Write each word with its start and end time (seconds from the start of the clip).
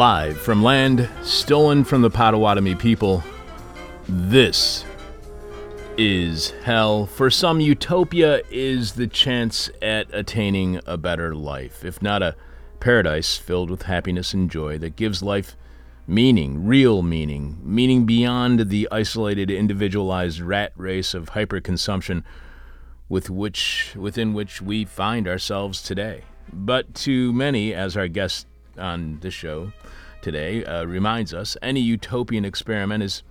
Live 0.00 0.40
from 0.40 0.62
land 0.62 1.10
stolen 1.20 1.84
from 1.84 2.00
the 2.00 2.08
Potawatomi 2.08 2.74
people, 2.74 3.22
this 4.08 4.82
is 5.98 6.52
hell. 6.64 7.04
For 7.04 7.28
some, 7.28 7.60
utopia 7.60 8.40
is 8.50 8.92
the 8.92 9.06
chance 9.06 9.68
at 9.82 10.06
attaining 10.14 10.80
a 10.86 10.96
better 10.96 11.34
life, 11.34 11.84
if 11.84 12.00
not 12.00 12.22
a 12.22 12.34
paradise 12.80 13.36
filled 13.36 13.68
with 13.68 13.82
happiness 13.82 14.32
and 14.32 14.50
joy 14.50 14.78
that 14.78 14.96
gives 14.96 15.22
life 15.22 15.54
meaning, 16.06 16.64
real 16.64 17.02
meaning, 17.02 17.58
meaning 17.62 18.06
beyond 18.06 18.70
the 18.70 18.88
isolated, 18.90 19.50
individualized 19.50 20.40
rat 20.40 20.72
race 20.76 21.12
of 21.12 21.32
hyperconsumption 21.32 22.24
with 23.10 23.28
which 23.28 23.92
within 23.96 24.32
which 24.32 24.62
we 24.62 24.86
find 24.86 25.28
ourselves 25.28 25.82
today. 25.82 26.24
But 26.50 26.94
to 26.94 27.34
many, 27.34 27.74
as 27.74 27.98
our 27.98 28.08
guest 28.08 28.46
on 28.78 29.18
the 29.20 29.30
show 29.30 29.72
today 30.22 30.64
uh, 30.64 30.84
reminds 30.84 31.32
us, 31.34 31.56
any 31.62 31.80
utopian 31.80 32.44
experiment 32.44 33.02
is 33.02 33.22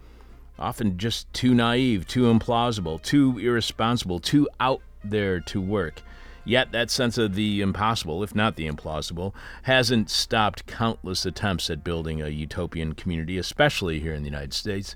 often 0.58 0.98
just 0.98 1.32
too 1.34 1.54
naive, 1.54 2.06
too 2.08 2.24
implausible, 2.24 3.02
too 3.02 3.38
irresponsible, 3.40 4.20
too 4.20 4.50
out 4.60 4.82
there 5.04 5.40
to 5.40 5.62
work. 5.62 6.02
Yet 6.46 6.72
that 6.72 6.90
sense 6.90 7.18
of 7.18 7.36
the 7.36 7.62
impossible, 7.62 8.24
if 8.24 8.34
not 8.34 8.56
the 8.56 8.68
implausible, 8.68 9.34
hasn't 9.64 10.10
stopped 10.10 10.66
countless 10.66 11.26
attempts 11.26 11.70
at 11.70 11.84
building 11.84 12.22
a 12.22 12.30
utopian 12.30 12.94
community, 12.94 13.38
especially 13.38 14.00
here 14.00 14.14
in 14.14 14.24
the 14.24 14.30
United 14.30 14.54
States. 14.54 14.96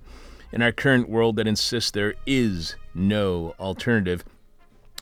In 0.51 0.61
our 0.61 0.71
current 0.71 1.09
world 1.09 1.35
that 1.35 1.47
insists 1.47 1.91
there 1.91 2.15
is 2.25 2.75
no 2.93 3.55
alternative, 3.59 4.23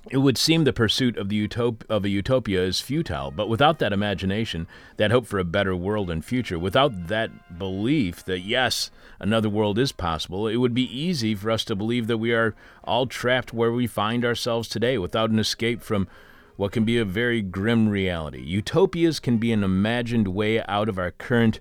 it 0.09 0.17
would 0.17 0.37
seem 0.37 0.63
the 0.63 0.73
pursuit 0.73 1.15
of 1.15 1.29
the 1.29 1.47
utop- 1.47 1.87
of 1.87 2.03
a 2.03 2.09
utopia 2.09 2.63
is 2.63 2.81
futile, 2.81 3.29
but 3.29 3.47
without 3.47 3.77
that 3.79 3.93
imagination, 3.93 4.67
that 4.97 5.11
hope 5.11 5.27
for 5.27 5.37
a 5.37 5.43
better 5.43 5.75
world 5.75 6.09
and 6.09 6.25
future, 6.25 6.57
without 6.57 7.07
that 7.07 7.57
belief 7.59 8.25
that 8.25 8.39
yes, 8.39 8.89
another 9.19 9.49
world 9.49 9.77
is 9.77 9.91
possible, 9.91 10.47
it 10.47 10.55
would 10.55 10.73
be 10.73 10.97
easy 10.97 11.35
for 11.35 11.51
us 11.51 11.63
to 11.65 11.75
believe 11.75 12.07
that 12.07 12.17
we 12.17 12.33
are 12.33 12.55
all 12.83 13.05
trapped 13.05 13.53
where 13.53 13.71
we 13.71 13.85
find 13.85 14.25
ourselves 14.25 14.67
today 14.67 14.97
without 14.97 15.29
an 15.29 15.37
escape 15.37 15.83
from 15.83 16.07
what 16.55 16.71
can 16.71 16.83
be 16.83 16.97
a 16.97 17.05
very 17.05 17.41
grim 17.41 17.87
reality. 17.87 18.41
Utopias 18.41 19.19
can 19.19 19.37
be 19.37 19.51
an 19.51 19.63
imagined 19.63 20.27
way 20.27 20.63
out 20.63 20.89
of 20.89 20.97
our 20.97 21.11
current 21.11 21.59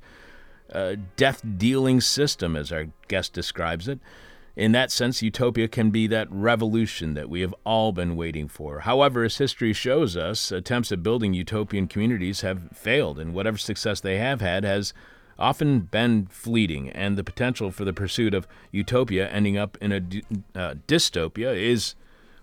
uh, 0.72 0.96
death 1.16 1.42
dealing 1.58 2.00
system, 2.00 2.56
as 2.56 2.72
our 2.72 2.86
guest 3.08 3.33
describes 3.33 3.86
it. 3.86 3.98
In 4.56 4.72
that 4.72 4.90
sense, 4.90 5.22
utopia 5.22 5.68
can 5.68 5.90
be 5.90 6.06
that 6.08 6.28
revolution 6.30 7.14
that 7.14 7.30
we 7.30 7.40
have 7.40 7.54
all 7.64 7.92
been 7.92 8.16
waiting 8.16 8.48
for. 8.48 8.80
However, 8.80 9.24
as 9.24 9.38
history 9.38 9.72
shows 9.72 10.16
us, 10.16 10.50
attempts 10.50 10.90
at 10.90 11.02
building 11.02 11.34
utopian 11.34 11.86
communities 11.86 12.40
have 12.40 12.68
failed, 12.74 13.18
and 13.18 13.33
whatever 13.33 13.58
success 13.58 14.00
they 14.00 14.18
have 14.18 14.40
had 14.40 14.64
has 14.64 14.92
often 15.39 15.80
been 15.80 16.27
fleeting, 16.27 16.90
and 16.90 17.16
the 17.16 17.24
potential 17.24 17.70
for 17.70 17.84
the 17.84 17.92
pursuit 17.92 18.34
of 18.34 18.46
utopia 18.70 19.28
ending 19.28 19.56
up 19.56 19.78
in 19.80 19.92
a 19.92 19.96
uh, 20.58 20.74
dystopia 20.86 21.56
is, 21.56 21.94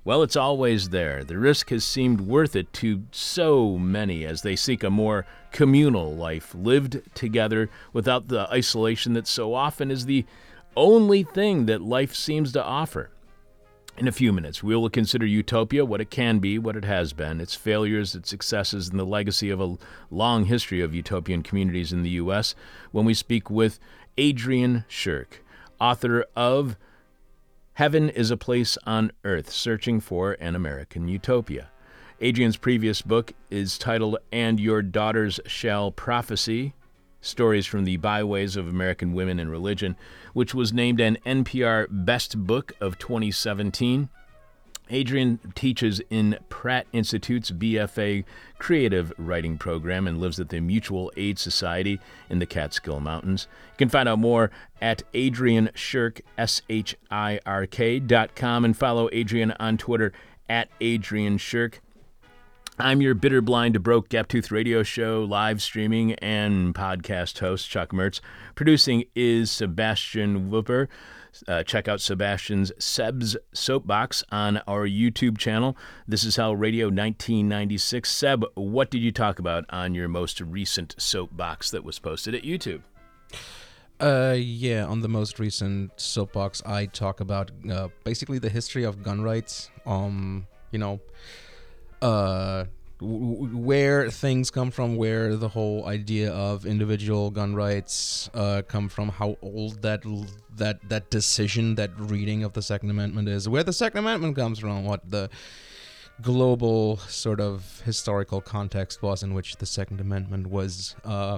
well, 0.04 0.24
it's 0.24 0.36
always 0.36 0.90
there. 0.90 1.24
The 1.24 1.38
risk 1.38 1.70
has 1.70 1.84
seemed 1.84 2.22
worth 2.22 2.56
it 2.56 2.72
to 2.74 3.04
so 3.12 3.78
many 3.78 4.26
as 4.26 4.42
they 4.42 4.56
seek 4.56 4.84
a 4.84 4.90
more 4.90 5.28
communal 5.52 6.16
life, 6.16 6.56
lived 6.56 7.02
together 7.14 7.70
without 7.94 8.30
the 8.30 8.50
isolation 8.52 9.14
that 9.14 9.28
so 9.28 9.54
often 9.54 9.92
is 9.92 10.06
the 10.06 10.26
only 10.78 11.24
thing 11.24 11.66
that 11.66 11.82
life 11.82 12.16
seems 12.16 12.54
to 12.54 12.64
offer. 12.64 13.10
In 13.98 14.08
a 14.08 14.12
few 14.12 14.32
minutes, 14.32 14.62
we 14.62 14.76
will 14.76 14.92
consider 14.92 15.26
utopia, 15.26 15.84
what 15.84 16.02
it 16.02 16.12
can 16.12 16.38
be, 16.38 16.60
what 16.60 16.76
it 16.76 16.86
has 16.86 17.14
been, 17.14 17.42
its 17.42 17.56
failures, 17.56 18.14
its 18.14 18.30
successes, 18.30 18.88
and 18.88 19.00
the 19.00 19.06
legacy 19.06 19.50
of 19.50 19.60
a 19.60 19.76
long 20.12 20.46
history 20.46 20.82
of 20.82 20.94
utopian 20.94 21.42
communities 21.42 21.92
in 21.92 22.04
the 22.04 22.12
U.S. 22.12 22.54
when 22.92 23.06
we 23.06 23.16
speak 23.16 23.50
with 23.50 23.80
Adrian 24.20 24.86
Shirk, 24.88 25.44
author 25.82 26.26
of 26.36 26.78
Heaven 27.74 28.10
is 28.10 28.30
a 28.30 28.38
Place 28.38 28.78
on 28.86 29.12
Earth 29.24 29.52
Searching 29.52 30.00
for 30.00 30.34
an 30.34 30.56
American 30.56 31.08
Utopia. 31.08 31.70
Adrian's 32.22 32.58
previous 32.58 33.02
book 33.02 33.34
is 33.50 33.80
titled 33.80 34.18
And 34.32 34.60
Your 34.60 34.84
Daughters 34.84 35.40
Shall 35.48 35.92
Prophesy 35.92 36.74
Stories 37.22 37.66
from 37.66 37.84
the 37.84 37.98
Byways 37.98 38.56
of 38.56 38.68
American 38.68 39.14
Women 39.14 39.40
and 39.40 39.50
Religion, 39.50 39.96
which 40.34 40.54
was 40.54 40.72
named 40.72 41.00
an 41.00 41.18
NPR 41.26 41.88
Best 41.90 42.38
Book 42.46 42.74
of 42.80 42.98
2017. 42.98 44.10
Adrian 44.90 45.40
teaches 45.56 46.02
in 46.10 46.38
Pratt 46.50 46.88
Institute's 46.94 47.52
BFA 47.52 48.24
Creative 48.58 49.12
Writing 49.18 49.58
Program 49.58 50.08
and 50.08 50.20
lives 50.20 50.40
at 50.40 50.50
the 50.50 50.60
Mutual 50.60 51.12
Aid 51.18 51.38
Society 51.38 52.00
in 52.30 52.40
the 52.40 52.46
Catskill 52.46 53.00
Mountains. 53.00 53.48
You 53.74 53.78
can 53.78 53.90
find 53.90 54.08
out 54.08 54.20
more 54.20 54.52
at 54.82 55.04
adrianshirk, 55.14 56.22
and 58.66 58.78
follow 58.78 59.10
Adrian 59.12 59.52
on 59.60 59.78
Twitter 59.78 60.14
at 60.50 60.70
adrianshirk. 60.80 61.80
I'm 62.80 63.02
your 63.02 63.16
bitter, 63.16 63.42
blind, 63.42 63.82
broke, 63.82 64.08
gap 64.08 64.28
tooth 64.28 64.52
radio 64.52 64.84
show, 64.84 65.24
live 65.24 65.64
streaming, 65.64 66.14
and 66.14 66.76
podcast 66.76 67.40
host, 67.40 67.68
Chuck 67.68 67.90
Mertz. 67.90 68.20
Producing 68.54 69.06
is 69.16 69.50
Sebastian 69.50 70.52
Whooper. 70.52 70.88
Uh, 71.48 71.64
check 71.64 71.88
out 71.88 72.02
Sebastian's 72.02 72.72
Seb's 72.78 73.36
Soapbox 73.52 74.24
on 74.32 74.58
our 74.68 74.88
YouTube 74.88 75.40
channel. 75.40 75.76
This 76.08 76.24
is 76.24 76.36
Hell 76.36 76.56
Radio 76.56 76.86
1996. 76.86 78.12
Seb, 78.12 78.46
what 78.54 78.92
did 78.92 79.00
you 79.00 79.12
talk 79.12 79.40
about 79.40 79.66
on 79.72 79.96
your 79.96 80.08
most 80.08 80.40
recent 80.40 80.94
soapbox 81.00 81.72
that 81.72 81.84
was 81.84 81.98
posted 81.98 82.36
at 82.36 82.44
YouTube? 82.44 82.82
Uh, 84.00 84.36
yeah, 84.38 84.86
on 84.86 85.02
the 85.02 85.10
most 85.10 85.40
recent 85.40 86.00
soapbox, 86.00 86.62
I 86.64 86.86
talk 86.86 87.22
about 87.22 87.50
uh, 87.72 87.88
basically 88.04 88.38
the 88.38 88.50
history 88.50 88.84
of 88.84 89.02
gun 89.02 89.24
rights. 89.24 89.72
Um, 89.88 90.46
you 90.70 90.78
know, 90.78 91.00
uh, 92.02 92.66
where 93.00 94.10
things 94.10 94.50
come 94.50 94.72
from, 94.72 94.96
where 94.96 95.36
the 95.36 95.50
whole 95.50 95.86
idea 95.86 96.32
of 96.32 96.66
individual 96.66 97.30
gun 97.30 97.54
rights 97.54 98.30
uh, 98.34 98.64
come 98.68 98.90
from, 98.90 99.10
how 99.10 99.38
old 99.42 99.82
that 99.84 100.04
that 100.56 100.88
that 100.90 101.10
decision, 101.10 101.76
that 101.76 101.92
reading 101.98 102.44
of 102.44 102.54
the 102.54 102.62
Second 102.62 102.90
Amendment 102.90 103.28
is, 103.28 103.48
where 103.48 103.64
the 103.64 103.74
Second 103.74 104.00
Amendment 104.00 104.36
comes 104.36 104.60
from, 104.60 104.84
what 104.84 105.10
the 105.10 105.30
global 106.22 106.98
sort 106.98 107.40
of 107.40 107.82
historical 107.86 108.42
context 108.42 109.04
was 109.04 109.22
in 109.22 109.36
which 109.36 109.58
the 109.58 109.66
Second 109.66 110.02
Amendment 110.02 110.48
was 110.48 110.96
uh, 111.06 111.38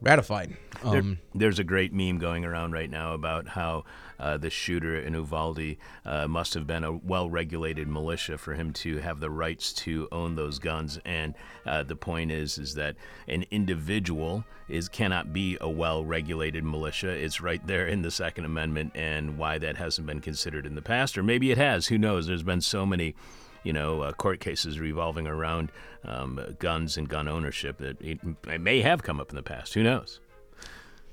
ratified. 0.00 0.56
Um, 0.82 0.92
there, 0.92 1.16
there's 1.34 1.58
a 1.58 1.64
great 1.64 1.92
meme 1.92 2.18
going 2.18 2.44
around 2.44 2.72
right 2.72 2.90
now 2.90 3.12
about 3.12 3.48
how 3.48 3.84
uh, 4.20 4.36
the 4.36 4.50
shooter 4.50 4.98
in 4.98 5.14
Uvalde 5.14 5.76
uh, 6.04 6.28
must 6.28 6.54
have 6.54 6.66
been 6.66 6.84
a 6.84 6.92
well-regulated 6.92 7.88
militia 7.88 8.38
for 8.38 8.54
him 8.54 8.72
to 8.74 8.98
have 8.98 9.20
the 9.20 9.30
rights 9.30 9.72
to 9.72 10.08
own 10.12 10.36
those 10.36 10.58
guns. 10.58 10.98
And 11.04 11.34
uh, 11.66 11.82
the 11.82 11.96
point 11.96 12.30
is, 12.30 12.58
is 12.58 12.74
that 12.74 12.96
an 13.26 13.44
individual 13.50 14.44
is 14.68 14.88
cannot 14.88 15.32
be 15.32 15.56
a 15.60 15.68
well-regulated 15.68 16.64
militia. 16.64 17.10
It's 17.10 17.40
right 17.40 17.64
there 17.66 17.86
in 17.86 18.02
the 18.02 18.10
Second 18.10 18.44
Amendment, 18.44 18.92
and 18.94 19.36
why 19.38 19.58
that 19.58 19.76
hasn't 19.76 20.06
been 20.06 20.20
considered 20.20 20.66
in 20.66 20.74
the 20.74 20.82
past, 20.82 21.18
or 21.18 21.22
maybe 21.22 21.50
it 21.50 21.58
has. 21.58 21.88
Who 21.88 21.98
knows? 21.98 22.26
There's 22.26 22.42
been 22.42 22.60
so 22.60 22.86
many 22.86 23.14
you 23.64 23.72
know, 23.72 24.02
uh, 24.02 24.12
court 24.12 24.40
cases 24.40 24.78
revolving 24.78 25.26
around 25.26 25.70
um, 26.04 26.40
guns 26.58 26.96
and 26.96 27.08
gun 27.08 27.28
ownership 27.28 27.78
that 27.78 28.00
it, 28.00 28.18
it, 28.46 28.60
may 28.60 28.80
have 28.80 29.02
come 29.02 29.20
up 29.20 29.30
in 29.30 29.36
the 29.36 29.42
past. 29.42 29.74
Who 29.74 29.82
knows? 29.82 30.20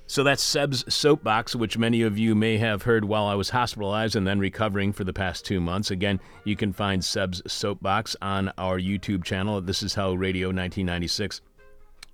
So 0.07 0.24
that's 0.24 0.44
Seb's 0.44 0.94
soapbox, 0.94 1.56
which 1.56 1.80
many 1.80 2.03
of 2.03 2.18
you 2.18 2.36
may 2.36 2.57
have 2.57 2.83
heard 2.83 3.06
while 3.06 3.25
I 3.25 3.33
was 3.33 3.50
hospitalized 3.50 4.15
and 4.15 4.27
then 4.27 4.38
recovering 4.39 4.94
for 4.94 5.03
the 5.03 5.13
past 5.13 5.45
two 5.45 5.59
months. 5.59 5.89
Again, 5.89 6.19
you 6.44 6.56
can 6.56 6.74
find 6.74 7.03
Seb's 7.03 7.42
soapbox 7.51 8.15
on 8.21 8.51
our 8.59 8.80
YouTube 8.80 9.24
channel. 9.24 9.59
This 9.62 9.81
is 9.81 9.95
Hell 9.95 10.15
Radio 10.15 10.50
1996. 10.50 11.41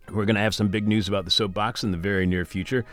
We're 0.10 0.26
going 0.26 0.36
to 0.36 0.42
have 0.42 0.56
some 0.56 0.70
big 0.70 0.88
news 0.88 1.10
about 1.10 1.26
the 1.26 1.32
soapbox 1.32 1.84
in 1.84 1.92
the 1.92 1.98
very 1.98 2.26
near 2.26 2.46
future. 2.46 2.86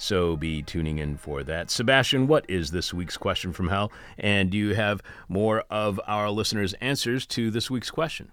So 0.00 0.34
be 0.34 0.62
tuning 0.62 0.96
in 0.96 1.18
for 1.18 1.44
that. 1.44 1.70
Sebastian, 1.70 2.26
what 2.26 2.48
is 2.48 2.70
this 2.70 2.94
week's 2.94 3.18
question 3.18 3.52
from 3.52 3.68
hell? 3.68 3.92
And 4.16 4.48
do 4.48 4.56
you 4.56 4.74
have 4.74 5.02
more 5.28 5.64
of 5.68 6.00
our 6.06 6.30
listeners' 6.30 6.72
answers 6.80 7.26
to 7.26 7.50
this 7.50 7.70
week's 7.70 7.90
question? 7.90 8.32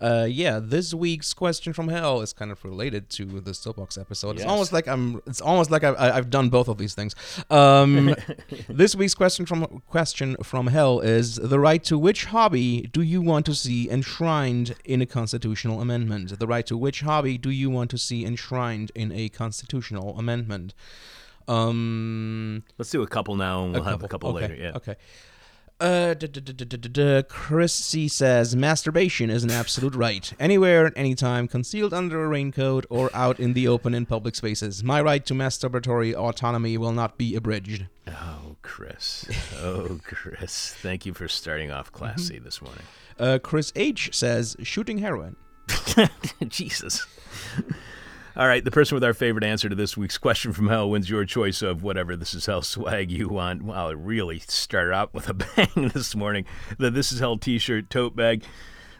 Uh, 0.00 0.26
yeah, 0.28 0.60
this 0.62 0.92
week's 0.92 1.32
question 1.32 1.72
from 1.72 1.88
hell 1.88 2.20
is 2.20 2.32
kind 2.32 2.50
of 2.50 2.64
related 2.64 3.08
to 3.10 3.40
the 3.40 3.54
soapbox 3.54 3.96
episode. 3.96 4.36
It's 4.36 4.44
almost 4.44 4.72
like 4.72 4.86
I'm. 4.88 5.20
It's 5.26 5.40
almost 5.40 5.70
like 5.70 5.84
I've, 5.84 5.96
I've 5.98 6.30
done 6.30 6.48
both 6.48 6.68
of 6.68 6.78
these 6.78 6.94
things. 6.94 7.14
Um, 7.50 8.14
this 8.68 8.94
week's 8.94 9.14
question 9.14 9.46
from 9.46 9.82
question 9.86 10.36
from 10.42 10.68
hell 10.68 11.00
is 11.00 11.36
the 11.36 11.60
right 11.60 11.82
to 11.84 11.98
which 11.98 12.26
hobby 12.26 12.82
do 12.92 13.02
you 13.02 13.22
want 13.22 13.46
to 13.46 13.54
see 13.54 13.88
enshrined 13.90 14.74
in 14.84 15.02
a 15.02 15.06
constitutional 15.06 15.80
amendment? 15.80 16.38
The 16.38 16.46
right 16.46 16.66
to 16.66 16.76
which 16.76 17.00
hobby 17.02 17.38
do 17.38 17.50
you 17.50 17.70
want 17.70 17.90
to 17.90 17.98
see 17.98 18.24
enshrined 18.24 18.92
in 18.94 19.12
a 19.12 19.28
constitutional 19.28 20.18
amendment? 20.18 20.74
Um, 21.46 22.64
Let's 22.78 22.90
do 22.90 23.02
a 23.02 23.06
couple 23.06 23.36
now, 23.36 23.64
and 23.64 23.74
we'll 23.74 23.82
have 23.82 24.02
a 24.02 24.08
couple 24.08 24.30
okay, 24.30 24.48
later. 24.48 24.54
Yeah. 24.54 24.72
Okay. 24.76 24.96
Uh, 25.84 26.14
duh, 26.14 26.26
duh, 26.26 26.40
duh. 26.40 27.22
Chris 27.28 27.74
C 27.74 28.08
says 28.08 28.56
masturbation 28.56 29.28
is 29.28 29.44
an 29.44 29.50
absolute 29.50 29.94
right, 29.94 30.32
anywhere, 30.40 30.90
anytime, 30.96 31.46
concealed 31.46 31.92
under 31.92 32.24
a 32.24 32.26
raincoat 32.26 32.86
or 32.88 33.10
out 33.12 33.38
in 33.38 33.52
the 33.52 33.68
open 33.68 33.92
in 33.92 34.06
public 34.06 34.34
spaces. 34.34 34.82
My 34.82 35.02
right 35.02 35.22
to 35.26 35.34
masturbatory 35.34 36.14
autonomy 36.14 36.78
will 36.78 36.92
not 36.92 37.18
be 37.18 37.36
abridged. 37.36 37.84
Oh, 38.08 38.56
Chris. 38.62 39.26
Oh, 39.60 40.00
Chris. 40.04 40.72
Thank 40.72 41.04
you 41.04 41.12
for 41.12 41.28
starting 41.28 41.70
off 41.70 41.92
classy 41.92 42.38
this 42.38 42.62
morning. 42.62 42.84
Uh, 43.18 43.38
Chris 43.42 43.70
H 43.76 44.08
says 44.16 44.56
shooting 44.62 44.96
heroin. 44.96 45.36
Jesus. 46.48 47.06
All 48.36 48.48
right, 48.48 48.64
the 48.64 48.72
person 48.72 48.96
with 48.96 49.04
our 49.04 49.14
favorite 49.14 49.44
answer 49.44 49.68
to 49.68 49.76
this 49.76 49.96
week's 49.96 50.18
question 50.18 50.52
from 50.52 50.66
hell 50.66 50.90
wins 50.90 51.08
your 51.08 51.24
choice 51.24 51.62
of 51.62 51.84
whatever 51.84 52.16
This 52.16 52.34
Is 52.34 52.46
Hell 52.46 52.62
swag 52.62 53.08
you 53.08 53.28
want. 53.28 53.62
Wow, 53.62 53.90
it 53.90 53.96
really 53.96 54.40
started 54.40 54.92
out 54.92 55.14
with 55.14 55.28
a 55.28 55.34
bang 55.34 55.92
this 55.94 56.16
morning. 56.16 56.44
The 56.76 56.90
This 56.90 57.12
Is 57.12 57.20
Hell 57.20 57.38
t 57.38 57.58
shirt, 57.58 57.90
tote 57.90 58.16
bag, 58.16 58.42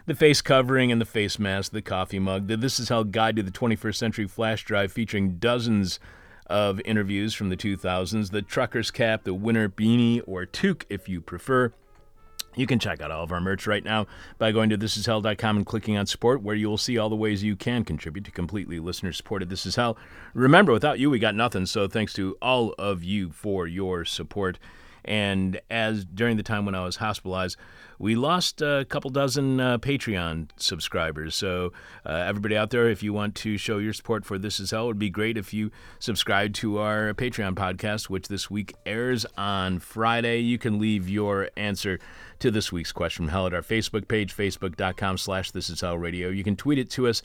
the 0.05 0.15
face 0.15 0.41
covering 0.41 0.89
and 0.89 1.01
the 1.01 1.05
face 1.05 1.37
mask, 1.37 1.73
the 1.73 1.81
coffee 1.81 2.17
mug, 2.17 2.47
the 2.47 2.55
This 2.55 2.79
Is 2.79 2.87
Hell 2.87 3.03
Guide 3.03 3.35
to 3.35 3.43
the 3.43 3.51
21st 3.51 3.95
Century 3.97 4.25
flash 4.25 4.63
drive 4.63 4.93
featuring 4.93 5.37
dozens 5.37 5.99
of 6.47 6.79
interviews 6.85 7.33
from 7.33 7.49
the 7.49 7.57
2000s, 7.57 8.31
the 8.31 8.41
trucker's 8.41 8.89
cap, 8.89 9.25
the 9.25 9.33
winter 9.33 9.67
beanie 9.67 10.21
or 10.25 10.45
toque 10.45 10.85
if 10.87 11.09
you 11.09 11.19
prefer. 11.19 11.73
You 12.55 12.67
can 12.67 12.79
check 12.79 13.01
out 13.01 13.11
all 13.11 13.23
of 13.23 13.31
our 13.31 13.41
merch 13.41 13.67
right 13.67 13.83
now 13.83 14.07
by 14.37 14.51
going 14.51 14.69
to 14.69 14.77
thisishell.com 14.77 15.57
and 15.57 15.65
clicking 15.65 15.97
on 15.97 16.05
support, 16.05 16.41
where 16.41 16.55
you 16.55 16.69
will 16.69 16.77
see 16.77 16.97
all 16.97 17.09
the 17.09 17.15
ways 17.15 17.43
you 17.43 17.55
can 17.55 17.83
contribute 17.83 18.25
to 18.25 18.31
completely 18.31 18.79
listener 18.79 19.11
supported 19.11 19.49
This 19.49 19.65
Is 19.65 19.75
Hell. 19.75 19.97
Remember, 20.33 20.71
without 20.71 20.99
you, 20.99 21.09
we 21.09 21.19
got 21.19 21.35
nothing. 21.35 21.65
So 21.65 21.87
thanks 21.87 22.13
to 22.13 22.37
all 22.41 22.73
of 22.79 23.03
you 23.03 23.31
for 23.31 23.67
your 23.67 24.05
support. 24.05 24.57
And 25.05 25.61
as 25.69 26.03
during 26.03 26.35
the 26.35 26.43
time 26.43 26.65
when 26.65 26.75
I 26.75 26.83
was 26.83 26.95
hospitalized, 26.95 27.57
we 27.99 28.15
lost 28.15 28.61
a 28.61 28.85
couple 28.89 29.09
dozen 29.09 29.59
uh, 29.59 29.77
Patreon 29.77 30.49
subscribers. 30.57 31.35
So, 31.35 31.71
uh, 32.05 32.11
everybody 32.11 32.57
out 32.57 32.71
there, 32.71 32.89
if 32.89 33.01
you 33.03 33.13
want 33.13 33.35
to 33.35 33.57
show 33.57 33.77
your 33.77 33.93
support 33.93 34.25
for 34.25 34.37
This 34.37 34.59
Is 34.59 34.71
Hell, 34.71 34.85
it 34.85 34.87
would 34.87 34.99
be 34.99 35.09
great 35.09 35.37
if 35.37 35.53
you 35.53 35.71
subscribe 35.99 36.53
to 36.55 36.79
our 36.79 37.13
Patreon 37.13 37.53
podcast, 37.53 38.09
which 38.09 38.27
this 38.27 38.49
week 38.49 38.73
airs 38.85 39.25
on 39.37 39.79
Friday. 39.79 40.39
You 40.39 40.57
can 40.57 40.79
leave 40.79 41.07
your 41.07 41.49
answer 41.55 41.99
to 42.39 42.51
this 42.51 42.71
week's 42.71 42.91
question 42.91 43.25
from 43.25 43.31
hell 43.31 43.47
at 43.47 43.53
our 43.53 43.61
Facebook 43.61 44.07
page, 44.07 44.35
facebook.com 44.35 45.17
slash 45.17 45.51
This 45.51 45.69
Is 45.69 45.81
Hell 45.81 45.97
Radio. 45.97 46.29
You 46.29 46.43
can 46.43 46.55
tweet 46.55 46.79
it 46.79 46.89
to 46.91 47.07
us 47.07 47.21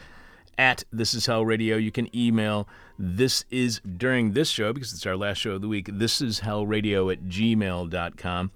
at 0.58 0.84
This 0.92 1.14
Is 1.14 1.26
Hell 1.26 1.44
Radio. 1.44 1.76
You 1.76 1.90
can 1.90 2.14
email 2.16 2.68
this 2.98 3.44
is 3.50 3.80
during 3.80 4.32
this 4.32 4.50
show 4.50 4.72
because 4.72 4.92
it's 4.92 5.06
our 5.06 5.16
last 5.16 5.38
show 5.38 5.52
of 5.52 5.62
the 5.62 5.68
week. 5.68 5.88
This 5.90 6.20
is 6.20 6.40
hell 6.40 6.66
radio 6.66 7.08
at 7.08 7.24
gmail.com. 7.24 8.50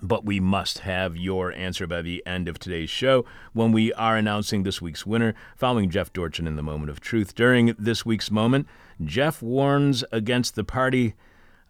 But 0.00 0.24
we 0.24 0.40
must 0.40 0.80
have 0.80 1.16
your 1.16 1.52
answer 1.52 1.86
by 1.86 2.02
the 2.02 2.22
end 2.26 2.48
of 2.48 2.58
today's 2.58 2.90
show 2.90 3.24
when 3.52 3.72
we 3.72 3.92
are 3.94 4.16
announcing 4.16 4.62
this 4.62 4.80
week's 4.80 5.06
winner, 5.06 5.34
following 5.56 5.90
Jeff 5.90 6.12
Dorchin 6.12 6.46
in 6.46 6.56
the 6.56 6.62
moment 6.62 6.90
of 6.90 7.00
truth. 7.00 7.34
During 7.34 7.74
this 7.78 8.06
week's 8.06 8.30
moment, 8.30 8.66
Jeff 9.02 9.42
warns 9.42 10.02
against 10.10 10.54
the 10.54 10.64
party 10.64 11.14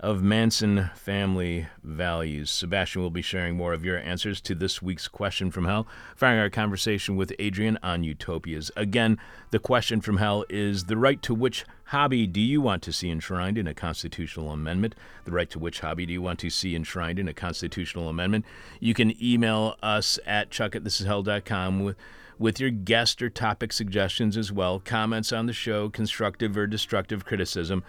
of 0.02 0.20
Manson 0.20 0.90
family 0.96 1.68
values. 1.84 2.50
Sebastian 2.50 3.00
will 3.00 3.10
be 3.10 3.22
sharing 3.22 3.56
more 3.56 3.72
of 3.72 3.84
your 3.84 3.98
answers 3.98 4.40
to 4.40 4.54
this 4.54 4.82
week's 4.82 5.06
question 5.06 5.52
from 5.52 5.64
hell, 5.64 5.86
firing 6.16 6.40
our 6.40 6.50
conversation 6.50 7.14
with 7.14 7.32
Adrian 7.38 7.78
on 7.84 8.02
utopias. 8.02 8.72
Again, 8.76 9.16
the 9.52 9.60
question 9.60 10.00
from 10.00 10.16
hell 10.16 10.44
is 10.50 10.84
the 10.86 10.96
right 10.96 11.22
to 11.22 11.32
which 11.32 11.64
hobby 11.86 12.26
do 12.26 12.40
you 12.40 12.60
want 12.60 12.82
to 12.82 12.92
see 12.92 13.10
enshrined 13.10 13.56
in 13.56 13.68
a 13.68 13.74
constitutional 13.74 14.50
amendment? 14.50 14.96
The 15.24 15.30
right 15.30 15.48
to 15.50 15.60
which 15.60 15.80
hobby 15.80 16.04
do 16.04 16.12
you 16.12 16.22
want 16.22 16.40
to 16.40 16.50
see 16.50 16.74
enshrined 16.74 17.20
in 17.20 17.28
a 17.28 17.34
constitutional 17.34 18.08
amendment? 18.08 18.44
You 18.80 18.94
can 18.94 19.14
email 19.22 19.76
us 19.84 20.18
at 20.26 20.50
chuck 20.50 20.74
at 20.74 20.82
with 20.82 21.96
with 22.38 22.58
your 22.58 22.70
guest 22.70 23.22
or 23.22 23.30
topic 23.30 23.72
suggestions 23.72 24.36
as 24.36 24.50
well, 24.50 24.80
comments 24.80 25.32
on 25.32 25.46
the 25.46 25.52
show, 25.52 25.88
constructive 25.88 26.56
or 26.56 26.66
destructive 26.66 27.24
criticism 27.24 27.84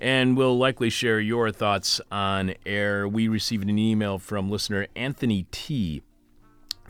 and 0.00 0.34
we'll 0.36 0.56
likely 0.56 0.88
share 0.88 1.20
your 1.20 1.52
thoughts 1.52 2.00
on 2.10 2.54
air. 2.64 3.06
We 3.06 3.28
received 3.28 3.68
an 3.68 3.78
email 3.78 4.18
from 4.18 4.50
listener 4.50 4.86
Anthony 4.96 5.46
T 5.50 6.02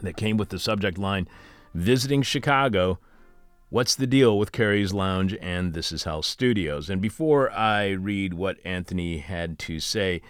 that 0.01 0.17
came 0.17 0.37
with 0.37 0.51
the 0.51 0.59
subject 0.59 0.97
line 0.97 1.29
Visiting 1.75 2.23
Chicago. 2.23 3.01
What's 3.69 3.95
the 3.95 4.07
deal 4.07 4.39
with 4.39 4.53
Cary's 4.53 4.93
Lounge 4.93 5.37
and 5.41 5.75
This 5.75 5.93
Is 5.93 6.05
Hell 6.05 6.23
Studios? 6.23 6.89
And 6.89 7.03
before 7.03 7.51
I 7.53 7.91
read 7.91 8.35
what 8.35 8.59
Anthony 8.65 9.19
had 9.19 9.59
to 9.61 9.81
say, 9.81 10.23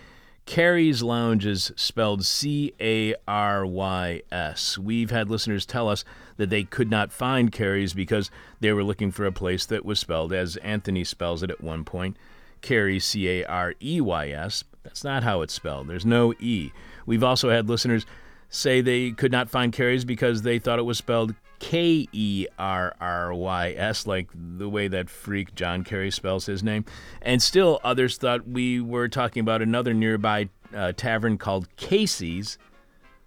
Cary's 0.46 1.02
Lounge 1.02 1.46
is 1.46 1.72
spelled 1.76 2.24
C 2.24 2.72
A 2.80 3.14
R 3.28 3.64
Y 3.64 4.22
S. 4.32 4.78
We've 4.78 5.10
had 5.10 5.30
listeners 5.30 5.64
tell 5.64 5.88
us 5.88 6.04
that 6.38 6.50
they 6.50 6.64
could 6.64 6.90
not 6.90 7.12
find 7.12 7.52
Cary's 7.52 7.92
because 7.92 8.30
they 8.60 8.72
were 8.72 8.84
looking 8.84 9.10
for 9.10 9.26
a 9.26 9.32
place 9.32 9.66
that 9.66 9.84
was 9.84 10.00
spelled 10.00 10.32
as 10.32 10.56
Anthony 10.56 11.04
spells 11.04 11.42
it 11.42 11.50
at 11.50 11.62
one 11.62 11.84
point. 11.84 12.16
Carey, 12.60 12.98
C 12.98 13.28
A 13.28 13.44
R 13.44 13.74
E 13.82 14.00
Y 14.00 14.28
S. 14.30 14.64
That's 14.82 15.04
not 15.04 15.22
how 15.22 15.42
it's 15.42 15.54
spelled. 15.54 15.88
There's 15.88 16.06
no 16.06 16.32
E. 16.38 16.70
We've 17.06 17.24
also 17.24 17.50
had 17.50 17.68
listeners 17.68 18.06
say 18.48 18.80
they 18.80 19.12
could 19.12 19.32
not 19.32 19.50
find 19.50 19.72
Cary's 19.72 20.04
because 20.04 20.42
they 20.42 20.58
thought 20.58 20.78
it 20.78 20.82
was 20.82 20.98
spelled 20.98 21.34
K 21.60 22.08
E 22.12 22.46
R 22.58 22.94
R 23.00 23.34
Y 23.34 23.74
S, 23.76 24.06
like 24.06 24.28
the 24.34 24.68
way 24.68 24.88
that 24.88 25.10
freak 25.10 25.54
John 25.54 25.84
Kerry 25.84 26.10
spells 26.10 26.46
his 26.46 26.62
name. 26.62 26.84
And 27.22 27.40
still, 27.42 27.80
others 27.84 28.16
thought 28.16 28.48
we 28.48 28.80
were 28.80 29.08
talking 29.08 29.42
about 29.42 29.62
another 29.62 29.94
nearby 29.94 30.48
uh, 30.74 30.92
tavern 30.92 31.38
called 31.38 31.68
Casey's. 31.76 32.58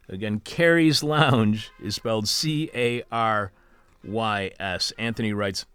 Again, 0.09 0.39
Cary's 0.41 1.03
Lounge 1.03 1.71
is 1.81 1.95
spelled 1.95 2.27
C 2.27 2.69
A 2.73 3.03
R 3.11 3.51
Y 4.03 4.51
S. 4.59 4.91
Anthony 4.97 5.31
writes, 5.31 5.65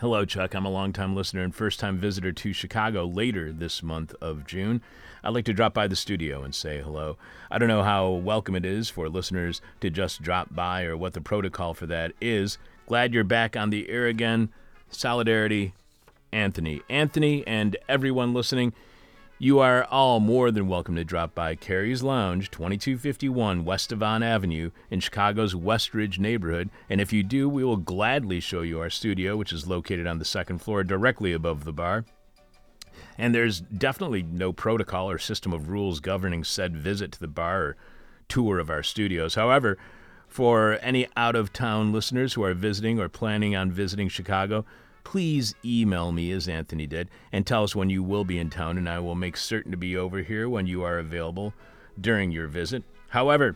Hello, 0.00 0.26
Chuck. 0.26 0.54
I'm 0.54 0.66
a 0.66 0.70
longtime 0.70 1.16
listener 1.16 1.42
and 1.42 1.54
first 1.54 1.80
time 1.80 1.96
visitor 1.96 2.30
to 2.30 2.52
Chicago 2.52 3.06
later 3.06 3.50
this 3.50 3.82
month 3.82 4.14
of 4.20 4.46
June. 4.46 4.82
I'd 5.24 5.32
like 5.32 5.46
to 5.46 5.54
drop 5.54 5.72
by 5.72 5.86
the 5.86 5.96
studio 5.96 6.42
and 6.42 6.54
say 6.54 6.82
hello. 6.82 7.16
I 7.50 7.56
don't 7.56 7.70
know 7.70 7.82
how 7.82 8.10
welcome 8.10 8.54
it 8.54 8.66
is 8.66 8.90
for 8.90 9.08
listeners 9.08 9.62
to 9.80 9.88
just 9.88 10.20
drop 10.20 10.54
by 10.54 10.84
or 10.84 10.98
what 10.98 11.14
the 11.14 11.22
protocol 11.22 11.72
for 11.72 11.86
that 11.86 12.12
is. 12.20 12.58
Glad 12.84 13.14
you're 13.14 13.24
back 13.24 13.56
on 13.56 13.70
the 13.70 13.88
air 13.88 14.06
again. 14.06 14.50
Solidarity, 14.90 15.72
Anthony. 16.30 16.82
Anthony 16.90 17.42
and 17.46 17.78
everyone 17.88 18.34
listening, 18.34 18.74
you 19.38 19.58
are 19.58 19.84
all 19.84 20.18
more 20.18 20.50
than 20.50 20.66
welcome 20.66 20.96
to 20.96 21.04
drop 21.04 21.34
by 21.34 21.54
Cary's 21.54 22.02
Lounge, 22.02 22.50
2251 22.50 23.66
West 23.66 23.90
Devon 23.90 24.22
Avenue 24.22 24.70
in 24.90 25.00
Chicago's 25.00 25.54
Westridge 25.54 26.18
neighborhood. 26.18 26.70
And 26.88 27.02
if 27.02 27.12
you 27.12 27.22
do, 27.22 27.46
we 27.46 27.62
will 27.62 27.76
gladly 27.76 28.40
show 28.40 28.62
you 28.62 28.80
our 28.80 28.88
studio, 28.88 29.36
which 29.36 29.52
is 29.52 29.66
located 29.66 30.06
on 30.06 30.18
the 30.18 30.24
second 30.24 30.62
floor 30.62 30.84
directly 30.84 31.34
above 31.34 31.64
the 31.64 31.72
bar. 31.72 32.06
And 33.18 33.34
there's 33.34 33.60
definitely 33.60 34.22
no 34.22 34.54
protocol 34.54 35.10
or 35.10 35.18
system 35.18 35.52
of 35.52 35.68
rules 35.68 36.00
governing 36.00 36.42
said 36.42 36.74
visit 36.74 37.12
to 37.12 37.20
the 37.20 37.28
bar 37.28 37.62
or 37.62 37.76
tour 38.28 38.58
of 38.58 38.70
our 38.70 38.82
studios. 38.82 39.34
However, 39.34 39.76
for 40.26 40.78
any 40.80 41.08
out 41.14 41.36
of 41.36 41.52
town 41.52 41.92
listeners 41.92 42.32
who 42.32 42.42
are 42.42 42.54
visiting 42.54 42.98
or 42.98 43.10
planning 43.10 43.54
on 43.54 43.70
visiting 43.70 44.08
Chicago, 44.08 44.64
please 45.06 45.54
email 45.64 46.10
me 46.10 46.32
as 46.32 46.48
Anthony 46.48 46.84
did 46.84 47.08
and 47.30 47.46
tell 47.46 47.62
us 47.62 47.76
when 47.76 47.88
you 47.88 48.02
will 48.02 48.24
be 48.24 48.38
in 48.38 48.50
town, 48.50 48.76
and 48.76 48.88
I 48.88 48.98
will 48.98 49.14
make 49.14 49.36
certain 49.36 49.70
to 49.70 49.76
be 49.76 49.96
over 49.96 50.18
here 50.18 50.48
when 50.48 50.66
you 50.66 50.82
are 50.82 50.98
available 50.98 51.54
during 52.00 52.32
your 52.32 52.48
visit. 52.48 52.82
However, 53.10 53.54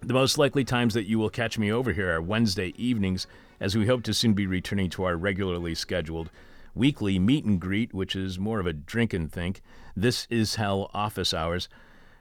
the 0.00 0.12
most 0.12 0.38
likely 0.38 0.64
times 0.64 0.92
that 0.94 1.06
you 1.06 1.20
will 1.20 1.30
catch 1.30 1.56
me 1.56 1.70
over 1.70 1.92
here 1.92 2.12
are 2.16 2.20
Wednesday 2.20 2.74
evenings, 2.76 3.28
as 3.60 3.76
we 3.76 3.86
hope 3.86 4.02
to 4.02 4.12
soon 4.12 4.34
be 4.34 4.48
returning 4.48 4.90
to 4.90 5.04
our 5.04 5.16
regularly 5.16 5.76
scheduled 5.76 6.30
weekly 6.74 7.20
meet 7.20 7.44
and 7.44 7.60
greet, 7.60 7.94
which 7.94 8.16
is 8.16 8.36
more 8.36 8.58
of 8.58 8.66
a 8.66 8.72
drink 8.72 9.14
and 9.14 9.30
think. 9.30 9.62
This 9.96 10.26
is 10.30 10.56
Hell 10.56 10.90
office 10.92 11.32
hours. 11.32 11.68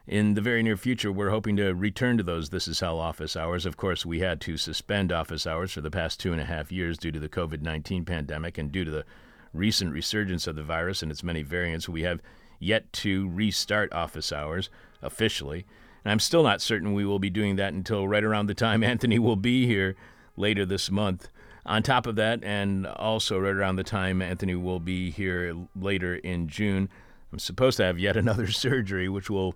In 0.07 0.35
the 0.35 0.41
very 0.41 0.61
near 0.61 0.77
future, 0.77 1.11
we're 1.11 1.31
hoping 1.31 1.55
to 1.55 1.73
return 1.73 2.17
to 2.17 2.23
those 2.23 2.51
This 2.51 2.67
Is 2.67 2.79
Hell 2.79 2.99
office 2.99 3.35
hours. 3.35 3.65
Of 3.65 3.75
course, 3.75 4.05
we 4.05 4.19
had 4.19 4.39
to 4.41 4.55
suspend 4.55 5.11
office 5.11 5.47
hours 5.47 5.71
for 5.71 5.81
the 5.81 5.89
past 5.89 6.19
two 6.19 6.31
and 6.31 6.39
a 6.39 6.45
half 6.45 6.71
years 6.71 6.99
due 6.99 7.11
to 7.11 7.19
the 7.19 7.27
COVID 7.27 7.63
19 7.63 8.05
pandemic 8.05 8.59
and 8.59 8.71
due 8.71 8.85
to 8.85 8.91
the 8.91 9.03
recent 9.51 9.91
resurgence 9.91 10.45
of 10.45 10.55
the 10.55 10.61
virus 10.61 11.01
and 11.01 11.11
its 11.11 11.23
many 11.23 11.41
variants. 11.41 11.89
We 11.89 12.03
have 12.03 12.21
yet 12.59 12.93
to 12.93 13.27
restart 13.29 13.91
office 13.93 14.31
hours 14.31 14.69
officially. 15.01 15.65
And 16.03 16.11
I'm 16.11 16.19
still 16.19 16.43
not 16.43 16.61
certain 16.61 16.93
we 16.93 17.03
will 17.03 17.17
be 17.17 17.31
doing 17.31 17.55
that 17.55 17.73
until 17.73 18.07
right 18.07 18.23
around 18.23 18.45
the 18.45 18.53
time 18.53 18.83
Anthony 18.83 19.17
will 19.17 19.35
be 19.35 19.65
here 19.65 19.95
later 20.37 20.67
this 20.67 20.91
month. 20.91 21.29
On 21.65 21.81
top 21.81 22.05
of 22.05 22.15
that, 22.17 22.43
and 22.43 22.85
also 22.85 23.39
right 23.39 23.55
around 23.55 23.77
the 23.77 23.83
time 23.83 24.21
Anthony 24.21 24.53
will 24.53 24.79
be 24.79 25.09
here 25.09 25.55
later 25.75 26.15
in 26.15 26.47
June, 26.47 26.89
I'm 27.33 27.39
supposed 27.39 27.77
to 27.77 27.85
have 27.85 27.97
yet 27.97 28.15
another 28.15 28.45
surgery, 28.51 29.09
which 29.09 29.31
will 29.31 29.55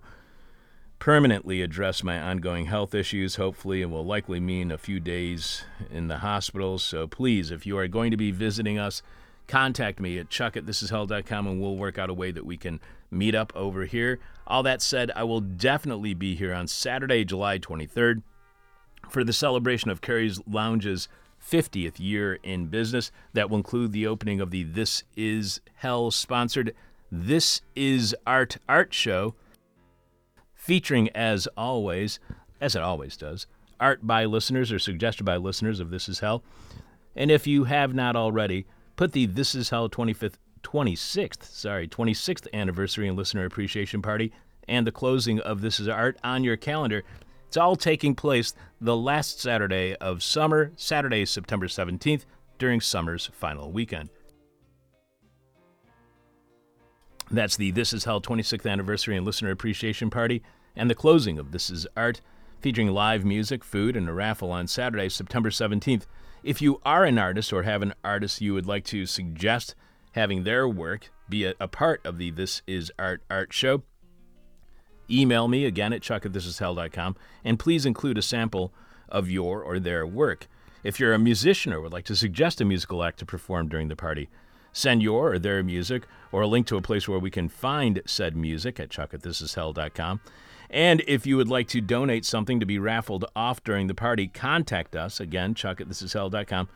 permanently 1.00 1.62
address 1.62 2.04
my 2.04 2.20
ongoing 2.20 2.66
health 2.66 2.94
issues, 2.94 3.36
hopefully, 3.36 3.82
and 3.82 3.90
will 3.90 4.04
likely 4.04 4.38
mean 4.38 4.70
a 4.70 4.78
few 4.78 5.00
days 5.00 5.64
in 5.90 6.06
the 6.08 6.18
hospital. 6.18 6.78
So 6.78 7.08
please, 7.08 7.50
if 7.50 7.66
you 7.66 7.76
are 7.78 7.88
going 7.88 8.10
to 8.12 8.16
be 8.18 8.30
visiting 8.30 8.78
us, 8.78 9.02
contact 9.48 9.98
me 9.98 10.18
at 10.18 10.28
chuck 10.28 10.56
at 10.56 10.66
thisishell.com 10.66 11.46
and 11.46 11.60
we'll 11.60 11.76
work 11.76 11.98
out 11.98 12.10
a 12.10 12.14
way 12.14 12.30
that 12.30 12.44
we 12.46 12.56
can 12.56 12.80
meet 13.10 13.34
up 13.34 13.50
over 13.56 13.86
here. 13.86 14.20
All 14.46 14.62
that 14.62 14.82
said, 14.82 15.10
I 15.16 15.24
will 15.24 15.40
definitely 15.40 16.12
be 16.12 16.36
here 16.36 16.54
on 16.54 16.68
Saturday, 16.68 17.24
July 17.24 17.58
23rd 17.58 18.22
for 19.08 19.24
the 19.24 19.32
celebration 19.32 19.90
of 19.90 20.02
Cary's 20.02 20.38
Lounge's 20.46 21.08
50th 21.42 21.98
year 21.98 22.38
in 22.42 22.66
business. 22.66 23.10
That 23.32 23.48
will 23.48 23.56
include 23.56 23.92
the 23.92 24.06
opening 24.06 24.40
of 24.40 24.50
the 24.50 24.64
This 24.64 25.02
Is 25.16 25.62
Hell 25.76 26.10
sponsored 26.10 26.74
This 27.10 27.62
Is 27.74 28.14
Art 28.26 28.58
Art 28.68 28.92
Show, 28.92 29.34
featuring, 30.70 31.08
as 31.16 31.48
always, 31.56 32.20
as 32.60 32.76
it 32.76 32.80
always 32.80 33.16
does, 33.16 33.48
art 33.80 34.06
by 34.06 34.24
listeners 34.24 34.70
or 34.70 34.78
suggested 34.78 35.24
by 35.24 35.36
listeners 35.36 35.80
of 35.80 35.90
This 35.90 36.08
Is 36.08 36.20
Hell. 36.20 36.44
And 37.16 37.28
if 37.28 37.44
you 37.44 37.64
have 37.64 37.92
not 37.92 38.14
already, 38.14 38.66
put 38.94 39.10
the 39.10 39.26
This 39.26 39.56
Is 39.56 39.70
Hell 39.70 39.90
25th, 39.90 40.34
26th, 40.62 41.42
sorry, 41.42 41.88
26th 41.88 42.46
anniversary 42.52 43.08
and 43.08 43.16
listener 43.16 43.44
appreciation 43.46 44.00
party 44.00 44.32
and 44.68 44.86
the 44.86 44.92
closing 44.92 45.40
of 45.40 45.60
This 45.60 45.80
Is 45.80 45.88
Art 45.88 46.16
on 46.22 46.44
your 46.44 46.56
calendar. 46.56 47.02
It's 47.48 47.56
all 47.56 47.74
taking 47.74 48.14
place 48.14 48.54
the 48.80 48.96
last 48.96 49.40
Saturday 49.40 49.96
of 49.96 50.22
summer, 50.22 50.70
Saturday, 50.76 51.26
September 51.26 51.66
17th, 51.66 52.26
during 52.60 52.80
summer's 52.80 53.28
final 53.34 53.72
weekend. 53.72 54.08
That's 57.28 57.56
the 57.56 57.72
This 57.72 57.92
Is 57.92 58.04
Hell 58.04 58.20
26th 58.20 58.70
anniversary 58.70 59.16
and 59.16 59.26
listener 59.26 59.50
appreciation 59.50 60.10
party 60.10 60.44
and 60.76 60.88
the 60.88 60.94
closing 60.94 61.38
of 61.38 61.52
This 61.52 61.70
Is 61.70 61.86
Art, 61.96 62.20
featuring 62.60 62.88
live 62.88 63.24
music, 63.24 63.64
food, 63.64 63.96
and 63.96 64.08
a 64.08 64.12
raffle 64.12 64.52
on 64.52 64.66
Saturday, 64.66 65.08
September 65.08 65.50
17th. 65.50 66.06
If 66.42 66.62
you 66.62 66.80
are 66.84 67.04
an 67.04 67.18
artist 67.18 67.52
or 67.52 67.62
have 67.64 67.82
an 67.82 67.94
artist 68.04 68.40
you 68.40 68.54
would 68.54 68.66
like 68.66 68.84
to 68.86 69.06
suggest 69.06 69.74
having 70.12 70.44
their 70.44 70.68
work 70.68 71.10
be 71.28 71.44
a, 71.44 71.54
a 71.60 71.68
part 71.68 72.04
of 72.04 72.18
the 72.18 72.30
This 72.30 72.62
Is 72.66 72.92
Art 72.98 73.22
Art 73.30 73.52
Show, 73.52 73.82
email 75.10 75.48
me 75.48 75.64
again 75.64 75.92
at 75.92 76.02
chuck 76.02 76.24
at 76.24 76.32
thisishell.com 76.32 77.16
and 77.44 77.58
please 77.58 77.84
include 77.84 78.18
a 78.18 78.22
sample 78.22 78.72
of 79.08 79.30
your 79.30 79.62
or 79.62 79.78
their 79.78 80.06
work. 80.06 80.46
If 80.82 80.98
you're 80.98 81.12
a 81.12 81.18
musician 81.18 81.72
or 81.72 81.80
would 81.80 81.92
like 81.92 82.06
to 82.06 82.16
suggest 82.16 82.60
a 82.60 82.64
musical 82.64 83.02
act 83.04 83.18
to 83.18 83.26
perform 83.26 83.68
during 83.68 83.88
the 83.88 83.96
party, 83.96 84.28
send 84.72 85.02
your 85.02 85.32
or 85.32 85.38
their 85.38 85.62
music 85.62 86.04
or 86.32 86.42
a 86.42 86.46
link 86.46 86.66
to 86.68 86.76
a 86.76 86.82
place 86.82 87.08
where 87.08 87.18
we 87.18 87.30
can 87.30 87.48
find 87.48 88.00
said 88.06 88.36
music 88.36 88.80
at 88.80 88.90
chuck 88.90 89.12
at 89.12 89.22
thisishell.com. 89.22 90.20
And 90.70 91.02
if 91.08 91.26
you 91.26 91.36
would 91.36 91.48
like 91.48 91.66
to 91.68 91.80
donate 91.80 92.24
something 92.24 92.60
to 92.60 92.66
be 92.66 92.78
raffled 92.78 93.24
off 93.34 93.62
during 93.64 93.88
the 93.88 93.94
party, 93.94 94.28
contact 94.28 94.94
us 94.94 95.18
again, 95.18 95.54
chuck 95.54 95.80
at 95.80 95.88
thisishell.com, 95.88 96.68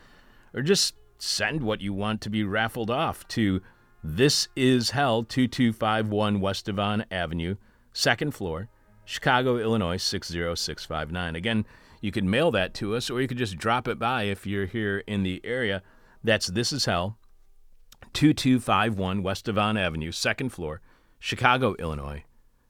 or 0.53 0.63
just 0.63 0.95
send 1.19 1.63
what 1.63 1.81
you 1.81 1.93
want 1.93 2.21
to 2.23 2.31
be 2.31 2.43
raffled 2.43 2.91
off 2.91 3.27
to 3.29 3.63
This 4.03 4.49
Is 4.57 4.91
Hell 4.91 5.23
2251 5.23 6.41
West 6.41 6.67
Devon 6.67 7.05
Avenue, 7.11 7.55
second 7.93 8.33
floor, 8.33 8.69
Chicago, 9.05 9.59
Illinois 9.59 9.99
60659. 9.99 11.37
Again, 11.37 11.65
you 12.01 12.11
could 12.11 12.25
mail 12.25 12.51
that 12.51 12.75
to 12.75 12.97
us 12.97 13.09
or 13.09 13.21
you 13.21 13.29
could 13.29 13.39
just 13.39 13.57
drop 13.57 13.87
it 13.87 13.99
by 13.99 14.25
if 14.25 14.45
you're 14.45 14.67
here 14.67 15.05
in 15.07 15.23
the 15.23 15.41
area. 15.45 15.83
That's 16.25 16.49
This 16.49 16.73
Is 16.73 16.87
Hell 16.87 17.17
2251 18.13 19.23
West 19.23 19.45
Devon 19.45 19.77
Avenue, 19.77 20.11
second 20.11 20.49
floor, 20.49 20.81
Chicago, 21.21 21.75
Illinois 21.75 22.25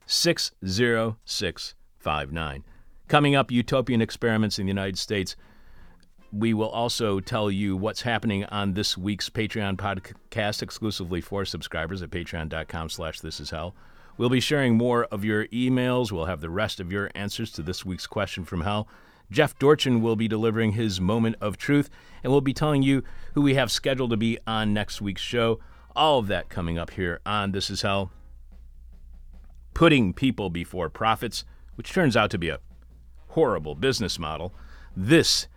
60659. 0.05 2.63
Coming 3.07 3.35
up, 3.35 3.51
utopian 3.51 4.01
experiments 4.01 4.57
in 4.57 4.65
the 4.65 4.71
United 4.71 4.97
States. 4.97 5.35
We 6.31 6.53
will 6.53 6.69
also 6.69 7.19
tell 7.19 7.51
you 7.51 7.77
what's 7.77 8.01
happening 8.01 8.45
on 8.45 8.73
this 8.73 8.97
week's 8.97 9.29
Patreon 9.29 9.77
podcast 9.77 10.61
exclusively 10.61 11.21
for 11.21 11.45
subscribers 11.45 12.01
at 12.01 12.09
patreon.com 12.09 12.89
slash 12.89 13.21
this 13.21 13.39
is 13.39 13.51
hell. 13.51 13.75
We'll 14.17 14.29
be 14.29 14.39
sharing 14.39 14.75
more 14.75 15.05
of 15.05 15.23
your 15.23 15.45
emails. 15.47 16.11
We'll 16.11 16.25
have 16.25 16.41
the 16.41 16.49
rest 16.49 16.79
of 16.79 16.91
your 16.91 17.11
answers 17.15 17.51
to 17.51 17.61
this 17.61 17.85
week's 17.85 18.07
question 18.07 18.43
from 18.43 18.61
hell. 18.61 18.87
Jeff 19.31 19.57
Dorchin 19.57 20.01
will 20.01 20.15
be 20.15 20.27
delivering 20.27 20.73
his 20.73 21.01
moment 21.01 21.35
of 21.41 21.57
truth, 21.57 21.89
and 22.23 22.31
we'll 22.31 22.41
be 22.41 22.53
telling 22.53 22.83
you 22.83 23.03
who 23.33 23.41
we 23.41 23.55
have 23.55 23.71
scheduled 23.71 24.11
to 24.11 24.17
be 24.17 24.37
on 24.45 24.73
next 24.73 25.01
week's 25.01 25.21
show. 25.21 25.59
All 25.95 26.19
of 26.19 26.27
that 26.27 26.49
coming 26.49 26.77
up 26.77 26.91
here 26.91 27.19
on 27.25 27.51
This 27.51 27.69
Is 27.69 27.81
Hell 27.81 28.11
putting 29.75 30.13
people 30.13 30.49
before 30.49 30.89
profits, 30.89 31.45
which 31.75 31.93
turns 31.93 32.17
out 32.17 32.31
to 32.31 32.39
be 32.39 32.49
a 32.49 32.59
horrible 33.29 33.75
business 33.75 34.17
model. 34.17 34.55
This 34.97 35.47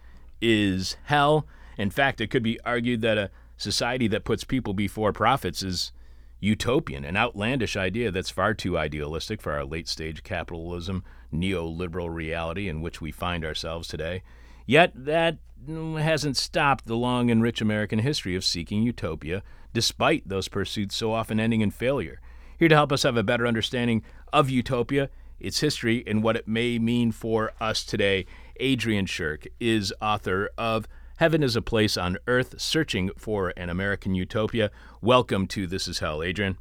is 0.42 0.96
hell. 1.04 1.46
In 1.78 1.88
fact, 1.88 2.20
it 2.20 2.26
could 2.26 2.42
be 2.42 2.60
argued 2.66 3.00
that 3.00 3.16
a 3.16 3.30
society 3.56 4.08
that 4.08 4.24
puts 4.24 4.44
people 4.44 4.74
before 4.74 5.12
profits 5.12 5.62
is 5.62 5.92
utopian, 6.40 7.04
an 7.04 7.16
outlandish 7.16 7.76
idea 7.76 8.10
that's 8.10 8.30
far 8.30 8.54
too 8.54 8.76
idealistic 8.76 9.40
for 9.40 9.52
our 9.52 9.64
late 9.64 9.88
stage 9.88 10.22
capitalism, 10.22 11.04
neoliberal 11.32 12.12
reality 12.12 12.68
in 12.68 12.82
which 12.82 13.00
we 13.00 13.12
find 13.12 13.44
ourselves 13.44 13.86
today. 13.88 14.22
Yet 14.66 14.92
that 14.94 15.38
mm, 15.66 16.00
hasn't 16.00 16.36
stopped 16.36 16.86
the 16.86 16.96
long 16.96 17.30
and 17.30 17.42
rich 17.42 17.60
American 17.60 18.00
history 18.00 18.34
of 18.34 18.44
seeking 18.44 18.82
utopia, 18.82 19.42
despite 19.72 20.28
those 20.28 20.48
pursuits 20.48 20.96
so 20.96 21.12
often 21.12 21.38
ending 21.38 21.60
in 21.60 21.70
failure. 21.70 22.20
Here 22.58 22.68
to 22.68 22.74
help 22.74 22.90
us 22.90 23.04
have 23.04 23.16
a 23.16 23.22
better 23.22 23.46
understanding 23.46 24.02
of 24.32 24.50
utopia, 24.50 25.10
its 25.38 25.60
history, 25.60 26.02
and 26.08 26.24
what 26.24 26.34
it 26.34 26.48
may 26.48 26.80
mean 26.80 27.12
for 27.12 27.52
us 27.60 27.84
today, 27.84 28.26
Adrian 28.58 29.06
Shirk 29.06 29.46
is 29.60 29.94
author 30.02 30.50
of 30.58 30.88
Heaven 31.18 31.44
is 31.44 31.54
a 31.54 31.62
Place 31.62 31.96
on 31.96 32.18
Earth 32.26 32.60
Searching 32.60 33.10
for 33.16 33.52
an 33.56 33.70
American 33.70 34.16
Utopia. 34.16 34.72
Welcome 35.00 35.46
to 35.48 35.68
This 35.68 35.86
Is 35.86 36.00
Hell, 36.00 36.20
Adrian. 36.20 36.58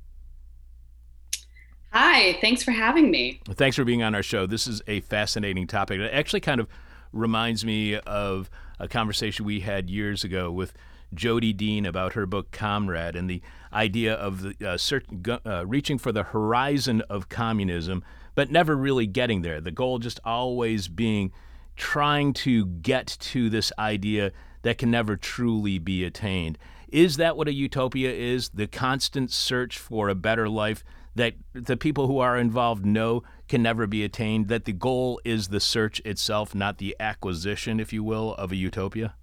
Hi, 1.92 2.38
thanks 2.42 2.62
for 2.62 2.72
having 2.72 3.10
me. 3.10 3.42
Thanks 3.50 3.76
for 3.76 3.84
being 3.84 4.04
on 4.04 4.14
our 4.14 4.22
show. 4.22 4.46
This 4.46 4.68
is 4.68 4.84
a 4.86 5.00
fascinating 5.00 5.66
topic. 5.66 6.00
It 6.00 6.14
actually 6.14 6.42
kind 6.42 6.62
of 6.62 6.68
reminds 7.12 7.66
me 7.66 7.96
of 7.96 8.52
a 8.80 8.88
conversation 8.88 9.46
we 9.46 9.62
had 9.62 9.90
years 9.90 10.24
ago 10.24 10.52
with 10.52 10.74
Jodi 11.14 11.54
Dean 11.54 11.86
about 11.86 12.14
her 12.14 12.26
book 12.26 12.52
Comrade 12.52 13.16
and 13.16 13.30
the 13.30 13.42
idea 13.72 14.14
of 14.14 14.42
the, 14.42 14.70
uh, 14.70 14.78
certain, 14.78 15.24
uh, 15.46 15.66
reaching 15.66 15.98
for 15.98 16.12
the 16.12 16.24
horizon 16.24 17.02
of 17.10 17.30
communism, 17.30 18.04
but 18.36 18.52
never 18.52 18.76
really 18.76 19.08
getting 19.08 19.42
there. 19.42 19.62
The 19.62 19.72
goal 19.72 20.00
just 20.00 20.20
always 20.24 20.88
being 20.88 21.32
trying 21.76 22.34
to 22.34 22.66
get 22.66 23.18
to 23.20 23.50
this 23.50 23.72
idea 23.80 24.32
that 24.64 24.78
can 24.78 24.92
never 24.92 25.16
truly 25.16 25.80
be 25.80 26.04
attained. 26.04 26.58
Is 26.90 27.18
that 27.18 27.38
what 27.38 27.48
a 27.48 27.54
utopia 27.54 28.12
is? 28.12 28.50
The 28.50 28.68
constant 28.68 29.32
search 29.32 29.78
for 29.78 30.10
a 30.10 30.16
better 30.16 30.50
life 30.50 30.84
that 31.16 31.34
the 31.54 31.78
people 31.78 32.08
who 32.08 32.20
are 32.20 32.38
involved 32.38 32.86
know 32.86 33.24
can 33.48 33.64
never 33.64 33.88
be 33.88 34.04
attained, 34.04 34.48
that 34.48 34.66
the 34.66 34.74
goal 34.74 35.20
is 35.24 35.48
the 35.48 35.60
search 35.60 36.00
itself, 36.02 36.54
not 36.54 36.78
the 36.78 36.96
acquisition, 37.00 37.80
if 37.80 37.92
you 37.94 38.04
will, 38.04 38.34
of 38.36 38.52
a 38.52 38.56
utopia? 38.56 39.16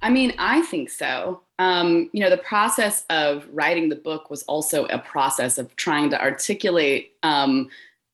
I 0.00 0.10
mean, 0.10 0.34
I 0.38 0.62
think 0.62 0.90
so. 0.90 1.42
Um, 1.58 2.08
you 2.12 2.20
know, 2.20 2.30
the 2.30 2.36
process 2.36 3.04
of 3.10 3.46
writing 3.52 3.88
the 3.88 3.96
book 3.96 4.30
was 4.30 4.44
also 4.44 4.84
a 4.86 4.98
process 4.98 5.58
of 5.58 5.74
trying 5.76 6.10
to 6.10 6.22
articulate, 6.22 7.14
um, 7.22 7.68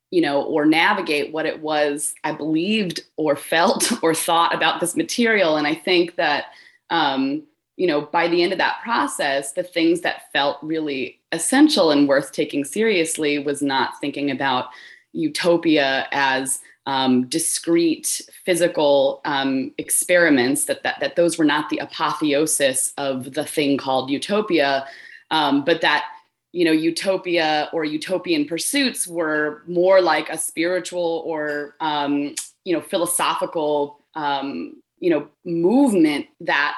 you 0.09 0.21
know, 0.21 0.41
or 0.41 0.65
navigate 0.65 1.31
what 1.31 1.45
it 1.45 1.61
was 1.61 2.15
I 2.23 2.31
believed 2.31 3.01
or 3.17 3.35
felt 3.35 3.91
or 4.01 4.15
thought 4.15 4.53
about 4.53 4.79
this 4.79 4.95
material. 4.95 5.57
And 5.57 5.67
I 5.67 5.75
think 5.75 6.15
that, 6.15 6.45
um, 6.89 7.43
you 7.77 7.87
know, 7.87 8.01
by 8.01 8.29
the 8.29 8.41
end 8.41 8.51
of 8.51 8.57
that 8.57 8.81
process, 8.81 9.51
the 9.51 9.63
things 9.63 10.01
that 10.01 10.31
felt 10.31 10.57
really 10.63 11.19
essential 11.31 11.91
and 11.91 12.07
worth 12.07 12.31
taking 12.31 12.63
seriously 12.63 13.37
was 13.37 13.61
not 13.61 13.99
thinking 13.99 14.31
about 14.31 14.69
utopia 15.15 16.07
as 16.11 16.59
um, 16.87 17.25
discrete 17.27 18.21
physical 18.45 19.21
um, 19.25 19.73
experiments 19.77 20.65
that, 20.65 20.83
that 20.83 20.99
that 20.99 21.15
those 21.15 21.37
were 21.37 21.45
not 21.45 21.69
the 21.69 21.79
apotheosis 21.79 22.93
of 22.97 23.33
the 23.33 23.45
thing 23.45 23.77
called 23.77 24.09
utopia. 24.09 24.87
Um, 25.31 25.65
but 25.65 25.81
that 25.81 26.05
you 26.51 26.63
know 26.63 26.71
utopia 26.71 27.69
or 27.73 27.83
utopian 27.83 28.45
pursuits 28.45 29.07
were 29.07 29.63
more 29.67 30.01
like 30.01 30.29
a 30.29 30.37
spiritual 30.37 31.23
or 31.25 31.75
um, 31.79 32.35
you 32.63 32.73
know 32.73 32.81
philosophical 32.81 33.99
um, 34.13 34.81
you 34.99 35.09
know 35.09 35.27
movement 35.43 36.27
that 36.39 36.75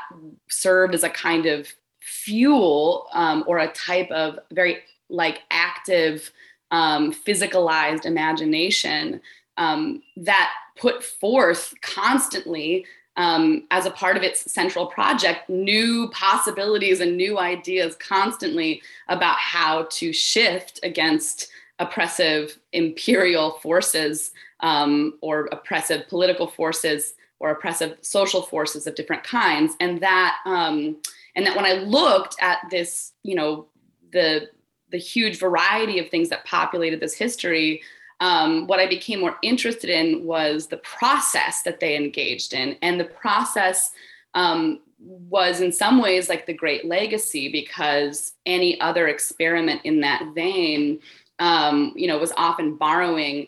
served 0.50 0.96
as 0.96 1.04
a 1.04 1.10
kind 1.10 1.46
of 1.46 1.68
fuel 2.00 3.08
um, 3.14 3.44
or 3.46 3.58
a 3.58 3.72
type 3.74 4.10
of 4.12 4.40
very 4.52 4.80
like 5.10 5.42
active 5.52 6.32
physicalized 6.72 8.06
imagination 8.06 9.22
um, 9.58 10.02
that 10.16 10.52
put 10.78 11.04
forth 11.04 11.74
constantly 11.82 12.86
um, 13.16 13.64
as 13.72 13.86
a 13.88 13.92
part 13.92 14.16
of 14.16 14.24
its 14.24 14.52
central 14.52 14.86
project 14.86 15.50
new 15.50 16.08
possibilities 16.10 17.00
and 17.00 17.18
new 17.18 17.40
ideas 17.40 17.96
constantly 17.96 18.82
about 19.08 19.38
how 19.38 19.88
to 19.90 20.14
shift 20.14 20.80
against 20.84 21.50
oppressive 21.80 22.58
imperial 22.74 23.52
forces 23.60 24.32
um, 24.60 25.18
or 25.22 25.48
oppressive 25.52 26.08
political 26.08 26.48
forces 26.48 27.16
or 27.40 27.52
oppressive 27.52 27.98
social 28.02 28.42
forces 28.42 28.88
of 28.88 28.96
different 28.96 29.24
kinds. 29.24 29.76
And 29.80 30.00
that 30.02 30.38
um, 30.46 30.98
and 31.36 31.46
that 31.46 31.56
when 31.56 31.66
I 31.66 31.74
looked 31.74 32.36
at 32.42 32.60
this, 32.72 33.14
you 33.24 33.36
know, 33.36 33.68
the 34.12 34.50
the 34.90 34.98
huge 34.98 35.40
variety 35.40 36.00
of 36.00 36.10
things 36.10 36.30
that 36.30 36.46
populated 36.46 37.00
this 37.00 37.14
history, 37.14 37.82
um, 38.20 38.68
what 38.68 38.80
I 38.80 38.88
became 38.88 39.20
more 39.20 39.38
interested 39.42 39.90
in 39.90 40.24
was 40.26 40.68
the 40.68 40.78
process 40.78 41.62
that 41.64 41.80
they 41.80 41.96
engaged 41.96 42.54
in, 42.54 42.78
and 42.82 43.00
the 43.00 43.06
process 43.06 43.92
um, 44.34 44.82
was 45.00 45.62
in 45.62 45.72
some 45.72 46.02
ways 46.02 46.30
like 46.30 46.46
the 46.46 46.54
great 46.54 46.86
legacy 46.86 47.52
because 47.52 48.34
any 48.46 48.80
other 48.82 49.08
experiment 49.08 49.82
in 49.84 50.02
that 50.02 50.24
vein, 50.34 51.00
um, 51.40 51.94
you 51.96 52.08
know, 52.08 52.18
was 52.18 52.34
often 52.38 52.76
borrowing 52.76 53.48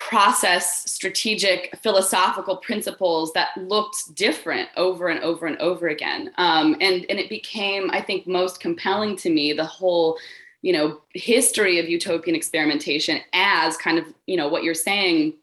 process 0.00 0.90
strategic 0.90 1.74
philosophical 1.82 2.56
principles 2.58 3.32
that 3.32 3.56
looked 3.56 4.14
different 4.14 4.68
over 4.76 5.08
and 5.08 5.20
over 5.20 5.46
and 5.46 5.56
over 5.58 5.88
again. 5.88 6.30
Um, 6.36 6.74
and 6.80 7.06
and 7.08 7.18
it 7.18 7.30
became 7.30 7.90
i 7.90 8.00
think 8.02 8.26
most 8.26 8.60
compelling 8.60 9.16
to 9.16 9.30
me 9.30 9.52
the 9.52 9.64
whole 9.64 10.18
you 10.64 10.72
know 10.72 11.00
history 11.12 11.78
of 11.78 11.88
utopian 11.88 12.34
experimentation 12.34 13.20
as 13.34 13.76
kind 13.76 13.98
of 13.98 14.06
you 14.26 14.36
know 14.36 14.48
what 14.48 14.64
you're 14.64 14.74
saying 14.74 15.34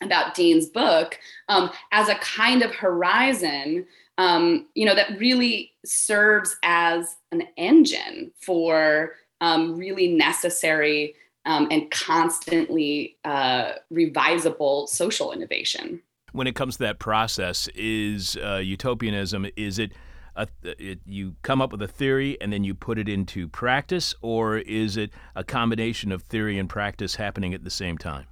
about 0.00 0.34
dean's 0.34 0.66
book 0.66 1.18
um, 1.48 1.70
as 1.90 2.08
a 2.08 2.14
kind 2.16 2.62
of 2.62 2.74
horizon 2.74 3.84
um, 4.18 4.66
you 4.74 4.86
know 4.86 4.94
that 4.94 5.18
really 5.18 5.72
serves 5.84 6.56
as 6.62 7.16
an 7.32 7.42
engine 7.56 8.30
for 8.40 9.12
um, 9.40 9.76
really 9.76 10.08
necessary 10.08 11.14
um, 11.48 11.66
and 11.70 11.90
constantly 11.90 13.16
uh, 13.24 13.72
revisable 13.92 14.88
social 14.88 15.32
innovation. 15.32 16.02
When 16.32 16.46
it 16.46 16.54
comes 16.54 16.76
to 16.76 16.82
that 16.82 16.98
process, 16.98 17.68
is 17.74 18.36
uh, 18.36 18.56
utopianism, 18.56 19.46
is 19.56 19.78
it, 19.78 19.92
a, 20.38 20.48
it, 20.62 21.00
you 21.04 21.36
come 21.42 21.60
up 21.60 21.72
with 21.72 21.82
a 21.82 21.88
theory 21.88 22.40
and 22.40 22.52
then 22.52 22.64
you 22.64 22.74
put 22.74 22.98
it 22.98 23.08
into 23.08 23.48
practice, 23.48 24.14
or 24.22 24.58
is 24.58 24.96
it 24.96 25.10
a 25.34 25.44
combination 25.44 26.12
of 26.12 26.22
theory 26.22 26.58
and 26.58 26.68
practice 26.68 27.16
happening 27.16 27.52
at 27.52 27.64
the 27.64 27.70
same 27.70 27.98
time? 27.98 28.26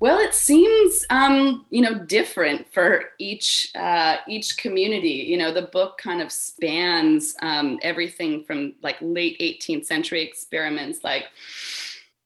Well, 0.00 0.18
it 0.18 0.34
seems 0.34 1.06
um, 1.10 1.64
you 1.70 1.80
know 1.80 1.94
different 1.94 2.66
for 2.74 3.04
each 3.20 3.70
uh, 3.76 4.16
each 4.26 4.56
community. 4.56 5.26
You 5.28 5.36
know, 5.36 5.54
the 5.54 5.62
book 5.62 5.96
kind 5.96 6.20
of 6.20 6.32
spans 6.32 7.36
um, 7.40 7.78
everything 7.82 8.42
from 8.42 8.74
like 8.82 8.96
late 9.00 9.38
18th 9.38 9.86
century 9.86 10.22
experiments, 10.22 11.04
like 11.04 11.26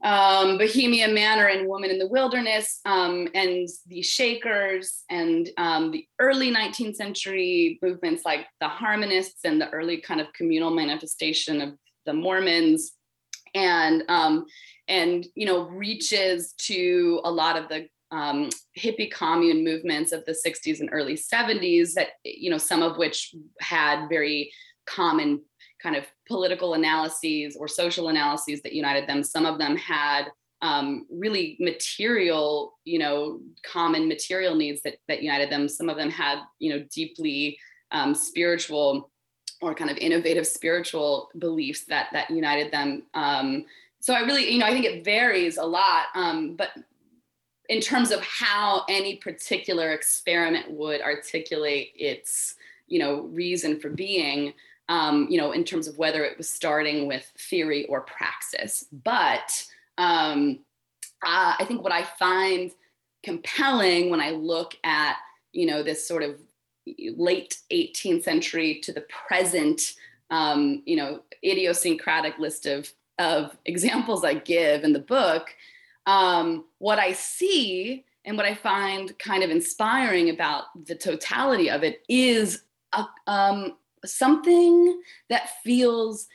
um, 0.04 0.58
Bohemia 0.58 1.08
Manor 1.08 1.46
and 1.46 1.66
Woman 1.66 1.90
in 1.90 1.98
the 1.98 2.08
Wilderness, 2.08 2.80
um, 2.84 3.28
and 3.34 3.68
the 3.86 4.02
Shakers, 4.02 5.04
and 5.10 5.48
um, 5.56 5.90
the 5.90 6.06
early 6.18 6.52
19th 6.52 6.96
century 6.96 7.78
movements 7.82 8.24
like 8.24 8.46
the 8.60 8.68
Harmonists 8.68 9.40
and 9.44 9.60
the 9.60 9.70
early 9.70 9.98
kind 10.00 10.20
of 10.20 10.32
communal 10.34 10.70
manifestation 10.70 11.60
of 11.60 11.74
the 12.04 12.12
Mormons, 12.12 12.92
and 13.54 14.04
um, 14.08 14.44
and 14.86 15.26
you 15.34 15.46
know 15.46 15.62
reaches 15.62 16.52
to 16.58 17.20
a 17.24 17.30
lot 17.30 17.56
of 17.56 17.68
the 17.68 17.88
um, 18.10 18.50
hippie 18.78 19.10
commune 19.10 19.64
movements 19.64 20.12
of 20.12 20.24
the 20.26 20.36
60s 20.46 20.78
and 20.80 20.90
early 20.92 21.14
70s 21.14 21.94
that 21.94 22.08
you 22.24 22.50
know 22.50 22.58
some 22.58 22.82
of 22.82 22.96
which 22.98 23.34
had 23.60 24.08
very 24.08 24.52
common 24.86 25.42
kind 25.82 25.96
of 25.96 26.04
political 26.26 26.74
analyses 26.74 27.56
or 27.56 27.68
social 27.68 28.08
analyses 28.08 28.62
that 28.62 28.72
united 28.72 29.08
them. 29.08 29.22
Some 29.22 29.46
of 29.46 29.58
them 29.58 29.76
had 29.76 30.26
um, 30.62 31.06
really 31.10 31.56
material, 31.60 32.78
you 32.84 32.98
know, 32.98 33.40
common 33.64 34.08
material 34.08 34.54
needs 34.54 34.82
that, 34.82 34.96
that 35.08 35.22
united 35.22 35.50
them. 35.50 35.68
Some 35.68 35.88
of 35.88 35.96
them 35.96 36.10
had, 36.10 36.38
you 36.58 36.70
know, 36.70 36.84
deeply 36.92 37.58
um, 37.92 38.14
spiritual 38.14 39.10
or 39.60 39.74
kind 39.74 39.90
of 39.90 39.96
innovative 39.96 40.46
spiritual 40.46 41.30
beliefs 41.38 41.84
that 41.84 42.08
that 42.12 42.30
united 42.30 42.72
them. 42.72 43.02
Um, 43.14 43.64
so 44.00 44.14
I 44.14 44.20
really, 44.20 44.50
you 44.50 44.58
know, 44.58 44.66
I 44.66 44.70
think 44.70 44.84
it 44.84 45.04
varies 45.04 45.56
a 45.56 45.64
lot. 45.64 46.06
Um, 46.14 46.56
but 46.56 46.70
in 47.68 47.80
terms 47.80 48.10
of 48.10 48.20
how 48.22 48.84
any 48.88 49.16
particular 49.16 49.92
experiment 49.92 50.70
would 50.70 51.00
articulate 51.00 51.92
its, 51.96 52.54
you 52.86 52.98
know, 52.98 53.22
reason 53.22 53.80
for 53.80 53.90
being, 53.90 54.52
um, 54.88 55.26
you 55.30 55.38
know, 55.38 55.52
in 55.52 55.64
terms 55.64 55.88
of 55.88 55.98
whether 55.98 56.24
it 56.24 56.38
was 56.38 56.48
starting 56.48 57.06
with 57.06 57.30
theory 57.38 57.86
or 57.86 58.02
praxis. 58.02 58.86
But 59.04 59.64
um, 59.98 60.60
uh, 61.24 61.54
I 61.58 61.64
think 61.64 61.82
what 61.82 61.92
I 61.92 62.02
find 62.02 62.70
compelling 63.22 64.10
when 64.10 64.20
I 64.20 64.30
look 64.30 64.76
at, 64.84 65.16
you 65.52 65.66
know, 65.66 65.82
this 65.82 66.06
sort 66.06 66.22
of 66.22 66.38
late 67.16 67.58
18th 67.72 68.22
century 68.22 68.80
to 68.84 68.92
the 68.92 69.04
present, 69.28 69.94
um, 70.30 70.82
you 70.86 70.96
know, 70.96 71.22
idiosyncratic 71.44 72.38
list 72.38 72.66
of, 72.66 72.92
of 73.18 73.56
examples 73.64 74.24
I 74.24 74.34
give 74.34 74.84
in 74.84 74.92
the 74.92 75.00
book, 75.00 75.54
um, 76.06 76.64
what 76.78 77.00
I 77.00 77.12
see 77.12 78.04
and 78.24 78.36
what 78.36 78.46
I 78.46 78.54
find 78.54 79.16
kind 79.18 79.42
of 79.42 79.50
inspiring 79.50 80.30
about 80.30 80.64
the 80.86 80.94
totality 80.94 81.70
of 81.70 81.82
it 81.82 82.02
is 82.08 82.62
a, 82.92 83.04
um, 83.26 83.76
something 84.04 85.00
that 85.30 85.50
feels 85.64 86.26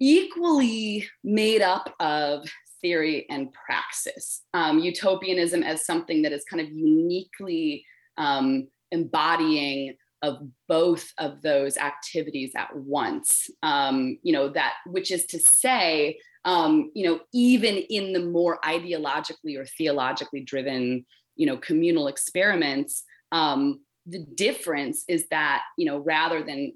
equally 0.00 1.06
made 1.22 1.62
up 1.62 1.94
of 2.00 2.48
theory 2.80 3.26
and 3.28 3.52
praxis. 3.52 4.42
Um, 4.54 4.78
utopianism 4.78 5.62
as 5.62 5.84
something 5.84 6.22
that 6.22 6.32
is 6.32 6.44
kind 6.44 6.60
of 6.60 6.72
uniquely 6.72 7.84
um, 8.16 8.68
embodying 8.90 9.96
of 10.22 10.38
both 10.68 11.12
of 11.18 11.40
those 11.42 11.76
activities 11.76 12.52
at 12.56 12.74
once. 12.74 13.48
Um, 13.62 14.18
you 14.22 14.32
know 14.32 14.48
that, 14.50 14.74
which 14.86 15.10
is 15.10 15.24
to 15.26 15.38
say, 15.38 16.18
um, 16.44 16.90
you 16.94 17.06
know, 17.06 17.20
even 17.32 17.76
in 17.76 18.12
the 18.12 18.20
more 18.20 18.58
ideologically 18.64 19.58
or 19.58 19.64
theologically 19.64 20.42
driven, 20.42 21.06
you 21.36 21.46
know, 21.46 21.56
communal 21.56 22.08
experiments, 22.08 23.04
um, 23.32 23.80
the 24.10 24.26
difference 24.34 25.04
is 25.08 25.26
that 25.30 25.62
you 25.78 25.86
know 25.86 25.98
rather 25.98 26.42
than 26.42 26.72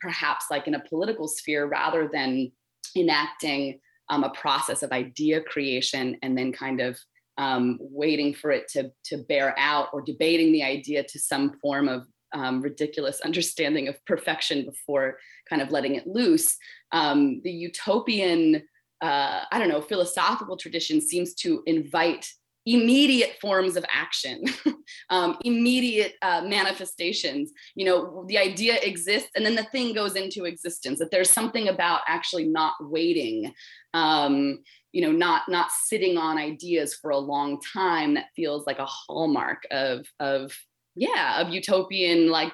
perhaps 0.00 0.46
like 0.50 0.66
in 0.66 0.74
a 0.74 0.80
political 0.80 1.26
sphere 1.26 1.66
rather 1.66 2.08
than 2.12 2.50
enacting 2.96 3.80
um, 4.10 4.22
a 4.22 4.30
process 4.30 4.82
of 4.82 4.92
idea 4.92 5.40
creation 5.40 6.16
and 6.22 6.36
then 6.36 6.52
kind 6.52 6.80
of 6.80 6.98
um, 7.38 7.78
waiting 7.80 8.34
for 8.34 8.50
it 8.50 8.68
to 8.68 8.90
to 9.04 9.18
bear 9.28 9.54
out 9.58 9.88
or 9.92 10.02
debating 10.02 10.52
the 10.52 10.62
idea 10.62 11.02
to 11.02 11.18
some 11.18 11.58
form 11.60 11.88
of 11.88 12.06
um, 12.32 12.60
ridiculous 12.60 13.20
understanding 13.20 13.88
of 13.88 14.04
perfection 14.06 14.64
before 14.64 15.18
kind 15.48 15.62
of 15.62 15.70
letting 15.70 15.94
it 15.94 16.06
loose 16.06 16.56
um, 16.92 17.40
the 17.44 17.50
utopian 17.50 18.62
uh, 19.00 19.42
i 19.50 19.58
don't 19.58 19.68
know 19.68 19.80
philosophical 19.80 20.56
tradition 20.56 21.00
seems 21.00 21.34
to 21.34 21.62
invite 21.66 22.26
immediate 22.66 23.36
forms 23.40 23.76
of 23.76 23.84
action, 23.92 24.44
um, 25.10 25.36
immediate 25.44 26.14
uh, 26.22 26.42
manifestations. 26.42 27.52
You 27.74 27.84
know, 27.86 28.24
the 28.28 28.38
idea 28.38 28.76
exists 28.82 29.30
and 29.36 29.44
then 29.44 29.54
the 29.54 29.64
thing 29.64 29.94
goes 29.94 30.16
into 30.16 30.44
existence. 30.44 30.98
That 30.98 31.10
there's 31.10 31.30
something 31.30 31.68
about 31.68 32.00
actually 32.08 32.46
not 32.46 32.74
waiting, 32.80 33.52
um, 33.92 34.58
you 34.92 35.02
know, 35.02 35.12
not 35.12 35.42
not 35.48 35.70
sitting 35.70 36.16
on 36.16 36.38
ideas 36.38 36.94
for 36.94 37.10
a 37.10 37.18
long 37.18 37.60
time. 37.72 38.14
That 38.14 38.26
feels 38.34 38.66
like 38.66 38.78
a 38.78 38.86
hallmark 38.86 39.62
of 39.70 40.06
of 40.20 40.56
yeah 40.96 41.40
of 41.40 41.50
utopian 41.50 42.28
like 42.30 42.52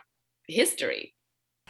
history. 0.48 1.14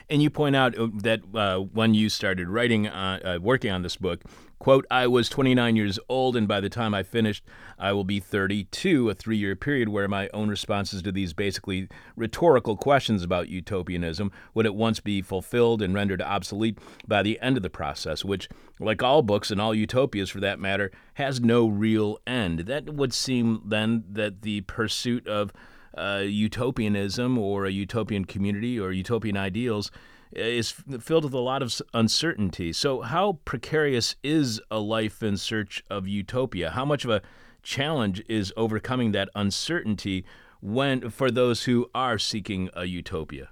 And 0.08 0.22
you 0.22 0.30
point 0.30 0.56
out 0.56 0.76
uh, 0.76 0.88
that 1.02 1.20
uh, 1.34 1.58
when 1.58 1.94
you 1.94 2.08
started 2.08 2.48
writing, 2.48 2.88
uh, 2.88 3.20
uh, 3.24 3.38
working 3.40 3.70
on 3.70 3.82
this 3.82 3.96
book, 3.96 4.22
Quote, 4.60 4.84
I 4.90 5.06
was 5.06 5.30
29 5.30 5.74
years 5.74 5.98
old, 6.06 6.36
and 6.36 6.46
by 6.46 6.60
the 6.60 6.68
time 6.68 6.92
I 6.92 7.02
finished, 7.02 7.42
I 7.78 7.92
will 7.92 8.04
be 8.04 8.20
32, 8.20 9.08
a 9.08 9.14
three 9.14 9.38
year 9.38 9.56
period 9.56 9.88
where 9.88 10.06
my 10.06 10.28
own 10.34 10.50
responses 10.50 11.00
to 11.00 11.10
these 11.10 11.32
basically 11.32 11.88
rhetorical 12.14 12.76
questions 12.76 13.22
about 13.22 13.48
utopianism 13.48 14.30
would 14.52 14.66
at 14.66 14.74
once 14.74 15.00
be 15.00 15.22
fulfilled 15.22 15.80
and 15.80 15.94
rendered 15.94 16.20
obsolete 16.20 16.78
by 17.08 17.22
the 17.22 17.40
end 17.40 17.56
of 17.56 17.62
the 17.62 17.70
process, 17.70 18.22
which, 18.22 18.50
like 18.78 19.02
all 19.02 19.22
books 19.22 19.50
and 19.50 19.62
all 19.62 19.74
utopias 19.74 20.28
for 20.28 20.40
that 20.40 20.60
matter, 20.60 20.90
has 21.14 21.40
no 21.40 21.66
real 21.66 22.18
end. 22.26 22.60
That 22.60 22.92
would 22.92 23.14
seem 23.14 23.62
then 23.64 24.04
that 24.10 24.42
the 24.42 24.60
pursuit 24.60 25.26
of 25.26 25.54
uh, 25.96 26.24
utopianism 26.26 27.38
or 27.38 27.64
a 27.64 27.70
utopian 27.70 28.26
community 28.26 28.78
or 28.78 28.92
utopian 28.92 29.38
ideals 29.38 29.90
is 30.32 30.70
filled 31.00 31.24
with 31.24 31.34
a 31.34 31.38
lot 31.38 31.62
of 31.62 31.80
uncertainty. 31.92 32.72
So, 32.72 33.02
how 33.02 33.38
precarious 33.44 34.16
is 34.22 34.60
a 34.70 34.78
life 34.78 35.22
in 35.22 35.36
search 35.36 35.82
of 35.90 36.06
utopia? 36.06 36.70
How 36.70 36.84
much 36.84 37.04
of 37.04 37.10
a 37.10 37.22
challenge 37.62 38.22
is 38.28 38.52
overcoming 38.56 39.12
that 39.12 39.28
uncertainty 39.34 40.24
when 40.60 41.10
for 41.10 41.30
those 41.30 41.64
who 41.64 41.90
are 41.94 42.18
seeking 42.18 42.70
a 42.74 42.84
utopia? 42.84 43.48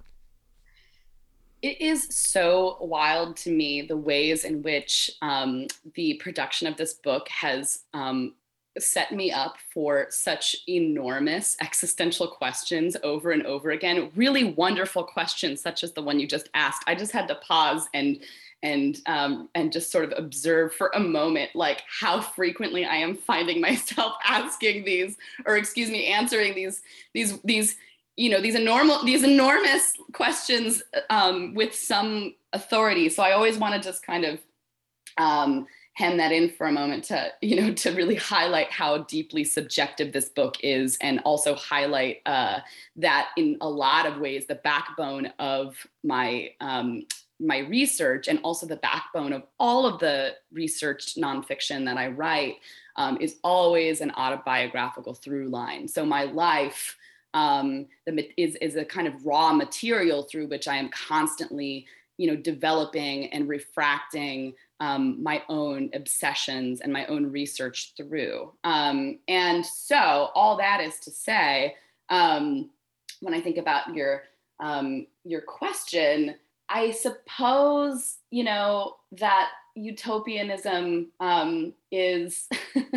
It 1.61 1.81
is 1.81 2.07
so 2.11 2.79
wild 2.81 3.37
to 3.39 3.51
me 3.51 3.83
the 3.83 3.97
ways 3.97 4.45
in 4.45 4.63
which 4.63 5.11
um, 5.23 5.67
the 5.95 6.15
production 6.15 6.69
of 6.69 6.77
this 6.77 6.95
book 6.95 7.29
has 7.29 7.81
um, 7.93 8.35
set 8.81 9.13
me 9.13 9.31
up 9.31 9.57
for 9.73 10.07
such 10.11 10.57
enormous 10.69 11.57
existential 11.61 12.27
questions 12.27 12.97
over 13.03 13.33
and 13.33 13.45
over 13.47 13.71
again. 13.71 14.11
Really 14.15 14.45
wonderful 14.45 15.05
questions, 15.05 15.61
such 15.61 15.83
as 15.83 15.93
the 15.93 16.03
one 16.03 16.19
you 16.19 16.27
just 16.27 16.49
asked. 16.55 16.83
I 16.87 16.95
just 16.95 17.13
had 17.13 17.29
to 17.29 17.35
pause 17.37 17.89
and 17.95 18.21
and 18.63 19.01
um, 19.07 19.49
and 19.55 19.73
just 19.73 19.93
sort 19.93 20.05
of 20.05 20.13
observe 20.17 20.75
for 20.75 20.91
a 20.95 21.01
moment 21.01 21.51
like 21.55 21.83
how 21.87 22.21
frequently 22.21 22.85
I 22.85 22.97
am 22.97 23.15
finding 23.15 23.61
myself 23.69 24.15
asking 24.25 24.85
these 24.85 25.17
or 25.47 25.57
excuse 25.57 25.91
me 25.91 26.07
answering 26.07 26.55
these 26.55 26.83
these 27.15 27.41
these 27.43 27.77
you 28.17 28.31
know 28.31 28.41
these 28.41 28.57
enormous 28.57 29.03
these 29.05 29.23
enormous 29.23 29.93
questions 30.13 30.83
um, 31.11 31.55
with 31.55 31.75
some 31.75 32.35
authority. 32.53 33.09
So 33.09 33.23
I 33.23 33.33
always 33.33 33.59
want 33.59 33.75
to 33.75 33.81
just 33.81 34.05
kind 34.05 34.25
of 34.25 34.41
um, 35.19 35.67
hem 35.99 36.17
that 36.17 36.31
in 36.31 36.49
for 36.49 36.69
a 36.69 36.73
moment 36.73 37.03
to 37.03 37.33
you 37.43 37.61
know 37.61 37.75
to 37.75 37.91
really 37.91 38.15
highlight 38.15 38.71
how 38.71 38.99
deeply 38.99 39.43
subjective 39.43 40.13
this 40.13 40.29
book 40.29 40.57
is 40.63 40.97
and 41.01 41.19
also 41.25 41.55
highlight 41.57 42.19
uh, 42.25 42.61
that 42.95 43.31
in 43.37 43.57
a 43.61 43.69
lot 43.69 44.07
of 44.07 44.19
ways 44.19 44.47
the 44.47 44.55
backbone 44.55 45.27
of 45.41 45.75
my 46.05 46.51
um, 46.61 47.05
my 47.41 47.59
research 47.59 48.29
and 48.29 48.39
also 48.43 48.65
the 48.67 48.77
backbone 48.77 49.33
of 49.33 49.43
all 49.59 49.87
of 49.87 49.99
the 49.99 50.35
researched 50.53 51.17
nonfiction 51.17 51.85
that 51.85 51.97
I 51.97 52.09
write 52.09 52.57
um, 52.97 53.19
is 53.21 53.37
always 53.45 54.01
an 54.01 54.11
autobiographical 54.13 55.15
through 55.15 55.49
line. 55.49 55.87
So 55.87 56.05
my 56.05 56.25
life 56.25 56.97
um, 57.35 57.87
the, 58.07 58.29
is, 58.37 58.57
is 58.57 58.75
a 58.75 58.85
kind 58.85 59.07
of 59.07 59.25
raw 59.25 59.53
material 59.53 60.25
through 60.25 60.49
which 60.49 60.67
I 60.67 60.77
am 60.77 60.89
constantly, 60.89 61.87
you 62.17 62.27
know, 62.27 62.35
developing 62.35 63.33
and 63.33 63.49
refracting 63.49 64.55
um, 64.81 65.23
my 65.23 65.43
own 65.49 65.91
obsessions 65.95 66.81
and 66.81 66.93
my 66.93 67.07
own 67.07 67.31
research 67.31 67.95
through. 67.97 68.53
Um, 68.65 69.19
and 69.27 69.65
so 69.65 70.31
all 70.35 70.57
that 70.59 70.81
is 70.81 70.99
to 71.01 71.11
say, 71.11 71.75
um, 72.09 72.71
when 73.21 73.35
I 73.35 73.41
think 73.41 73.57
about 73.57 73.95
your 73.95 74.23
um, 74.61 75.07
your 75.25 75.41
question, 75.41 76.35
I 76.69 76.91
suppose, 76.91 78.17
you 78.31 78.45
know, 78.45 78.97
that 79.13 79.51
utopianism 79.75 81.13
um, 81.21 81.73
is, 81.93 82.49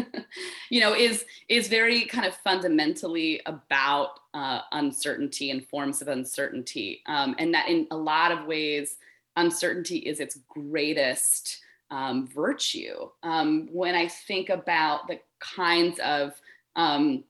you 0.69 0.81
know, 0.81 0.95
is 0.95 1.25
is 1.49 1.67
very 1.67 2.05
kind 2.05 2.25
of 2.25 2.35
fundamentally 2.35 3.41
about 3.45 4.19
uh, 4.33 4.61
uncertainty 4.71 5.51
and 5.51 5.65
forms 5.67 6.01
of 6.01 6.07
uncertainty, 6.07 7.01
um, 7.07 7.35
and 7.37 7.53
that 7.53 7.69
in 7.69 7.87
a 7.91 7.97
lot 7.97 8.31
of 8.31 8.45
ways, 8.45 8.97
uncertainty 9.35 9.97
is 9.97 10.19
its 10.19 10.39
greatest 10.49 11.59
um, 11.91 12.27
virtue. 12.27 13.09
Um, 13.21 13.69
when 13.71 13.93
I 13.93 14.07
think 14.07 14.49
about 14.49 15.07
the 15.07 15.19
kinds 15.39 15.99
of, 15.99 16.33
um, 16.75 17.23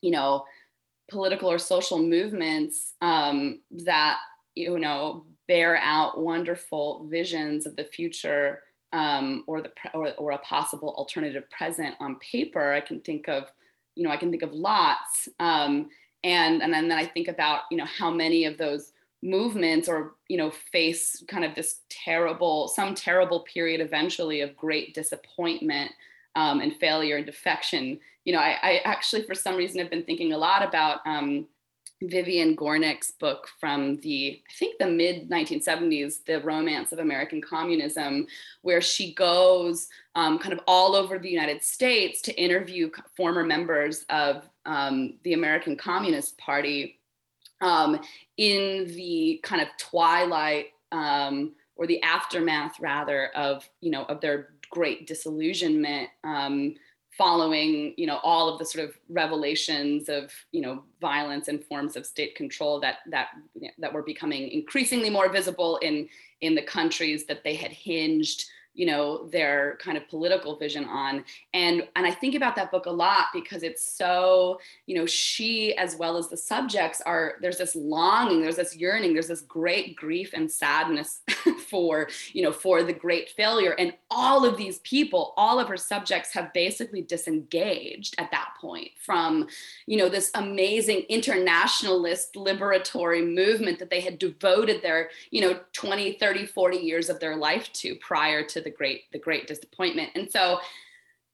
you 0.00 0.10
know, 0.10 0.44
political 1.12 1.50
or 1.50 1.58
social 1.58 1.98
movements 1.98 2.94
um, 3.02 3.60
that 3.70 4.18
you 4.54 4.78
know 4.78 5.26
bear 5.46 5.76
out 5.76 6.20
wonderful 6.20 7.06
visions 7.10 7.66
of 7.66 7.76
the 7.76 7.84
future 7.84 8.60
um, 8.92 9.44
or 9.46 9.60
the 9.60 9.70
or, 9.92 10.12
or 10.14 10.32
a 10.32 10.38
possible 10.38 10.94
alternative 10.96 11.48
present 11.50 11.94
on 12.00 12.16
paper 12.16 12.72
i 12.72 12.80
can 12.80 13.00
think 13.00 13.28
of 13.28 13.44
you 13.94 14.04
know 14.04 14.10
i 14.10 14.16
can 14.16 14.30
think 14.30 14.42
of 14.42 14.52
lots 14.52 15.28
um, 15.38 15.88
and 16.24 16.62
and 16.62 16.72
then, 16.72 16.90
i 16.92 17.04
think 17.04 17.28
about 17.28 17.62
you 17.70 17.76
know 17.76 17.86
how 17.98 18.10
many 18.10 18.46
of 18.46 18.56
those 18.56 18.91
movements 19.22 19.88
or 19.88 20.14
you 20.28 20.36
know 20.36 20.50
face 20.50 21.22
kind 21.28 21.44
of 21.44 21.54
this 21.54 21.80
terrible 21.88 22.68
some 22.68 22.94
terrible 22.94 23.40
period 23.40 23.80
eventually 23.80 24.40
of 24.40 24.56
great 24.56 24.94
disappointment 24.94 25.90
um, 26.34 26.60
and 26.60 26.76
failure 26.76 27.16
and 27.16 27.26
defection. 27.26 27.98
You 28.24 28.32
know 28.34 28.40
I, 28.40 28.58
I, 28.62 28.80
actually 28.84 29.22
for 29.22 29.34
some 29.34 29.56
reason 29.56 29.78
have 29.78 29.90
been 29.90 30.04
thinking 30.04 30.32
a 30.32 30.38
lot 30.38 30.66
about 30.66 31.00
um, 31.06 31.46
Vivian 32.08 32.56
Gornick's 32.56 33.12
book 33.12 33.48
from 33.60 33.96
the, 33.98 34.40
I 34.48 34.52
think 34.54 34.78
the 34.78 34.86
mid 34.86 35.30
1970s, 35.30 36.24
The 36.24 36.40
Romance 36.40 36.92
of 36.92 36.98
American 36.98 37.40
Communism, 37.40 38.26
where 38.62 38.80
she 38.80 39.14
goes 39.14 39.88
um, 40.14 40.38
kind 40.38 40.52
of 40.52 40.60
all 40.66 40.94
over 40.94 41.18
the 41.18 41.30
United 41.30 41.62
States 41.62 42.20
to 42.22 42.40
interview 42.40 42.90
former 43.16 43.44
members 43.44 44.04
of 44.10 44.48
um, 44.66 45.14
the 45.24 45.34
American 45.34 45.76
Communist 45.76 46.38
Party 46.38 46.98
um, 47.62 48.00
in 48.36 48.86
the 48.88 49.40
kind 49.42 49.62
of 49.62 49.68
twilight 49.78 50.66
um, 50.92 51.52
or 51.76 51.86
the 51.86 52.02
aftermath, 52.02 52.78
rather, 52.80 53.28
of, 53.34 53.66
you 53.80 53.90
know, 53.90 54.04
of 54.04 54.20
their 54.20 54.50
great 54.70 55.06
disillusionment 55.06 56.10
um, 56.24 56.74
following 57.16 57.92
you 57.98 58.06
know 58.06 58.18
all 58.22 58.48
of 58.48 58.58
the 58.58 58.64
sort 58.64 58.88
of 58.88 58.96
revelations 59.10 60.08
of 60.08 60.32
you 60.50 60.62
know 60.62 60.82
violence 61.00 61.48
and 61.48 61.62
forms 61.64 61.94
of 61.94 62.06
state 62.06 62.34
control 62.34 62.80
that 62.80 62.96
that 63.06 63.28
that 63.78 63.92
were 63.92 64.02
becoming 64.02 64.48
increasingly 64.50 65.10
more 65.10 65.30
visible 65.30 65.76
in 65.78 66.08
in 66.40 66.54
the 66.54 66.62
countries 66.62 67.26
that 67.26 67.44
they 67.44 67.54
had 67.54 67.70
hinged 67.70 68.46
you 68.74 68.86
know 68.86 69.26
their 69.28 69.78
kind 69.80 69.96
of 69.96 70.08
political 70.08 70.56
vision 70.56 70.84
on. 70.84 71.24
And 71.54 71.86
and 71.96 72.06
i 72.06 72.10
think 72.10 72.34
about 72.34 72.56
that 72.56 72.70
book 72.70 72.86
a 72.86 72.90
lot 72.90 73.26
because 73.32 73.62
it's 73.62 73.86
so 73.86 74.60
you 74.86 74.94
know 74.96 75.06
she 75.06 75.76
as 75.76 75.96
well 75.96 76.16
as 76.16 76.28
the 76.28 76.36
subjects 76.36 77.00
are 77.02 77.34
there's 77.40 77.58
this 77.58 77.74
longing 77.74 78.40
there's 78.40 78.56
this 78.56 78.76
yearning 78.76 79.12
there's 79.12 79.28
this 79.28 79.42
great 79.42 79.96
grief 79.96 80.30
and 80.34 80.50
sadness 80.50 81.22
for 81.68 82.08
you 82.32 82.42
know 82.42 82.52
for 82.52 82.82
the 82.82 82.92
great 82.92 83.30
failure. 83.30 83.74
And 83.78 83.94
all 84.10 84.44
of 84.44 84.56
these 84.56 84.78
people 84.80 85.34
all 85.36 85.58
of 85.58 85.68
her 85.68 85.76
subjects 85.76 86.32
have 86.32 86.52
basically 86.52 87.02
disengaged 87.02 88.14
at 88.18 88.30
that 88.30 88.54
point 88.60 88.90
from 88.98 89.48
you 89.86 89.96
know 89.96 90.08
this 90.08 90.30
amazing 90.34 91.00
internationalist 91.08 92.34
liberatory 92.34 93.22
movement 93.34 93.78
that 93.78 93.90
they 93.90 94.00
had 94.00 94.18
devoted 94.18 94.82
their 94.82 95.10
you 95.30 95.40
know 95.40 95.58
20 95.72 96.12
30 96.14 96.46
40 96.46 96.76
years 96.76 97.08
of 97.08 97.20
their 97.20 97.36
life 97.36 97.72
to 97.72 97.94
prior 97.96 98.42
to 98.44 98.60
the 98.62 98.70
great 98.70 99.10
the 99.12 99.18
great 99.18 99.46
disappointment. 99.46 100.10
And 100.14 100.30
so 100.30 100.58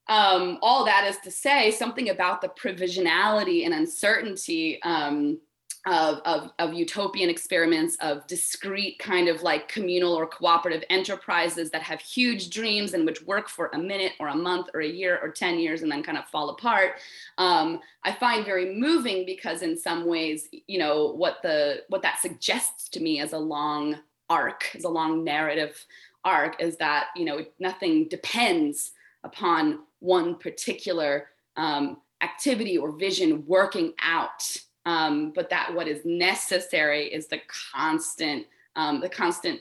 um, 0.08 0.58
all 0.62 0.84
that 0.86 1.06
is 1.06 1.18
to 1.18 1.30
say 1.30 1.70
something 1.70 2.08
about 2.08 2.40
the 2.40 2.48
provisionality 2.48 3.64
and 3.66 3.74
uncertainty 3.74 4.82
um, 4.82 5.38
of, 5.86 6.18
of, 6.24 6.50
of, 6.58 6.74
utopian 6.74 7.30
experiments 7.30 7.96
of 8.00 8.26
discrete 8.26 8.98
kind 8.98 9.28
of 9.28 9.42
like 9.42 9.68
communal 9.68 10.12
or 10.12 10.26
cooperative 10.26 10.82
enterprises 10.90 11.70
that 11.70 11.82
have 11.82 12.00
huge 12.00 12.50
dreams 12.50 12.94
and 12.94 13.06
which 13.06 13.22
work 13.22 13.48
for 13.48 13.70
a 13.74 13.78
minute 13.78 14.12
or 14.18 14.28
a 14.28 14.34
month 14.34 14.68
or 14.74 14.80
a 14.80 14.88
year 14.88 15.18
or 15.22 15.30
10 15.30 15.58
years 15.58 15.82
and 15.82 15.90
then 15.90 16.02
kind 16.02 16.18
of 16.18 16.26
fall 16.26 16.50
apart. 16.50 16.94
Um, 17.38 17.80
i 18.04 18.12
find 18.12 18.44
very 18.44 18.74
moving 18.74 19.24
because 19.24 19.62
in 19.62 19.76
some 19.76 20.06
ways 20.06 20.48
you 20.66 20.78
know 20.78 21.12
what 21.12 21.36
the 21.42 21.82
what 21.88 22.02
that 22.02 22.20
suggests 22.20 22.88
to 22.90 23.00
me 23.00 23.20
as 23.20 23.32
a 23.32 23.38
long 23.38 23.96
arc 24.30 24.64
as 24.74 24.84
a 24.84 24.88
long 24.88 25.24
narrative 25.24 25.84
arc 26.28 26.60
is 26.60 26.76
that 26.76 27.08
you 27.16 27.24
know 27.24 27.44
nothing 27.58 28.08
depends 28.08 28.92
upon 29.24 29.80
one 30.00 30.36
particular 30.36 31.28
um, 31.56 31.98
activity 32.22 32.76
or 32.78 32.92
vision 32.92 33.44
working 33.46 33.92
out. 34.02 34.42
Um, 34.86 35.32
but 35.34 35.50
that 35.50 35.74
what 35.74 35.88
is 35.88 36.04
necessary 36.04 37.06
is 37.12 37.26
the 37.26 37.40
constant 37.72 38.46
um, 38.76 39.00
the 39.00 39.08
constant 39.08 39.60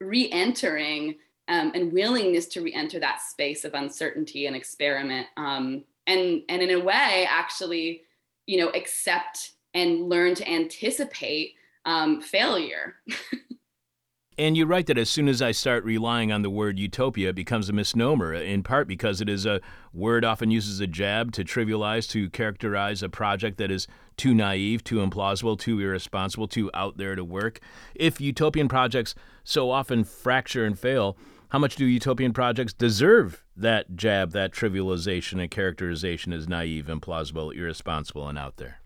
re-entering 0.00 1.16
um, 1.48 1.72
and 1.74 1.92
willingness 1.92 2.46
to 2.46 2.60
re-enter 2.60 2.98
that 3.00 3.20
space 3.20 3.64
of 3.64 3.74
uncertainty 3.74 4.46
and 4.46 4.56
experiment. 4.56 5.26
Um, 5.36 5.84
and 6.06 6.42
and 6.48 6.62
in 6.62 6.70
a 6.70 6.80
way 6.80 7.26
actually 7.28 8.02
you 8.46 8.58
know 8.58 8.68
accept 8.70 9.52
and 9.74 10.08
learn 10.08 10.34
to 10.34 10.48
anticipate 10.50 11.54
um, 11.84 12.20
failure 12.20 12.94
And 14.38 14.54
you 14.54 14.66
write 14.66 14.86
that 14.86 14.98
as 14.98 15.08
soon 15.08 15.28
as 15.28 15.40
I 15.40 15.52
start 15.52 15.82
relying 15.84 16.30
on 16.30 16.42
the 16.42 16.50
word 16.50 16.78
utopia, 16.78 17.30
it 17.30 17.34
becomes 17.34 17.70
a 17.70 17.72
misnomer, 17.72 18.34
in 18.34 18.62
part 18.62 18.86
because 18.86 19.22
it 19.22 19.30
is 19.30 19.46
a 19.46 19.62
word 19.94 20.26
often 20.26 20.50
uses 20.50 20.78
a 20.78 20.86
jab 20.86 21.32
to 21.32 21.44
trivialize, 21.44 22.08
to 22.10 22.28
characterize 22.28 23.02
a 23.02 23.08
project 23.08 23.56
that 23.56 23.70
is 23.70 23.86
too 24.18 24.34
naive, 24.34 24.84
too 24.84 24.96
implausible, 24.96 25.58
too 25.58 25.80
irresponsible, 25.80 26.48
too 26.48 26.70
out 26.74 26.98
there 26.98 27.16
to 27.16 27.24
work. 27.24 27.60
If 27.94 28.20
utopian 28.20 28.68
projects 28.68 29.14
so 29.42 29.70
often 29.70 30.04
fracture 30.04 30.66
and 30.66 30.78
fail, 30.78 31.16
how 31.48 31.58
much 31.58 31.76
do 31.76 31.86
utopian 31.86 32.34
projects 32.34 32.74
deserve 32.74 33.42
that 33.56 33.96
jab, 33.96 34.32
that 34.32 34.52
trivialization 34.52 35.40
and 35.40 35.50
characterization 35.50 36.34
as 36.34 36.46
naive, 36.46 36.86
implausible, 36.86 37.56
irresponsible, 37.56 38.28
and 38.28 38.38
out 38.38 38.58
there? 38.58 38.80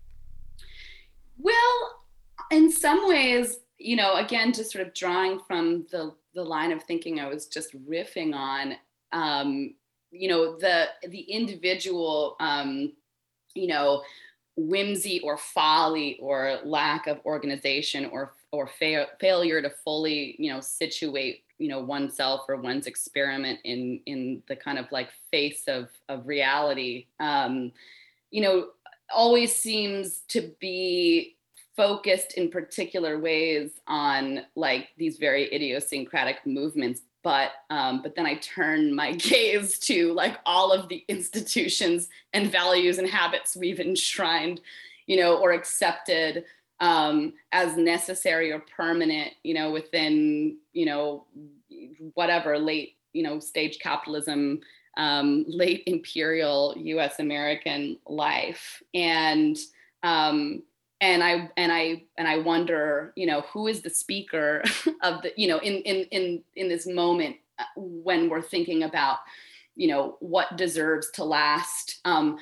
Well, 1.37 2.05
in 2.51 2.71
some 2.71 3.05
ways, 3.09 3.57
you 3.81 3.95
know, 3.95 4.15
again, 4.15 4.53
just 4.53 4.71
sort 4.71 4.85
of 4.85 4.93
drawing 4.93 5.39
from 5.39 5.85
the 5.91 6.13
the 6.33 6.43
line 6.43 6.71
of 6.71 6.83
thinking 6.83 7.19
I 7.19 7.27
was 7.27 7.47
just 7.47 7.75
riffing 7.89 8.33
on, 8.33 8.75
um, 9.11 9.73
you 10.11 10.29
know, 10.29 10.57
the 10.57 10.85
the 11.07 11.21
individual, 11.21 12.35
um, 12.39 12.93
you 13.53 13.67
know, 13.67 14.03
whimsy 14.55 15.19
or 15.21 15.37
folly 15.37 16.17
or 16.21 16.59
lack 16.63 17.07
of 17.07 17.19
organization 17.25 18.05
or 18.05 18.33
or 18.51 18.67
fa- 18.67 19.07
failure 19.19 19.61
to 19.61 19.69
fully, 19.69 20.35
you 20.37 20.51
know, 20.51 20.59
situate 20.59 21.43
you 21.57 21.67
know 21.67 21.79
oneself 21.79 22.41
or 22.49 22.57
one's 22.57 22.87
experiment 22.87 23.59
in 23.63 23.99
in 24.07 24.41
the 24.47 24.55
kind 24.55 24.79
of 24.79 24.91
like 24.91 25.09
face 25.29 25.65
of 25.67 25.89
of 26.09 26.27
reality 26.27 27.05
um 27.19 27.71
you 28.31 28.41
know 28.41 28.69
always 29.13 29.55
seems 29.55 30.21
to 30.27 30.51
be 30.59 31.35
focused 31.75 32.33
in 32.33 32.49
particular 32.49 33.19
ways 33.19 33.71
on 33.87 34.41
like 34.55 34.89
these 34.97 35.17
very 35.17 35.53
idiosyncratic 35.53 36.45
movements 36.45 37.01
but 37.23 37.51
um, 37.69 38.01
but 38.01 38.15
then 38.15 38.25
I 38.25 38.35
turn 38.35 38.95
my 38.95 39.11
gaze 39.13 39.79
to 39.79 40.13
like 40.13 40.37
all 40.45 40.71
of 40.71 40.87
the 40.89 41.03
institutions 41.07 42.09
and 42.33 42.51
values 42.51 42.97
and 42.97 43.07
habits 43.07 43.55
we've 43.55 43.79
enshrined, 43.79 44.61
you 45.07 45.17
know, 45.17 45.37
or 45.37 45.51
accepted 45.51 46.45
um, 46.79 47.33
as 47.51 47.77
necessary 47.77 48.51
or 48.51 48.63
permanent, 48.75 49.33
you 49.43 49.53
know, 49.53 49.71
within 49.71 50.57
you 50.73 50.85
know 50.85 51.25
whatever 52.15 52.57
late 52.57 52.97
you 53.13 53.23
know 53.23 53.39
stage 53.39 53.79
capitalism, 53.79 54.59
um, 54.97 55.45
late 55.47 55.83
imperial 55.85 56.73
U.S. 56.77 57.19
American 57.19 57.97
life, 58.07 58.81
and 58.93 59.57
um, 60.03 60.63
and 61.01 61.23
i 61.23 61.49
and 61.57 61.71
i 61.71 62.03
and 62.17 62.27
i 62.27 62.37
wonder 62.37 63.11
you 63.15 63.25
know 63.25 63.41
who 63.51 63.67
is 63.67 63.81
the 63.81 63.89
speaker 63.89 64.63
of 65.03 65.21
the 65.23 65.33
you 65.35 65.47
know 65.47 65.57
in 65.59 65.75
in 65.81 66.05
in 66.11 66.43
in 66.55 66.69
this 66.69 66.87
moment 66.87 67.35
uh, 67.59 67.63
when 67.75 68.29
we're 68.29 68.41
thinking 68.41 68.83
about 68.83 69.17
you 69.75 69.87
know 69.87 70.15
what 70.19 70.55
deserves 70.55 71.09
to 71.11 71.23
last 71.23 71.99
um 72.05 72.37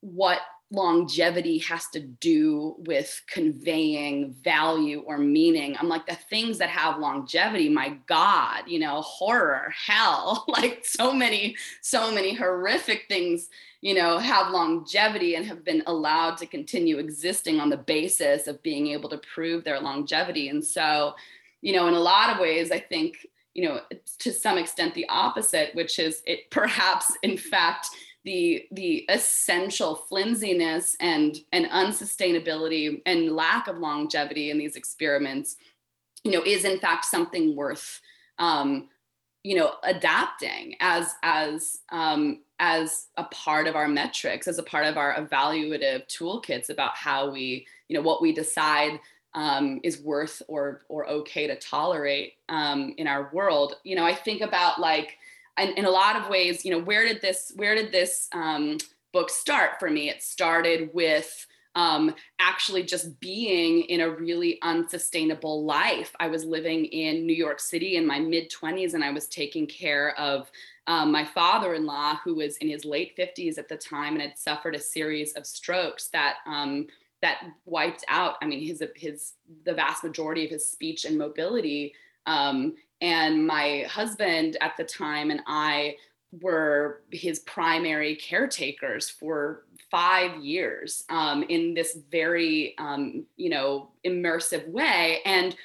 what 0.00 0.40
longevity 0.70 1.58
has 1.58 1.86
to 1.88 2.00
do 2.00 2.76
with 2.78 3.22
conveying 3.26 4.34
value 4.44 5.02
or 5.06 5.16
meaning. 5.16 5.74
I'm 5.78 5.88
like, 5.88 6.06
the 6.06 6.14
things 6.14 6.58
that 6.58 6.68
have 6.68 6.98
longevity, 6.98 7.70
my 7.70 7.96
God, 8.06 8.64
you 8.66 8.78
know, 8.78 9.00
horror, 9.00 9.72
hell, 9.86 10.44
like 10.48 10.84
so 10.84 11.12
many, 11.12 11.56
so 11.80 12.12
many 12.12 12.34
horrific 12.34 13.06
things, 13.08 13.48
you 13.80 13.94
know, 13.94 14.18
have 14.18 14.52
longevity 14.52 15.36
and 15.36 15.46
have 15.46 15.64
been 15.64 15.82
allowed 15.86 16.36
to 16.38 16.46
continue 16.46 16.98
existing 16.98 17.60
on 17.60 17.70
the 17.70 17.76
basis 17.76 18.46
of 18.46 18.62
being 18.62 18.88
able 18.88 19.08
to 19.08 19.20
prove 19.34 19.64
their 19.64 19.80
longevity. 19.80 20.50
And 20.50 20.62
so, 20.62 21.14
you 21.62 21.72
know, 21.72 21.88
in 21.88 21.94
a 21.94 22.00
lot 22.00 22.30
of 22.30 22.40
ways, 22.40 22.70
I 22.70 22.78
think, 22.78 23.26
you 23.54 23.66
know, 23.66 23.80
to 24.18 24.32
some 24.32 24.58
extent 24.58 24.94
the 24.94 25.08
opposite, 25.08 25.74
which 25.74 25.98
is 25.98 26.22
it 26.26 26.50
perhaps, 26.50 27.16
in 27.22 27.38
fact, 27.38 27.88
the 28.24 28.66
the 28.72 29.04
essential 29.08 29.94
flimsiness 29.94 30.96
and 31.00 31.38
and 31.52 31.66
unsustainability 31.66 33.00
and 33.06 33.32
lack 33.34 33.68
of 33.68 33.78
longevity 33.78 34.50
in 34.50 34.58
these 34.58 34.76
experiments 34.76 35.56
you 36.24 36.32
know 36.32 36.42
is 36.44 36.64
in 36.64 36.78
fact 36.78 37.04
something 37.04 37.54
worth 37.54 38.00
um, 38.38 38.88
you 39.44 39.54
know 39.56 39.74
adapting 39.84 40.74
as 40.80 41.14
as 41.22 41.78
um, 41.90 42.40
as 42.58 43.06
a 43.16 43.24
part 43.24 43.66
of 43.66 43.76
our 43.76 43.88
metrics 43.88 44.48
as 44.48 44.58
a 44.58 44.62
part 44.62 44.86
of 44.86 44.96
our 44.96 45.14
evaluative 45.14 46.06
toolkits 46.08 46.70
about 46.70 46.96
how 46.96 47.30
we 47.30 47.66
you 47.88 47.96
know 47.96 48.02
what 48.02 48.20
we 48.20 48.32
decide 48.32 48.98
um, 49.34 49.80
is 49.84 50.00
worth 50.00 50.42
or 50.48 50.82
or 50.88 51.08
okay 51.08 51.46
to 51.46 51.56
tolerate 51.56 52.34
um, 52.48 52.94
in 52.98 53.06
our 53.06 53.30
world. 53.32 53.76
You 53.84 53.96
know 53.96 54.04
i 54.04 54.14
think 54.14 54.42
about 54.42 54.80
like 54.80 55.16
and 55.58 55.76
in 55.76 55.84
a 55.84 55.90
lot 55.90 56.16
of 56.16 56.28
ways, 56.28 56.64
you 56.64 56.70
know, 56.70 56.80
where 56.80 57.06
did 57.06 57.20
this 57.20 57.52
where 57.56 57.74
did 57.74 57.92
this 57.92 58.28
um, 58.32 58.78
book 59.12 59.30
start 59.30 59.72
for 59.78 59.90
me? 59.90 60.08
It 60.08 60.22
started 60.22 60.90
with 60.92 61.46
um, 61.74 62.14
actually 62.40 62.82
just 62.82 63.20
being 63.20 63.82
in 63.82 64.00
a 64.00 64.10
really 64.10 64.58
unsustainable 64.62 65.64
life. 65.64 66.14
I 66.18 66.26
was 66.26 66.44
living 66.44 66.86
in 66.86 67.26
New 67.26 67.34
York 67.34 67.60
City 67.60 67.96
in 67.96 68.06
my 68.06 68.18
mid 68.18 68.50
20s, 68.50 68.94
and 68.94 69.04
I 69.04 69.10
was 69.10 69.28
taking 69.28 69.66
care 69.66 70.18
of 70.18 70.50
um, 70.86 71.12
my 71.12 71.24
father 71.24 71.74
in 71.74 71.86
law, 71.86 72.16
who 72.24 72.36
was 72.36 72.56
in 72.58 72.68
his 72.68 72.84
late 72.84 73.16
50s 73.16 73.58
at 73.58 73.68
the 73.68 73.76
time 73.76 74.14
and 74.14 74.22
had 74.22 74.38
suffered 74.38 74.74
a 74.74 74.80
series 74.80 75.32
of 75.34 75.46
strokes 75.46 76.08
that. 76.08 76.36
Um, 76.46 76.86
that 77.20 77.42
wiped 77.64 78.04
out, 78.06 78.36
I 78.40 78.46
mean, 78.46 78.64
his 78.64 78.80
his 78.94 79.32
the 79.64 79.74
vast 79.74 80.04
majority 80.04 80.44
of 80.44 80.52
his 80.52 80.70
speech 80.70 81.04
and 81.04 81.18
mobility. 81.18 81.92
Um, 82.28 82.74
and 83.00 83.46
my 83.46 83.86
husband 83.88 84.56
at 84.60 84.76
the 84.76 84.84
time 84.84 85.30
and 85.30 85.40
I 85.46 85.96
were 86.40 87.02
his 87.10 87.38
primary 87.40 88.14
caretakers 88.16 89.08
for 89.08 89.64
five 89.90 90.36
years 90.42 91.04
um, 91.08 91.42
in 91.44 91.74
this 91.74 91.98
very, 92.10 92.76
um, 92.78 93.24
you 93.36 93.48
know, 93.48 93.90
immersive 94.04 94.68
way. 94.68 95.20
And 95.24 95.56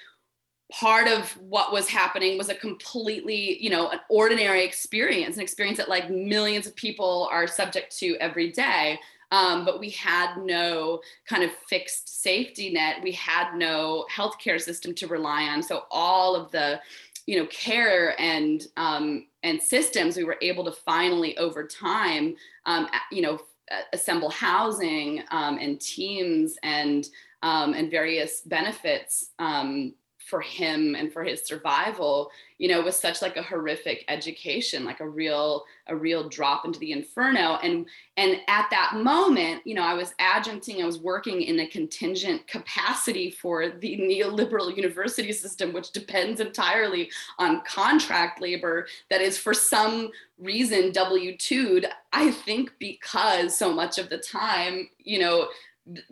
part 0.71 1.07
of 1.07 1.29
what 1.37 1.73
was 1.73 1.89
happening 1.89 2.37
was 2.37 2.49
a 2.49 2.55
completely, 2.55 3.61
you 3.61 3.69
know, 3.69 3.89
an 3.89 3.99
ordinary 4.09 4.63
experience, 4.63 5.35
an 5.35 5.41
experience 5.41 5.77
that 5.77 5.89
like 5.89 6.09
millions 6.09 6.65
of 6.65 6.75
people 6.75 7.27
are 7.31 7.45
subject 7.45 7.97
to 7.97 8.15
every 8.17 8.51
day. 8.51 8.97
Um, 9.33 9.65
but 9.65 9.79
we 9.79 9.89
had 9.89 10.37
no 10.37 11.01
kind 11.27 11.43
of 11.43 11.49
fixed 11.67 12.21
safety 12.21 12.71
net. 12.71 12.97
We 13.01 13.13
had 13.13 13.55
no 13.55 14.05
healthcare 14.15 14.61
system 14.61 14.93
to 14.93 15.07
rely 15.07 15.45
on. 15.45 15.63
So 15.63 15.85
all 15.89 16.35
of 16.35 16.51
the 16.51 16.79
you 17.25 17.39
know 17.39 17.47
care 17.47 18.19
and 18.21 18.67
um, 18.77 19.25
and 19.41 19.59
systems 19.61 20.17
we 20.17 20.23
were 20.23 20.37
able 20.41 20.63
to 20.65 20.71
finally 20.71 21.35
over 21.37 21.65
time 21.65 22.35
um, 22.67 22.87
you 23.11 23.23
know 23.23 23.39
assemble 23.91 24.29
housing 24.29 25.23
um, 25.31 25.57
and 25.57 25.81
teams 25.81 26.55
and 26.61 27.07
um, 27.41 27.73
and 27.73 27.89
various 27.89 28.41
benefits 28.41 29.31
um, 29.39 29.93
for 30.25 30.41
him 30.41 30.95
and 30.95 31.11
for 31.11 31.23
his 31.23 31.45
survival 31.45 32.31
you 32.57 32.67
know 32.69 32.81
was 32.81 32.95
such 32.95 33.21
like 33.21 33.35
a 33.35 33.43
horrific 33.43 34.05
education 34.07 34.85
like 34.85 34.99
a 34.99 35.07
real 35.07 35.65
a 35.87 35.95
real 35.95 36.29
drop 36.29 36.65
into 36.65 36.79
the 36.79 36.93
inferno. 36.93 37.57
And 37.61 37.85
and 38.15 38.37
at 38.47 38.69
that 38.69 38.93
moment 38.95 39.61
you 39.65 39.73
know 39.75 39.83
i 39.83 39.93
was 39.93 40.13
adjuncting 40.19 40.81
i 40.81 40.85
was 40.85 40.99
working 40.99 41.41
in 41.41 41.59
a 41.59 41.67
contingent 41.67 42.45
capacity 42.47 43.31
for 43.31 43.69
the 43.69 43.97
neoliberal 43.97 44.75
university 44.75 45.33
system 45.33 45.73
which 45.73 45.91
depends 45.91 46.39
entirely 46.39 47.11
on 47.39 47.61
contract 47.65 48.41
labor 48.41 48.87
that 49.09 49.21
is 49.21 49.37
for 49.37 49.53
some 49.53 50.09
reason 50.39 50.91
w2'd 50.91 51.85
i 52.11 52.31
think 52.31 52.71
because 52.79 53.57
so 53.57 53.73
much 53.73 53.97
of 53.97 54.09
the 54.09 54.17
time 54.17 54.89
you 54.99 55.19
know 55.19 55.47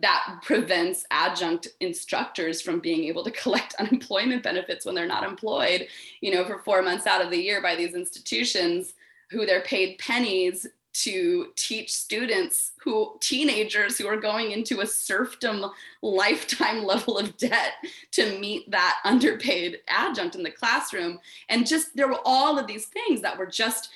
that 0.00 0.40
prevents 0.42 1.06
adjunct 1.10 1.68
instructors 1.80 2.60
from 2.60 2.78
being 2.78 3.04
able 3.04 3.24
to 3.24 3.30
collect 3.42 3.74
unemployment 3.78 4.42
benefits 4.42 4.84
when 4.84 4.94
they're 4.94 5.06
not 5.06 5.24
employed 5.24 5.86
you 6.20 6.32
know 6.32 6.44
for 6.44 6.58
four 6.58 6.82
months 6.82 7.06
out 7.06 7.24
of 7.24 7.30
the 7.30 7.42
year 7.42 7.62
by 7.62 7.74
these 7.74 7.94
institutions 7.94 8.94
who 9.30 9.46
they're 9.46 9.62
paid 9.62 9.98
pennies 9.98 10.66
to 10.92 11.48
teach 11.56 11.92
students 11.92 12.72
who 12.76 13.16
teenagers 13.20 13.96
who 13.96 14.06
are 14.06 14.20
going 14.20 14.50
into 14.50 14.80
a 14.80 14.86
serfdom 14.86 15.64
lifetime 16.02 16.84
level 16.84 17.18
of 17.18 17.36
debt 17.36 17.72
to 18.10 18.38
meet 18.38 18.70
that 18.70 18.98
underpaid 19.04 19.80
adjunct 19.88 20.34
in 20.34 20.42
the 20.42 20.50
classroom. 20.50 21.18
And 21.48 21.66
just 21.66 21.96
there 21.96 22.08
were 22.08 22.20
all 22.24 22.58
of 22.58 22.66
these 22.66 22.86
things 22.86 23.22
that 23.22 23.38
were 23.38 23.46
just 23.46 23.90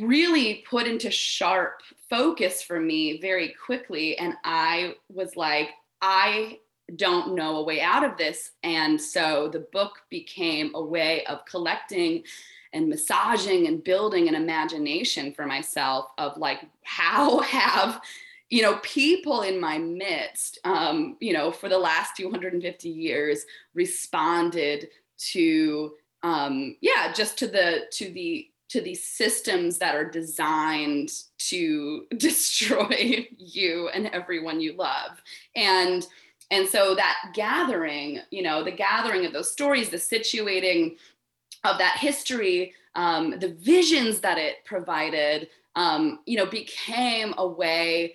really 0.00 0.64
put 0.68 0.86
into 0.86 1.10
sharp 1.10 1.80
focus 2.08 2.62
for 2.62 2.80
me 2.80 3.20
very 3.20 3.54
quickly. 3.64 4.16
And 4.18 4.34
I 4.44 4.94
was 5.08 5.36
like, 5.36 5.70
I 6.00 6.58
don't 6.96 7.34
know 7.34 7.56
a 7.56 7.64
way 7.64 7.80
out 7.80 8.04
of 8.04 8.16
this. 8.16 8.52
And 8.62 9.00
so 9.00 9.48
the 9.48 9.66
book 9.72 10.02
became 10.10 10.70
a 10.74 10.82
way 10.82 11.24
of 11.26 11.44
collecting 11.46 12.24
and 12.72 12.88
massaging 12.88 13.68
and 13.68 13.82
building 13.82 14.28
an 14.28 14.34
imagination 14.34 15.32
for 15.32 15.46
myself 15.46 16.06
of 16.18 16.36
like, 16.36 16.60
how 16.82 17.38
have 17.40 18.00
you 18.50 18.62
know 18.62 18.78
people 18.82 19.42
in 19.42 19.58
my 19.58 19.78
midst 19.78 20.58
um, 20.64 21.16
you 21.18 21.32
know 21.32 21.50
for 21.50 21.68
the 21.68 21.78
last 21.78 22.16
250 22.16 22.88
years 22.88 23.46
responded 23.72 24.88
to 25.16 25.94
um, 26.22 26.76
yeah 26.80 27.12
just 27.12 27.38
to 27.38 27.48
the 27.48 27.86
to 27.90 28.10
the 28.10 28.48
to 28.70 28.80
these 28.80 29.04
systems 29.04 29.78
that 29.78 29.94
are 29.94 30.08
designed 30.08 31.10
to 31.38 32.06
destroy 32.16 33.26
you 33.36 33.88
and 33.88 34.06
everyone 34.08 34.60
you 34.60 34.74
love. 34.74 35.22
And 35.54 36.06
and 36.50 36.68
so 36.68 36.94
that 36.94 37.32
gathering 37.34 38.20
you 38.30 38.42
know 38.42 38.62
the 38.62 38.70
gathering 38.70 39.24
of 39.24 39.32
those 39.32 39.50
stories 39.50 39.88
the 39.88 39.96
situating 39.96 40.96
of 41.64 41.78
that 41.78 41.96
history 41.98 42.74
um, 42.94 43.38
the 43.40 43.54
visions 43.54 44.20
that 44.20 44.36
it 44.36 44.56
provided 44.66 45.48
um, 45.74 46.20
you 46.26 46.36
know 46.36 46.44
became 46.44 47.34
a 47.38 47.46
way 47.46 48.14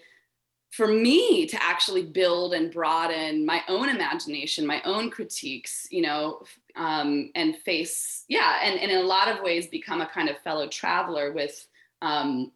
for 0.71 0.87
me 0.87 1.47
to 1.47 1.61
actually 1.63 2.03
build 2.03 2.53
and 2.53 2.71
broaden 2.71 3.45
my 3.45 3.63
own 3.67 3.89
imagination, 3.89 4.67
my 4.67 4.81
own 4.83 5.09
critiques, 5.09 5.87
you 5.89 6.01
know, 6.01 6.41
um, 6.79 7.29
and 7.35 7.57
face, 7.57 8.23
yeah, 8.29 8.61
and, 8.63 8.79
and 8.79 8.89
in 8.89 8.99
a 8.99 9.03
lot 9.03 9.27
of 9.27 9.43
ways 9.43 9.67
become 9.67 9.99
a 9.99 10.07
kind 10.07 10.29
of 10.29 10.37
fellow 10.39 10.67
traveler 10.69 11.33
with, 11.33 11.67
um, 12.01 12.53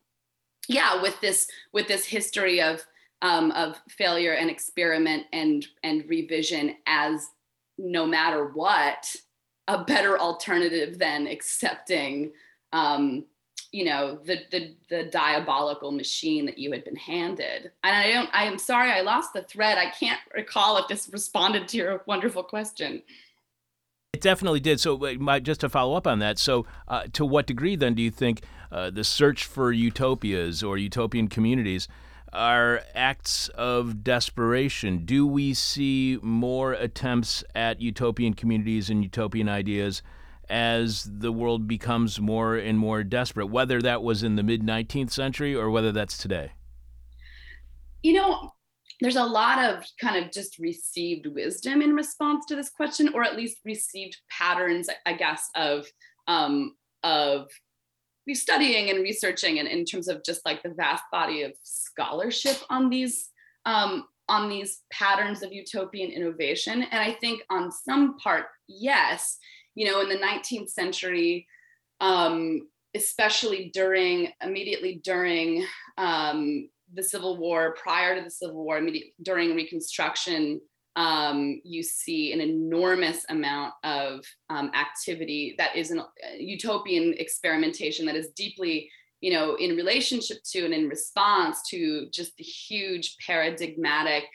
yeah, 0.70 1.02
with 1.02 1.20
this 1.20 1.48
with 1.74 1.90
this 1.90 2.06
history 2.06 2.62
of 2.62 2.82
um, 3.22 3.52
of 3.52 3.82
failure 3.90 4.32
and 4.32 4.50
experiment 4.50 5.26
and 5.34 5.68
and 5.84 6.06
revision 6.08 6.78
as 6.88 7.28
no 7.78 8.06
matter 8.06 8.48
what 8.48 9.14
a 9.68 9.84
better 9.84 10.18
alternative 10.18 10.98
than 10.98 11.28
accepting 11.28 12.32
um, 12.72 13.26
you 13.74 13.84
know 13.84 14.20
the, 14.24 14.40
the 14.52 14.74
the 14.90 15.04
diabolical 15.06 15.92
machine 15.92 16.46
that 16.46 16.58
you 16.58 16.72
had 16.72 16.86
been 16.86 16.96
handed. 16.96 17.72
And 17.84 17.94
i 17.94 18.14
don't 18.14 18.30
i 18.32 18.46
am 18.46 18.58
sorry 18.58 18.90
i 18.90 19.02
lost 19.02 19.34
the 19.34 19.42
thread. 19.42 19.78
I 19.78 19.90
can't 19.90 20.22
recall 20.34 20.78
if 20.78 20.88
this 20.88 21.10
responded 21.12 21.68
to 21.68 21.78
your 21.78 22.04
wonderful 22.06 22.44
question 22.44 23.02
it 24.14 24.22
definitely 24.22 24.60
did 24.60 24.80
so 24.80 24.98
just 25.40 25.62
to 25.62 25.70
follow 25.70 25.96
up 25.96 26.06
on 26.06 26.20
that 26.20 26.38
so 26.38 26.66
uh, 26.88 27.04
to 27.14 27.26
what 27.26 27.48
degree 27.48 27.76
then 27.76 27.94
do 27.94 28.02
you 28.02 28.12
think 28.12 28.42
uh, 28.72 28.90
the 28.90 29.04
search 29.04 29.46
for 29.46 29.72
utopias 29.72 30.64
or 30.64 30.78
utopian 30.78 31.28
communities 31.28 31.88
are 32.32 32.82
acts 32.96 33.50
of 33.50 34.04
desperation 34.04 35.06
do 35.06 35.26
we 35.26 35.54
see 35.54 36.18
more 36.22 36.74
attempts 36.74 37.44
at 37.56 37.82
utopian 37.82 38.34
communities 38.34 38.90
and 38.90 39.04
utopian 39.04 39.50
ideas 39.50 40.02
as 40.50 41.10
the 41.10 41.32
world 41.32 41.68
becomes 41.68 42.20
more 42.20 42.56
and 42.56 42.78
more 42.78 43.04
desperate, 43.04 43.48
whether 43.48 43.82
that 43.82 44.04
was 44.04 44.24
in 44.24 44.36
the 44.36 44.44
mid 44.44 44.62
19th 44.62 45.12
century 45.12 45.56
or 45.56 45.70
whether 45.70 45.92
that's 45.92 46.18
today? 46.18 46.52
You 48.02 48.14
know, 48.14 48.53
there's 49.02 49.16
a 49.16 49.24
lot 49.24 49.64
of 49.64 49.84
kind 50.00 50.24
of 50.24 50.32
just 50.32 50.60
received 50.60 51.28
wisdom 51.28 51.82
in 51.82 51.94
response 51.94 52.46
to 52.48 52.56
this 52.56 52.70
question, 52.70 53.10
or 53.14 53.24
at 53.24 53.36
least 53.36 53.58
received 53.66 54.18
patterns, 54.30 54.90
I 55.06 55.14
guess, 55.14 55.50
of 55.56 55.86
um, 56.28 56.76
of 57.04 57.50
studying 58.34 58.90
and 58.90 59.04
researching, 59.04 59.60
and 59.60 59.68
in 59.68 59.86
terms 59.86 60.08
of 60.08 60.24
just 60.24 60.46
like 60.46 60.64
the 60.64 60.70
vast 60.70 61.04
body 61.12 61.44
of 61.44 61.54
scholarship 61.64 62.58
on 62.70 62.90
these 62.90 63.30
um, 63.66 64.06
on 64.30 64.50
these 64.50 64.82
patterns 64.92 65.44
of 65.44 65.52
utopian 65.52 66.12
innovation. 66.12 66.84
And 66.84 67.02
I 67.02 67.14
think 67.14 67.42
on 67.50 67.72
some 67.72 68.18
part, 68.18 68.46
yes, 68.68 69.38
you 69.76 69.86
know, 69.86 70.02
in 70.02 70.10
the 70.10 70.16
19th 70.16 70.70
century, 70.70 71.48
um, 72.00 72.68
especially 72.96 73.72
during 73.74 74.30
immediately 74.42 75.02
during 75.04 75.66
um, 75.98 76.70
the 76.94 77.04
Civil 77.04 77.38
War, 77.38 77.76
prior 77.82 78.16
to 78.16 78.24
the 78.24 78.30
Civil 78.30 78.64
War, 78.64 78.82
during 79.22 79.56
Reconstruction, 79.56 80.62
um, 80.96 81.60
you 81.64 81.82
see 81.82 82.34
an 82.34 82.42
enormous 82.42 83.26
amount 83.30 83.74
of 83.84 84.24
um, 84.50 84.72
activity 84.76 85.56
that 85.58 85.76
is 85.76 85.90
an 85.92 86.00
uh, 86.00 86.04
utopian 86.38 87.16
experimentation 87.18 88.06
that 88.06 88.16
is 88.16 88.30
deeply, 88.36 88.90
you 89.20 89.34
know, 89.34 89.56
in 89.56 89.76
relationship 89.76 90.38
to 90.52 90.66
and 90.66 90.74
in 90.74 90.88
response 90.88 91.62
to 91.70 92.08
just 92.12 92.36
the 92.38 92.44
huge 92.44 93.16
paradigmatic 93.26 94.26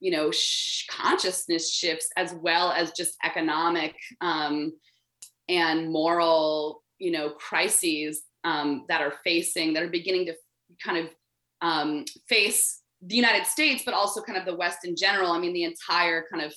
you 0.00 0.10
know 0.10 0.30
sh- 0.30 0.86
consciousness 0.88 1.72
shifts 1.72 2.08
as 2.16 2.34
well 2.40 2.70
as 2.70 2.92
just 2.92 3.16
economic 3.24 3.94
um, 4.20 4.72
and 5.48 5.90
moral 5.90 6.82
you 6.98 7.10
know 7.10 7.30
crises 7.30 8.22
um, 8.44 8.84
that 8.88 9.00
are 9.00 9.14
facing 9.24 9.72
that 9.72 9.82
are 9.82 9.88
beginning 9.88 10.26
to 10.26 10.34
kind 10.82 10.98
of 10.98 11.12
um, 11.60 12.04
face 12.28 12.82
the 13.02 13.14
united 13.14 13.46
states 13.46 13.82
but 13.84 13.94
also 13.94 14.20
kind 14.22 14.38
of 14.38 14.44
the 14.44 14.56
west 14.56 14.84
in 14.84 14.96
general 14.96 15.30
i 15.30 15.38
mean 15.38 15.52
the 15.52 15.64
entire 15.64 16.24
kind 16.30 16.44
of 16.44 16.52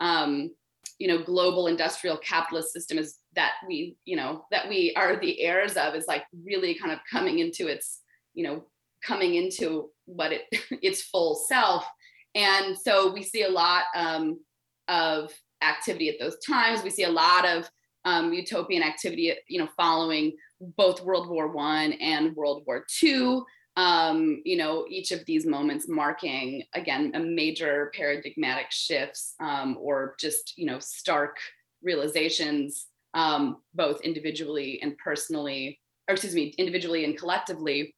um, 0.00 0.50
you 0.98 1.08
know 1.08 1.22
global 1.22 1.66
industrial 1.66 2.16
capitalist 2.18 2.72
system 2.72 2.98
is 2.98 3.18
that 3.34 3.52
we 3.68 3.96
you 4.04 4.16
know 4.16 4.44
that 4.50 4.68
we 4.68 4.92
are 4.96 5.16
the 5.16 5.40
heirs 5.40 5.76
of 5.76 5.94
is 5.94 6.06
like 6.08 6.24
really 6.44 6.74
kind 6.74 6.92
of 6.92 6.98
coming 7.10 7.38
into 7.38 7.68
its 7.68 8.00
you 8.34 8.44
know 8.44 8.64
coming 9.04 9.34
into 9.34 9.90
what 10.06 10.32
it 10.32 10.42
its 10.82 11.02
full 11.02 11.34
self 11.34 11.86
and 12.34 12.76
so 12.76 13.12
we 13.12 13.22
see 13.22 13.42
a 13.44 13.48
lot 13.48 13.84
um, 13.94 14.40
of 14.88 15.32
activity 15.62 16.08
at 16.08 16.18
those 16.18 16.36
times. 16.46 16.82
We 16.82 16.90
see 16.90 17.04
a 17.04 17.10
lot 17.10 17.46
of 17.46 17.68
um, 18.04 18.32
utopian 18.32 18.82
activity, 18.82 19.32
you 19.48 19.60
know, 19.60 19.68
following 19.76 20.32
both 20.76 21.02
World 21.02 21.28
War 21.28 21.48
One 21.52 21.92
and 21.94 22.34
World 22.34 22.64
War 22.66 22.84
Two. 22.88 23.44
Um, 23.76 24.40
you 24.44 24.56
know, 24.56 24.86
each 24.88 25.10
of 25.10 25.24
these 25.26 25.46
moments 25.46 25.88
marking 25.88 26.62
again 26.74 27.10
a 27.14 27.20
major 27.20 27.90
paradigmatic 27.96 28.70
shifts 28.70 29.34
um, 29.40 29.76
or 29.80 30.14
just 30.18 30.54
you 30.56 30.66
know 30.66 30.78
stark 30.78 31.38
realizations, 31.82 32.86
um, 33.14 33.58
both 33.74 34.00
individually 34.02 34.80
and 34.80 34.96
personally, 34.98 35.80
or 36.08 36.12
excuse 36.12 36.34
me, 36.34 36.54
individually 36.56 37.04
and 37.04 37.18
collectively. 37.18 37.94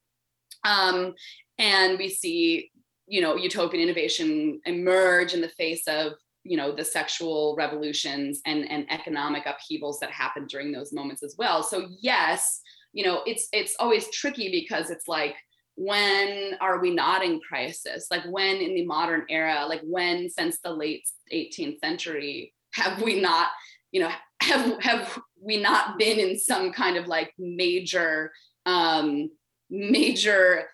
Um, 0.65 1.15
and 1.59 1.99
we 1.99 2.09
see 2.09 2.71
you 3.07 3.21
know 3.21 3.37
utopian 3.37 3.83
innovation 3.83 4.61
emerge 4.67 5.33
in 5.35 5.41
the 5.41 5.49
face 5.49 5.87
of 5.87 6.13
you 6.43 6.57
know 6.57 6.75
the 6.75 6.85
sexual 6.85 7.55
revolutions 7.57 8.41
and 8.47 8.71
and 8.71 8.91
economic 8.91 9.45
upheavals 9.47 9.99
that 10.01 10.11
happened 10.11 10.49
during 10.49 10.73
those 10.73 10.93
moments 10.93 11.23
as 11.23 11.35
well 11.39 11.63
so 11.63 11.89
yes 12.01 12.61
you 12.93 13.05
know 13.05 13.23
it's 13.27 13.49
it's 13.53 13.77
always 13.79 14.11
tricky 14.11 14.51
because 14.51 14.91
it's 14.91 15.09
like 15.09 15.35
when 15.77 16.57
are 16.61 16.81
we 16.81 16.91
not 16.91 17.25
in 17.25 17.41
crisis? 17.41 18.09
Like 18.11 18.25
when 18.25 18.57
in 18.57 18.75
the 18.75 18.85
modern 18.85 19.25
era 19.29 19.67
like 19.69 19.83
when 19.85 20.29
since 20.29 20.59
the 20.61 20.73
late 20.73 21.09
18th 21.33 21.79
century 21.81 22.55
have 22.75 23.01
we 23.03 23.21
not 23.21 23.49
you 23.93 24.01
know 24.01 24.11
have 24.41 24.83
have 24.83 25.19
we 25.41 25.61
not 25.61 25.99
been 25.99 26.19
in 26.19 26.39
some 26.39 26.73
kind 26.73 26.97
of 26.97 27.07
like 27.07 27.33
major 27.39 28.33
um 28.67 29.31
major 29.71 30.67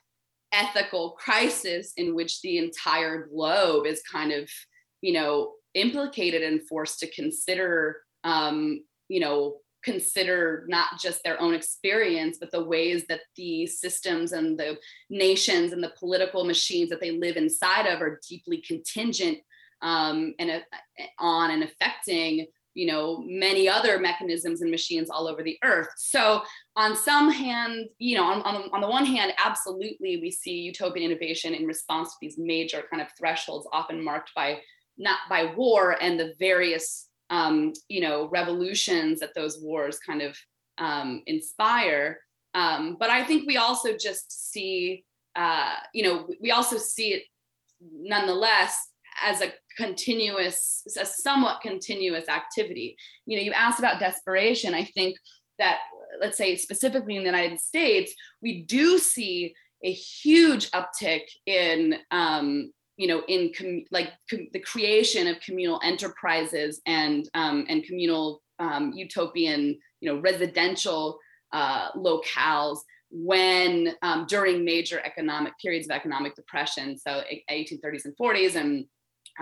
ethical 0.53 1.13
crisis 1.13 1.93
in 1.97 2.15
which 2.15 2.43
the 2.43 2.59
entire 2.59 3.27
globe 3.27 3.87
is 3.87 4.03
kind 4.11 4.33
of 4.33 4.49
you 5.01 5.13
know 5.13 5.53
implicated 5.75 6.43
and 6.43 6.67
forced 6.69 6.99
to 7.01 7.11
consider 7.11 7.99
um, 8.25 8.85
you 9.09 9.21
know 9.21 9.57
consider 9.83 10.65
not 10.69 11.01
just 11.01 11.23
their 11.25 11.41
own 11.41 11.55
experience 11.55 12.39
but 12.39 12.51
the 12.51 12.65
ways 12.65 13.05
that 13.09 13.21
the 13.37 13.67
systems 13.67 14.33
and 14.33 14.59
the 14.59 14.79
nations 15.11 15.73
and 15.73 15.83
the 15.83 15.93
political 15.99 16.45
machines 16.45 16.89
that 16.91 17.01
they 17.01 17.11
live 17.11 17.37
inside 17.37 17.87
of 17.87 18.01
are 18.01 18.21
deeply 18.29 18.63
contingent 18.67 19.39
um, 19.83 20.35
and 20.39 20.51
uh, 20.51 20.59
on 21.19 21.51
and 21.51 21.65
affecting 21.65 22.47
you 22.75 22.87
know 22.87 23.23
many 23.27 23.69
other 23.69 23.99
mechanisms 23.99 24.63
and 24.63 24.71
machines 24.71 25.11
all 25.11 25.29
over 25.29 25.43
the 25.43 25.59
earth. 25.63 25.89
So 25.97 26.43
on 26.77 26.97
some 26.97 27.31
hand 27.31 27.89
you 27.99 28.17
know 28.17 28.25
on, 28.25 28.43
on, 28.43 28.71
on 28.73 28.81
the 28.81 28.89
one 28.89 29.05
hand 29.05 29.33
absolutely 29.45 30.19
we 30.23 30.31
see 30.31 30.61
utopian 30.61 31.11
innovation 31.11 31.55
in 31.55 31.67
response 31.67 32.11
to 32.11 32.17
these 32.21 32.39
major 32.39 32.85
kind 32.91 33.03
of 33.03 33.09
thresholds 33.19 33.69
often 33.73 34.03
marked 34.03 34.31
by 34.35 34.61
not 34.99 35.19
by 35.29 35.53
war 35.57 35.97
and 36.01 36.19
the 36.19 36.35
various 36.39 37.09
um, 37.33 37.73
you 37.89 38.01
know 38.01 38.29
revolutions 38.29 39.19
that 39.21 39.35
those 39.35 39.59
wars 39.61 39.99
kind 39.99 40.23
of 40.23 40.37
um, 40.79 41.23
inspire 41.27 42.21
um, 42.55 42.97
but 43.01 43.11
i 43.11 43.25
think 43.25 43.47
we 43.47 43.57
also 43.57 43.97
just 43.97 44.53
see 44.53 45.05
uh, 45.35 45.75
you 45.93 46.05
know 46.05 46.29
we 46.41 46.53
also 46.53 46.77
see 46.77 47.15
it 47.15 47.23
nonetheless 47.83 48.93
as 49.23 49.41
a 49.41 49.53
continuous, 49.77 50.83
a 50.99 51.07
somewhat 51.07 51.61
continuous 51.61 52.29
activity. 52.29 52.97
You 53.27 53.37
know, 53.37 53.43
you 53.43 53.53
asked 53.53 53.79
about 53.79 54.01
desperation. 54.01 54.75
I 54.75 54.85
think 54.85 55.17
that, 55.59 55.79
let's 56.21 56.39
say 56.39 56.57
specifically 56.57 57.17
in 57.17 57.23
the 57.23 57.31
United 57.31 57.61
States, 57.61 58.15
we 58.41 58.63
do 58.63 58.99
see 58.99 59.55
a 59.85 59.93
huge 59.93 60.71
uptick 60.71 61.23
in, 61.47 61.97
um, 62.11 62.73
you 63.03 63.09
know, 63.09 63.23
in 63.27 63.51
com- 63.53 63.85
like 63.91 64.11
com- 64.31 64.47
the 64.53 64.61
creation 64.61 65.27
of 65.27 65.41
communal 65.41 65.81
enterprises 65.83 66.81
and 66.87 67.29
um, 67.35 67.67
and 67.69 67.83
communal 67.83 68.43
um, 68.61 68.93
utopian, 68.95 69.77
you 70.01 70.09
know, 70.09 70.21
residential 70.21 71.19
uh, 71.53 71.91
locales 71.97 72.79
when 73.11 73.93
um, 74.03 74.25
during 74.29 74.65
major 74.65 75.01
economic 75.05 75.53
periods 75.61 75.89
of 75.89 75.91
economic 75.91 76.37
depression, 76.37 76.97
so 76.97 77.23
1830s 77.51 78.05
and 78.05 78.17
40s 78.17 78.55
and 78.55 78.85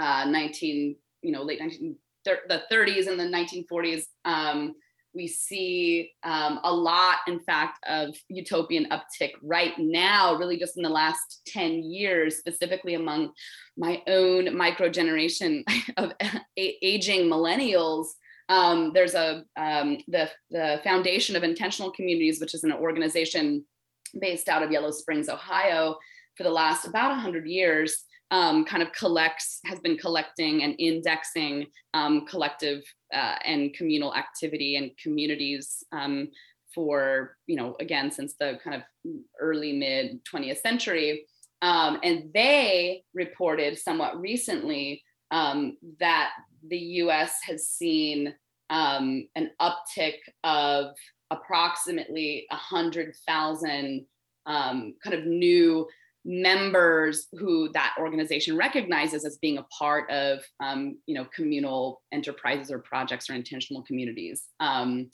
uh, 0.00 0.24
19, 0.24 0.96
you 1.20 1.32
know, 1.32 1.42
late 1.42 1.60
19, 1.60 1.94
the 2.24 2.62
30s 2.72 3.08
and 3.08 3.20
the 3.20 3.24
1940s, 3.24 4.04
um, 4.24 4.74
we 5.14 5.26
see 5.26 6.12
um, 6.22 6.60
a 6.62 6.72
lot, 6.72 7.18
in 7.26 7.40
fact, 7.40 7.78
of 7.88 8.14
utopian 8.28 8.86
uptick 8.90 9.32
right 9.42 9.72
now, 9.78 10.34
really 10.36 10.58
just 10.58 10.76
in 10.76 10.82
the 10.82 10.88
last 10.88 11.42
10 11.48 11.82
years, 11.82 12.36
specifically 12.36 12.94
among 12.94 13.32
my 13.76 14.02
own 14.06 14.56
micro 14.56 14.88
generation 14.88 15.64
of 15.96 16.12
aging 16.56 17.28
millennials. 17.28 18.06
Um, 18.48 18.92
there's 18.94 19.14
a 19.14 19.44
um, 19.56 19.98
the 20.08 20.28
the 20.50 20.80
Foundation 20.82 21.36
of 21.36 21.44
Intentional 21.44 21.92
Communities, 21.92 22.40
which 22.40 22.54
is 22.54 22.64
an 22.64 22.72
organization 22.72 23.64
based 24.20 24.48
out 24.48 24.62
of 24.62 24.72
Yellow 24.72 24.90
Springs, 24.90 25.28
Ohio, 25.28 25.96
for 26.36 26.42
the 26.42 26.50
last 26.50 26.84
about 26.84 27.10
100 27.10 27.46
years 27.46 28.04
um, 28.30 28.64
kind 28.64 28.82
of 28.82 28.92
collects, 28.92 29.60
has 29.64 29.80
been 29.80 29.98
collecting 29.98 30.62
and 30.62 30.74
indexing 30.78 31.66
um, 31.94 32.26
collective 32.26 32.82
uh, 33.12 33.36
and 33.44 33.74
communal 33.74 34.14
activity 34.14 34.76
and 34.76 34.90
communities 35.02 35.82
um, 35.92 36.28
for, 36.74 37.36
you 37.46 37.56
know, 37.56 37.76
again, 37.80 38.10
since 38.10 38.34
the 38.38 38.58
kind 38.62 38.76
of 38.76 39.12
early 39.40 39.72
mid 39.72 40.20
20th 40.24 40.60
century. 40.60 41.26
Um, 41.62 41.98
and 42.02 42.30
they 42.32 43.02
reported 43.14 43.78
somewhat 43.78 44.18
recently 44.20 45.02
um, 45.30 45.76
that 45.98 46.30
the 46.68 46.78
US 46.78 47.34
has 47.46 47.68
seen 47.68 48.34
um, 48.70 49.26
an 49.34 49.50
uptick 49.60 50.16
of 50.44 50.94
approximately 51.30 52.46
100,000 52.50 54.06
um, 54.46 54.94
kind 55.02 55.14
of 55.14 55.26
new 55.26 55.86
members 56.24 57.28
who 57.32 57.70
that 57.72 57.94
organization 57.98 58.56
recognizes 58.56 59.24
as 59.24 59.38
being 59.38 59.58
a 59.58 59.66
part 59.76 60.10
of 60.10 60.40
um, 60.62 60.98
you 61.06 61.14
know 61.14 61.26
communal 61.34 62.02
enterprises 62.12 62.70
or 62.70 62.78
projects 62.80 63.30
or 63.30 63.34
intentional 63.34 63.82
communities 63.82 64.44
um, 64.60 65.08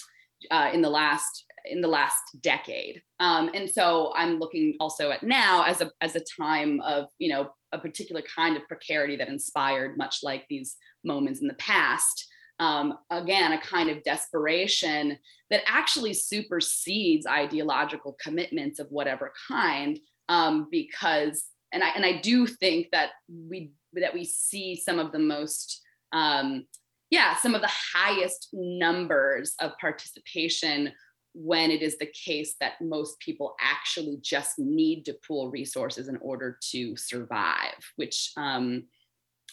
uh, 0.51 0.71
in 0.73 0.83
the 0.83 0.91
last 0.91 1.45
in 1.67 1.81
the 1.81 1.89
last 1.89 2.23
decade. 2.43 3.03
Um, 3.21 3.51
and 3.55 3.69
so 3.69 4.13
i'm 4.17 4.39
looking 4.39 4.77
also 4.81 5.11
at 5.11 5.23
now 5.23 5.63
as 5.63 5.81
a 5.81 5.91
as 6.01 6.17
a 6.17 6.25
time 6.41 6.81
of 6.81 7.07
you 7.19 7.29
know 7.29 7.51
a 7.73 7.79
particular 7.79 8.23
kind 8.35 8.57
of 8.57 8.67
precarity 8.69 9.17
that 9.17 9.29
inspired 9.29 9.97
much 9.97 10.19
like 10.23 10.45
these 10.49 10.77
moments 11.05 11.41
in 11.41 11.49
the 11.49 11.55
past. 11.55 12.27
Um, 12.59 12.99
again 13.11 13.53
a 13.53 13.61
kind 13.61 13.91
of 13.91 14.03
desperation 14.03 15.19
that 15.51 15.61
actually 15.67 16.15
supersedes 16.15 17.27
ideological 17.27 18.17
commitments 18.19 18.79
of 18.79 18.87
whatever 18.89 19.31
kind 19.47 20.01
um, 20.29 20.69
because 20.71 21.45
and 21.73 21.83
I 21.83 21.91
and 21.91 22.05
I 22.05 22.21
do 22.21 22.47
think 22.47 22.89
that 22.93 23.11
we 23.29 23.73
that 23.95 24.15
we 24.15 24.25
see 24.25 24.77
some 24.77 24.99
of 24.99 25.13
the 25.13 25.19
most 25.19 25.83
um, 26.13 26.67
yeah 27.11 27.37
some 27.37 27.55
of 27.55 27.63
the 27.63 27.73
highest 27.95 28.49
numbers 28.53 29.55
of 29.61 29.73
participation 29.81 30.93
when 31.39 31.71
it 31.71 31.83
is 31.83 31.99
the 31.99 32.11
case 32.25 32.55
that 32.61 32.81
most 32.81 33.21
people 33.21 33.55
actually 33.61 34.19
just 34.23 34.59
need 34.59 35.05
to 35.05 35.15
pool 35.27 35.51
resources 35.51 36.09
in 36.09 36.17
order 36.23 36.59
to 36.71 36.97
survive, 36.97 37.75
which 37.97 38.33
um, 38.37 38.85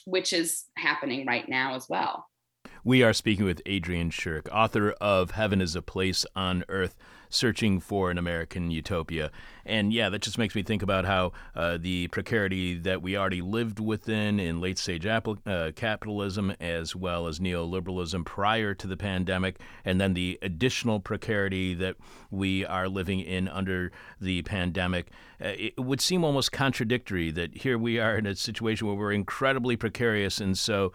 which 0.05 0.33
is 0.33 0.65
happening 0.77 1.25
right 1.25 1.47
now 1.49 1.75
as 1.75 1.87
well. 1.89 2.25
We 2.85 3.03
are 3.03 3.13
speaking 3.13 3.45
with 3.45 3.61
Adrian 3.65 4.09
Shirk, 4.09 4.47
author 4.51 4.91
of 5.01 5.31
Heaven 5.31 5.61
is 5.61 5.75
a 5.75 5.81
Place 5.81 6.25
on 6.35 6.63
Earth 6.69 6.95
Searching 7.33 7.79
for 7.79 8.11
an 8.11 8.19
American 8.19 8.69
Utopia. 8.69 9.31
And 9.65 9.91
yeah, 9.91 10.09
that 10.09 10.21
just 10.21 10.37
makes 10.37 10.53
me 10.53 10.61
think 10.61 10.83
about 10.83 11.05
how 11.05 11.31
uh, 11.55 11.79
the 11.81 12.07
precarity 12.09 12.77
that 12.77 13.01
we 13.01 13.17
already 13.17 13.41
lived 13.41 13.79
within 13.79 14.39
in 14.39 14.61
late 14.61 14.77
stage 14.77 15.07
uh, 15.07 15.71
capitalism 15.75 16.53
as 16.59 16.95
well 16.95 17.25
as 17.25 17.39
neoliberalism 17.39 18.23
prior 18.23 18.75
to 18.75 18.85
the 18.85 18.95
pandemic, 18.95 19.59
and 19.83 19.99
then 19.99 20.13
the 20.13 20.37
additional 20.43 20.99
precarity 20.99 21.73
that 21.73 21.95
we 22.29 22.67
are 22.67 22.87
living 22.87 23.19
in 23.19 23.47
under 23.47 23.91
the 24.21 24.43
pandemic. 24.43 25.07
Uh, 25.43 25.53
it 25.57 25.79
would 25.79 26.01
seem 26.01 26.23
almost 26.23 26.51
contradictory 26.51 27.31
that 27.31 27.57
here 27.57 27.79
we 27.79 27.99
are 27.99 28.15
in 28.15 28.27
a 28.27 28.35
situation 28.35 28.85
where 28.85 28.95
we're 28.95 29.11
incredibly 29.11 29.75
precarious, 29.75 30.39
and 30.39 30.55
so 30.55 30.93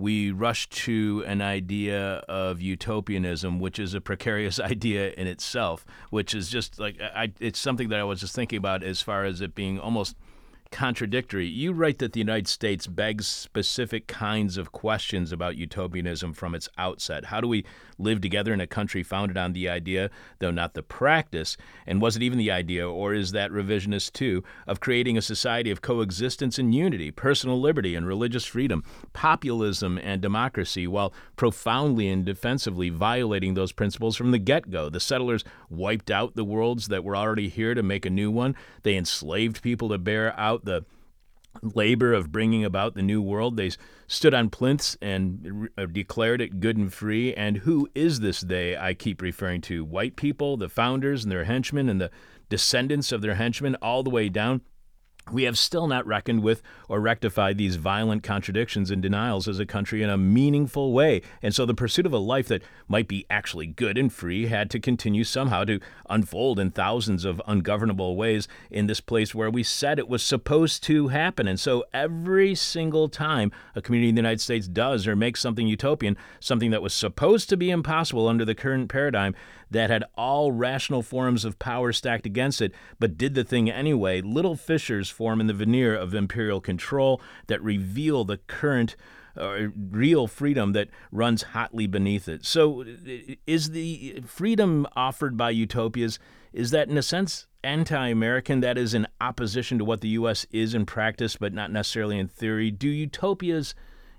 we 0.00 0.30
rush 0.30 0.68
to 0.70 1.22
an 1.26 1.42
idea 1.42 2.24
of 2.28 2.60
utopianism, 2.60 3.60
which 3.60 3.78
is 3.78 3.92
a 3.92 4.00
precarious 4.00 4.58
idea 4.74 5.12
in 5.12 5.26
itself, 5.26 5.84
which 6.08 6.34
is 6.34 6.48
just 6.48 6.80
like 6.80 7.00
I, 7.00 7.32
it's 7.38 7.58
something 7.58 7.88
that 7.90 8.00
I 8.00 8.04
was 8.04 8.20
just 8.20 8.34
thinking 8.34 8.56
about 8.56 8.82
as 8.82 9.02
far 9.02 9.24
as 9.24 9.40
it 9.40 9.54
being 9.54 9.78
almost 9.78 10.16
contradictory. 10.70 11.46
You 11.46 11.72
write 11.72 11.98
that 11.98 12.12
the 12.12 12.20
United 12.20 12.48
States 12.48 12.86
begs 12.86 13.26
specific 13.26 14.06
kinds 14.06 14.56
of 14.56 14.72
questions 14.72 15.32
about 15.32 15.56
utopianism 15.56 16.32
from 16.32 16.54
its 16.54 16.68
outset. 16.78 17.26
How 17.26 17.40
do 17.40 17.48
we 17.48 17.64
live 18.00 18.20
together 18.20 18.52
in 18.52 18.60
a 18.60 18.66
country 18.66 19.02
founded 19.02 19.36
on 19.36 19.52
the 19.52 19.68
idea, 19.68 20.10
though 20.38 20.50
not 20.50 20.74
the 20.74 20.82
practice? 20.82 21.56
And 21.86 22.00
was 22.00 22.16
it 22.16 22.22
even 22.22 22.38
the 22.38 22.50
idea, 22.50 22.88
or 22.88 23.14
is 23.14 23.32
that 23.32 23.50
revisionist 23.50 24.12
too, 24.12 24.42
of 24.66 24.80
creating 24.80 25.16
a 25.16 25.22
society 25.22 25.70
of 25.70 25.82
coexistence 25.82 26.58
and 26.58 26.74
unity, 26.74 27.10
personal 27.10 27.60
liberty 27.60 27.94
and 27.94 28.06
religious 28.06 28.44
freedom, 28.44 28.82
populism 29.12 29.98
and 29.98 30.20
democracy, 30.20 30.86
while 30.86 31.12
profoundly 31.36 32.08
and 32.08 32.24
defensively 32.24 32.88
violating 32.88 33.54
those 33.54 33.72
principles 33.72 34.16
from 34.16 34.30
the 34.30 34.38
get 34.38 34.70
go? 34.70 34.88
The 34.88 35.00
settlers 35.00 35.44
wiped 35.68 36.10
out 36.10 36.34
the 36.34 36.44
worlds 36.44 36.88
that 36.88 37.04
were 37.04 37.16
already 37.16 37.48
here 37.48 37.74
to 37.74 37.82
make 37.82 38.06
a 38.06 38.10
new 38.10 38.30
one. 38.30 38.56
They 38.82 38.96
enslaved 38.96 39.62
people 39.62 39.90
to 39.90 39.98
bear 39.98 40.38
out 40.38 40.64
the 40.64 40.84
labor 41.62 42.12
of 42.12 42.32
bringing 42.32 42.64
about 42.64 42.94
the 42.94 43.02
new 43.02 43.20
world. 43.20 43.56
They 43.56 43.70
stood 44.06 44.34
on 44.34 44.50
plinths 44.50 44.96
and 45.00 45.40
re- 45.62 45.68
uh, 45.76 45.86
declared 45.86 46.40
it 46.40 46.60
good 46.60 46.76
and 46.76 46.92
free. 46.92 47.34
And 47.34 47.58
who 47.58 47.88
is 47.94 48.20
this 48.20 48.40
they 48.40 48.76
I 48.76 48.94
keep 48.94 49.20
referring 49.20 49.60
to? 49.62 49.84
White 49.84 50.16
people, 50.16 50.56
the 50.56 50.68
founders 50.68 51.24
and 51.24 51.32
their 51.32 51.44
henchmen, 51.44 51.88
and 51.88 52.00
the 52.00 52.10
descendants 52.48 53.12
of 53.12 53.22
their 53.22 53.34
henchmen, 53.34 53.76
all 53.76 54.02
the 54.02 54.10
way 54.10 54.28
down 54.28 54.62
we 55.32 55.44
have 55.44 55.58
still 55.58 55.86
not 55.86 56.06
reckoned 56.06 56.42
with 56.42 56.62
or 56.88 57.00
rectified 57.00 57.58
these 57.58 57.76
violent 57.76 58.22
contradictions 58.22 58.90
and 58.90 59.02
denials 59.02 59.48
as 59.48 59.58
a 59.58 59.66
country 59.66 60.02
in 60.02 60.10
a 60.10 60.18
meaningful 60.18 60.92
way. 60.92 61.22
And 61.42 61.54
so 61.54 61.64
the 61.66 61.74
pursuit 61.74 62.06
of 62.06 62.12
a 62.12 62.18
life 62.18 62.48
that 62.48 62.62
might 62.88 63.08
be 63.08 63.26
actually 63.30 63.66
good 63.66 63.96
and 63.96 64.12
free 64.12 64.46
had 64.46 64.70
to 64.70 64.80
continue 64.80 65.24
somehow 65.24 65.64
to 65.64 65.80
unfold 66.08 66.58
in 66.58 66.70
thousands 66.70 67.24
of 67.24 67.40
ungovernable 67.46 68.16
ways 68.16 68.48
in 68.70 68.86
this 68.86 69.00
place 69.00 69.34
where 69.34 69.50
we 69.50 69.62
said 69.62 69.98
it 69.98 70.08
was 70.08 70.22
supposed 70.22 70.82
to 70.84 71.08
happen. 71.08 71.46
And 71.46 71.60
so 71.60 71.84
every 71.92 72.54
single 72.54 73.08
time 73.08 73.52
a 73.74 73.82
community 73.82 74.08
in 74.08 74.14
the 74.14 74.20
United 74.20 74.40
States 74.40 74.68
does 74.68 75.06
or 75.06 75.14
makes 75.14 75.40
something 75.40 75.66
utopian, 75.66 76.16
something 76.40 76.70
that 76.70 76.82
was 76.82 76.94
supposed 76.94 77.48
to 77.50 77.56
be 77.56 77.70
impossible 77.70 78.28
under 78.28 78.44
the 78.44 78.54
current 78.54 78.88
paradigm, 78.88 79.34
that 79.70 79.90
had 79.90 80.04
all 80.16 80.52
rational 80.52 81.02
forms 81.02 81.44
of 81.44 81.58
power 81.58 81.92
stacked 81.92 82.26
against 82.26 82.60
it, 82.60 82.74
but 82.98 83.16
did 83.16 83.34
the 83.34 83.44
thing 83.44 83.70
anyway, 83.70 84.20
little 84.20 84.56
fissures 84.56 85.08
form 85.10 85.40
in 85.40 85.46
the 85.46 85.54
veneer 85.54 85.94
of 85.94 86.14
imperial 86.14 86.60
control 86.60 87.20
that 87.46 87.62
reveal 87.62 88.24
the 88.24 88.38
current 88.38 88.96
uh, 89.36 89.68
real 89.90 90.26
freedom 90.26 90.72
that 90.72 90.88
runs 91.12 91.42
hotly 91.42 91.86
beneath 91.86 92.28
it. 92.28 92.44
So, 92.44 92.84
is 93.46 93.70
the 93.70 94.22
freedom 94.26 94.86
offered 94.96 95.36
by 95.36 95.50
utopias 95.50 96.18
is 96.52 96.70
that 96.72 96.88
in 96.88 96.98
a 96.98 97.02
sense 97.02 97.46
anti-American? 97.62 98.60
That 98.60 98.76
is 98.76 98.94
in 98.94 99.06
opposition 99.20 99.78
to 99.78 99.84
what 99.84 100.00
the 100.00 100.08
U.S. 100.08 100.46
is 100.50 100.74
in 100.74 100.84
practice, 100.84 101.36
but 101.36 101.52
not 101.52 101.70
necessarily 101.70 102.18
in 102.18 102.28
theory. 102.28 102.70
Do 102.70 102.88
utopias 102.88 103.74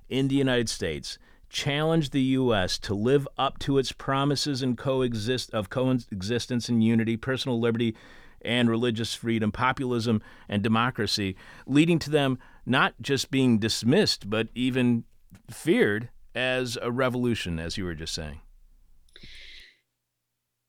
in 0.10 0.28
the 0.28 0.36
United 0.36 0.70
States 0.70 1.18
challenge 1.52 2.10
the 2.10 2.22
U.S. 2.22 2.80
to 2.80 2.96
live 2.96 3.28
up 3.38 3.60
to 3.60 3.78
its 3.78 3.92
promises 3.92 4.62
and 4.62 4.78
coexist 4.78 5.54
of 5.54 5.70
coexistence 5.70 6.70
and 6.70 6.84
unity, 6.84 7.18
personal 7.18 7.60
liberty, 7.60 7.96
and 8.42 8.70
religious 8.70 9.14
freedom, 9.14 9.52
populism, 9.52 10.22
and 10.50 10.64
democracy, 10.64 11.36
leading 11.68 12.00
to 12.00 12.10
them 12.10 12.40
not 12.66 12.96
just 13.02 13.30
being 13.30 13.60
dismissed, 13.60 14.30
but 14.30 14.48
even 14.56 15.04
feared 15.50 16.10
as 16.34 16.78
a 16.82 16.92
revolution, 16.92 17.60
as 17.60 17.78
you 17.78 17.84
were 17.84 17.96
just 17.96 18.14
saying. 18.14 18.40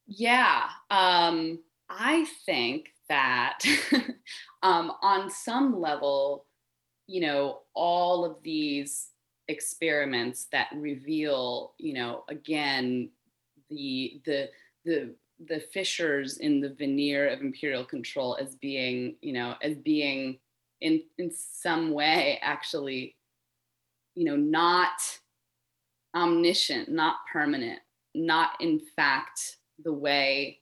Yeah, 0.06 0.64
um, 0.90 1.60
I 1.88 2.26
think 2.44 2.88
that 3.08 3.60
um, 4.62 4.92
on 5.00 5.30
some 5.30 5.80
level, 5.80 6.46
you 7.06 7.20
know, 7.20 7.60
all 7.74 8.24
of 8.24 8.42
these 8.42 9.11
experiments 9.48 10.46
that 10.52 10.68
reveal, 10.74 11.74
you 11.78 11.94
know, 11.94 12.24
again, 12.28 13.10
the 13.70 14.20
the 14.24 14.48
the 14.84 15.14
the 15.48 15.60
fissures 15.72 16.38
in 16.38 16.60
the 16.60 16.74
veneer 16.74 17.28
of 17.28 17.40
imperial 17.40 17.84
control 17.84 18.36
as 18.40 18.54
being, 18.56 19.16
you 19.20 19.32
know, 19.32 19.54
as 19.62 19.76
being 19.76 20.38
in 20.80 21.02
in 21.18 21.30
some 21.30 21.92
way 21.92 22.38
actually, 22.42 23.16
you 24.14 24.24
know, 24.24 24.36
not 24.36 25.00
omniscient, 26.14 26.88
not 26.88 27.16
permanent, 27.32 27.80
not 28.14 28.50
in 28.60 28.80
fact 28.94 29.56
the 29.82 29.92
way, 29.92 30.60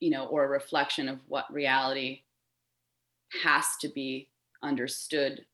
you 0.00 0.10
know, 0.10 0.26
or 0.26 0.44
a 0.44 0.48
reflection 0.48 1.08
of 1.08 1.18
what 1.26 1.52
reality 1.52 2.22
has 3.42 3.76
to 3.80 3.88
be 3.88 4.30
understood 4.62 5.44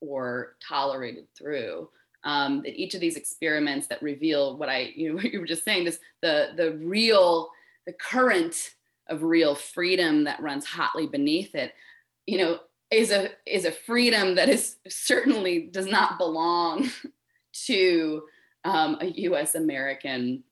or 0.00 0.56
tolerated 0.66 1.26
through 1.36 1.88
um, 2.28 2.60
that 2.60 2.78
each 2.78 2.94
of 2.94 3.00
these 3.00 3.16
experiments 3.16 3.86
that 3.86 4.02
reveal 4.02 4.58
what 4.58 4.68
I, 4.68 4.92
you 4.94 5.08
know, 5.08 5.14
what 5.16 5.32
you 5.32 5.40
were 5.40 5.46
just 5.46 5.64
saying, 5.64 5.84
this 5.84 5.98
the 6.20 6.50
the 6.56 6.72
real, 6.72 7.50
the 7.86 7.94
current 7.94 8.74
of 9.08 9.22
real 9.22 9.54
freedom 9.54 10.24
that 10.24 10.42
runs 10.42 10.66
hotly 10.66 11.06
beneath 11.06 11.54
it, 11.54 11.72
you 12.26 12.36
know, 12.36 12.58
is 12.90 13.10
a 13.10 13.30
is 13.46 13.64
a 13.64 13.72
freedom 13.72 14.34
that 14.34 14.50
is 14.50 14.76
certainly 14.86 15.70
does 15.72 15.86
not 15.86 16.18
belong 16.18 16.90
to 17.66 18.22
um, 18.64 18.98
a 19.00 19.06
U.S. 19.06 19.54
American, 19.54 20.44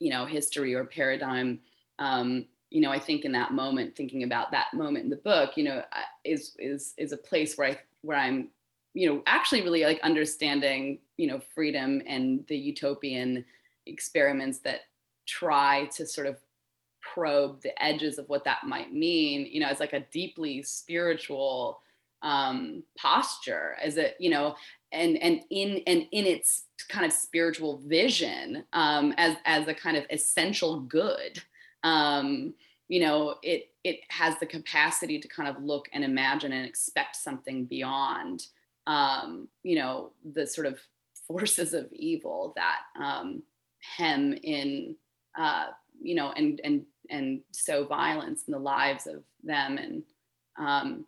you 0.00 0.10
know, 0.10 0.26
history 0.26 0.74
or 0.74 0.84
paradigm. 0.84 1.60
Um, 2.00 2.46
you 2.70 2.80
know, 2.80 2.90
I 2.90 2.98
think 2.98 3.24
in 3.24 3.30
that 3.30 3.52
moment, 3.52 3.94
thinking 3.94 4.24
about 4.24 4.50
that 4.50 4.74
moment 4.74 5.04
in 5.04 5.10
the 5.10 5.16
book, 5.16 5.52
you 5.56 5.62
know, 5.62 5.84
is 6.24 6.56
is 6.58 6.94
is 6.96 7.12
a 7.12 7.16
place 7.16 7.56
where 7.56 7.68
I 7.68 7.78
where 8.02 8.18
I'm 8.18 8.48
you 8.96 9.08
know 9.08 9.22
actually 9.26 9.62
really 9.62 9.84
like 9.84 10.00
understanding 10.02 10.98
you 11.16 11.26
know 11.26 11.40
freedom 11.54 12.02
and 12.06 12.44
the 12.48 12.56
utopian 12.56 13.44
experiments 13.86 14.58
that 14.60 14.80
try 15.26 15.86
to 15.86 16.06
sort 16.06 16.26
of 16.26 16.38
probe 17.00 17.62
the 17.62 17.82
edges 17.82 18.18
of 18.18 18.28
what 18.28 18.44
that 18.44 18.64
might 18.64 18.92
mean 18.92 19.46
you 19.50 19.60
know 19.60 19.68
as 19.68 19.80
like 19.80 19.92
a 19.92 20.06
deeply 20.10 20.62
spiritual 20.62 21.80
um 22.22 22.82
posture 22.96 23.76
as 23.82 23.98
a 23.98 24.12
you 24.18 24.30
know 24.30 24.56
and 24.92 25.16
and 25.18 25.42
in 25.50 25.82
and 25.86 26.06
in 26.12 26.24
its 26.24 26.64
kind 26.88 27.04
of 27.04 27.12
spiritual 27.12 27.80
vision 27.86 28.64
um, 28.72 29.14
as 29.16 29.36
as 29.44 29.68
a 29.68 29.74
kind 29.74 29.96
of 29.96 30.04
essential 30.10 30.80
good. 30.80 31.42
Um, 31.82 32.54
you 32.88 33.00
know, 33.00 33.36
it 33.42 33.70
it 33.84 34.00
has 34.08 34.38
the 34.38 34.46
capacity 34.46 35.18
to 35.18 35.28
kind 35.28 35.48
of 35.48 35.62
look 35.62 35.88
and 35.92 36.04
imagine 36.04 36.52
and 36.52 36.66
expect 36.66 37.16
something 37.16 37.64
beyond, 37.66 38.46
um, 38.86 39.48
you 39.62 39.76
know, 39.76 40.12
the 40.32 40.46
sort 40.46 40.66
of 40.66 40.78
forces 41.26 41.74
of 41.74 41.92
evil 41.92 42.52
that 42.56 42.78
um, 43.00 43.42
hem 43.80 44.32
in, 44.42 44.96
uh, 45.38 45.66
you 46.00 46.14
know, 46.14 46.32
and 46.32 46.60
and 46.64 46.84
and 47.10 47.40
sow 47.52 47.84
violence 47.84 48.44
in 48.46 48.52
the 48.52 48.58
lives 48.58 49.06
of 49.06 49.22
them 49.42 49.78
and 49.78 50.02
um, 50.58 51.04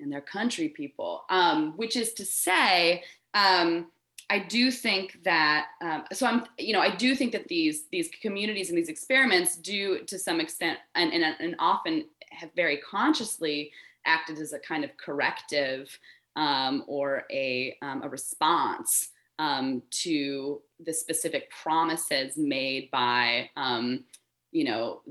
and 0.00 0.12
their 0.12 0.20
country 0.20 0.68
people. 0.68 1.24
Um, 1.30 1.74
which 1.76 1.96
is 1.96 2.12
to 2.14 2.24
say, 2.24 3.04
um, 3.34 3.86
I 4.30 4.38
do 4.38 4.70
think 4.70 5.22
that 5.24 5.66
um, 5.82 6.04
so 6.12 6.26
I'm 6.26 6.44
you 6.58 6.72
know 6.72 6.80
I 6.80 6.94
do 6.94 7.14
think 7.14 7.32
that 7.32 7.48
these 7.48 7.84
these 7.92 8.10
communities 8.22 8.70
and 8.70 8.78
these 8.78 8.88
experiments 8.88 9.56
do 9.56 10.04
to 10.04 10.18
some 10.18 10.40
extent 10.40 10.78
and, 10.94 11.12
and, 11.12 11.36
and 11.38 11.54
often 11.58 12.06
have 12.30 12.50
very 12.56 12.78
consciously 12.78 13.70
acted 14.06 14.38
as 14.38 14.52
a 14.52 14.58
kind 14.58 14.84
of 14.84 14.96
corrective 14.96 15.98
um, 16.36 16.84
or 16.86 17.24
a, 17.30 17.76
um, 17.82 18.02
a 18.02 18.08
response 18.08 19.10
um, 19.38 19.82
to 19.90 20.62
the 20.84 20.92
specific 20.92 21.50
promises 21.50 22.36
made 22.36 22.90
by 22.90 23.50
um, 23.56 24.04
you 24.52 24.64
know 24.64 25.02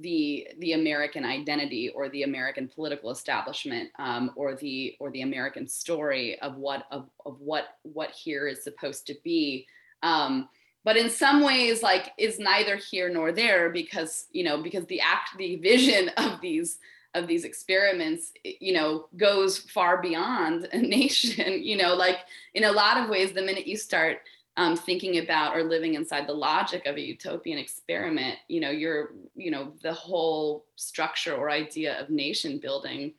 the 0.00 0.48
the 0.58 0.72
American 0.72 1.24
identity 1.24 1.90
or 1.90 2.08
the 2.08 2.22
American 2.22 2.68
political 2.68 3.10
establishment 3.10 3.90
um, 3.98 4.30
or 4.36 4.54
the 4.54 4.96
or 4.98 5.10
the 5.10 5.22
American 5.22 5.68
story 5.68 6.38
of 6.40 6.56
what 6.56 6.86
of, 6.90 7.08
of 7.24 7.40
what 7.40 7.76
what 7.82 8.10
here 8.10 8.48
is 8.48 8.64
supposed 8.64 9.06
to 9.06 9.14
be. 9.22 9.66
Um, 10.02 10.48
but 10.84 10.96
in 10.96 11.10
some 11.10 11.42
ways, 11.42 11.82
like 11.82 12.12
is 12.16 12.38
neither 12.38 12.76
here 12.76 13.10
nor 13.10 13.32
there 13.32 13.70
because 13.70 14.26
you 14.32 14.44
know 14.44 14.62
because 14.62 14.86
the 14.86 15.00
act 15.00 15.30
the 15.36 15.56
vision 15.56 16.10
of 16.16 16.40
these 16.40 16.78
of 17.16 17.26
these 17.26 17.44
experiments 17.44 18.32
you 18.44 18.72
know 18.72 19.08
goes 19.16 19.58
far 19.58 20.00
beyond 20.00 20.68
a 20.72 20.78
nation 20.98 21.62
you 21.62 21.76
know 21.76 21.94
like 21.94 22.18
in 22.54 22.64
a 22.64 22.72
lot 22.72 22.98
of 22.98 23.08
ways 23.08 23.32
the 23.32 23.42
minute 23.42 23.66
you 23.66 23.76
start 23.76 24.18
um, 24.58 24.74
thinking 24.74 25.18
about 25.18 25.54
or 25.54 25.62
living 25.62 25.94
inside 25.94 26.26
the 26.26 26.32
logic 26.32 26.86
of 26.86 26.96
a 26.96 27.00
utopian 27.00 27.58
experiment 27.58 28.36
you 28.48 28.60
know 28.60 28.70
you're 28.70 29.12
you 29.34 29.50
know 29.50 29.72
the 29.82 29.92
whole 29.92 30.66
structure 30.76 31.34
or 31.34 31.50
idea 31.50 32.00
of 32.00 32.10
nation 32.10 32.58
building 32.58 33.14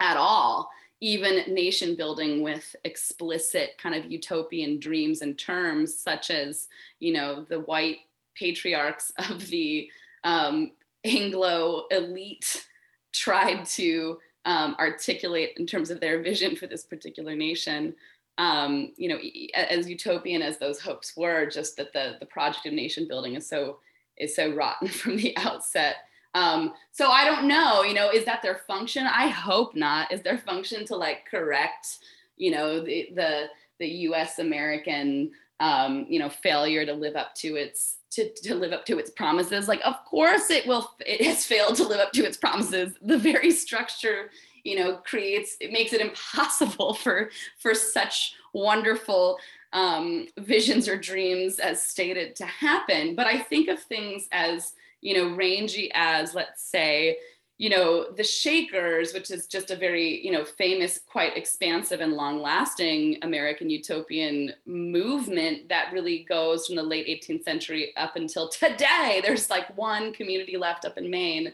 at 0.00 0.16
all 0.16 0.68
even 1.00 1.52
nation 1.52 1.96
building 1.96 2.42
with 2.42 2.76
explicit 2.84 3.70
kind 3.76 3.94
of 3.94 4.10
utopian 4.10 4.78
dreams 4.78 5.20
and 5.22 5.38
terms 5.38 5.98
such 5.98 6.30
as 6.30 6.68
you 7.00 7.12
know 7.12 7.44
the 7.48 7.60
white 7.60 7.98
patriarchs 8.36 9.12
of 9.30 9.46
the 9.48 9.88
um, 10.24 10.72
anglo 11.04 11.86
elite 11.90 12.64
tried 13.12 13.64
to 13.66 14.18
um, 14.44 14.74
articulate 14.78 15.52
in 15.56 15.66
terms 15.66 15.90
of 15.90 16.00
their 16.00 16.22
vision 16.22 16.56
for 16.56 16.66
this 16.66 16.84
particular 16.84 17.36
nation 17.36 17.94
um, 18.38 18.92
you 18.96 19.08
know, 19.08 19.18
as 19.54 19.88
utopian 19.88 20.42
as 20.42 20.58
those 20.58 20.80
hopes 20.80 21.16
were, 21.16 21.46
just 21.46 21.76
that 21.76 21.92
the 21.92 22.16
the 22.18 22.26
project 22.26 22.66
of 22.66 22.72
nation 22.72 23.06
building 23.06 23.34
is 23.34 23.46
so 23.46 23.78
is 24.16 24.34
so 24.34 24.54
rotten 24.54 24.88
from 25.02 25.16
the 25.16 25.36
outset. 25.36 25.96
Um, 26.34 26.72
so 26.92 27.08
I 27.08 27.26
don't 27.26 27.46
know, 27.46 27.82
you 27.82 27.92
know, 27.92 28.10
is 28.10 28.24
that 28.24 28.40
their 28.40 28.62
function? 28.66 29.06
I 29.06 29.28
hope 29.28 29.74
not. 29.74 30.10
Is 30.10 30.22
their 30.22 30.38
function 30.38 30.86
to 30.86 30.96
like 30.96 31.26
correct, 31.30 31.98
you 32.36 32.50
know, 32.50 32.82
the 32.82 33.10
the 33.14 33.46
the 33.78 33.88
U.S. 33.88 34.38
American, 34.38 35.32
um, 35.60 36.06
you 36.08 36.18
know, 36.18 36.30
failure 36.30 36.86
to 36.86 36.94
live 36.94 37.16
up 37.16 37.34
to 37.36 37.56
its 37.56 37.96
to, 38.12 38.32
to 38.32 38.54
live 38.54 38.72
up 38.72 38.86
to 38.86 38.98
its 38.98 39.10
promises? 39.10 39.68
Like, 39.68 39.80
of 39.84 40.04
course 40.04 40.50
it 40.50 40.66
will. 40.66 40.90
It 41.00 41.24
has 41.24 41.44
failed 41.46 41.76
to 41.76 41.86
live 41.86 42.00
up 42.00 42.12
to 42.12 42.24
its 42.24 42.36
promises. 42.36 42.94
The 43.02 43.18
very 43.18 43.50
structure 43.50 44.30
you 44.64 44.76
know 44.76 44.96
creates 44.98 45.56
it 45.60 45.72
makes 45.72 45.92
it 45.92 46.00
impossible 46.00 46.94
for 47.02 47.30
for 47.58 47.74
such 47.74 48.34
wonderful 48.52 49.38
um, 49.72 50.26
visions 50.38 50.86
or 50.86 50.98
dreams 50.98 51.58
as 51.58 51.82
stated 51.82 52.36
to 52.36 52.44
happen 52.44 53.14
but 53.14 53.26
i 53.26 53.38
think 53.38 53.68
of 53.68 53.80
things 53.80 54.28
as 54.32 54.74
you 55.00 55.14
know 55.14 55.34
rangy 55.34 55.90
as 55.94 56.34
let's 56.34 56.62
say 56.62 57.16
you 57.58 57.70
know 57.70 58.10
the 58.16 58.24
shakers 58.24 59.12
which 59.12 59.30
is 59.30 59.46
just 59.46 59.70
a 59.70 59.76
very 59.76 60.24
you 60.24 60.32
know 60.32 60.44
famous 60.44 60.98
quite 61.06 61.36
expansive 61.36 62.00
and 62.00 62.14
long 62.14 62.40
lasting 62.40 63.18
american 63.22 63.70
utopian 63.70 64.52
movement 64.66 65.68
that 65.68 65.92
really 65.92 66.24
goes 66.28 66.66
from 66.66 66.76
the 66.76 66.82
late 66.82 67.06
18th 67.06 67.44
century 67.44 67.92
up 67.96 68.16
until 68.16 68.48
today. 68.48 69.20
There's 69.24 69.50
like 69.50 69.76
one 69.76 70.12
community 70.12 70.56
left 70.56 70.84
up 70.84 70.98
in 70.98 71.10
maine 71.10 71.52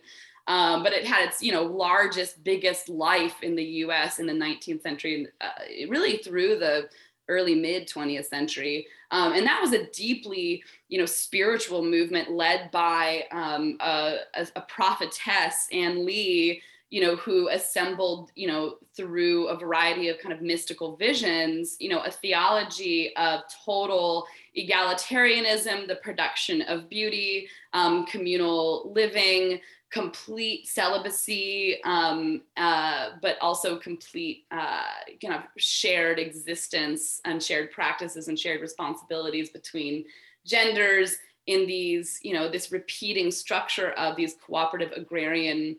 um, 0.48 0.82
but 0.82 0.94
it 0.94 1.06
had 1.06 1.28
its 1.28 1.42
you 1.42 1.52
know 1.52 1.62
largest 1.62 2.42
biggest 2.42 2.88
life 2.88 3.42
in 3.42 3.54
the 3.54 3.64
us 3.64 4.18
in 4.18 4.26
the 4.26 4.32
19th 4.32 4.82
century 4.82 5.28
uh, 5.40 5.48
really 5.88 6.16
through 6.16 6.58
the 6.58 6.88
early 7.28 7.54
mid 7.54 7.88
20th 7.88 8.26
century. 8.26 8.86
Um, 9.10 9.32
and 9.32 9.46
that 9.46 9.60
was 9.60 9.72
a 9.72 9.86
deeply 9.86 10.62
you 10.88 10.98
know 10.98 11.06
spiritual 11.06 11.82
movement 11.82 12.30
led 12.30 12.70
by 12.70 13.24
um, 13.32 13.76
a, 13.80 14.18
a, 14.56 14.60
prophetess 14.62 15.68
ann 15.72 16.04
lee 16.04 16.62
you 16.90 17.02
know 17.02 17.16
who 17.16 17.48
assembled 17.48 18.30
you 18.34 18.46
know 18.46 18.76
through 18.94 19.48
a 19.48 19.56
variety 19.56 20.08
of 20.08 20.18
kind 20.18 20.32
of 20.32 20.40
mystical 20.40 20.96
visions 20.96 21.76
you 21.80 21.88
know 21.88 22.00
a 22.00 22.10
theology 22.10 23.14
of 23.16 23.40
total 23.64 24.26
egalitarianism 24.56 25.86
the 25.86 25.96
production 26.02 26.62
of 26.62 26.88
beauty 26.88 27.48
um, 27.72 28.06
communal 28.06 28.90
living 28.94 29.60
complete 29.90 30.66
celibacy, 30.66 31.82
um, 31.84 32.42
uh, 32.56 33.10
but 33.22 33.36
also 33.40 33.78
complete 33.78 34.44
uh, 34.50 34.82
kind 35.22 35.34
of 35.34 35.42
shared 35.56 36.18
existence 36.18 37.20
and 37.24 37.42
shared 37.42 37.70
practices 37.70 38.28
and 38.28 38.38
shared 38.38 38.60
responsibilities 38.60 39.50
between 39.50 40.04
genders 40.44 41.16
in 41.46 41.66
these, 41.66 42.18
you 42.22 42.34
know, 42.34 42.50
this 42.50 42.70
repeating 42.70 43.30
structure 43.30 43.92
of 43.92 44.16
these 44.16 44.36
cooperative 44.44 44.92
agrarian 44.92 45.76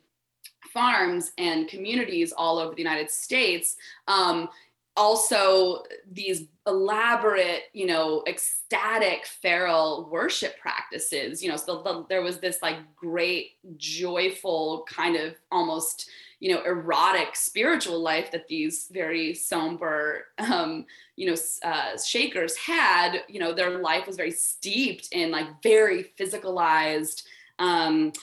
farms 0.73 1.31
and 1.37 1.67
communities 1.67 2.31
all 2.31 2.57
over 2.57 2.73
the 2.73 2.81
United 2.81 3.09
States. 3.11 3.75
Um, 4.07 4.49
also 4.97 5.83
these 6.11 6.43
elaborate 6.67 7.63
you 7.73 7.85
know 7.85 8.23
ecstatic 8.27 9.25
feral 9.25 10.07
worship 10.11 10.59
practices 10.59 11.41
you 11.41 11.49
know 11.49 11.55
so 11.55 11.81
the, 11.81 12.05
there 12.09 12.21
was 12.21 12.39
this 12.39 12.61
like 12.61 12.77
great 12.95 13.51
joyful 13.77 14.85
kind 14.87 15.15
of 15.15 15.35
almost 15.51 16.09
you 16.39 16.53
know 16.53 16.63
erotic 16.63 17.35
spiritual 17.35 17.99
life 17.99 18.31
that 18.31 18.47
these 18.47 18.87
very 18.91 19.33
somber 19.33 20.25
um, 20.37 20.85
you 21.15 21.29
know 21.29 21.35
uh, 21.63 21.97
shakers 21.97 22.55
had. 22.57 23.23
You 23.27 23.39
know 23.39 23.53
their 23.53 23.79
life 23.79 24.07
was 24.07 24.15
very 24.15 24.31
steeped 24.31 25.09
in 25.11 25.31
like 25.31 25.61
very 25.61 26.11
physicalized 26.17 27.23
um, 27.59 28.13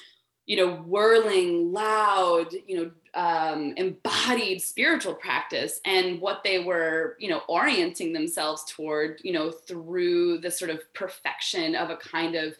you 0.47 0.57
know 0.57 0.77
whirling 0.77 1.73
loud 1.73 2.55
you 2.67 2.77
know 2.77 2.91
um, 3.15 3.73
embodied 3.77 4.61
spiritual 4.61 5.15
practice 5.15 5.81
and 5.85 6.21
what 6.21 6.43
they 6.45 6.61
were 6.61 7.17
you 7.19 7.29
know 7.29 7.43
orienting 7.49 8.13
themselves 8.13 8.65
toward 8.69 9.21
you 9.23 9.33
know 9.33 9.51
through 9.51 10.39
the 10.39 10.51
sort 10.51 10.71
of 10.71 10.81
perfection 10.95 11.75
of 11.75 11.91
a 11.91 11.97
kind 11.97 12.35
of 12.35 12.55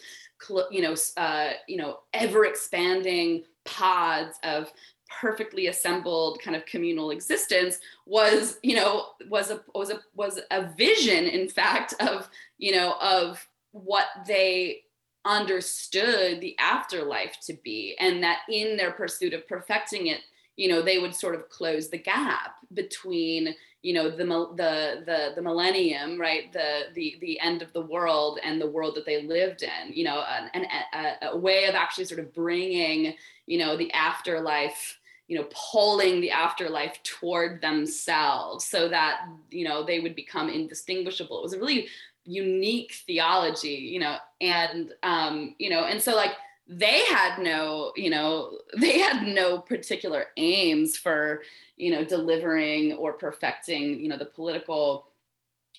you 0.71 0.83
know 0.83 0.95
uh, 1.17 1.51
you 1.67 1.77
know 1.77 2.01
ever 2.13 2.45
expanding 2.45 3.43
pods 3.65 4.39
of 4.43 4.73
perfectly 5.21 5.69
assembled 5.69 6.41
kind 6.43 6.57
of 6.57 6.67
communal 6.67 7.11
existence 7.11 7.79
was 8.07 8.59
you 8.63 8.75
know 8.75 9.07
was 9.29 9.51
a 9.51 9.61
was 9.75 9.91
a 9.91 10.01
was 10.15 10.41
a 10.51 10.69
vision 10.77 11.25
in 11.25 11.49
fact 11.49 11.95
of 12.01 12.29
you 12.59 12.73
know 12.73 12.97
of 13.01 13.47
what 13.71 14.07
they 14.27 14.83
understood 15.27 16.41
the 16.41 16.57
afterlife 16.59 17.37
to 17.43 17.53
be 17.65 17.97
and 17.99 18.23
that 18.23 18.41
in 18.49 18.77
their 18.77 18.93
pursuit 18.93 19.35
of 19.35 19.47
perfecting 19.49 20.07
it 20.07 20.21
you 20.57 20.69
know 20.69 20.81
they 20.81 20.99
would 20.99 21.15
sort 21.15 21.35
of 21.35 21.49
close 21.49 21.89
the 21.89 21.99
gap 21.99 22.57
between 22.73 23.55
you 23.83 23.93
know 23.93 24.09
the 24.09 24.25
the 24.57 25.03
the, 25.05 25.33
the 25.35 25.43
millennium 25.43 26.19
right 26.19 26.53
the 26.53 26.85
the 26.95 27.17
the 27.21 27.39
end 27.41 27.61
of 27.61 27.73
the 27.73 27.81
world 27.81 28.39
and 28.43 28.61
the 28.61 28.71
world 28.71 28.95
that 28.95 29.05
they 29.05 29.23
lived 29.23 29.63
in 29.63 29.93
you 29.93 30.05
know 30.05 30.25
an, 30.55 30.67
a, 30.95 31.29
a 31.33 31.37
way 31.37 31.65
of 31.65 31.75
actually 31.75 32.05
sort 32.05 32.21
of 32.21 32.33
bringing 32.33 33.15
you 33.47 33.59
know 33.59 33.77
the 33.77 33.93
afterlife 33.93 34.99
you 35.29 35.37
know 35.37 35.47
pulling 35.73 36.21
the 36.21 36.31
afterlife 36.31 37.03
toward 37.03 37.61
themselves 37.61 38.65
so 38.65 38.89
that 38.89 39.27
you 39.51 39.65
know 39.65 39.85
they 39.85 40.01
would 40.01 40.15
become 40.15 40.49
indistinguishable. 40.49 41.39
It 41.39 41.43
was 41.43 41.53
a 41.53 41.59
really 41.59 41.89
unique 42.25 42.93
theology 43.07 43.69
you 43.69 44.01
know 44.01 44.17
and 44.41 44.93
um 45.03 45.55
you 45.59 45.71
know 45.71 45.85
and 45.85 46.01
so 46.01 46.15
like 46.15 46.33
they 46.69 47.05
had 47.07 47.39
no 47.39 47.93
you 47.97 48.11
know 48.11 48.59
they 48.81 48.99
had 48.99 49.27
no 49.27 49.59
particular 49.59 50.27
aims 50.37 50.97
for 50.97 51.43
you 51.77 51.91
know 51.91 52.05
delivering 52.05 52.93
or 52.95 53.13
perfecting 53.13 54.01
you 54.01 54.09
know 54.09 54.17
the 54.17 54.25
political 54.25 55.09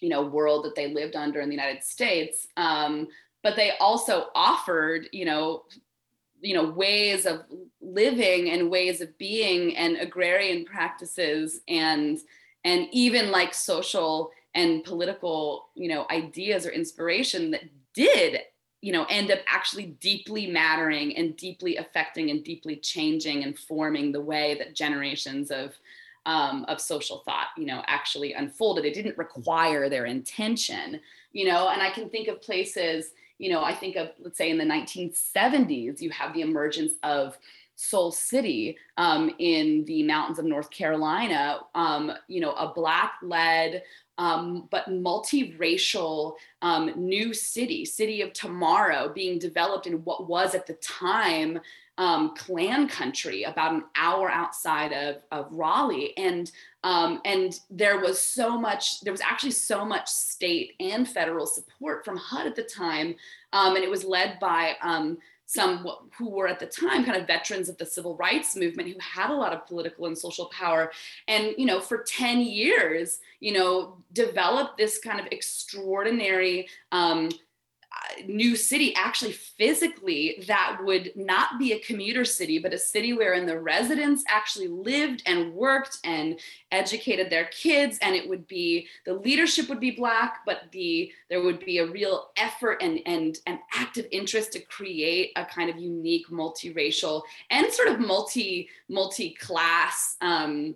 you 0.01 0.09
know 0.09 0.21
world 0.21 0.65
that 0.65 0.75
they 0.75 0.93
lived 0.93 1.15
under 1.15 1.39
in 1.41 1.49
the 1.49 1.55
united 1.55 1.83
states. 1.83 2.47
Um, 2.57 3.07
but 3.43 3.55
they 3.55 3.71
also 3.79 4.27
offered 4.35 5.07
you 5.11 5.25
know 5.25 5.63
you 6.41 6.53
know 6.53 6.69
ways 6.69 7.25
of 7.25 7.43
living 7.81 8.51
and 8.51 8.69
ways 8.69 9.01
of 9.01 9.17
being 9.17 9.75
and 9.75 9.97
agrarian 9.97 10.65
practices 10.65 11.61
and 11.67 12.19
and 12.63 12.87
even 12.91 13.31
like 13.31 13.53
social 13.53 14.31
and 14.53 14.83
political 14.83 15.69
you 15.75 15.87
know 15.87 16.05
ideas 16.11 16.65
or 16.65 16.71
inspiration 16.71 17.51
that 17.51 17.63
did 17.97 18.41
you 18.81 18.93
know 18.93 19.05
end 19.09 19.31
up 19.31 19.39
actually 19.47 19.87
deeply 19.99 20.45
mattering 20.45 21.17
and 21.17 21.35
deeply 21.35 21.77
affecting 21.77 22.29
and 22.29 22.43
deeply 22.43 22.75
changing 22.75 23.43
and 23.43 23.57
forming 23.57 24.11
the 24.11 24.21
way 24.21 24.55
that 24.59 24.75
generations 24.75 25.49
of 25.49 25.73
um, 26.27 26.63
of 26.67 26.79
social 26.79 27.23
thought 27.25 27.47
you 27.57 27.65
know 27.65 27.81
actually 27.87 28.33
unfolded. 28.33 28.85
It 28.85 28.93
didn't 28.93 29.17
require 29.17 29.89
their 29.89 30.05
intention 30.05 30.99
you 31.33 31.45
know 31.45 31.69
and 31.69 31.81
i 31.81 31.89
can 31.89 32.09
think 32.09 32.27
of 32.27 32.41
places 32.41 33.11
you 33.37 33.49
know 33.51 33.63
i 33.63 33.73
think 33.73 33.95
of 33.95 34.09
let's 34.19 34.37
say 34.37 34.49
in 34.49 34.57
the 34.57 34.63
1970s 34.63 36.01
you 36.01 36.09
have 36.09 36.33
the 36.33 36.41
emergence 36.41 36.93
of 37.03 37.37
Soul 37.77 38.11
City 38.11 38.75
um, 38.97 39.31
in 39.37 39.85
the 39.85 40.03
mountains 40.03 40.39
of 40.39 40.45
North 40.45 40.69
Carolina, 40.71 41.59
um, 41.75 42.11
you 42.27 42.41
know, 42.41 42.51
a 42.53 42.73
Black 42.73 43.13
led 43.21 43.83
um, 44.17 44.67
but 44.71 44.89
multiracial 44.89 46.33
um, 46.63 46.91
new 46.95 47.33
city, 47.33 47.85
city 47.85 48.21
of 48.21 48.33
tomorrow, 48.33 49.11
being 49.13 49.37
developed 49.37 49.85
in 49.85 50.03
what 50.03 50.27
was 50.27 50.55
at 50.55 50.65
the 50.65 50.73
time 50.73 51.59
um, 51.99 52.35
Klan 52.35 52.87
country, 52.87 53.43
about 53.43 53.73
an 53.73 53.83
hour 53.95 54.29
outside 54.29 54.93
of, 54.93 55.23
of 55.31 55.51
Raleigh, 55.51 56.15
and 56.17 56.51
um, 56.83 57.21
and 57.25 57.59
there 57.69 57.99
was 57.99 58.19
so 58.19 58.59
much. 58.59 59.01
There 59.01 59.13
was 59.13 59.21
actually 59.21 59.51
so 59.51 59.83
much 59.83 60.07
state 60.07 60.73
and 60.79 61.07
federal 61.07 61.47
support 61.47 62.05
from 62.05 62.17
HUD 62.17 62.47
at 62.47 62.55
the 62.55 62.63
time, 62.63 63.15
um, 63.51 63.75
and 63.75 63.83
it 63.83 63.89
was 63.89 64.03
led 64.03 64.39
by 64.39 64.75
um, 64.81 65.17
some 65.47 65.87
who 66.17 66.29
were 66.29 66.47
at 66.47 66.59
the 66.59 66.65
time 66.65 67.05
kind 67.05 67.19
of 67.19 67.25
veterans 67.25 67.69
of 67.69 67.77
the 67.77 67.85
civil 67.85 68.15
rights 68.17 68.55
movement 68.55 68.89
who 68.89 68.99
had 68.99 69.29
a 69.29 69.33
lot 69.33 69.53
of 69.53 69.65
political 69.65 70.05
and 70.05 70.17
social 70.17 70.47
power 70.47 70.91
and 71.29 71.55
you 71.57 71.65
know 71.65 71.79
for 71.79 72.03
10 72.03 72.41
years 72.41 73.19
you 73.39 73.53
know 73.53 73.97
developed 74.11 74.77
this 74.77 74.99
kind 74.99 75.19
of 75.19 75.25
extraordinary 75.31 76.67
um, 76.91 77.29
new 78.27 78.55
city 78.55 78.93
actually 78.95 79.31
physically 79.31 80.43
that 80.47 80.77
would 80.83 81.11
not 81.15 81.59
be 81.59 81.73
a 81.73 81.79
commuter 81.79 82.25
city 82.25 82.59
but 82.59 82.73
a 82.73 82.77
city 82.77 83.13
wherein 83.13 83.45
the 83.45 83.59
residents 83.59 84.23
actually 84.27 84.67
lived 84.67 85.21
and 85.25 85.53
worked 85.53 85.97
and 86.03 86.39
educated 86.71 87.29
their 87.29 87.45
kids 87.45 87.97
and 88.01 88.15
it 88.15 88.27
would 88.27 88.47
be 88.47 88.87
the 89.05 89.13
leadership 89.13 89.69
would 89.69 89.79
be 89.79 89.91
black 89.91 90.39
but 90.45 90.63
the 90.71 91.11
there 91.29 91.41
would 91.41 91.59
be 91.59 91.77
a 91.77 91.87
real 91.87 92.29
effort 92.37 92.77
and 92.81 92.99
and 93.05 93.39
an 93.45 93.59
active 93.73 94.05
interest 94.11 94.51
to 94.53 94.59
create 94.59 95.31
a 95.35 95.45
kind 95.45 95.69
of 95.69 95.77
unique 95.77 96.27
multiracial 96.29 97.21
and 97.49 97.71
sort 97.71 97.89
of 97.89 97.99
multi 97.99 98.69
multi-class 98.89 100.17
um, 100.21 100.75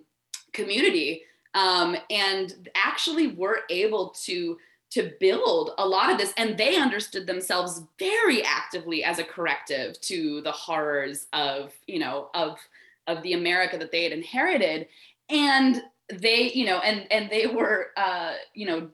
community. 0.52 1.22
Um, 1.54 1.96
and 2.08 2.70
actually 2.74 3.26
were 3.26 3.60
able 3.68 4.16
to 4.24 4.56
to 4.92 5.12
build 5.20 5.70
a 5.78 5.86
lot 5.86 6.10
of 6.10 6.18
this 6.18 6.34
and 6.36 6.58
they 6.58 6.76
understood 6.76 7.26
themselves 7.26 7.82
very 7.98 8.44
actively 8.44 9.02
as 9.02 9.18
a 9.18 9.24
corrective 9.24 9.98
to 10.00 10.42
the 10.42 10.52
horrors 10.52 11.26
of 11.32 11.72
you 11.86 11.98
know 11.98 12.28
of 12.34 12.58
of 13.06 13.22
the 13.22 13.32
america 13.32 13.76
that 13.78 13.90
they 13.90 14.04
had 14.04 14.12
inherited. 14.12 14.86
And 15.28 15.82
they 16.12 16.52
you 16.52 16.66
know 16.66 16.78
and 16.78 17.10
and 17.10 17.30
they 17.30 17.46
were 17.46 17.88
uh 17.96 18.34
you 18.54 18.66
know 18.66 18.90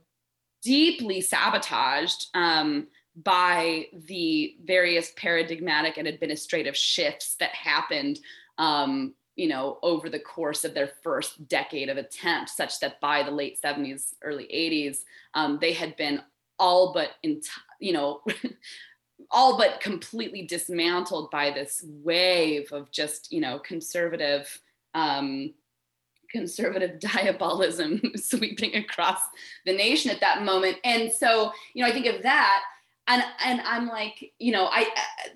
deeply 0.63 1.21
sabotaged 1.21 2.27
um 2.35 2.87
by 3.25 3.87
the 4.07 4.57
various 4.65 5.13
paradigmatic 5.17 5.97
and 5.97 6.07
administrative 6.07 6.77
shifts 6.77 7.35
that 7.37 7.51
happened 7.51 8.21
um, 8.59 9.15
you 9.39 9.47
know, 9.47 9.78
over 9.84 10.11
the 10.11 10.18
course 10.18 10.64
of 10.64 10.74
their 10.74 10.91
first 11.03 11.47
decade 11.47 11.89
of 11.89 11.97
attempt, 11.97 12.51
such 12.51 12.80
that 12.80 13.01
by 13.01 13.22
the 13.22 13.30
late 13.30 13.57
70s, 13.64 14.14
early 14.22 14.49
80s, 14.53 15.05
um, 15.34 15.59
they 15.61 15.72
had 15.72 15.97
been 15.97 16.20
all 16.59 16.93
but, 16.93 17.11
you 17.22 17.93
know, 17.93 18.20
all 19.30 19.57
but 19.57 19.80
completely 19.80 20.43
dismantled 20.43 21.30
by 21.30 21.53
this 21.53 21.84
wave 21.86 22.72
of 22.72 22.91
just, 22.91 23.32
you 23.32 23.41
know, 23.41 23.61
conservative, 23.61 24.61
um, 24.95 25.55
conservative 26.32 26.99
diabolism 27.01 28.03
sweeping 28.16 28.74
across 28.74 29.20
the 29.64 29.72
nation 29.72 30.11
at 30.11 30.20
that 30.20 30.43
moment. 30.43 30.78
And 30.82 31.12
so, 31.12 31.53
you 31.74 31.84
know, 31.84 31.89
I 31.89 31.93
think 31.93 32.07
of 32.07 32.24
that 32.24 32.64
and 33.09 33.23
and 33.45 33.61
i'm 33.63 33.89
like 33.89 34.33
you 34.39 34.53
know 34.53 34.67
i 34.67 34.87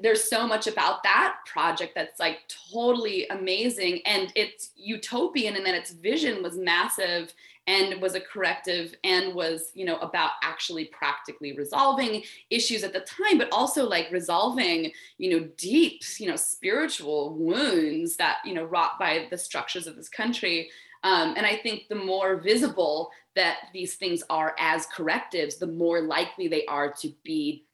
there's 0.01 0.29
so 0.29 0.47
much 0.47 0.67
about 0.67 1.03
that 1.03 1.37
project 1.47 1.93
that's 1.95 2.21
like 2.21 2.41
totally 2.73 3.27
amazing. 3.29 4.01
And 4.05 4.33
it's 4.35 4.71
utopian 4.77 5.57
and 5.57 5.65
then 5.65 5.75
its 5.75 5.93
vision 5.93 6.43
was 6.43 6.57
massive 6.57 7.33
and 7.69 8.03
was 8.03 8.17
a 8.17 8.21
corrective 8.21 8.95
and 9.05 9.35
was 9.35 9.71
you 9.75 9.85
know 9.85 9.97
about 9.99 10.33
actually 10.43 10.87
practically 10.87 11.53
resolving 11.53 12.25
issues 12.51 12.83
at 12.83 12.93
the 12.93 13.01
time 13.01 13.39
but 13.39 13.49
also 13.53 13.89
like 13.89 14.11
resolving 14.11 14.91
you 15.19 15.31
know 15.31 15.49
deep 15.57 16.03
you 16.19 16.27
know 16.27 16.35
spiritual 16.35 17.35
wounds 17.35 18.17
that 18.17 18.39
you 18.45 18.53
know 18.53 18.65
wrought 18.65 18.99
by 18.99 19.29
the 19.31 19.39
structures 19.39 19.87
of 19.87 19.97
this 19.97 20.09
country. 20.09 20.71
Um, 21.05 21.35
and 21.37 21.45
I 21.45 21.57
think 21.57 21.89
the 21.89 21.97
more 21.97 22.37
visible 22.37 23.11
that 23.35 23.69
these 23.73 23.95
things 23.95 24.23
are 24.29 24.55
as 24.59 24.87
correctives, 24.87 25.57
the 25.57 25.67
more 25.67 26.01
likely 26.03 26.49
they 26.49 26.67
are 26.67 26.93
to 26.93 27.13
be 27.25 27.67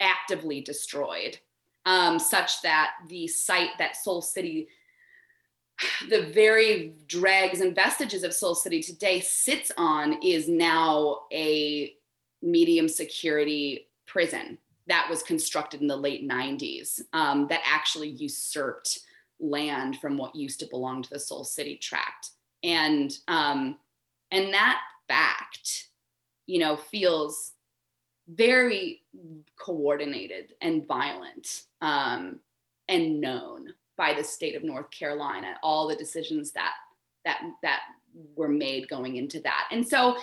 actively 0.00 0.60
destroyed, 0.60 1.38
um, 1.86 2.18
such 2.18 2.62
that 2.62 2.92
the 3.08 3.26
site 3.26 3.70
that 3.78 3.96
Soul 3.96 4.20
City, 4.20 4.68
the 6.08 6.22
very 6.32 6.94
dregs 7.06 7.60
and 7.60 7.74
vestiges 7.74 8.24
of 8.24 8.34
Soul 8.34 8.54
City 8.54 8.82
today 8.82 9.20
sits 9.20 9.70
on, 9.76 10.20
is 10.22 10.48
now 10.48 11.20
a 11.32 11.94
medium 12.42 12.88
security 12.88 13.88
prison 14.06 14.58
that 14.86 15.06
was 15.08 15.22
constructed 15.22 15.80
in 15.80 15.86
the 15.86 15.96
late 15.96 16.28
90s 16.28 17.00
um, 17.12 17.46
that 17.48 17.62
actually 17.64 18.08
usurped 18.08 19.00
land 19.40 19.98
from 19.98 20.18
what 20.18 20.36
used 20.36 20.60
to 20.60 20.66
belong 20.66 21.02
to 21.02 21.10
the 21.10 21.18
Soul 21.18 21.44
City 21.44 21.76
tract. 21.76 22.30
And 22.62 23.12
um, 23.28 23.76
and 24.30 24.52
that 24.52 24.80
fact 25.08 25.88
you 26.46 26.58
know 26.58 26.76
feels 26.76 27.52
very 28.28 29.02
coordinated 29.58 30.54
and 30.62 30.86
violent 30.86 31.62
um, 31.80 32.40
and 32.88 33.20
known 33.20 33.68
by 33.96 34.14
the 34.14 34.24
state 34.24 34.56
of 34.56 34.64
north 34.64 34.90
carolina 34.90 35.54
all 35.62 35.88
the 35.88 35.96
decisions 35.96 36.52
that 36.52 36.72
that 37.24 37.40
that 37.62 37.80
were 38.36 38.48
made 38.48 38.88
going 38.88 39.16
into 39.16 39.40
that. 39.40 39.68
And 39.70 39.86
so 39.86 40.16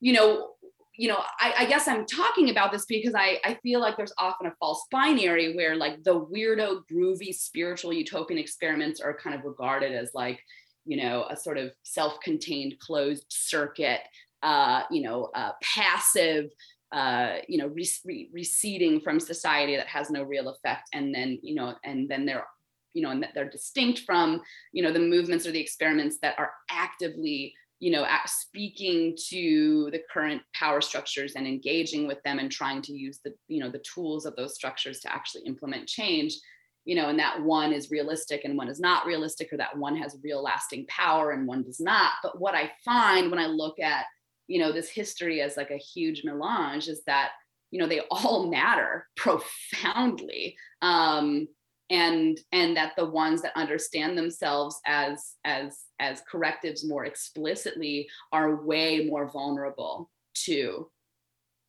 you 0.00 0.12
know 0.12 0.50
you 0.94 1.08
know 1.08 1.22
I, 1.38 1.54
I, 1.58 1.66
guess 1.66 1.88
i'm 1.88 2.06
talking 2.06 2.48
about 2.48 2.72
this 2.72 2.86
because 2.86 3.14
I, 3.14 3.38
I 3.44 3.58
feel 3.62 3.80
like 3.80 3.98
there's 3.98 4.14
often 4.18 4.46
a 4.46 4.54
false 4.58 4.82
binary 4.90 5.54
where 5.54 5.76
like 5.76 6.02
the 6.02 6.18
weirdo 6.18 6.82
groovy 6.90 7.34
spiritual 7.34 7.92
utopian 7.92 8.38
experiments 8.38 9.00
are 9.00 9.16
kind 9.16 9.36
of 9.36 9.44
regarded 9.44 9.92
as 9.92 10.10
like 10.14 10.40
you 10.86 10.96
know, 10.96 11.26
a 11.28 11.36
sort 11.36 11.58
of 11.58 11.72
self-contained 11.82 12.78
closed 12.78 13.26
circuit, 13.28 14.00
uh, 14.42 14.82
you 14.90 15.02
know, 15.02 15.30
uh, 15.34 15.52
passive, 15.62 16.50
uh, 16.92 17.36
you 17.48 17.58
know, 17.58 17.68
re- 17.68 17.88
re- 18.04 18.30
receding 18.32 19.00
from 19.00 19.20
society 19.20 19.76
that 19.76 19.86
has 19.86 20.10
no 20.10 20.22
real 20.22 20.48
effect. 20.48 20.88
And 20.92 21.14
then, 21.14 21.38
you 21.42 21.54
know, 21.54 21.74
and 21.84 22.08
then 22.08 22.26
they're, 22.26 22.46
you 22.94 23.02
know, 23.02 23.10
and 23.10 23.22
that 23.22 23.30
they're 23.34 23.50
distinct 23.50 24.00
from, 24.00 24.40
you 24.72 24.82
know, 24.82 24.92
the 24.92 24.98
movements 24.98 25.46
or 25.46 25.52
the 25.52 25.60
experiments 25.60 26.18
that 26.22 26.38
are 26.38 26.50
actively 26.70 27.54
you 27.78 27.92
know 27.92 28.06
speaking 28.24 29.14
to 29.28 29.90
the 29.92 30.00
current 30.10 30.40
power 30.54 30.80
structures 30.80 31.34
and 31.36 31.46
engaging 31.46 32.08
with 32.08 32.16
them 32.22 32.38
and 32.38 32.50
trying 32.50 32.80
to 32.80 32.94
use 32.94 33.20
the 33.22 33.34
you 33.48 33.60
know 33.60 33.70
the 33.70 33.80
tools 33.94 34.24
of 34.24 34.34
those 34.34 34.54
structures 34.54 35.00
to 35.00 35.12
actually 35.12 35.42
implement 35.42 35.86
change 35.86 36.38
you 36.86 36.94
know, 36.94 37.08
and 37.08 37.18
that 37.18 37.42
one 37.42 37.72
is 37.72 37.90
realistic 37.90 38.44
and 38.44 38.56
one 38.56 38.68
is 38.68 38.80
not 38.80 39.06
realistic, 39.06 39.52
or 39.52 39.56
that 39.56 39.76
one 39.76 39.96
has 39.96 40.16
real 40.22 40.40
lasting 40.40 40.86
power 40.86 41.32
and 41.32 41.46
one 41.46 41.64
does 41.64 41.80
not. 41.80 42.12
But 42.22 42.40
what 42.40 42.54
I 42.54 42.70
find 42.84 43.28
when 43.28 43.40
I 43.40 43.46
look 43.46 43.80
at, 43.80 44.04
you 44.48 44.58
know, 44.58 44.72
this 44.72 44.88
history 44.88 45.40
as 45.40 45.56
like 45.56 45.70
a 45.70 45.76
huge 45.76 46.24
melange 46.24 46.88
is 46.88 47.02
that, 47.06 47.30
you 47.70 47.78
know, 47.78 47.86
they 47.86 48.00
all 48.10 48.50
matter 48.50 49.06
profoundly. 49.16 50.56
Um, 50.82 51.48
and 51.88 52.40
and 52.50 52.76
that 52.76 52.94
the 52.96 53.04
ones 53.04 53.42
that 53.42 53.52
understand 53.56 54.18
themselves 54.18 54.80
as 54.86 55.34
as 55.44 55.84
as 56.00 56.20
correctives 56.28 56.84
more 56.84 57.04
explicitly 57.04 58.08
are 58.32 58.64
way 58.64 59.06
more 59.06 59.30
vulnerable 59.30 60.10
to 60.34 60.90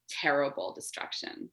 terrible 0.10 0.74
destruction 0.74 1.52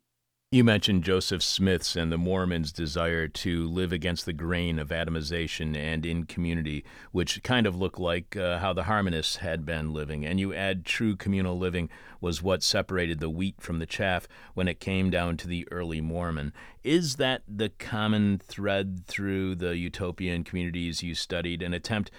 You 0.55 0.63
mentioned 0.63 1.03
Joseph 1.03 1.43
Smith's 1.43 1.97
and 1.97 2.13
the 2.13 2.17
Mormons' 2.17 2.71
desire 2.71 3.27
to 3.27 3.67
live 3.67 3.91
against 3.91 4.25
the 4.25 4.33
grain 4.33 4.79
of 4.79 4.91
atomization 4.91 5.77
and 5.77 6.07
in 6.07 6.27
community, 6.27 6.85
which 7.11 7.43
kind 7.43 7.67
of 7.67 7.75
looked 7.75 7.99
like 7.99 8.37
uh, 8.37 8.61
how 8.61 8.73
the 8.73 8.85
Harmonists 8.85 9.39
had 9.39 9.67
been 9.67 9.93
living. 9.93 10.25
And 10.25 10.39
you 10.39 10.55
add 10.55 10.85
true 10.85 11.17
communal 11.17 11.59
living 11.59 11.91
was 12.21 12.41
what 12.41 12.63
separated 12.63 13.19
the 13.19 13.29
wheat 13.29 13.57
from 13.61 13.81
the 13.81 13.85
chaff 13.85 14.29
when 14.55 14.69
it 14.69 14.79
came 14.79 15.11
down 15.11 15.39
to 15.39 15.49
the 15.49 15.67
early 15.73 16.01
Mormon. 16.01 16.53
Is 16.85 17.17
that 17.17 17.43
the 17.49 17.71
common 17.71 18.39
thread 18.39 19.07
through 19.09 19.57
the 19.57 19.77
utopian 19.77 20.45
communities 20.45 21.03
you 21.03 21.17
studied, 21.17 21.63
an 21.63 21.75
attempt 21.75 22.13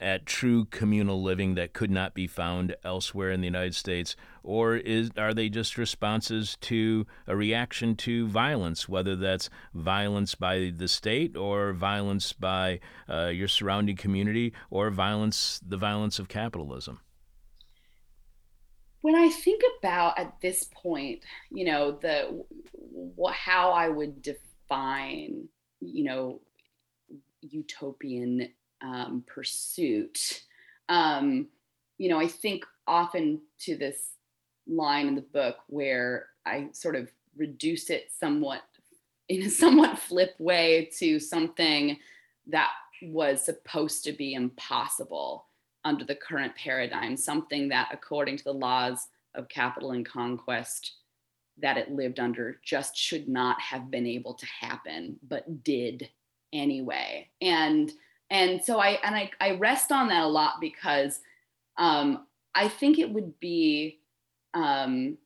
at 0.00 0.26
true 0.26 0.64
communal 0.66 1.20
living 1.20 1.56
that 1.56 1.72
could 1.72 1.90
not 1.90 2.14
be 2.14 2.28
found 2.28 2.76
elsewhere 2.84 3.32
in 3.32 3.40
the 3.40 3.48
United 3.48 3.74
States, 3.74 4.14
or 4.42 4.76
is 4.76 5.10
are 5.16 5.34
they 5.34 5.48
just 5.48 5.78
responses 5.78 6.56
to 6.62 7.06
a 7.26 7.36
reaction 7.36 7.94
to 7.96 8.26
violence, 8.28 8.88
whether 8.88 9.16
that's 9.16 9.50
violence 9.74 10.34
by 10.34 10.72
the 10.74 10.88
state 10.88 11.36
or 11.36 11.72
violence 11.72 12.32
by 12.32 12.80
uh, 13.08 13.26
your 13.26 13.48
surrounding 13.48 13.96
community 13.96 14.52
or 14.70 14.90
violence 14.90 15.60
the 15.66 15.76
violence 15.76 16.18
of 16.18 16.28
capitalism? 16.28 17.00
When 19.02 19.14
I 19.14 19.30
think 19.30 19.62
about 19.78 20.18
at 20.18 20.40
this 20.42 20.64
point, 20.64 21.22
you 21.50 21.64
know, 21.64 21.92
the 21.92 22.44
how 23.32 23.72
I 23.72 23.88
would 23.88 24.20
define, 24.20 25.48
you 25.80 26.04
know, 26.04 26.40
utopian 27.40 28.48
um, 28.82 29.24
pursuit. 29.26 30.42
Um, 30.88 31.48
you 31.98 32.08
know, 32.08 32.18
I 32.18 32.26
think 32.26 32.64
often 32.86 33.40
to 33.60 33.76
this 33.76 34.10
line 34.70 35.08
in 35.08 35.14
the 35.14 35.20
book 35.20 35.56
where 35.68 36.26
I 36.46 36.68
sort 36.72 36.96
of 36.96 37.10
reduce 37.36 37.90
it 37.90 38.10
somewhat 38.18 38.62
in 39.28 39.42
a 39.42 39.50
somewhat 39.50 39.98
flip 39.98 40.34
way 40.38 40.90
to 40.98 41.18
something 41.20 41.98
that 42.48 42.70
was 43.02 43.44
supposed 43.44 44.04
to 44.04 44.12
be 44.12 44.34
impossible 44.34 45.46
under 45.84 46.04
the 46.04 46.14
current 46.14 46.54
paradigm, 46.56 47.16
something 47.16 47.68
that, 47.68 47.88
according 47.92 48.36
to 48.36 48.44
the 48.44 48.52
laws 48.52 49.08
of 49.34 49.48
capital 49.48 49.92
and 49.92 50.04
conquest 50.04 50.94
that 51.58 51.76
it 51.76 51.90
lived 51.90 52.20
under, 52.20 52.60
just 52.64 52.96
should 52.96 53.28
not 53.28 53.60
have 53.60 53.90
been 53.90 54.06
able 54.06 54.34
to 54.34 54.46
happen, 54.46 55.16
but 55.26 55.62
did 55.62 56.08
anyway. 56.52 57.28
And 57.40 57.92
and 58.30 58.64
so 58.64 58.78
i 58.78 58.98
and 59.04 59.14
i, 59.14 59.30
I 59.40 59.52
rest 59.52 59.92
on 59.92 60.08
that 60.08 60.22
a 60.22 60.28
lot 60.28 60.54
because 60.60 61.20
um, 61.76 62.26
i 62.54 62.68
think 62.68 62.98
it 62.98 63.10
would 63.10 63.38
be 63.40 63.99
um, 64.54 65.16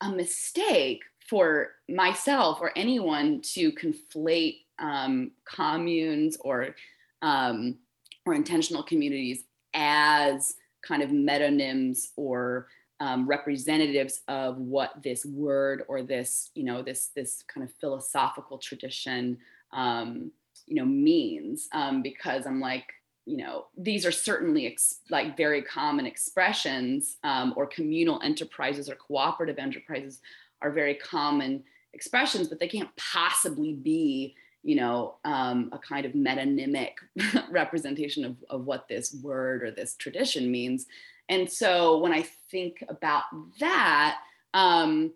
a 0.00 0.10
mistake 0.10 1.02
for 1.28 1.72
myself 1.88 2.58
or 2.60 2.72
anyone 2.76 3.40
to 3.42 3.72
conflate 3.72 4.60
um, 4.78 5.32
communes 5.44 6.36
or 6.40 6.74
um, 7.22 7.76
or 8.24 8.34
intentional 8.34 8.82
communities 8.82 9.44
as 9.74 10.54
kind 10.82 11.02
of 11.02 11.10
metonyms 11.10 12.08
or 12.16 12.68
um, 13.00 13.26
representatives 13.26 14.22
of 14.28 14.58
what 14.58 15.02
this 15.02 15.24
word 15.24 15.84
or 15.88 16.02
this 16.02 16.50
you 16.54 16.64
know 16.64 16.82
this 16.82 17.10
this 17.14 17.44
kind 17.52 17.64
of 17.64 17.74
philosophical 17.80 18.58
tradition 18.58 19.38
um, 19.72 20.30
you 20.66 20.76
know 20.76 20.84
means. 20.84 21.68
Um, 21.72 22.02
because 22.02 22.46
i'm 22.46 22.60
like 22.60 22.86
you 23.28 23.36
know 23.36 23.66
these 23.76 24.06
are 24.06 24.12
certainly 24.12 24.66
ex- 24.66 25.00
like 25.10 25.36
very 25.36 25.62
common 25.62 26.06
expressions 26.06 27.18
um, 27.24 27.52
or 27.56 27.66
communal 27.66 28.20
enterprises 28.22 28.88
or 28.88 28.94
cooperative 28.94 29.58
enterprises 29.58 30.20
are 30.62 30.70
very 30.70 30.94
common 30.94 31.62
expressions 31.92 32.48
but 32.48 32.58
they 32.58 32.68
can't 32.68 32.90
possibly 32.96 33.74
be 33.74 34.34
you 34.62 34.76
know 34.76 35.16
um, 35.24 35.68
a 35.72 35.78
kind 35.78 36.06
of 36.06 36.12
metonymic 36.12 36.92
representation 37.50 38.24
of, 38.24 38.36
of 38.50 38.64
what 38.64 38.88
this 38.88 39.14
word 39.22 39.62
or 39.62 39.70
this 39.70 39.94
tradition 39.94 40.50
means. 40.50 40.86
And 41.28 41.50
so 41.50 41.98
when 41.98 42.12
i 42.12 42.22
think 42.50 42.82
about 42.88 43.24
that 43.60 44.18
um, 44.54 45.12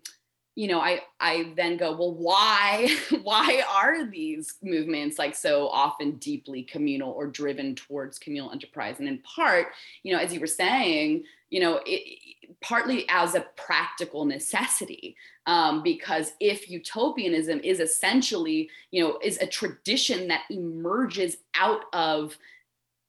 you 0.55 0.67
know 0.67 0.79
i 0.79 0.99
i 1.19 1.51
then 1.55 1.77
go 1.77 1.95
well 1.95 2.13
why 2.13 2.95
why 3.23 3.63
are 3.69 4.05
these 4.05 4.55
movements 4.61 5.17
like 5.17 5.35
so 5.35 5.67
often 5.69 6.11
deeply 6.17 6.63
communal 6.63 7.11
or 7.11 7.27
driven 7.27 7.75
towards 7.75 8.19
communal 8.19 8.51
enterprise? 8.51 8.99
And 8.99 9.07
in 9.07 9.19
part 9.19 9.67
you 10.03 10.13
know 10.13 10.19
as 10.19 10.33
you 10.33 10.39
were 10.39 10.47
saying 10.47 11.23
you 11.49 11.59
know 11.59 11.81
it, 11.85 12.19
partly 12.61 13.05
as 13.09 13.35
a 13.35 13.45
practical 13.55 14.25
necessity 14.25 15.15
um, 15.45 15.83
because 15.83 16.33
if 16.39 16.69
utopianism 16.69 17.59
is 17.63 17.79
essentially 17.79 18.69
you 18.91 19.03
know 19.03 19.19
is 19.23 19.37
a 19.39 19.47
tradition 19.47 20.27
that 20.27 20.43
emerges 20.49 21.37
out 21.55 21.81
of 21.93 22.37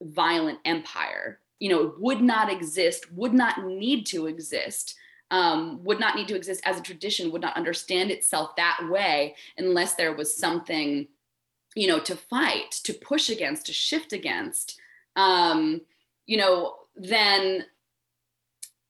violent 0.02 0.58
empire 0.64 1.40
you 1.58 1.68
know 1.68 1.82
it 1.82 2.00
would 2.00 2.20
not 2.20 2.50
exist 2.50 3.12
would 3.12 3.34
not 3.34 3.64
need 3.66 4.04
to 4.06 4.26
exist 4.26 4.96
um, 5.34 5.82
would 5.82 5.98
not 5.98 6.14
need 6.14 6.28
to 6.28 6.36
exist 6.36 6.62
as 6.64 6.78
a 6.78 6.82
tradition, 6.82 7.32
would 7.32 7.42
not 7.42 7.56
understand 7.56 8.12
itself 8.12 8.54
that 8.54 8.78
way 8.88 9.34
unless 9.58 9.96
there 9.96 10.14
was 10.14 10.36
something, 10.36 11.08
you 11.74 11.88
know, 11.88 11.98
to 11.98 12.14
fight, 12.14 12.70
to 12.84 12.94
push 12.94 13.28
against, 13.28 13.66
to 13.66 13.72
shift 13.72 14.12
against. 14.12 14.78
Um, 15.16 15.80
you 16.26 16.36
know, 16.36 16.76
then 16.94 17.64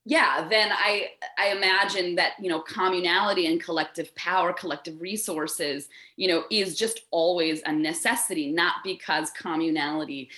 yeah 0.07 0.47
then 0.51 0.69
i 0.71 1.09
i 1.39 1.49
imagine 1.49 2.15
that 2.15 2.33
you 2.39 2.51
know 2.51 2.61
communality 2.61 3.51
and 3.51 3.63
collective 3.63 4.15
power 4.15 4.53
collective 4.53 5.01
resources 5.01 5.89
you 6.17 6.29
know 6.29 6.45
is 6.51 6.77
just 6.77 7.07
always 7.11 7.63
a 7.65 7.73
necessity 7.73 8.53
not 8.53 8.75
because 8.85 9.31
communality 9.31 10.29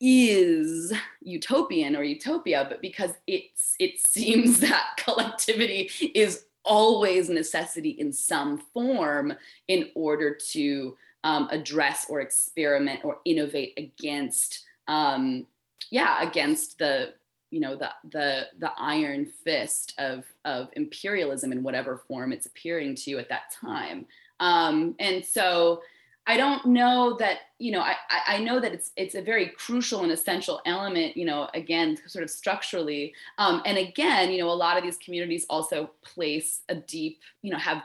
is 0.00 0.92
utopian 1.20 1.96
or 1.96 2.02
utopia, 2.02 2.66
but 2.68 2.80
because 2.80 3.12
it's 3.26 3.74
it 3.78 3.98
seems 4.00 4.60
that 4.68 4.96
collectivity 4.96 5.90
is 6.14 6.44
always 6.64 7.30
necessity 7.30 7.90
in 7.90 8.12
some 8.12 8.58
form 8.58 9.32
in 9.68 9.88
order 9.94 10.36
to 10.50 10.96
um, 11.24 11.48
address 11.50 12.06
or 12.08 12.20
experiment 12.20 13.04
or 13.04 13.18
innovate 13.24 13.74
against 13.76 14.64
um, 14.86 15.46
yeah 15.90 16.22
against 16.22 16.78
the 16.78 17.14
you 17.50 17.60
know 17.60 17.76
the 17.76 17.90
the 18.10 18.46
the 18.58 18.70
iron 18.78 19.26
fist 19.26 19.94
of 19.98 20.24
of 20.44 20.68
imperialism 20.74 21.52
in 21.52 21.62
whatever 21.62 22.02
form 22.06 22.32
it's 22.32 22.46
appearing 22.46 22.94
to 22.94 23.10
you 23.10 23.18
at 23.18 23.28
that 23.28 23.52
time. 23.60 24.06
Um, 24.40 24.94
and 25.00 25.24
so 25.24 25.82
I 26.28 26.36
don't 26.36 26.66
know 26.66 27.16
that, 27.20 27.38
you 27.58 27.72
know, 27.72 27.80
I, 27.80 27.96
I 28.26 28.38
know 28.38 28.60
that 28.60 28.72
it's 28.72 28.92
it's 28.96 29.14
a 29.14 29.22
very 29.22 29.46
crucial 29.48 30.02
and 30.02 30.12
essential 30.12 30.60
element, 30.66 31.16
you 31.16 31.24
know, 31.24 31.48
again, 31.54 31.96
sort 32.06 32.22
of 32.22 32.28
structurally. 32.28 33.14
Um, 33.38 33.62
and 33.64 33.78
again, 33.78 34.30
you 34.30 34.38
know, 34.38 34.50
a 34.50 34.52
lot 34.52 34.76
of 34.76 34.82
these 34.84 34.98
communities 34.98 35.46
also 35.48 35.90
place 36.04 36.60
a 36.68 36.74
deep, 36.74 37.20
you 37.40 37.50
know, 37.50 37.56
have 37.56 37.82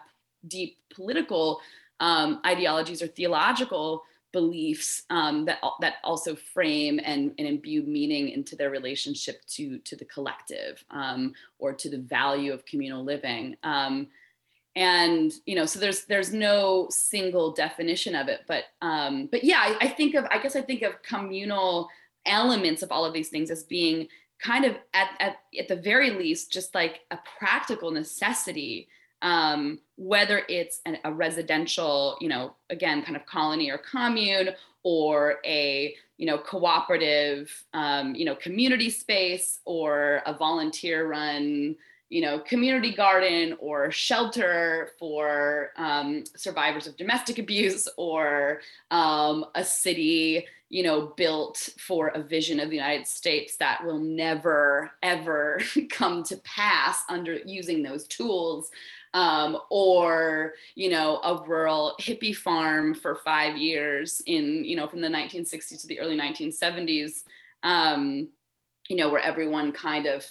deep 0.50 0.78
political 0.94 1.62
um, 2.02 2.41
ideologies 2.46 3.02
or 3.02 3.08
theological 3.08 4.04
beliefs 4.34 5.04
um, 5.10 5.46
that 5.46 5.60
that 5.80 5.96
also 6.04 6.36
frame 6.36 7.00
and, 7.06 7.32
and 7.38 7.48
imbue 7.48 7.84
meaning 7.84 8.28
into 8.28 8.58
their 8.58 8.72
relationship 8.72 9.41
to 9.48 9.78
to 9.80 9.96
the 9.96 10.06
collective 10.06 10.84
um, 10.91 11.34
or 11.60 11.72
to 11.72 11.89
the 11.89 12.00
value 12.00 12.52
of 12.52 12.66
communal 12.66 13.06
living. 13.06 13.56
And 14.76 15.32
you 15.45 15.55
know 15.55 15.65
so 15.65 15.80
there's 15.80 16.05
there's 16.05 16.34
no 16.34 16.88
single 16.89 17.51
definition 17.51 18.15
of 18.15 18.28
it 18.28 18.41
but 18.47 18.63
um 18.82 19.28
but 19.32 19.43
yeah 19.43 19.59
I, 19.59 19.86
I, 19.86 19.88
think 19.88 20.15
of 20.15 20.26
i 20.32 20.39
guess 20.41 20.55
i 20.55 20.61
think 20.61 20.82
of 20.82 21.03
communal 21.03 21.89
elements 22.26 22.82
of 22.82 22.91
all 22.91 23.05
of 23.05 23.13
these 23.13 23.30
things 23.30 23.51
as 23.51 23.63
being 23.63 24.07
kind 24.39 24.65
of 24.65 24.76
at 24.95 25.09
at, 25.19 25.36
at 25.59 25.67
the 25.67 25.76
very 25.76 26.09
least 26.09 26.51
just 26.51 26.74
like 26.74 27.01
a 27.11 27.19
practical 27.38 27.91
necessity 27.91 28.88
um 29.21 29.78
whether 29.95 30.41
it's 30.49 30.82
an, 30.88 30.97
a 31.03 31.13
residential 31.13 32.17
you 32.19 32.28
know 32.28 32.55
again 32.71 33.03
kind 33.03 33.15
of 33.15 33.28
colony 33.28 33.69
or 33.69 33.78
commune 33.78 34.49
or 34.82 35.38
a 35.45 35.95
you 36.17 36.26
know 36.26 36.38
cooperative 36.38 37.51
um, 37.74 38.13
you 38.15 38.26
know 38.26 38.36
community 38.36 38.89
space 38.89 39.59
or 39.65 40.21
a 40.26 40.34
volunteer 40.34 41.07
run 41.07 41.76
you 42.14 42.22
know, 42.22 42.38
community 42.38 42.93
garden 42.93 43.57
or 43.59 43.89
shelter 43.89 44.91
for 44.99 45.72
um, 45.78 46.24
survivors 46.36 46.86
of 46.86 46.95
domestic 46.95 47.39
abuse 47.39 47.88
or 47.97 48.61
um, 48.91 49.43
a 49.55 49.64
city, 49.64 50.45
you 50.70 50.84
know, 50.84 51.07
built 51.18 51.70
for 51.80 52.09
a 52.09 52.22
vision 52.22 52.59
of 52.59 52.70
the 52.70 52.76
United 52.76 53.07
States 53.07 53.57
that 53.57 53.84
will 53.84 53.97
never, 53.97 54.91
ever 55.01 55.59
come 55.89 56.22
to 56.26 56.38
pass 56.43 57.01
under 57.09 57.39
using 57.45 57.82
those 57.82 58.05
tools. 58.05 58.70
Um, 59.16 59.59
or 59.70 60.53
you 60.74 60.89
know 60.89 61.18
a 61.18 61.43
rural 61.47 61.93
hippie 62.01 62.36
farm 62.36 62.95
for 62.95 63.14
five 63.14 63.55
years 63.57 64.24
in 64.26 64.66
you 64.66 64.76
know 64.76 64.88
from 64.88 65.01
the 65.01 65.07
1960s 65.07 65.82
to 65.82 65.86
the 65.88 65.99
early 65.99 66.18
1970s 66.18 67.22
um, 67.61 68.28
you 68.89 68.95
know 68.95 69.11
where 69.11 69.22
everyone 69.22 69.72
kind 69.72 70.07
of 70.07 70.26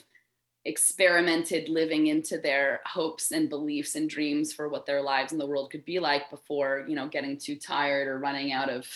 experimented 0.65 1.69
living 1.69 2.07
into 2.07 2.39
their 2.39 2.81
hopes 2.87 3.33
and 3.33 3.49
beliefs 3.49 3.97
and 3.97 4.09
dreams 4.09 4.53
for 4.53 4.69
what 4.69 4.87
their 4.87 5.03
lives 5.03 5.33
in 5.33 5.39
the 5.39 5.47
world 5.47 5.71
could 5.73 5.85
be 5.85 5.99
like 5.99 6.31
before 6.31 6.85
you 6.89 6.95
know 6.95 7.09
getting 7.09 7.37
too 7.37 7.57
tired 7.57 8.07
or 8.07 8.19
running 8.19 8.53
out 8.53 8.71
of 8.71 8.87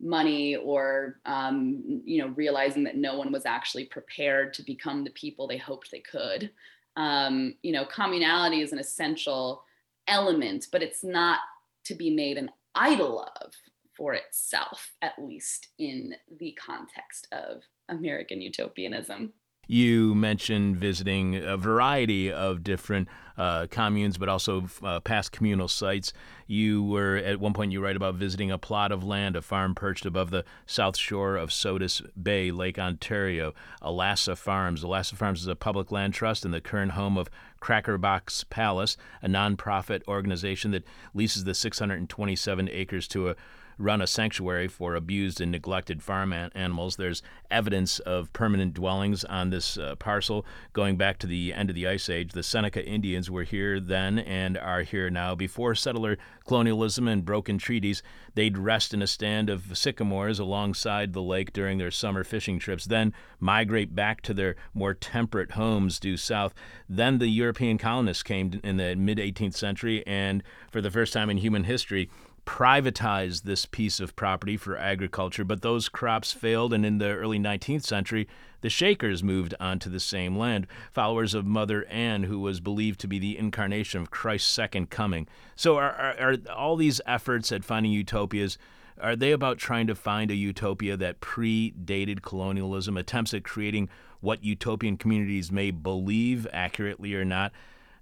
money 0.00 0.56
or 0.56 1.20
um, 1.24 2.02
you 2.04 2.18
know 2.18 2.28
realizing 2.30 2.82
that 2.84 2.96
no 2.96 3.16
one 3.16 3.32
was 3.32 3.46
actually 3.46 3.84
prepared 3.84 4.52
to 4.52 4.62
become 4.62 5.04
the 5.04 5.10
people 5.10 5.46
they 5.46 5.56
hoped 5.56 5.90
they 5.90 6.00
could. 6.00 6.50
Um, 6.96 7.54
you 7.62 7.72
know 7.72 7.84
communality 7.84 8.62
is 8.62 8.72
an 8.72 8.78
essential 8.78 9.62
element 10.08 10.68
but 10.72 10.82
it's 10.82 11.04
not 11.04 11.40
to 11.84 11.94
be 11.94 12.10
made 12.10 12.38
an 12.38 12.50
idol 12.74 13.28
of 13.40 13.52
for 13.96 14.14
itself 14.14 14.92
at 15.02 15.14
least 15.18 15.68
in 15.78 16.14
the 16.38 16.52
context 16.52 17.26
of 17.32 17.62
american 17.88 18.40
utopianism 18.40 19.32
you 19.66 20.14
mentioned 20.14 20.76
visiting 20.76 21.36
a 21.36 21.56
variety 21.56 22.32
of 22.32 22.62
different 22.62 23.08
uh, 23.36 23.66
communes, 23.68 24.16
but 24.16 24.28
also 24.28 24.66
uh, 24.82 25.00
past 25.00 25.32
communal 25.32 25.68
sites. 25.68 26.12
You 26.46 26.82
were 26.82 27.16
at 27.16 27.40
one 27.40 27.52
point 27.52 27.72
you 27.72 27.82
write 27.82 27.96
about 27.96 28.14
visiting 28.14 28.50
a 28.50 28.58
plot 28.58 28.92
of 28.92 29.04
land, 29.04 29.36
a 29.36 29.42
farm 29.42 29.74
perched 29.74 30.06
above 30.06 30.30
the 30.30 30.44
south 30.66 30.96
shore 30.96 31.36
of 31.36 31.52
Sodus 31.52 32.00
Bay, 32.20 32.50
Lake 32.50 32.78
Ontario, 32.78 33.52
Alasa 33.82 34.36
Farms. 34.36 34.82
Alasa 34.82 35.14
Farms 35.14 35.42
is 35.42 35.48
a 35.48 35.56
public 35.56 35.90
land 35.90 36.14
trust 36.14 36.44
and 36.44 36.54
the 36.54 36.60
current 36.60 36.92
home 36.92 37.18
of 37.18 37.28
Crackerbox 37.60 38.48
Palace, 38.48 38.96
a 39.22 39.28
nonprofit 39.28 40.02
organization 40.06 40.70
that 40.70 40.84
leases 41.12 41.44
the 41.44 41.54
627 41.54 42.68
acres 42.70 43.08
to 43.08 43.30
a 43.30 43.36
run 43.78 44.00
a 44.00 44.06
sanctuary 44.06 44.68
for 44.68 44.94
abused 44.94 45.40
and 45.40 45.52
neglected 45.52 46.02
farm 46.02 46.32
an- 46.32 46.50
animals. 46.54 46.96
There's 46.96 47.22
evidence 47.50 47.98
of 48.00 48.32
permanent 48.32 48.74
dwellings 48.74 49.24
on 49.24 49.50
this 49.50 49.76
uh, 49.76 49.94
parcel 49.96 50.46
going 50.72 50.96
back 50.96 51.18
to 51.18 51.26
the 51.26 51.52
end 51.52 51.68
of 51.70 51.76
the 51.76 51.86
Ice 51.86 52.08
Age. 52.08 52.32
The 52.32 52.42
Seneca 52.42 52.84
Indians 52.84 53.30
were 53.30 53.44
here 53.44 53.78
then 53.80 54.18
and 54.18 54.56
are 54.56 54.82
here 54.82 55.10
now. 55.10 55.34
Before 55.34 55.74
settler 55.74 56.16
colonialism 56.46 57.08
and 57.08 57.24
broken 57.24 57.58
treaties, 57.58 58.02
they'd 58.34 58.58
rest 58.58 58.94
in 58.94 59.02
a 59.02 59.06
stand 59.06 59.50
of 59.50 59.76
sycamores 59.76 60.38
alongside 60.38 61.12
the 61.12 61.22
lake 61.22 61.52
during 61.52 61.78
their 61.78 61.90
summer 61.90 62.24
fishing 62.24 62.58
trips, 62.58 62.86
then 62.86 63.12
migrate 63.40 63.94
back 63.94 64.20
to 64.22 64.34
their 64.34 64.56
more 64.74 64.94
temperate 64.94 65.52
homes 65.52 65.98
due 65.98 66.16
south. 66.16 66.54
Then 66.88 67.18
the 67.18 67.28
European 67.28 67.78
colonists 67.78 68.22
came 68.22 68.60
in 68.62 68.76
the 68.76 68.94
mid 68.94 69.18
18th 69.18 69.54
century, 69.54 70.06
and 70.06 70.42
for 70.70 70.80
the 70.80 70.90
first 70.90 71.12
time 71.12 71.30
in 71.30 71.38
human 71.38 71.64
history, 71.64 72.08
privatized 72.46 73.42
this 73.42 73.66
piece 73.66 74.00
of 74.00 74.16
property 74.16 74.56
for 74.56 74.78
agriculture, 74.78 75.44
but 75.44 75.60
those 75.60 75.88
crops 75.88 76.32
failed, 76.32 76.72
and 76.72 76.86
in 76.86 76.98
the 76.98 77.10
early 77.10 77.38
19th 77.38 77.82
century, 77.82 78.26
the 78.62 78.70
Shakers 78.70 79.22
moved 79.22 79.54
onto 79.60 79.90
the 79.90 80.00
same 80.00 80.38
land, 80.38 80.66
followers 80.90 81.34
of 81.34 81.44
Mother 81.44 81.84
Ann, 81.86 82.22
who 82.22 82.40
was 82.40 82.60
believed 82.60 83.00
to 83.00 83.08
be 83.08 83.18
the 83.18 83.36
incarnation 83.36 84.00
of 84.00 84.10
Christ's 84.10 84.50
second 84.50 84.88
coming. 84.88 85.28
So, 85.54 85.76
are, 85.76 85.92
are, 85.92 86.20
are 86.20 86.36
all 86.54 86.76
these 86.76 87.00
efforts 87.04 87.52
at 87.52 87.64
finding 87.64 87.92
utopias? 87.92 88.56
Are 88.98 89.16
they 89.16 89.32
about 89.32 89.58
trying 89.58 89.88
to 89.88 89.94
find 89.94 90.30
a 90.30 90.34
utopia 90.34 90.96
that 90.96 91.20
predated 91.20 92.22
colonialism, 92.22 92.96
attempts 92.96 93.34
at 93.34 93.44
creating 93.44 93.90
what 94.20 94.42
utopian 94.42 94.96
communities 94.96 95.52
may 95.52 95.70
believe 95.70 96.46
accurately 96.52 97.14
or 97.14 97.24
not? 97.24 97.52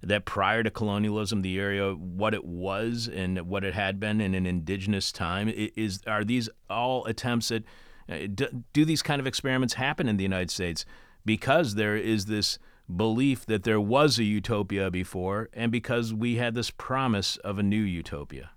That 0.01 0.25
prior 0.25 0.63
to 0.63 0.69
colonialism, 0.69 1.41
the 1.41 1.59
area, 1.59 1.93
what 1.93 2.33
it 2.33 2.45
was 2.45 3.09
and 3.11 3.39
what 3.47 3.63
it 3.63 3.73
had 3.73 3.99
been 3.99 4.21
in 4.21 4.35
an 4.35 4.45
indigenous 4.45 5.11
time, 5.11 5.49
is 5.49 6.01
are 6.07 6.23
these 6.23 6.49
all 6.69 7.05
attempts 7.05 7.51
at 7.51 7.63
uh, 8.07 8.27
do 8.73 8.85
these 8.85 9.01
kind 9.01 9.19
of 9.19 9.25
experiments 9.25 9.75
happen 9.75 10.07
in 10.07 10.17
the 10.17 10.23
United 10.23 10.51
States 10.51 10.85
because 11.25 11.75
there 11.75 11.95
is 11.95 12.25
this 12.25 12.59
belief 12.95 13.45
that 13.47 13.63
there 13.63 13.81
was 13.81 14.19
a 14.19 14.23
utopia 14.23 14.91
before 14.91 15.49
and 15.53 15.71
because 15.71 16.13
we 16.13 16.35
had 16.35 16.53
this 16.53 16.69
promise 16.69 17.37
of 17.37 17.57
a 17.57 17.63
new 17.63 17.81
utopia? 17.81 18.51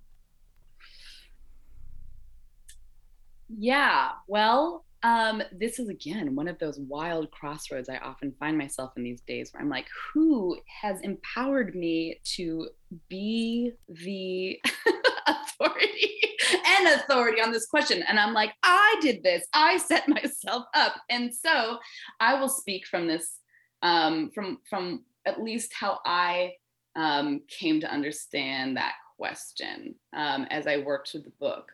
Yeah, 3.49 4.11
well, 4.27 4.85
um, 5.03 5.43
this 5.53 5.79
is 5.79 5.89
again 5.89 6.35
one 6.35 6.49
of 6.49 6.59
those 6.59 6.79
wild 6.81 7.31
crossroads 7.31 7.89
I 7.89 7.99
often 7.99 8.35
find 8.39 8.59
myself 8.59 8.93
in 8.97 9.05
these 9.05 9.21
days 9.21 9.53
where 9.53 9.63
I'm 9.63 9.69
like, 9.69 9.87
who 10.13 10.59
has 10.83 11.01
empowered 11.03 11.75
me 11.75 12.21
to 12.37 12.69
be 13.09 13.73
the 13.89 14.61
authority 15.27 16.21
and 16.67 16.89
authority 16.89 17.41
on 17.41 17.53
this 17.53 17.67
question? 17.67 18.03
And 18.09 18.19
I'm 18.19 18.35
like, 18.35 18.55
I 18.65 18.97
did 19.01 19.23
this, 19.23 19.47
I 19.55 19.77
set 19.79 20.09
myself 20.09 20.65
up. 20.75 20.97
And 21.11 21.33
so 21.33 21.79
I 22.19 22.41
will 22.41 22.49
speak 22.49 22.87
from 22.87 23.07
this, 23.07 23.39
um, 23.83 24.31
from 24.35 24.59
from 24.69 25.05
at 25.27 25.43
least 25.43 25.73
how 25.79 26.01
I 26.05 26.55
um, 26.97 27.43
came 27.49 27.81
to 27.81 27.93
understand 27.93 28.77
that 28.77 28.95
question 29.17 29.95
um, 30.17 30.47
as 30.51 30.67
I 30.67 30.79
worked 30.79 31.11
through 31.11 31.23
the 31.23 31.33
book. 31.39 31.71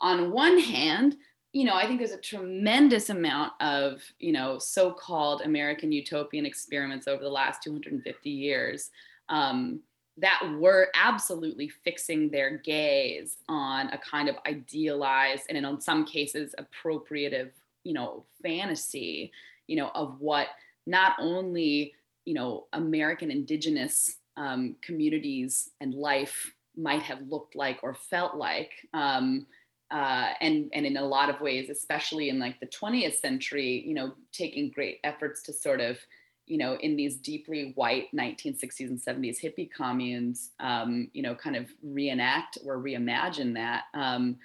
On 0.00 0.30
one 0.30 0.58
hand, 0.58 1.16
you 1.52 1.64
know, 1.64 1.74
I 1.74 1.86
think 1.86 1.98
there's 1.98 2.12
a 2.12 2.20
tremendous 2.20 3.08
amount 3.08 3.52
of, 3.60 4.02
you 4.18 4.32
know, 4.32 4.58
so-called 4.58 5.42
American 5.42 5.90
utopian 5.92 6.44
experiments 6.44 7.08
over 7.08 7.22
the 7.22 7.30
last 7.30 7.62
250 7.62 8.30
years 8.30 8.90
um, 9.30 9.80
that 10.18 10.40
were 10.58 10.88
absolutely 10.94 11.68
fixing 11.68 12.30
their 12.30 12.58
gaze 12.58 13.38
on 13.48 13.88
a 13.88 13.98
kind 13.98 14.28
of 14.28 14.36
idealized 14.46 15.44
and 15.48 15.56
in 15.56 15.80
some 15.80 16.04
cases 16.04 16.54
appropriative, 16.58 17.50
you 17.82 17.94
know, 17.94 18.24
fantasy, 18.42 19.32
you 19.66 19.76
know, 19.76 19.90
of 19.94 20.20
what 20.20 20.48
not 20.86 21.14
only, 21.18 21.94
you 22.26 22.34
know, 22.34 22.66
American 22.74 23.30
indigenous 23.30 24.16
um, 24.36 24.76
communities 24.82 25.70
and 25.80 25.94
life 25.94 26.52
might 26.76 27.02
have 27.02 27.22
looked 27.28 27.56
like 27.56 27.78
or 27.82 27.94
felt 27.94 28.36
like. 28.36 28.70
Um, 28.92 29.46
uh, 29.90 30.32
and 30.40 30.70
and 30.74 30.84
in 30.84 30.96
a 30.96 31.04
lot 31.04 31.30
of 31.30 31.40
ways, 31.40 31.70
especially 31.70 32.28
in 32.28 32.38
like 32.38 32.60
the 32.60 32.66
20th 32.66 33.14
century, 33.14 33.82
you 33.86 33.94
know, 33.94 34.12
taking 34.32 34.70
great 34.70 34.98
efforts 35.04 35.42
to 35.42 35.52
sort 35.52 35.80
of, 35.80 35.98
you 36.46 36.58
know, 36.58 36.76
in 36.80 36.96
these 36.96 37.16
deeply 37.16 37.72
white 37.74 38.06
1960s 38.14 38.80
and 38.80 39.00
70s 39.00 39.42
hippie 39.42 39.70
communes, 39.70 40.50
um, 40.60 41.10
you 41.14 41.22
know, 41.22 41.34
kind 41.34 41.56
of 41.56 41.66
reenact 41.82 42.58
or 42.66 42.78
reimagine 42.78 43.54
that. 43.54 43.84
Um, 43.94 44.36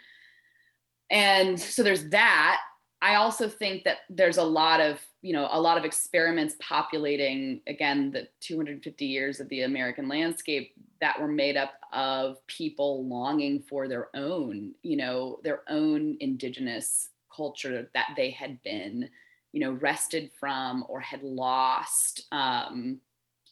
and 1.10 1.60
so 1.60 1.84
there's 1.84 2.10
that. 2.10 2.62
I 3.02 3.16
also 3.16 3.50
think 3.50 3.84
that 3.84 3.98
there's 4.10 4.38
a 4.38 4.44
lot 4.44 4.80
of, 4.80 5.00
you 5.24 5.32
know, 5.32 5.48
a 5.52 5.60
lot 5.60 5.78
of 5.78 5.86
experiments 5.86 6.56
populating 6.60 7.62
again 7.66 8.12
the 8.12 8.28
250 8.42 9.06
years 9.06 9.40
of 9.40 9.48
the 9.48 9.62
American 9.62 10.10
landscape 10.10 10.74
that 11.00 11.20
were 11.20 11.30
made 11.30 11.56
up 11.56 11.76
of 11.94 12.46
people 12.48 13.08
longing 13.08 13.62
for 13.62 13.88
their 13.88 14.10
own, 14.14 14.74
you 14.84 14.98
know, 14.98 15.40
their 15.42 15.62
own 15.70 16.18
indigenous 16.20 17.10
culture 17.34 17.90
that 17.94 18.08
they 18.18 18.32
had 18.32 18.62
been, 18.64 19.10
you 19.54 19.62
know, 19.62 19.72
wrested 19.72 20.30
from 20.38 20.84
or 20.90 21.00
had 21.00 21.24
lost, 21.24 22.28
um, 22.34 23.00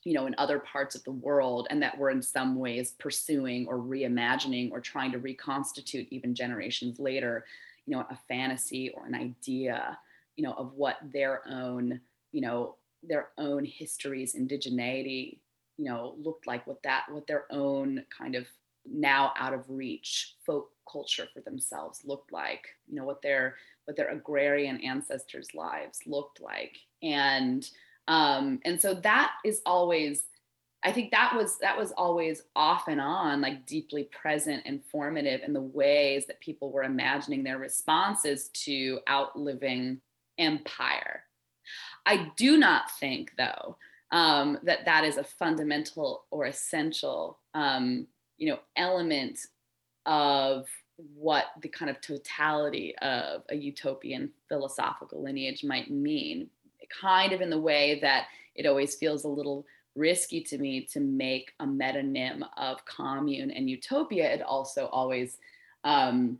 you 0.04 0.14
know, 0.14 0.26
in 0.26 0.36
other 0.38 0.60
parts 0.60 0.94
of 0.94 1.04
the 1.06 1.12
world, 1.12 1.68
and 1.70 1.82
that 1.82 1.98
were 1.98 2.10
in 2.10 2.22
some 2.22 2.58
ways 2.58 2.96
pursuing 3.00 3.66
or 3.68 3.78
reimagining 3.78 4.72
or 4.72 4.82
trying 4.82 5.14
to 5.14 5.20
reconstitute 5.20 6.08
even 6.12 6.36
generations 6.36 7.00
later 7.00 7.46
you 7.88 7.98
know 7.98 8.06
a 8.12 8.18
fantasy 8.28 8.92
or 8.92 9.08
an 9.08 9.16
idea 9.16 9.98
you 10.36 10.44
know 10.44 10.54
of 10.54 10.74
what 10.74 10.98
their 11.14 11.42
own 11.50 12.00
you 12.32 12.42
know 12.42 12.76
their 13.04 13.30
own 13.38 13.66
histories 13.66 14.36
indigeneity 14.36 15.40
you 15.78 15.86
know 15.86 16.16
looked 16.22 16.48
like 16.48 16.66
what 16.68 16.82
that 16.84 17.04
what 17.10 17.28
their 17.28 17.46
own 17.52 18.04
kind 18.16 18.36
of 18.36 18.46
now 18.86 19.32
out 19.38 19.54
of 19.54 19.70
reach 19.70 20.36
folk 20.46 20.70
culture 20.92 21.28
for 21.34 21.42
themselves 21.42 22.02
looked 22.04 22.32
like 22.32 22.66
you 22.88 22.96
know 22.96 23.06
what 23.06 23.22
their 23.22 23.56
what 23.86 23.98
their 23.98 24.10
agrarian 24.10 24.80
ancestors 24.82 25.50
lives 25.54 26.00
looked 26.06 26.42
like. 26.42 26.78
And 27.04 27.68
um 28.08 28.60
and 28.66 28.80
so 28.80 28.94
that 28.96 29.32
is 29.46 29.62
always 29.66 30.24
I 30.84 30.92
think 30.92 31.12
that 31.12 31.34
was 31.36 31.60
that 31.60 31.78
was 31.78 31.92
always 31.92 32.44
off 32.56 32.88
and 32.88 33.00
on, 33.00 33.42
like 33.42 33.68
deeply 33.68 34.06
present 34.06 34.64
and 34.66 34.84
formative 34.92 35.42
in 35.46 35.54
the 35.54 35.62
ways 35.62 36.26
that 36.26 36.40
people 36.40 36.72
were 36.72 36.84
imagining 36.84 37.44
their 37.44 37.60
responses 37.60 38.50
to 38.66 39.00
outliving 39.08 40.02
empire. 40.38 41.24
I 42.06 42.32
do 42.36 42.58
not 42.58 42.92
think, 43.00 43.32
though, 43.38 43.78
um, 44.12 44.60
that 44.64 44.86
that 44.86 45.04
is 45.04 45.18
a 45.18 45.24
fundamental 45.24 46.26
or 46.32 46.46
essential, 46.46 47.40
um, 47.54 48.08
you 48.38 48.50
know, 48.50 48.60
element 48.76 49.40
of 50.06 50.68
what 51.16 51.46
the 51.62 51.70
kind 51.70 51.90
of 51.90 52.02
totality 52.02 52.96
of 53.02 53.44
a 53.50 53.56
utopian 53.56 54.32
philosophical 54.50 55.24
lineage 55.24 55.64
might 55.64 55.90
mean. 55.90 56.50
Kind 57.02 57.32
of 57.32 57.42
in 57.42 57.50
the 57.50 57.60
way 57.60 58.00
that 58.02 58.26
it 58.56 58.66
always 58.66 58.96
feels 58.96 59.24
a 59.24 59.30
little 59.30 59.66
risky 59.96 60.42
to 60.42 60.58
me 60.58 60.86
to 60.92 61.00
make 61.00 61.52
a 61.60 61.66
metonym 61.66 62.44
of 62.58 62.84
commune 62.86 63.52
and 63.52 63.70
utopia. 63.70 64.32
It 64.34 64.42
also 64.42 64.88
always 64.88 65.38
um, 65.84 66.38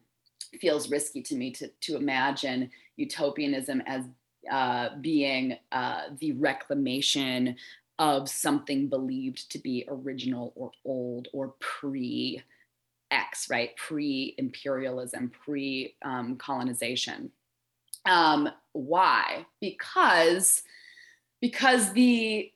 feels 0.60 0.90
risky 0.90 1.22
to 1.22 1.36
me 1.36 1.52
to, 1.52 1.68
to 1.82 1.96
imagine 1.96 2.70
utopianism 2.98 3.82
as 3.86 4.04
uh, 4.52 4.90
being 5.00 5.58
uh, 5.72 6.04
the 6.20 6.34
reclamation 6.34 7.56
of 8.00 8.28
something 8.28 8.88
believed 8.88 9.52
to 9.52 9.60
be 9.60 9.86
original 9.88 10.52
or 10.56 10.72
old 10.84 11.28
or 11.34 11.54
pre 11.60 12.42
X, 13.12 13.50
right? 13.50 13.76
Pre 13.76 14.34
imperialism, 14.38 15.32
pre 15.44 15.96
um, 16.04 16.36
colonization. 16.38 17.32
Um, 18.06 18.50
why? 18.72 19.46
Because 19.60 20.64
because 21.42 21.92
the 21.94 22.52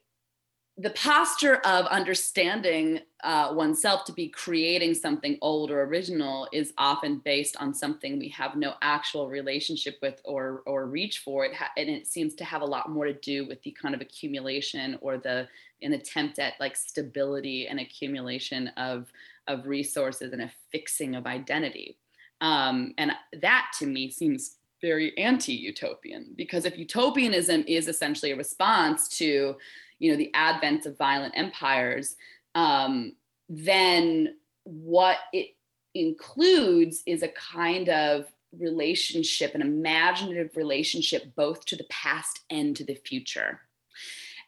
the 0.77 0.89
posture 0.89 1.55
of 1.65 1.85
understanding 1.85 2.99
uh, 3.23 3.49
oneself 3.53 4.03
to 4.03 4.11
be 4.11 4.27
creating 4.27 4.93
something 4.93 5.37
old 5.41 5.71
or 5.71 5.83
original 5.83 6.49
is 6.51 6.73
often 6.77 7.19
based 7.19 7.55
on 7.61 7.73
something 7.73 8.19
we 8.19 8.27
have 8.27 8.57
no 8.57 8.73
actual 8.81 9.29
relationship 9.29 9.97
with 10.01 10.19
or 10.25 10.63
or 10.65 10.85
reach 10.87 11.19
for. 11.19 11.45
It 11.45 11.55
ha- 11.55 11.71
and 11.77 11.89
it 11.89 12.07
seems 12.07 12.35
to 12.35 12.43
have 12.43 12.61
a 12.61 12.65
lot 12.65 12.89
more 12.89 13.05
to 13.05 13.13
do 13.13 13.47
with 13.47 13.61
the 13.63 13.71
kind 13.71 13.95
of 13.95 14.01
accumulation 14.01 14.97
or 14.99 15.17
the 15.17 15.47
an 15.81 15.93
attempt 15.93 16.39
at 16.39 16.53
like 16.59 16.75
stability 16.75 17.67
and 17.67 17.79
accumulation 17.79 18.67
of 18.75 19.07
of 19.47 19.67
resources 19.67 20.33
and 20.33 20.41
a 20.41 20.51
fixing 20.73 21.15
of 21.15 21.25
identity. 21.25 21.97
Um, 22.41 22.93
and 22.97 23.13
that 23.41 23.71
to 23.79 23.85
me 23.85 24.11
seems 24.11 24.57
very 24.81 25.17
anti-utopian 25.17 26.33
because 26.35 26.65
if 26.65 26.77
utopianism 26.77 27.63
is 27.65 27.87
essentially 27.87 28.31
a 28.31 28.35
response 28.35 29.07
to 29.07 29.55
you 29.99 30.11
know 30.11 30.17
the 30.17 30.33
advent 30.33 30.85
of 30.85 30.97
violent 30.97 31.33
empires 31.37 32.15
um, 32.55 33.13
then 33.49 34.35
what 34.63 35.17
it 35.33 35.55
includes 35.93 37.03
is 37.05 37.23
a 37.23 37.29
kind 37.29 37.89
of 37.89 38.25
relationship 38.59 39.55
an 39.55 39.61
imaginative 39.61 40.55
relationship 40.55 41.35
both 41.35 41.65
to 41.65 41.75
the 41.75 41.85
past 41.89 42.41
and 42.49 42.75
to 42.75 42.83
the 42.83 42.95
future. 42.95 43.61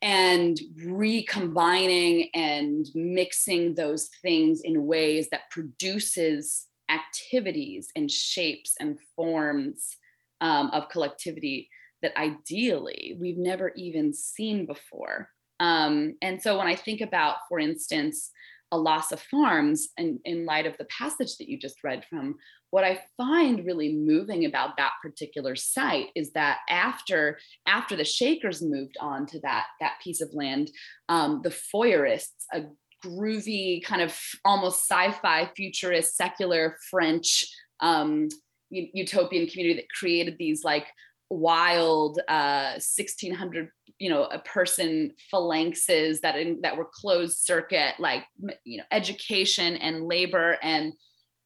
And 0.02 0.60
recombining 0.76 2.30
and 2.36 2.88
mixing 2.94 3.74
those 3.74 4.10
things 4.22 4.62
in 4.62 4.86
ways 4.86 5.30
that 5.30 5.50
produces 5.50 6.68
activities 6.90 7.90
and 7.96 8.10
shapes 8.10 8.76
and 8.80 9.00
forms 9.16 9.98
um, 10.40 10.70
of 10.72 10.90
collectivity 10.90 11.70
that 12.04 12.16
ideally 12.16 13.18
we've 13.20 13.40
never 13.40 13.72
even 13.76 14.14
seen 14.14 14.68
before 14.68 15.30
um, 15.60 16.16
and 16.22 16.42
so 16.42 16.58
when 16.58 16.68
I 16.68 16.76
think 16.76 17.02
about, 17.02 17.38
for 17.50 17.60
instance, 17.60 18.32
Alasa 18.74 19.18
Farms, 19.18 19.90
and 19.98 20.20
in 20.26 20.46
light 20.46 20.66
of 20.66 20.78
the 20.78 20.86
passage 20.86 21.38
that 21.38 21.50
you 21.50 21.58
just 21.58 21.84
read 21.84 22.04
from, 22.10 22.36
what 22.70 22.84
I 22.84 23.02
find 23.16 23.66
really 23.66 23.94
moving 23.94 24.46
about 24.46 24.76
that 24.78 24.92
particular 25.02 25.56
site 25.56 26.08
is 26.16 26.34
that 26.34 26.60
after 26.70 27.40
after 27.66 27.96
the 27.96 28.04
Shakers 28.04 28.62
moved 28.62 28.98
on 29.00 29.26
to 29.28 29.40
that 29.42 29.68
that 29.80 29.94
piece 30.04 30.22
of 30.22 30.34
land, 30.34 30.70
um, 31.08 31.42
the 31.44 31.50
Fourierists, 31.50 32.46
a 32.54 32.64
groovy 33.06 33.84
kind 33.84 34.02
of 34.02 34.18
almost 34.44 34.90
sci-fi 34.90 35.50
futurist 35.56 36.18
secular 36.18 36.76
French 36.90 37.46
um, 37.80 38.28
utopian 38.70 39.48
community 39.48 39.76
that 39.76 39.90
created 39.98 40.36
these 40.38 40.64
like 40.64 40.88
wild 41.30 42.20
uh 42.28 42.72
1600 42.76 43.70
you 44.00 44.10
know 44.10 44.24
a 44.26 44.40
person 44.40 45.12
phalanxes 45.34 46.22
that 46.22 46.38
in, 46.38 46.62
that 46.62 46.78
were 46.78 46.88
closed 46.92 47.40
circuit 47.40 47.94
like 48.00 48.24
you 48.64 48.78
know 48.78 48.84
education 48.92 49.76
and 49.78 50.04
labor 50.04 50.58
and 50.62 50.94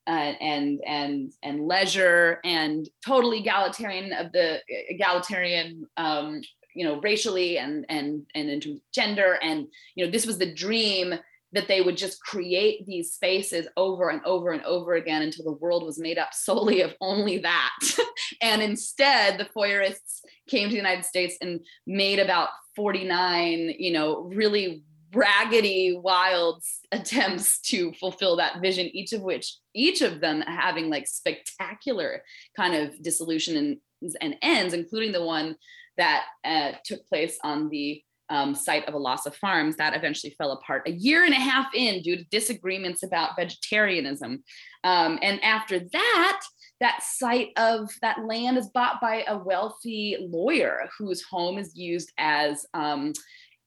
uh, 0.07 0.33
and 0.41 0.81
and 0.85 1.31
and 1.43 1.67
leisure 1.67 2.39
and 2.43 2.89
totally 3.05 3.39
egalitarian 3.39 4.11
of 4.13 4.31
the 4.31 4.59
egalitarian 4.67 5.87
um 5.97 6.41
you 6.73 6.85
know 6.85 6.99
racially 7.01 7.57
and 7.57 7.85
and 7.89 8.23
and 8.35 8.49
in 8.49 8.59
terms 8.59 8.77
of 8.77 8.91
gender. 8.93 9.37
And 9.41 9.67
you 9.95 10.05
know 10.05 10.11
this 10.11 10.25
was 10.25 10.37
the 10.37 10.53
dream 10.53 11.13
that 11.53 11.67
they 11.67 11.81
would 11.81 11.97
just 11.97 12.21
create 12.21 12.85
these 12.85 13.13
spaces 13.13 13.67
over 13.75 14.09
and 14.09 14.21
over 14.23 14.51
and 14.51 14.63
over 14.63 14.93
again 14.93 15.21
until 15.21 15.45
the 15.45 15.51
world 15.51 15.83
was 15.83 15.99
made 15.99 16.17
up 16.17 16.33
solely 16.33 16.81
of 16.81 16.93
only 17.01 17.39
that. 17.39 17.71
and 18.41 18.61
instead, 18.61 19.37
the 19.37 19.45
Fourierists 19.45 20.21
came 20.49 20.67
to 20.67 20.71
the 20.71 20.77
United 20.77 21.05
States 21.05 21.37
and 21.41 21.59
made 21.85 22.19
about 22.19 22.49
49, 22.75 23.73
you 23.77 23.91
know, 23.91 24.21
really 24.21 24.83
raggedy, 25.13 25.99
wild 26.01 26.63
attempts 26.91 27.59
to 27.59 27.91
fulfill 27.93 28.37
that 28.37 28.61
vision, 28.61 28.89
each 28.93 29.11
of 29.11 29.21
which, 29.21 29.57
each 29.73 30.01
of 30.01 30.21
them 30.21 30.41
having 30.41 30.89
like 30.89 31.07
spectacular 31.07 32.23
kind 32.55 32.75
of 32.75 33.01
dissolution 33.01 33.57
and, 34.01 34.15
and 34.21 34.35
ends, 34.41 34.73
including 34.73 35.11
the 35.11 35.23
one 35.23 35.55
that 35.97 36.23
uh, 36.45 36.71
took 36.85 37.05
place 37.07 37.37
on 37.43 37.69
the 37.69 38.01
um, 38.31 38.55
site 38.55 38.87
of 38.87 38.95
Alasa 38.95 39.33
Farms, 39.35 39.75
that 39.75 39.95
eventually 39.95 40.33
fell 40.37 40.53
apart 40.53 40.87
a 40.87 40.91
year 40.91 41.25
and 41.25 41.33
a 41.33 41.39
half 41.39 41.67
in 41.75 42.01
due 42.01 42.15
to 42.15 42.23
disagreements 42.25 43.03
about 43.03 43.35
vegetarianism. 43.35 44.43
Um, 44.83 45.19
and 45.21 45.43
after 45.43 45.79
that, 45.79 46.41
that 46.79 47.03
site 47.03 47.49
of 47.57 47.91
that 48.01 48.25
land 48.25 48.57
is 48.57 48.69
bought 48.73 48.99
by 48.99 49.23
a 49.27 49.37
wealthy 49.37 50.17
lawyer 50.19 50.89
whose 50.97 51.21
home 51.21 51.59
is 51.59 51.75
used 51.75 52.11
as 52.17 52.65
um, 52.73 53.13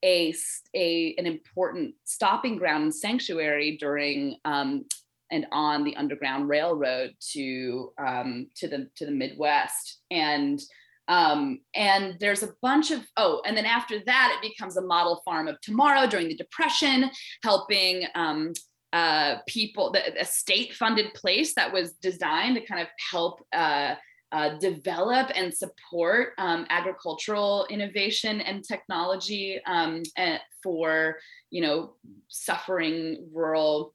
a, 0.04 0.34
a, 0.74 1.14
an 1.18 1.26
important 1.26 1.94
stopping 2.04 2.56
ground 2.56 2.82
and 2.82 2.94
sanctuary 2.94 3.76
during 3.78 4.36
um, 4.44 4.84
and 5.30 5.46
on 5.52 5.84
the 5.84 5.96
Underground 5.96 6.48
Railroad 6.48 7.14
to 7.32 7.92
um, 7.98 8.48
to 8.56 8.68
the 8.68 8.88
to 8.96 9.06
the 9.06 9.12
Midwest. 9.12 10.00
And 10.10 10.60
um, 11.08 11.60
and 11.74 12.16
there's 12.20 12.42
a 12.42 12.52
bunch 12.62 12.90
of, 12.90 13.00
oh, 13.16 13.42
and 13.46 13.56
then 13.56 13.66
after 13.66 14.00
that, 14.06 14.36
it 14.36 14.48
becomes 14.48 14.76
a 14.76 14.82
model 14.82 15.22
farm 15.24 15.48
of 15.48 15.60
tomorrow 15.60 16.06
during 16.06 16.28
the 16.28 16.36
Depression, 16.36 17.10
helping 17.42 18.06
um, 18.14 18.52
uh, 18.92 19.36
people, 19.46 19.92
the, 19.92 20.20
a 20.20 20.24
state 20.24 20.72
funded 20.72 21.12
place 21.14 21.54
that 21.54 21.72
was 21.72 21.92
designed 21.94 22.54
to 22.54 22.64
kind 22.64 22.80
of 22.80 22.88
help 23.10 23.40
uh, 23.52 23.94
uh, 24.32 24.58
develop 24.58 25.30
and 25.34 25.52
support 25.54 26.30
um, 26.38 26.66
agricultural 26.70 27.66
innovation 27.70 28.40
and 28.40 28.64
technology 28.64 29.60
um, 29.66 30.02
and 30.16 30.40
for, 30.62 31.16
you 31.50 31.60
know, 31.60 31.94
suffering 32.28 33.28
rural 33.32 33.94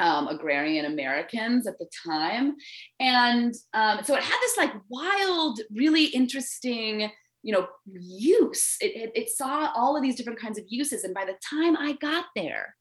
um, 0.00 0.28
agrarian 0.28 0.86
Americans 0.86 1.66
at 1.66 1.78
the 1.78 1.88
time. 2.06 2.56
And 3.00 3.54
um, 3.74 4.00
so 4.04 4.14
it 4.14 4.22
had 4.22 4.38
this 4.40 4.56
like 4.56 4.72
wild, 4.88 5.60
really 5.74 6.06
interesting, 6.06 7.10
you 7.42 7.52
know, 7.52 7.66
use. 7.86 8.76
It, 8.80 8.96
it, 8.96 9.12
it 9.14 9.30
saw 9.30 9.70
all 9.74 9.96
of 9.96 10.02
these 10.02 10.16
different 10.16 10.40
kinds 10.40 10.58
of 10.58 10.64
uses. 10.68 11.04
And 11.04 11.14
by 11.14 11.24
the 11.24 11.36
time 11.48 11.76
I 11.76 11.92
got 11.94 12.26
there, 12.34 12.74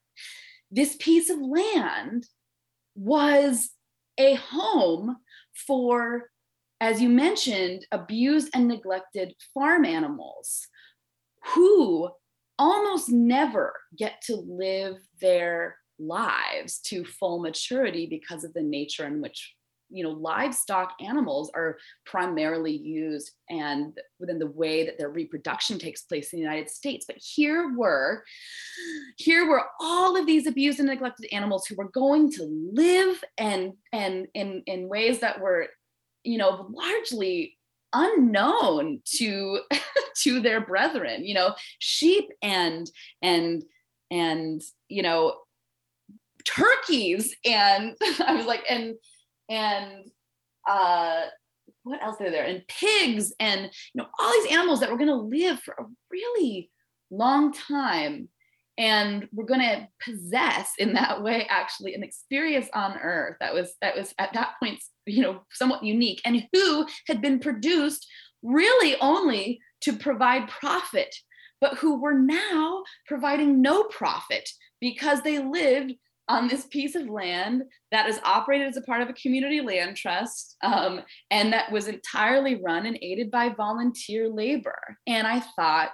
this 0.71 0.95
piece 0.99 1.29
of 1.29 1.39
land 1.39 2.27
was 2.95 3.69
a 4.17 4.35
home 4.35 5.17
for, 5.67 6.29
as 6.81 7.01
you 7.01 7.09
mentioned, 7.09 7.85
abused 7.91 8.49
and 8.53 8.67
neglected 8.67 9.35
farm 9.53 9.85
animals 9.85 10.67
who 11.53 12.09
almost 12.57 13.09
never 13.09 13.73
get 13.97 14.21
to 14.21 14.35
live 14.35 14.97
their 15.21 15.77
lives 15.99 16.79
to 16.79 17.05
full 17.05 17.39
maturity 17.39 18.05
because 18.05 18.43
of 18.43 18.53
the 18.53 18.63
nature 18.63 19.05
in 19.05 19.21
which 19.21 19.55
you 19.89 20.03
know 20.03 20.11
livestock 20.11 20.93
animals 20.99 21.51
are 21.53 21.77
primarily 22.05 22.75
used 22.75 23.31
and 23.49 23.97
within 24.19 24.39
the 24.39 24.47
way 24.47 24.85
that 24.85 24.97
their 24.97 25.09
reproduction 25.09 25.77
takes 25.77 26.01
place 26.03 26.33
in 26.33 26.39
the 26.39 26.43
united 26.43 26.69
states. 26.69 27.05
But 27.07 27.17
here 27.17 27.73
were 27.75 28.23
here 29.17 29.47
were 29.47 29.63
all 29.79 30.17
of 30.17 30.25
these 30.25 30.47
abused 30.47 30.79
and 30.79 30.89
neglected 30.89 31.31
animals 31.31 31.67
who 31.67 31.75
were 31.75 31.89
going 31.89 32.31
to 32.33 32.43
live 32.73 33.23
and 33.37 33.73
and 33.93 34.27
in 34.33 34.63
in 34.65 34.89
ways 34.89 35.19
that 35.19 35.39
were 35.39 35.67
you 36.23 36.37
know 36.37 36.67
largely 36.71 37.57
unknown 37.93 39.01
to 39.05 39.59
to 40.23 40.41
their 40.41 40.61
brethren 40.61 41.23
you 41.25 41.33
know 41.33 41.55
sheep 41.79 42.25
and 42.41 42.89
and 43.21 43.63
and 44.11 44.61
you 44.89 45.01
know 45.01 45.35
turkeys 46.45 47.35
and 47.45 47.95
I 48.25 48.35
was 48.35 48.45
like, 48.45 48.63
and 48.69 48.95
and 49.49 50.05
uh 50.67 51.23
what 51.83 52.01
else 52.01 52.19
are 52.19 52.31
there? 52.31 52.45
And 52.45 52.67
pigs 52.67 53.33
and 53.39 53.61
you 53.61 54.01
know, 54.01 54.07
all 54.19 54.31
these 54.33 54.51
animals 54.51 54.79
that 54.79 54.91
were 54.91 54.97
gonna 54.97 55.15
live 55.15 55.59
for 55.59 55.75
a 55.77 55.85
really 56.11 56.71
long 57.11 57.53
time 57.53 58.29
and 58.77 59.27
we're 59.31 59.45
going 59.45 59.61
to 59.61 59.87
possess 60.03 60.73
in 60.77 60.93
that 60.93 61.23
way 61.23 61.47
actually 61.49 61.93
an 61.93 62.03
experience 62.03 62.67
on 62.73 62.97
earth 62.97 63.37
that 63.39 63.53
was 63.53 63.73
that 63.81 63.95
was 63.95 64.13
at 64.19 64.33
that 64.33 64.53
point 64.61 64.79
you 65.05 65.21
know 65.21 65.41
somewhat 65.51 65.83
unique 65.83 66.21
and 66.25 66.47
who 66.51 66.85
had 67.07 67.21
been 67.21 67.39
produced 67.39 68.05
really 68.43 68.95
only 68.99 69.59
to 69.81 69.93
provide 69.93 70.49
profit 70.49 71.13
but 71.61 71.77
who 71.77 71.99
were 72.01 72.13
now 72.13 72.83
providing 73.07 73.61
no 73.61 73.83
profit 73.83 74.49
because 74.81 75.21
they 75.21 75.39
lived 75.39 75.93
on 76.27 76.47
this 76.47 76.65
piece 76.65 76.95
of 76.95 77.07
land 77.07 77.63
that 77.91 78.09
is 78.09 78.19
operated 78.23 78.67
as 78.67 78.77
a 78.77 78.81
part 78.81 79.01
of 79.01 79.09
a 79.09 79.13
community 79.13 79.61
land 79.61 79.95
trust 79.95 80.55
um, 80.63 81.01
and 81.29 81.53
that 81.53 81.71
was 81.71 81.87
entirely 81.87 82.61
run 82.63 82.85
and 82.85 82.97
aided 83.01 83.29
by 83.29 83.49
volunteer 83.49 84.27
labor. 84.29 84.79
And 85.05 85.27
I 85.27 85.39
thought, 85.55 85.91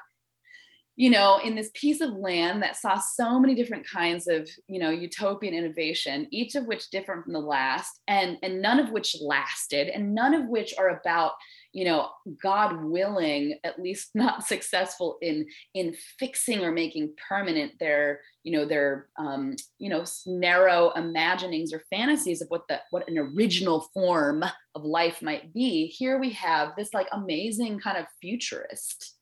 you 0.95 1.09
know, 1.09 1.39
in 1.43 1.55
this 1.55 1.71
piece 1.73 2.01
of 2.01 2.11
land 2.11 2.61
that 2.61 2.75
saw 2.75 2.99
so 2.99 3.39
many 3.39 3.55
different 3.55 3.87
kinds 3.87 4.27
of, 4.27 4.47
you 4.67 4.79
know, 4.79 4.89
utopian 4.89 5.53
innovation, 5.53 6.27
each 6.31 6.55
of 6.55 6.65
which 6.65 6.89
different 6.91 7.23
from 7.23 7.33
the 7.33 7.39
last, 7.39 7.99
and 8.07 8.37
and 8.43 8.61
none 8.61 8.79
of 8.79 8.91
which 8.91 9.15
lasted, 9.21 9.87
and 9.87 10.13
none 10.13 10.33
of 10.33 10.47
which 10.47 10.73
are 10.77 10.89
about, 10.99 11.31
you 11.73 11.85
know, 11.85 12.09
God 12.41 12.83
willing, 12.83 13.57
at 13.63 13.81
least 13.81 14.11
not 14.15 14.45
successful 14.45 15.17
in 15.21 15.47
in 15.73 15.95
fixing 16.19 16.63
or 16.63 16.71
making 16.71 17.13
permanent 17.29 17.73
their, 17.79 18.21
you 18.43 18.51
know, 18.51 18.65
their, 18.65 19.07
um, 19.17 19.55
you 19.77 19.89
know, 19.89 20.03
narrow 20.25 20.91
imaginings 20.91 21.73
or 21.73 21.83
fantasies 21.89 22.41
of 22.41 22.49
what 22.49 22.67
the 22.67 22.79
what 22.91 23.07
an 23.07 23.17
original 23.17 23.87
form 23.93 24.43
of 24.75 24.83
life 24.83 25.21
might 25.21 25.53
be. 25.53 25.87
Here 25.87 26.19
we 26.19 26.31
have 26.31 26.75
this 26.75 26.93
like 26.93 27.07
amazing 27.11 27.79
kind 27.79 27.97
of 27.97 28.05
futurist 28.21 29.17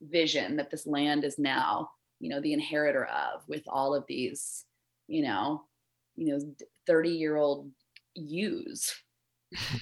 vision 0.00 0.56
that 0.56 0.70
this 0.70 0.86
land 0.86 1.24
is 1.24 1.38
now 1.38 1.88
you 2.20 2.30
know 2.30 2.40
the 2.40 2.52
inheritor 2.52 3.04
of 3.04 3.42
with 3.48 3.62
all 3.68 3.94
of 3.94 4.04
these 4.08 4.64
you 5.08 5.22
know 5.22 5.62
you 6.16 6.32
know 6.32 6.40
30 6.86 7.10
year 7.10 7.36
old 7.36 7.70
ewes 8.14 8.94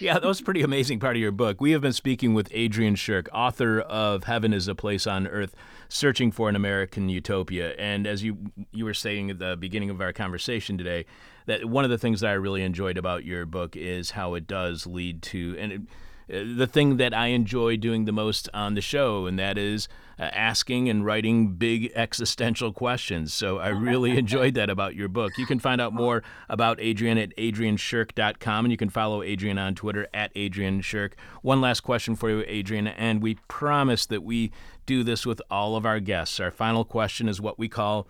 yeah, 0.00 0.14
that 0.14 0.24
was 0.24 0.40
a 0.40 0.44
pretty 0.44 0.62
amazing 0.62 1.00
part 1.00 1.16
of 1.16 1.20
your 1.20 1.32
book. 1.32 1.60
We 1.60 1.72
have 1.72 1.80
been 1.80 1.92
speaking 1.92 2.34
with 2.34 2.48
Adrian 2.52 2.94
Shirk, 2.94 3.28
author 3.32 3.80
of 3.80 4.24
Heaven 4.24 4.52
is 4.52 4.68
a 4.68 4.74
Place 4.74 5.06
on 5.06 5.26
Earth, 5.26 5.54
Searching 5.88 6.30
for 6.30 6.48
an 6.48 6.56
American 6.56 7.08
Utopia. 7.08 7.74
And 7.78 8.06
as 8.06 8.22
you 8.22 8.38
you 8.72 8.84
were 8.84 8.94
saying 8.94 9.30
at 9.30 9.38
the 9.38 9.56
beginning 9.56 9.90
of 9.90 10.00
our 10.00 10.12
conversation 10.12 10.78
today, 10.78 11.04
that 11.46 11.66
one 11.66 11.84
of 11.84 11.90
the 11.90 11.98
things 11.98 12.20
that 12.20 12.30
I 12.30 12.34
really 12.34 12.62
enjoyed 12.62 12.96
about 12.96 13.24
your 13.24 13.44
book 13.46 13.76
is 13.76 14.12
how 14.12 14.34
it 14.34 14.46
does 14.46 14.86
lead 14.86 15.22
to 15.22 15.56
and 15.58 15.72
it, 15.72 15.80
the 16.28 16.66
thing 16.66 16.96
that 16.96 17.14
I 17.14 17.28
enjoy 17.28 17.76
doing 17.76 18.04
the 18.04 18.12
most 18.12 18.48
on 18.54 18.74
the 18.74 18.80
show, 18.80 19.26
and 19.26 19.38
that 19.38 19.58
is 19.58 19.88
uh, 20.18 20.22
asking 20.22 20.88
and 20.88 21.04
writing 21.04 21.54
big 21.54 21.90
existential 21.94 22.72
questions. 22.72 23.34
So 23.34 23.58
I 23.58 23.68
really 23.68 24.10
enjoyed 24.18 24.54
that 24.54 24.70
about 24.70 24.94
your 24.94 25.08
book. 25.08 25.32
You 25.36 25.46
can 25.46 25.58
find 25.58 25.80
out 25.80 25.92
more 25.92 26.22
about 26.48 26.80
Adrian 26.80 27.18
at 27.18 27.36
adrianshirk.com, 27.36 28.64
and 28.64 28.72
you 28.72 28.78
can 28.78 28.90
follow 28.90 29.22
Adrian 29.22 29.58
on 29.58 29.74
Twitter 29.74 30.06
at 30.14 30.30
Adrian 30.34 30.80
Shirk. 30.80 31.16
One 31.42 31.60
last 31.60 31.80
question 31.80 32.16
for 32.16 32.30
you, 32.30 32.44
Adrian, 32.46 32.86
and 32.86 33.22
we 33.22 33.36
promise 33.48 34.06
that 34.06 34.22
we 34.22 34.52
do 34.86 35.02
this 35.02 35.26
with 35.26 35.42
all 35.50 35.76
of 35.76 35.86
our 35.86 36.00
guests. 36.00 36.40
Our 36.40 36.50
final 36.50 36.84
question 36.84 37.28
is 37.28 37.40
what 37.40 37.58
we 37.58 37.68
call 37.68 38.06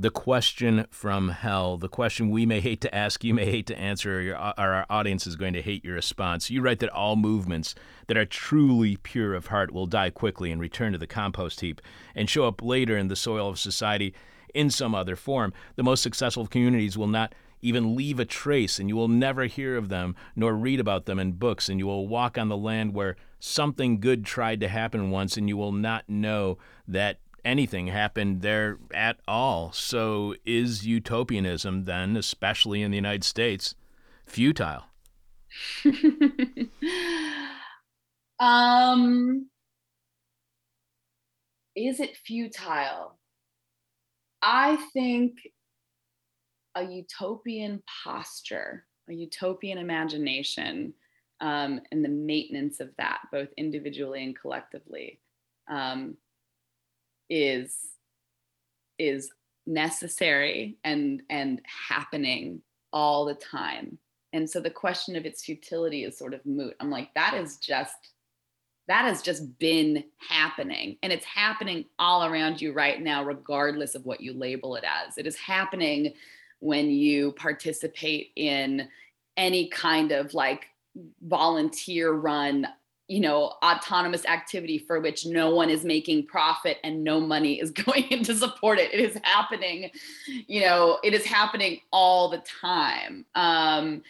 the 0.00 0.10
question 0.10 0.86
from 0.90 1.30
hell, 1.30 1.76
the 1.76 1.88
question 1.88 2.30
we 2.30 2.46
may 2.46 2.60
hate 2.60 2.80
to 2.80 2.94
ask, 2.94 3.24
you 3.24 3.34
may 3.34 3.46
hate 3.46 3.66
to 3.66 3.76
answer, 3.76 4.18
or, 4.18 4.20
your, 4.20 4.36
or 4.36 4.52
our 4.56 4.86
audience 4.88 5.26
is 5.26 5.34
going 5.34 5.54
to 5.54 5.62
hate 5.62 5.84
your 5.84 5.96
response. 5.96 6.50
You 6.50 6.62
write 6.62 6.78
that 6.78 6.90
all 6.90 7.16
movements 7.16 7.74
that 8.06 8.16
are 8.16 8.24
truly 8.24 8.96
pure 8.96 9.34
of 9.34 9.48
heart 9.48 9.72
will 9.72 9.86
die 9.86 10.10
quickly 10.10 10.52
and 10.52 10.60
return 10.60 10.92
to 10.92 10.98
the 10.98 11.08
compost 11.08 11.62
heap 11.62 11.80
and 12.14 12.30
show 12.30 12.46
up 12.46 12.62
later 12.62 12.96
in 12.96 13.08
the 13.08 13.16
soil 13.16 13.48
of 13.48 13.58
society 13.58 14.14
in 14.54 14.70
some 14.70 14.94
other 14.94 15.16
form. 15.16 15.52
The 15.74 15.82
most 15.82 16.02
successful 16.02 16.46
communities 16.46 16.96
will 16.96 17.08
not 17.08 17.34
even 17.60 17.96
leave 17.96 18.20
a 18.20 18.24
trace, 18.24 18.78
and 18.78 18.88
you 18.88 18.94
will 18.94 19.08
never 19.08 19.46
hear 19.46 19.76
of 19.76 19.88
them 19.88 20.14
nor 20.36 20.54
read 20.54 20.78
about 20.78 21.06
them 21.06 21.18
in 21.18 21.32
books, 21.32 21.68
and 21.68 21.80
you 21.80 21.88
will 21.88 22.06
walk 22.06 22.38
on 22.38 22.48
the 22.48 22.56
land 22.56 22.94
where 22.94 23.16
something 23.40 23.98
good 23.98 24.24
tried 24.24 24.60
to 24.60 24.68
happen 24.68 25.10
once, 25.10 25.36
and 25.36 25.48
you 25.48 25.56
will 25.56 25.72
not 25.72 26.08
know 26.08 26.56
that 26.86 27.18
anything 27.44 27.88
happened 27.88 28.42
there 28.42 28.78
at 28.92 29.18
all. 29.26 29.72
So 29.72 30.34
is 30.44 30.86
utopianism 30.86 31.84
then, 31.84 32.16
especially 32.16 32.82
in 32.82 32.90
the 32.90 32.96
United 32.96 33.24
States, 33.24 33.74
futile? 34.26 34.84
um 38.38 39.48
is 41.74 42.00
it 42.00 42.16
futile? 42.16 43.18
I 44.42 44.76
think 44.92 45.34
a 46.74 46.84
utopian 46.84 47.82
posture, 48.04 48.86
a 49.08 49.12
utopian 49.12 49.78
imagination, 49.78 50.94
um, 51.40 51.80
and 51.92 52.04
the 52.04 52.08
maintenance 52.08 52.80
of 52.80 52.90
that, 52.98 53.20
both 53.32 53.48
individually 53.56 54.24
and 54.24 54.38
collectively, 54.38 55.20
um, 55.70 56.16
is 57.30 57.88
is 58.98 59.30
necessary 59.66 60.78
and 60.84 61.22
and 61.30 61.60
happening 61.88 62.62
all 62.92 63.24
the 63.24 63.34
time. 63.34 63.98
And 64.32 64.48
so 64.48 64.60
the 64.60 64.70
question 64.70 65.16
of 65.16 65.24
its 65.24 65.44
futility 65.44 66.04
is 66.04 66.18
sort 66.18 66.34
of 66.34 66.44
moot. 66.44 66.74
I'm 66.80 66.90
like 66.90 67.12
that 67.14 67.34
is 67.34 67.58
just 67.58 68.12
that 68.88 69.04
has 69.04 69.20
just 69.20 69.58
been 69.58 70.02
happening. 70.16 70.96
And 71.02 71.12
it's 71.12 71.26
happening 71.26 71.84
all 71.98 72.24
around 72.24 72.60
you 72.60 72.72
right 72.72 73.00
now 73.00 73.22
regardless 73.22 73.94
of 73.94 74.06
what 74.06 74.20
you 74.20 74.32
label 74.32 74.76
it 74.76 74.84
as. 74.84 75.18
It 75.18 75.26
is 75.26 75.36
happening 75.36 76.14
when 76.60 76.90
you 76.90 77.32
participate 77.32 78.32
in 78.34 78.88
any 79.36 79.68
kind 79.68 80.10
of 80.10 80.34
like 80.34 80.66
volunteer 81.22 82.12
run 82.12 82.66
you 83.08 83.20
know 83.20 83.54
autonomous 83.64 84.24
activity 84.26 84.78
for 84.78 85.00
which 85.00 85.26
no 85.26 85.54
one 85.54 85.70
is 85.70 85.84
making 85.84 86.26
profit 86.26 86.76
and 86.84 87.02
no 87.02 87.20
money 87.20 87.60
is 87.60 87.70
going 87.86 88.04
in 88.04 88.22
to 88.24 88.34
support 88.34 88.78
it. 88.78 88.92
It 88.92 89.00
is 89.00 89.18
happening 89.24 89.90
you 90.26 90.60
know 90.60 90.98
it 91.02 91.14
is 91.14 91.24
happening 91.24 91.80
all 91.90 92.28
the 92.28 92.38
time. 92.38 93.24
Um 93.34 94.02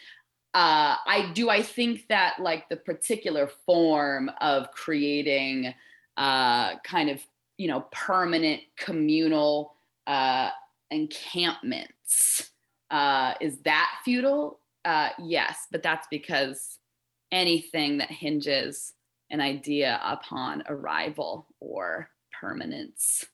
uh 0.55 0.97
i 1.07 1.31
do 1.35 1.51
i 1.51 1.63
think 1.63 2.09
that 2.09 2.37
like 2.41 2.71
the 2.71 2.77
particular 2.77 3.47
form 3.67 4.31
of 4.41 4.71
creating 4.73 5.75
uh 6.17 6.77
kind 6.79 7.11
of 7.11 7.21
you 7.59 7.69
know 7.69 7.85
permanent 7.91 8.63
communal 8.77 9.75
uh 10.07 10.49
encampments 10.91 12.51
uh 12.91 13.35
is 13.41 13.59
that 13.59 13.91
futile? 14.05 14.59
Uh 14.85 15.11
yes 15.19 15.67
but 15.71 15.83
that's 15.83 16.09
because 16.11 16.79
anything 17.33 17.99
that 17.99 18.11
hinges 18.11 18.93
an 19.31 19.41
idea 19.41 20.01
upon 20.03 20.63
arrival 20.69 21.47
or 21.61 22.11
permanence 22.41 23.27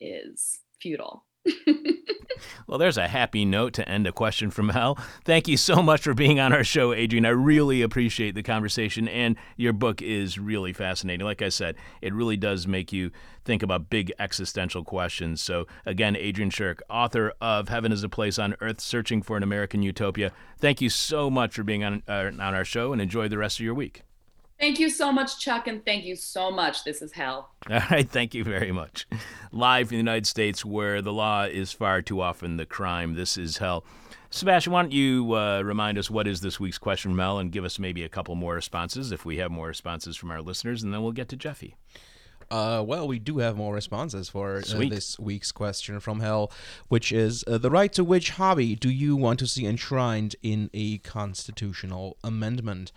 is 0.00 0.58
futile. 0.80 1.24
well, 2.66 2.78
there's 2.78 2.96
a 2.96 3.08
happy 3.08 3.44
note 3.44 3.72
to 3.74 3.88
end 3.88 4.06
a 4.06 4.12
question 4.12 4.50
from 4.50 4.70
hell. 4.70 4.98
Thank 5.24 5.48
you 5.48 5.56
so 5.56 5.82
much 5.82 6.02
for 6.02 6.14
being 6.14 6.40
on 6.40 6.52
our 6.52 6.64
show, 6.64 6.92
Adrian. 6.92 7.26
I 7.26 7.30
really 7.30 7.82
appreciate 7.82 8.34
the 8.34 8.42
conversation, 8.42 9.08
and 9.08 9.36
your 9.56 9.72
book 9.72 10.02
is 10.02 10.38
really 10.38 10.72
fascinating. 10.72 11.24
Like 11.24 11.42
I 11.42 11.48
said, 11.48 11.76
it 12.02 12.14
really 12.14 12.36
does 12.36 12.66
make 12.66 12.92
you 12.92 13.10
think 13.44 13.62
about 13.62 13.90
big 13.90 14.12
existential 14.18 14.84
questions. 14.84 15.40
So, 15.40 15.66
again, 15.86 16.16
Adrian 16.16 16.50
Shirk, 16.50 16.82
author 16.90 17.32
of 17.40 17.68
Heaven 17.68 17.92
is 17.92 18.02
a 18.02 18.08
Place 18.08 18.38
on 18.38 18.56
Earth 18.60 18.80
Searching 18.80 19.22
for 19.22 19.36
an 19.36 19.42
American 19.42 19.82
Utopia. 19.82 20.32
Thank 20.58 20.80
you 20.80 20.90
so 20.90 21.30
much 21.30 21.54
for 21.54 21.62
being 21.62 21.84
on, 21.84 22.02
uh, 22.08 22.30
on 22.38 22.40
our 22.40 22.64
show, 22.64 22.92
and 22.92 23.00
enjoy 23.00 23.28
the 23.28 23.38
rest 23.38 23.58
of 23.58 23.64
your 23.64 23.74
week. 23.74 24.02
Thank 24.58 24.80
you 24.80 24.90
so 24.90 25.12
much, 25.12 25.38
Chuck, 25.38 25.68
and 25.68 25.84
thank 25.84 26.04
you 26.04 26.16
so 26.16 26.50
much. 26.50 26.82
This 26.82 27.00
is 27.00 27.12
hell. 27.12 27.50
All 27.70 27.80
right, 27.90 28.08
thank 28.08 28.34
you 28.34 28.42
very 28.42 28.72
much. 28.72 29.06
Live 29.52 29.86
in 29.86 29.88
the 29.90 29.96
United 29.96 30.26
States, 30.26 30.64
where 30.64 31.00
the 31.00 31.12
law 31.12 31.44
is 31.44 31.72
far 31.72 32.02
too 32.02 32.20
often 32.20 32.56
the 32.56 32.66
crime, 32.66 33.14
this 33.14 33.36
is 33.36 33.58
hell. 33.58 33.84
Sebastian, 34.30 34.72
why 34.72 34.82
don't 34.82 34.92
you 34.92 35.32
uh, 35.34 35.62
remind 35.62 35.96
us 35.96 36.10
what 36.10 36.26
is 36.26 36.40
this 36.40 36.58
week's 36.58 36.76
question 36.76 37.14
Mel, 37.14 37.38
and 37.38 37.52
give 37.52 37.64
us 37.64 37.78
maybe 37.78 38.02
a 38.02 38.08
couple 38.08 38.34
more 38.34 38.54
responses 38.54 39.12
if 39.12 39.24
we 39.24 39.38
have 39.38 39.50
more 39.50 39.68
responses 39.68 40.16
from 40.16 40.30
our 40.30 40.42
listeners, 40.42 40.82
and 40.82 40.92
then 40.92 41.02
we'll 41.02 41.12
get 41.12 41.28
to 41.28 41.36
Jeffy. 41.36 41.76
Uh, 42.50 42.82
well, 42.84 43.06
we 43.06 43.18
do 43.18 43.38
have 43.38 43.56
more 43.56 43.74
responses 43.74 44.28
for 44.28 44.56
uh, 44.56 44.78
this 44.88 45.18
week's 45.18 45.52
question 45.52 46.00
from 46.00 46.20
hell, 46.20 46.50
which 46.88 47.12
is 47.12 47.44
uh, 47.46 47.58
the 47.58 47.70
right 47.70 47.92
to 47.92 48.02
which 48.02 48.30
hobby 48.30 48.74
do 48.74 48.90
you 48.90 49.14
want 49.14 49.38
to 49.38 49.46
see 49.46 49.66
enshrined 49.66 50.34
in 50.42 50.68
a 50.72 50.98
constitutional 50.98 52.16
amendment? 52.24 52.90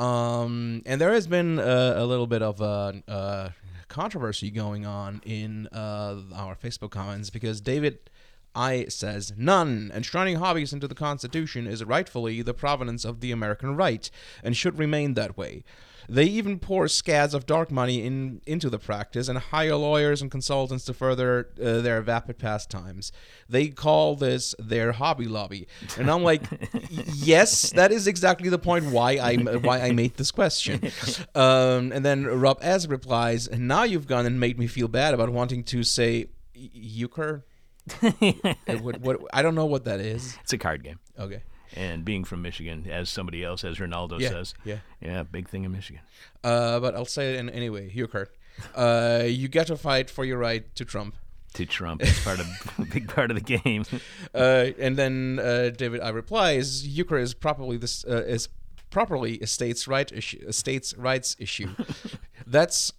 Um, 0.00 0.82
and 0.86 0.98
there 0.98 1.12
has 1.12 1.26
been 1.26 1.58
a, 1.58 1.94
a 1.96 2.06
little 2.06 2.26
bit 2.26 2.40
of 2.40 2.62
a, 2.62 3.02
a, 3.06 3.54
controversy 3.88 4.50
going 4.50 4.86
on 4.86 5.20
in 5.26 5.66
uh, 5.72 6.16
our 6.34 6.54
Facebook 6.54 6.90
comments 6.90 7.28
because 7.28 7.60
David 7.60 7.98
I 8.54 8.86
says 8.86 9.34
none. 9.36 9.92
Enshrining 9.94 10.36
hobbies 10.36 10.72
into 10.72 10.88
the 10.88 10.94
Constitution 10.94 11.66
is 11.66 11.84
rightfully 11.84 12.40
the 12.40 12.54
provenance 12.54 13.04
of 13.04 13.20
the 13.20 13.30
American 13.30 13.76
right 13.76 14.10
and 14.42 14.56
should 14.56 14.78
remain 14.78 15.14
that 15.14 15.36
way. 15.36 15.64
They 16.10 16.24
even 16.24 16.58
pour 16.58 16.88
scads 16.88 17.34
of 17.34 17.46
dark 17.46 17.70
money 17.70 18.04
in, 18.04 18.40
into 18.44 18.68
the 18.68 18.80
practice 18.80 19.28
and 19.28 19.38
hire 19.38 19.76
lawyers 19.76 20.20
and 20.20 20.28
consultants 20.28 20.84
to 20.86 20.92
further 20.92 21.50
uh, 21.62 21.82
their 21.82 22.02
vapid 22.02 22.36
pastimes. 22.36 23.12
They 23.48 23.68
call 23.68 24.16
this 24.16 24.52
their 24.58 24.90
hobby 24.90 25.26
lobby, 25.26 25.68
and 25.96 26.10
I'm 26.10 26.24
like, 26.24 26.42
yes, 26.90 27.70
that 27.70 27.92
is 27.92 28.08
exactly 28.08 28.48
the 28.48 28.58
point 28.58 28.86
why 28.86 29.18
I 29.18 29.36
why 29.36 29.82
I 29.82 29.92
made 29.92 30.16
this 30.16 30.30
question. 30.30 30.90
Um, 31.34 31.92
and 31.92 32.04
then 32.04 32.26
Rob 32.26 32.58
S 32.60 32.86
replies, 32.86 33.46
And 33.46 33.68
"Now 33.68 33.84
you've 33.84 34.06
gone 34.06 34.26
and 34.26 34.40
made 34.40 34.58
me 34.58 34.66
feel 34.66 34.88
bad 34.88 35.14
about 35.14 35.30
wanting 35.30 35.62
to 35.64 35.84
say 35.84 36.26
euchre." 36.54 37.44
what, 38.00 39.00
what, 39.00 39.20
I 39.32 39.42
don't 39.42 39.54
know 39.54 39.66
what 39.66 39.84
that 39.84 40.00
is. 40.00 40.36
It's 40.42 40.52
a 40.52 40.58
card 40.58 40.82
game. 40.82 40.98
Okay 41.18 41.42
and 41.74 42.04
being 42.04 42.24
from 42.24 42.42
Michigan, 42.42 42.86
as 42.90 43.08
somebody 43.08 43.44
else, 43.44 43.64
as 43.64 43.78
Ronaldo 43.78 44.20
yeah, 44.20 44.28
says. 44.30 44.54
Yeah. 44.64 44.78
Yeah, 45.00 45.22
big 45.22 45.48
thing 45.48 45.64
in 45.64 45.72
Michigan. 45.72 46.02
Uh, 46.42 46.80
but 46.80 46.94
I'll 46.94 47.04
say 47.04 47.34
it 47.34 47.38
in 47.38 47.50
anyway. 47.50 47.90
Euchre. 47.92 48.28
uh, 48.74 49.24
you 49.26 49.48
get 49.48 49.68
to 49.68 49.76
fight 49.76 50.10
for 50.10 50.24
your 50.24 50.38
right 50.38 50.74
to 50.74 50.84
Trump. 50.84 51.14
To 51.54 51.66
Trump, 51.66 52.02
it's 52.02 52.22
part 52.22 52.38
of 52.38 52.46
a 52.78 52.84
big 52.92 53.08
part 53.08 53.30
of 53.30 53.36
the 53.36 53.58
game. 53.58 53.84
Uh, 54.34 54.66
and 54.78 54.96
then 54.96 55.40
uh, 55.42 55.70
David 55.70 56.00
I 56.00 56.10
replies, 56.10 56.86
euchre 56.86 57.18
is 57.18 57.34
properly 57.34 57.76
this 57.76 58.04
uh, 58.04 58.22
is 58.24 58.48
properly 58.90 59.40
a 59.40 59.46
states' 59.46 59.88
right 59.88 60.10
issue, 60.12 60.44
a 60.46 60.52
states' 60.52 60.96
rights 60.96 61.36
issue. 61.38 61.70
That's 62.46 62.92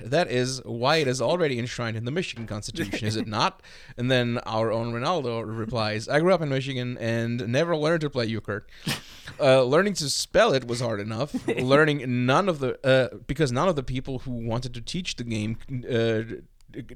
that 0.00 0.30
is 0.30 0.62
why 0.64 0.96
it 0.96 1.08
is 1.08 1.20
already 1.22 1.58
enshrined 1.58 1.96
in 1.96 2.04
the 2.04 2.10
Michigan 2.10 2.46
Constitution, 2.46 3.06
is 3.08 3.16
it 3.16 3.26
not? 3.38 3.62
And 3.96 4.10
then 4.10 4.38
our 4.44 4.70
own 4.70 4.92
Ronaldo 4.92 5.42
replies, 5.46 6.08
I 6.08 6.20
grew 6.20 6.34
up 6.34 6.42
in 6.42 6.48
Michigan 6.50 6.98
and 6.98 7.48
never 7.48 7.76
learned 7.76 8.02
to 8.02 8.10
play 8.10 8.26
euchre. 8.26 8.66
Uh, 9.38 9.62
learning 9.62 9.94
to 9.94 10.10
spell 10.10 10.52
it 10.52 10.66
was 10.66 10.80
hard 10.80 11.00
enough. 11.00 11.32
learning 11.46 12.26
none 12.26 12.46
of 12.48 12.58
the 12.58 12.76
uh, 12.84 13.16
because 13.26 13.50
none 13.52 13.68
of 13.68 13.76
the 13.76 13.82
people 13.82 14.18
who 14.18 14.32
wanted 14.32 14.74
to 14.74 14.82
teach 14.82 15.16
the 15.16 15.24
game 15.24 15.56
uh, 15.88 16.22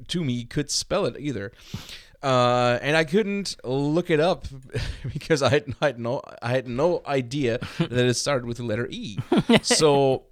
to 0.09 0.25
me 0.25 0.45
could 0.45 0.69
spell 0.71 1.07
it 1.07 1.17
either. 1.19 1.53
Uh, 2.23 2.79
and 2.83 2.97
I 2.97 3.05
couldn't 3.05 3.57
look 3.65 4.11
it 4.11 4.19
up 4.19 4.47
because 5.13 5.43
I 5.43 5.51
had, 5.51 5.75
I 5.81 5.87
had 5.87 5.99
no 5.99 6.21
I 6.43 6.51
had 6.51 6.67
no 6.67 7.03
idea 7.07 7.61
that 7.79 7.93
it 7.93 8.15
started 8.15 8.47
with 8.47 8.57
the 8.59 8.65
letter 8.65 8.89
E. 8.91 9.17
So 9.63 10.25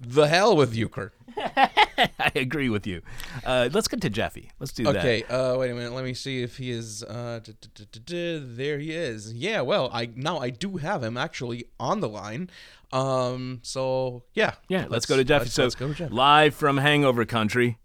the 0.00 0.28
hell 0.28 0.56
with 0.56 0.74
euchre. 0.74 1.12
I 1.38 2.32
agree 2.34 2.68
with 2.68 2.86
you. 2.86 3.02
Uh, 3.44 3.68
let's 3.72 3.88
get 3.88 4.00
to 4.02 4.10
Jeffy. 4.10 4.50
Let's 4.58 4.72
do 4.72 4.84
that. 4.84 4.96
Okay, 4.96 5.22
uh, 5.24 5.56
wait 5.58 5.70
a 5.70 5.74
minute. 5.74 5.92
Let 5.92 6.04
me 6.04 6.14
see 6.14 6.42
if 6.42 6.56
he 6.56 6.70
is. 6.70 7.02
Uh, 7.02 7.40
duh, 7.42 7.52
duh, 7.60 7.68
duh, 7.74 7.84
duh, 7.92 8.00
duh. 8.04 8.46
there 8.46 8.78
he 8.78 8.92
is. 8.92 9.32
Yeah. 9.32 9.60
Well, 9.60 9.90
I 9.92 10.10
now 10.14 10.38
I 10.38 10.50
do 10.50 10.76
have 10.78 11.02
him 11.02 11.16
actually 11.16 11.66
on 11.78 12.00
the 12.00 12.08
line. 12.08 12.50
Um. 12.92 13.60
So 13.62 14.24
yeah. 14.34 14.54
Yeah, 14.68 14.86
let's, 14.88 15.06
go 15.06 15.16
to 15.16 15.24
Jeffy. 15.24 15.44
Let's, 15.44 15.54
so 15.54 15.64
let's 15.64 15.74
go 15.74 15.88
to 15.88 15.94
Jeffy. 15.94 16.14
live 16.14 16.54
from 16.54 16.78
Hangover 16.78 17.24
Country, 17.24 17.78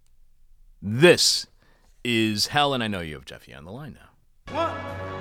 this 0.81 1.47
is 2.03 2.47
hell, 2.47 2.73
and 2.73 2.83
I 2.83 2.87
know 2.87 3.01
you 3.01 3.15
have 3.15 3.25
Jeffy 3.25 3.53
on 3.53 3.65
the 3.65 3.71
line 3.71 3.97
now. 3.99 4.53
One, 4.53 5.20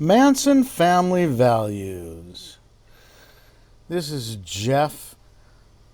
Manson 0.00 0.64
family 0.64 1.26
values. 1.26 2.58
This 3.88 4.10
is 4.10 4.36
Jeff 4.36 5.16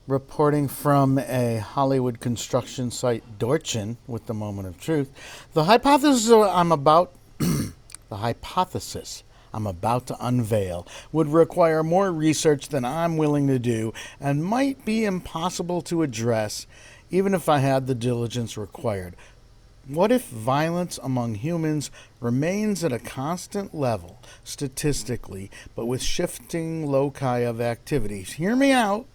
reporting 0.09 0.67
from 0.67 1.19
a 1.19 1.59
Hollywood 1.59 2.19
construction 2.19 2.91
site, 2.91 3.39
Dorchin, 3.39 3.99
with 4.09 4.27
the 4.27 4.35
moment 4.35 4.67
of 4.67 4.81
truth. 4.81 5.11
The 5.53 5.65
hypothesis 5.65 6.29
I'm 6.31 6.73
about, 6.73 7.13
the 7.39 8.17
hypothesis 8.17 9.23
I'm 9.55 9.67
about 9.67 10.09
to 10.09 10.17
unveil, 10.21 10.87
would 11.13 11.29
require 11.29 11.83
more 11.83 12.13
research 12.13 12.69
than 12.69 12.85
I'm 12.85 13.17
willing 13.17 13.47
to 13.47 13.59
do 13.59 13.95
and 14.21 14.45
might 14.45 14.85
be 14.85 15.05
impossible 15.05 15.81
to 15.83 16.03
address, 16.03 16.67
even 17.11 17.33
if 17.33 17.49
I 17.49 17.59
had 17.59 17.87
the 17.87 17.95
diligence 17.95 18.59
required. 18.59 19.15
What 19.87 20.11
if 20.11 20.27
violence 20.29 20.99
among 21.03 21.37
humans 21.37 21.91
remains 22.19 22.83
at 22.83 22.93
a 22.93 22.99
constant 22.99 23.75
level, 23.75 24.19
statistically, 24.43 25.51
but 25.77 25.87
with 25.87 26.03
shifting 26.03 26.87
loci 26.87 27.41
of 27.41 27.61
activities? 27.61 28.33
Hear 28.33 28.57
me 28.57 28.73
out. 28.73 29.07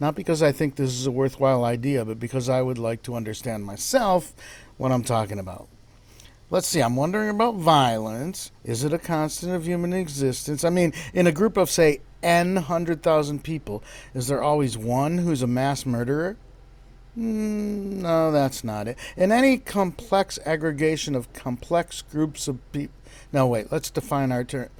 Not 0.00 0.14
because 0.14 0.42
I 0.42 0.52
think 0.52 0.76
this 0.76 0.92
is 0.92 1.06
a 1.06 1.10
worthwhile 1.10 1.64
idea, 1.64 2.04
but 2.04 2.20
because 2.20 2.48
I 2.48 2.62
would 2.62 2.78
like 2.78 3.02
to 3.02 3.16
understand 3.16 3.66
myself 3.66 4.32
what 4.76 4.92
I'm 4.92 5.02
talking 5.02 5.40
about. 5.40 5.68
Let's 6.50 6.66
see, 6.66 6.80
I'm 6.80 6.96
wondering 6.96 7.28
about 7.28 7.56
violence. 7.56 8.52
Is 8.64 8.82
it 8.82 8.92
a 8.94 8.98
constant 8.98 9.52
of 9.52 9.66
human 9.66 9.92
existence? 9.92 10.64
I 10.64 10.70
mean, 10.70 10.94
in 11.12 11.26
a 11.26 11.32
group 11.32 11.58
of, 11.58 11.68
say, 11.68 12.00
N 12.22 12.56
hundred 12.56 13.02
thousand 13.02 13.44
people, 13.44 13.82
is 14.14 14.28
there 14.28 14.42
always 14.42 14.76
one 14.78 15.18
who's 15.18 15.42
a 15.42 15.46
mass 15.46 15.84
murderer? 15.84 16.36
Mm, 17.18 18.00
no, 18.00 18.32
that's 18.32 18.64
not 18.64 18.88
it. 18.88 18.96
In 19.16 19.30
any 19.30 19.58
complex 19.58 20.38
aggregation 20.46 21.14
of 21.14 21.32
complex 21.32 22.00
groups 22.00 22.48
of 22.48 22.60
people. 22.72 22.94
No, 23.30 23.46
wait, 23.46 23.70
let's 23.70 23.90
define 23.90 24.32
our 24.32 24.42
term. 24.42 24.70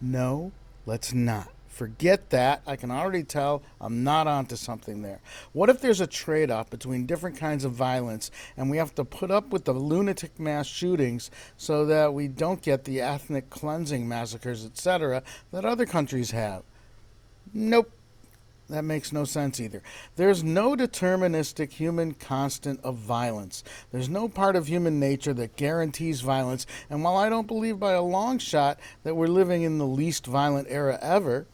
No, 0.00 0.50
let's 0.86 1.12
not. 1.14 1.51
Forget 1.72 2.28
that. 2.30 2.60
I 2.66 2.76
can 2.76 2.90
already 2.90 3.24
tell 3.24 3.62
I'm 3.80 4.04
not 4.04 4.26
onto 4.26 4.56
something 4.56 5.00
there. 5.00 5.20
What 5.54 5.70
if 5.70 5.80
there's 5.80 6.02
a 6.02 6.06
trade 6.06 6.50
off 6.50 6.68
between 6.68 7.06
different 7.06 7.38
kinds 7.38 7.64
of 7.64 7.72
violence 7.72 8.30
and 8.58 8.68
we 8.68 8.76
have 8.76 8.94
to 8.96 9.06
put 9.06 9.30
up 9.30 9.48
with 9.48 9.64
the 9.64 9.72
lunatic 9.72 10.38
mass 10.38 10.66
shootings 10.66 11.30
so 11.56 11.86
that 11.86 12.12
we 12.12 12.28
don't 12.28 12.60
get 12.60 12.84
the 12.84 13.00
ethnic 13.00 13.48
cleansing 13.48 14.06
massacres, 14.06 14.66
etc., 14.66 15.22
that 15.50 15.64
other 15.64 15.86
countries 15.86 16.32
have? 16.32 16.62
Nope. 17.54 17.90
That 18.68 18.84
makes 18.84 19.10
no 19.10 19.24
sense 19.24 19.58
either. 19.58 19.82
There's 20.16 20.44
no 20.44 20.76
deterministic 20.76 21.70
human 21.70 22.12
constant 22.12 22.80
of 22.84 22.96
violence. 22.96 23.64
There's 23.90 24.10
no 24.10 24.28
part 24.28 24.56
of 24.56 24.66
human 24.66 25.00
nature 25.00 25.32
that 25.34 25.56
guarantees 25.56 26.20
violence. 26.20 26.66
And 26.90 27.02
while 27.02 27.16
I 27.16 27.30
don't 27.30 27.46
believe 27.46 27.80
by 27.80 27.92
a 27.92 28.02
long 28.02 28.36
shot 28.38 28.78
that 29.04 29.16
we're 29.16 29.26
living 29.26 29.62
in 29.62 29.78
the 29.78 29.86
least 29.86 30.26
violent 30.26 30.68
era 30.70 30.98
ever, 31.00 31.46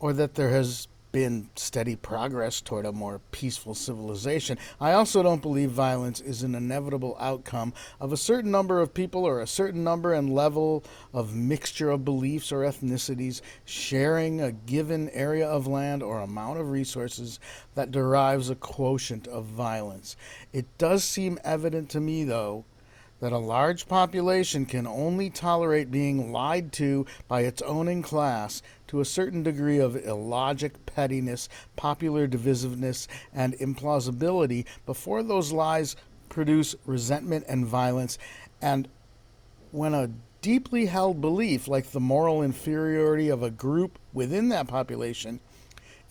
or 0.00 0.12
that 0.12 0.34
there 0.34 0.50
has 0.50 0.88
been 1.10 1.48
steady 1.56 1.96
progress 1.96 2.60
toward 2.60 2.84
a 2.84 2.92
more 2.92 3.20
peaceful 3.30 3.74
civilization. 3.74 4.58
I 4.80 4.92
also 4.92 5.22
don't 5.22 5.42
believe 5.42 5.70
violence 5.70 6.20
is 6.20 6.42
an 6.42 6.54
inevitable 6.54 7.16
outcome 7.18 7.72
of 7.98 8.12
a 8.12 8.16
certain 8.16 8.50
number 8.50 8.80
of 8.80 8.92
people 8.92 9.24
or 9.24 9.40
a 9.40 9.46
certain 9.46 9.82
number 9.82 10.12
and 10.12 10.34
level 10.34 10.84
of 11.12 11.34
mixture 11.34 11.90
of 11.90 12.04
beliefs 12.04 12.52
or 12.52 12.58
ethnicities 12.58 13.40
sharing 13.64 14.40
a 14.40 14.52
given 14.52 15.08
area 15.10 15.48
of 15.48 15.66
land 15.66 16.02
or 16.02 16.20
amount 16.20 16.60
of 16.60 16.70
resources 16.70 17.40
that 17.74 17.90
derives 17.90 18.50
a 18.50 18.54
quotient 18.54 19.26
of 19.28 19.46
violence. 19.46 20.14
It 20.52 20.66
does 20.76 21.04
seem 21.04 21.38
evident 21.42 21.88
to 21.90 22.00
me, 22.00 22.24
though, 22.24 22.64
that 23.20 23.32
a 23.32 23.38
large 23.38 23.88
population 23.88 24.64
can 24.64 24.86
only 24.86 25.30
tolerate 25.30 25.90
being 25.90 26.30
lied 26.30 26.72
to 26.72 27.04
by 27.26 27.40
its 27.40 27.62
owning 27.62 28.02
class 28.02 28.62
to 28.88 29.00
a 29.00 29.04
certain 29.04 29.42
degree 29.42 29.78
of 29.78 29.96
illogic, 30.04 30.84
pettiness, 30.86 31.48
popular 31.76 32.26
divisiveness, 32.26 33.06
and 33.32 33.54
implausibility 33.54 34.64
before 34.84 35.22
those 35.22 35.52
lies 35.52 35.96
produce 36.28 36.74
resentment 36.84 37.44
and 37.48 37.66
violence. 37.66 38.18
And 38.60 38.88
when 39.70 39.94
a 39.94 40.10
deeply 40.40 40.86
held 40.86 41.20
belief, 41.20 41.68
like 41.68 41.90
the 41.90 42.00
moral 42.00 42.42
inferiority 42.42 43.28
of 43.28 43.42
a 43.42 43.50
group 43.50 43.98
within 44.12 44.48
that 44.48 44.68
population, 44.68 45.40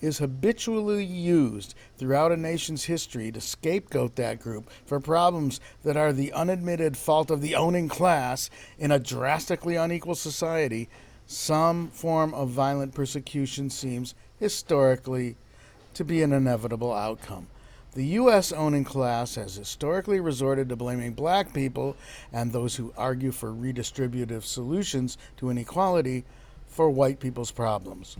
is 0.00 0.18
habitually 0.18 1.04
used 1.04 1.74
throughout 1.96 2.30
a 2.30 2.36
nation's 2.36 2.84
history 2.84 3.32
to 3.32 3.40
scapegoat 3.40 4.14
that 4.16 4.40
group 4.40 4.70
for 4.86 5.00
problems 5.00 5.60
that 5.82 5.96
are 5.96 6.12
the 6.12 6.32
unadmitted 6.32 6.96
fault 6.96 7.30
of 7.30 7.40
the 7.40 7.56
owning 7.56 7.88
class 7.88 8.48
in 8.78 8.92
a 8.92 8.98
drastically 8.98 9.74
unequal 9.74 10.14
society, 10.14 10.88
some 11.30 11.88
form 11.88 12.32
of 12.32 12.48
violent 12.48 12.94
persecution 12.94 13.68
seems 13.68 14.14
historically 14.40 15.36
to 15.92 16.02
be 16.02 16.22
an 16.22 16.32
inevitable 16.32 16.92
outcome. 16.92 17.46
The 17.92 18.04
U.S. 18.06 18.50
owning 18.50 18.84
class 18.84 19.34
has 19.34 19.54
historically 19.54 20.20
resorted 20.20 20.70
to 20.70 20.76
blaming 20.76 21.12
black 21.12 21.52
people 21.52 21.96
and 22.32 22.50
those 22.50 22.76
who 22.76 22.94
argue 22.96 23.30
for 23.30 23.52
redistributive 23.52 24.42
solutions 24.44 25.18
to 25.36 25.50
inequality 25.50 26.24
for 26.66 26.88
white 26.88 27.20
people's 27.20 27.50
problems. 27.50 28.16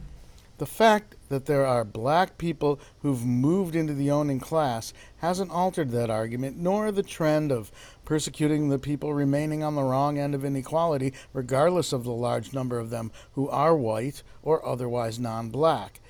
The 0.58 0.66
fact 0.66 1.14
that 1.28 1.46
there 1.46 1.64
are 1.64 1.84
black 1.84 2.36
people 2.36 2.80
who've 3.02 3.24
moved 3.24 3.76
into 3.76 3.94
the 3.94 4.10
owning 4.10 4.40
class 4.40 4.92
hasn't 5.18 5.52
altered 5.52 5.92
that 5.92 6.10
argument, 6.10 6.56
nor 6.56 6.90
the 6.90 7.04
trend 7.04 7.52
of 7.52 7.70
persecuting 8.04 8.68
the 8.68 8.78
people 8.80 9.14
remaining 9.14 9.62
on 9.62 9.76
the 9.76 9.84
wrong 9.84 10.18
end 10.18 10.34
of 10.34 10.44
inequality, 10.44 11.12
regardless 11.32 11.92
of 11.92 12.02
the 12.02 12.10
large 12.10 12.52
number 12.52 12.80
of 12.80 12.90
them 12.90 13.12
who 13.34 13.48
are 13.48 13.76
white 13.76 14.24
or 14.42 14.66
otherwise 14.66 15.20
non 15.20 15.48
black. 15.48 16.00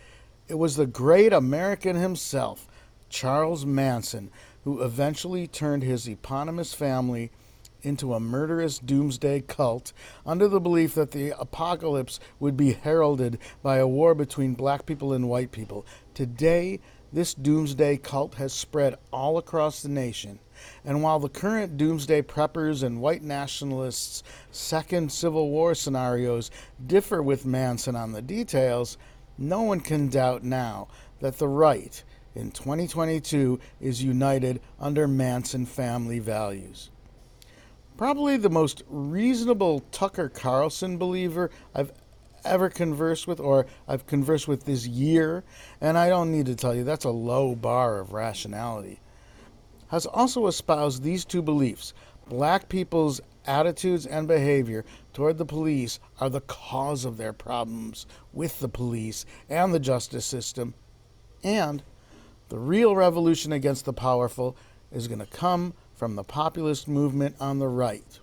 It 0.49 0.55
was 0.55 0.77
the 0.77 0.87
great 0.87 1.35
American 1.35 1.97
himself, 1.97 2.67
Charles 3.11 3.67
Manson, 3.67 4.31
who 4.65 4.83
eventually 4.83 5.47
turned 5.47 5.83
his 5.83 6.09
eponymous 6.09 6.73
family 6.73 7.31
into 7.83 8.15
a 8.15 8.21
murderous 8.21 8.79
doomsday 8.79 9.41
cult 9.41 9.93
under 10.27 10.49
the 10.49 10.61
belief 10.61 10.95
that 10.95 11.13
the 11.13 11.31
apocalypse 11.39 12.21
would 12.41 12.57
be 12.57 12.73
heralded 12.73 13.39
by 13.63 13.79
a 13.79 13.87
war 13.87 14.15
between 14.15 14.55
black 14.55 14.87
people 14.87 15.13
and 15.13 15.29
white 15.29 15.53
people. 15.53 15.87
Today, 16.15 16.81
this 17.13 17.33
doomsday 17.33 17.97
cult 17.97 18.35
has 18.35 18.53
spread 18.53 18.97
all 19.13 19.39
across 19.39 19.83
the 19.83 19.89
nation. 19.89 20.39
And 20.85 21.03
while 21.03 21.19
the 21.19 21.29
current 21.29 21.77
doomsday 21.77 22.23
preppers 22.23 22.83
and 22.83 23.01
white 23.01 23.23
nationalists' 23.23 24.23
second 24.51 25.11
Civil 25.11 25.51
War 25.51 25.75
scenarios 25.75 26.51
differ 26.87 27.23
with 27.23 27.47
Manson 27.47 27.97
on 27.97 28.13
the 28.13 28.21
details, 28.21 28.99
no 29.39 29.63
one 29.63 29.81
can 29.81 30.09
doubt 30.09 30.43
now 30.43 30.89
that 31.21 31.39
the 31.39 31.49
right 31.49 32.03
in 32.35 32.51
2022 32.51 33.59
is 33.81 34.03
united 34.03 34.61
under 34.79 35.09
Manson 35.09 35.65
family 35.65 36.19
values. 36.19 36.91
Probably 37.99 38.37
the 38.37 38.49
most 38.49 38.85
reasonable 38.89 39.81
Tucker 39.91 40.29
Carlson 40.29 40.99
believer 40.99 41.51
I've 41.75 41.91
ever 42.45 42.71
conversed 42.71 43.27
with 43.27 43.41
or 43.41 43.67
I've 43.89 44.07
conversed 44.07 44.47
with 44.47 44.65
this 44.65 44.87
year, 44.87 45.43
and 45.81 45.99
I 45.99 46.09
don't 46.09 46.31
need 46.31 46.47
to 46.47 46.55
tell 46.55 46.77
you 46.77 46.85
that's 46.85 47.05
a 47.05 47.11
low 47.11 47.57
bar 47.57 47.99
of 47.99 48.13
rationality, 48.13 49.01
has 49.89 50.07
also 50.07 50.47
espoused 50.47 51.03
these 51.03 51.25
two 51.25 51.43
beliefs. 51.43 51.93
Black 52.29 52.69
people's 52.69 53.21
attitudes 53.47 54.07
and 54.07 54.29
behavior 54.29 54.85
toward 55.13 55.37
the 55.37 55.45
police 55.45 55.99
are 56.21 56.31
the 56.31 56.43
cause 56.43 57.05
of 57.05 57.17
their 57.17 57.33
problems 57.33 58.07
with 58.33 58.61
the 58.61 58.69
police 58.69 59.27
and 59.49 59.75
the 59.75 59.81
justice 59.81 60.25
system, 60.25 60.73
and 61.43 61.83
the 62.49 62.61
real 62.61 62.95
revolution 62.95 63.51
against 63.51 63.87
the 63.87 63.93
powerful 63.93 64.57
is 64.93 65.09
going 65.09 65.19
to 65.19 65.27
come 65.27 65.75
from 65.99 66.15
the 66.15 66.25
populist 66.25 66.87
movement 66.87 67.35
on 67.41 67.59
the 67.59 67.69
right. 67.69 68.21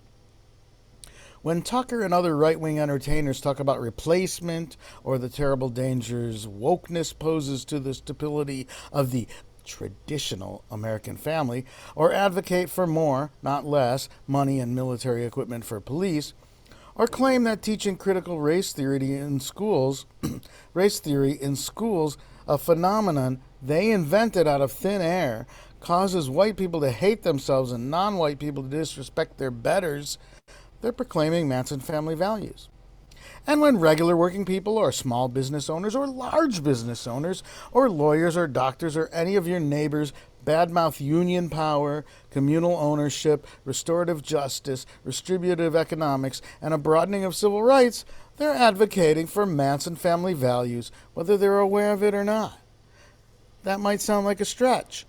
When 1.42 1.62
Tucker 1.62 2.02
and 2.02 2.12
other 2.12 2.36
right 2.36 2.58
wing 2.58 2.80
entertainers 2.80 3.40
talk 3.40 3.60
about 3.60 3.80
replacement 3.80 4.76
or 5.04 5.18
the 5.18 5.28
terrible 5.28 5.68
dangers 5.68 6.46
wokeness 6.46 7.16
poses 7.16 7.64
to 7.66 7.78
the 7.78 7.94
stability 7.94 8.66
of 8.90 9.12
the 9.12 9.28
traditional 9.64 10.64
American 10.70 11.16
family, 11.16 11.66
or 11.94 12.12
advocate 12.12 12.70
for 12.70 12.86
more, 12.86 13.30
not 13.42 13.66
less, 13.66 14.08
money 14.26 14.58
and 14.60 14.74
military 14.74 15.24
equipment 15.24 15.64
for 15.64 15.80
police, 15.80 16.32
or 16.94 17.06
claim 17.06 17.44
that 17.44 17.62
teaching 17.62 17.96
critical 17.96 18.40
race 18.40 18.72
theory 18.72 19.14
in 19.14 19.38
schools, 19.38 20.06
race 20.74 20.98
theory 20.98 21.32
in 21.32 21.54
schools, 21.54 22.16
a 22.48 22.56
phenomenon 22.56 23.40
they 23.62 23.90
invented 23.90 24.46
out 24.46 24.60
of 24.60 24.72
thin 24.72 25.02
air, 25.02 25.46
causes 25.86 26.28
white 26.28 26.56
people 26.56 26.80
to 26.80 26.90
hate 26.90 27.22
themselves 27.22 27.70
and 27.70 27.88
non-white 27.88 28.40
people 28.40 28.60
to 28.60 28.68
disrespect 28.68 29.38
their 29.38 29.52
betters, 29.52 30.18
they're 30.80 30.90
proclaiming 30.90 31.48
Manson 31.48 31.78
family 31.78 32.16
values. 32.16 32.68
And 33.46 33.60
when 33.60 33.78
regular 33.78 34.16
working 34.16 34.44
people, 34.44 34.78
or 34.78 34.90
small 34.90 35.28
business 35.28 35.70
owners, 35.70 35.94
or 35.94 36.08
large 36.08 36.64
business 36.64 37.06
owners, 37.06 37.44
or 37.70 37.88
lawyers, 37.88 38.36
or 38.36 38.48
doctors, 38.48 38.96
or 38.96 39.08
any 39.12 39.36
of 39.36 39.46
your 39.46 39.60
neighbors 39.60 40.12
badmouth 40.44 41.00
union 41.00 41.48
power, 41.48 42.04
communal 42.30 42.76
ownership, 42.76 43.46
restorative 43.64 44.22
justice, 44.22 44.86
distributive 45.04 45.76
economics, 45.76 46.42
and 46.60 46.74
a 46.74 46.78
broadening 46.78 47.24
of 47.24 47.36
civil 47.36 47.62
rights, 47.62 48.04
they're 48.38 48.54
advocating 48.54 49.28
for 49.28 49.46
Manson 49.46 49.94
family 49.94 50.34
values, 50.34 50.90
whether 51.14 51.36
they're 51.36 51.60
aware 51.60 51.92
of 51.92 52.02
it 52.02 52.12
or 52.12 52.24
not. 52.24 52.58
That 53.62 53.78
might 53.78 54.00
sound 54.00 54.26
like 54.26 54.40
a 54.40 54.44
stretch. 54.44 55.06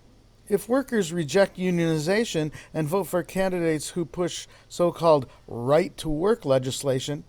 If 0.49 0.69
workers 0.69 1.11
reject 1.11 1.57
unionization 1.57 2.51
and 2.73 2.87
vote 2.87 3.05
for 3.05 3.21
candidates 3.21 3.89
who 3.89 4.05
push 4.05 4.47
so 4.69 4.93
called 4.93 5.27
right 5.45 5.95
to 5.97 6.07
work 6.07 6.45
legislation, 6.45 7.25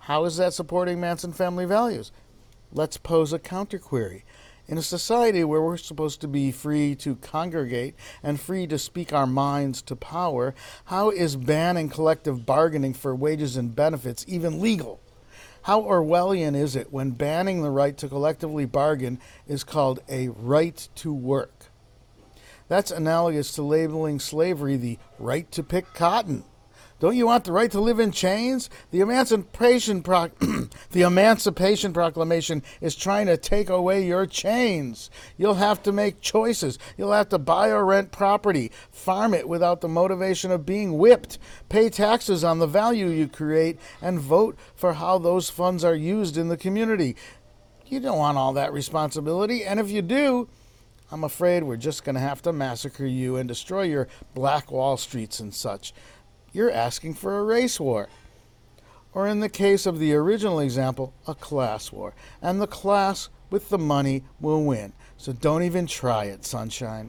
how 0.00 0.24
is 0.26 0.36
that 0.36 0.52
supporting 0.52 1.00
Manson 1.00 1.32
family 1.32 1.64
values? 1.64 2.12
Let's 2.70 2.98
pose 2.98 3.32
a 3.32 3.38
counterquery. 3.38 4.22
In 4.66 4.76
a 4.76 4.82
society 4.82 5.44
where 5.44 5.62
we're 5.62 5.78
supposed 5.78 6.20
to 6.20 6.28
be 6.28 6.52
free 6.52 6.94
to 6.96 7.16
congregate 7.16 7.94
and 8.22 8.38
free 8.38 8.66
to 8.66 8.78
speak 8.78 9.14
our 9.14 9.26
minds 9.26 9.80
to 9.82 9.96
power, 9.96 10.54
how 10.84 11.08
is 11.08 11.36
banning 11.36 11.88
collective 11.88 12.44
bargaining 12.44 12.92
for 12.92 13.14
wages 13.14 13.56
and 13.56 13.74
benefits 13.74 14.26
even 14.28 14.60
legal? 14.60 15.00
How 15.62 15.80
Orwellian 15.80 16.54
is 16.54 16.76
it 16.76 16.92
when 16.92 17.12
banning 17.12 17.62
the 17.62 17.70
right 17.70 17.96
to 17.96 18.08
collectively 18.08 18.66
bargain 18.66 19.20
is 19.46 19.64
called 19.64 20.00
a 20.06 20.28
right 20.28 20.86
to 20.96 21.14
work? 21.14 21.57
That's 22.68 22.90
analogous 22.90 23.52
to 23.52 23.62
labeling 23.62 24.20
slavery 24.20 24.76
the 24.76 24.98
right 25.18 25.50
to 25.52 25.62
pick 25.62 25.94
cotton. 25.94 26.44
Don't 27.00 27.16
you 27.16 27.26
want 27.26 27.44
the 27.44 27.52
right 27.52 27.70
to 27.70 27.80
live 27.80 28.00
in 28.00 28.10
chains? 28.10 28.68
The 28.90 29.00
Emancipation 29.00 30.02
Pro- 30.02 30.32
the 30.90 31.02
Emancipation 31.02 31.92
Proclamation 31.92 32.60
is 32.80 32.96
trying 32.96 33.26
to 33.26 33.36
take 33.36 33.70
away 33.70 34.04
your 34.04 34.26
chains. 34.26 35.08
You'll 35.36 35.54
have 35.54 35.80
to 35.84 35.92
make 35.92 36.20
choices. 36.20 36.76
You'll 36.96 37.12
have 37.12 37.28
to 37.28 37.38
buy 37.38 37.68
or 37.70 37.84
rent 37.84 38.10
property, 38.10 38.72
farm 38.90 39.32
it 39.32 39.48
without 39.48 39.80
the 39.80 39.88
motivation 39.88 40.50
of 40.50 40.66
being 40.66 40.98
whipped, 40.98 41.38
pay 41.68 41.88
taxes 41.88 42.42
on 42.42 42.58
the 42.58 42.66
value 42.66 43.06
you 43.06 43.28
create, 43.28 43.78
and 44.02 44.18
vote 44.18 44.58
for 44.74 44.94
how 44.94 45.18
those 45.18 45.48
funds 45.48 45.84
are 45.84 45.94
used 45.94 46.36
in 46.36 46.48
the 46.48 46.56
community. 46.56 47.14
You 47.86 48.00
don't 48.00 48.18
want 48.18 48.38
all 48.38 48.52
that 48.54 48.72
responsibility, 48.72 49.64
and 49.64 49.78
if 49.78 49.88
you 49.88 50.02
do, 50.02 50.48
I'm 51.10 51.24
afraid 51.24 51.62
we're 51.62 51.76
just 51.76 52.04
going 52.04 52.14
to 52.14 52.20
have 52.20 52.42
to 52.42 52.52
massacre 52.52 53.06
you 53.06 53.36
and 53.36 53.48
destroy 53.48 53.82
your 53.82 54.08
black 54.34 54.70
wall 54.70 54.96
streets 54.96 55.40
and 55.40 55.54
such. 55.54 55.94
You're 56.52 56.70
asking 56.70 57.14
for 57.14 57.38
a 57.38 57.44
race 57.44 57.80
war. 57.80 58.08
Or 59.14 59.26
in 59.26 59.40
the 59.40 59.48
case 59.48 59.86
of 59.86 59.98
the 59.98 60.14
original 60.14 60.60
example, 60.60 61.14
a 61.26 61.34
class 61.34 61.90
war. 61.90 62.14
And 62.42 62.60
the 62.60 62.66
class 62.66 63.30
with 63.50 63.70
the 63.70 63.78
money 63.78 64.24
will 64.38 64.64
win. 64.64 64.92
So 65.16 65.32
don't 65.32 65.62
even 65.62 65.86
try 65.86 66.24
it, 66.24 66.44
sunshine. 66.44 67.08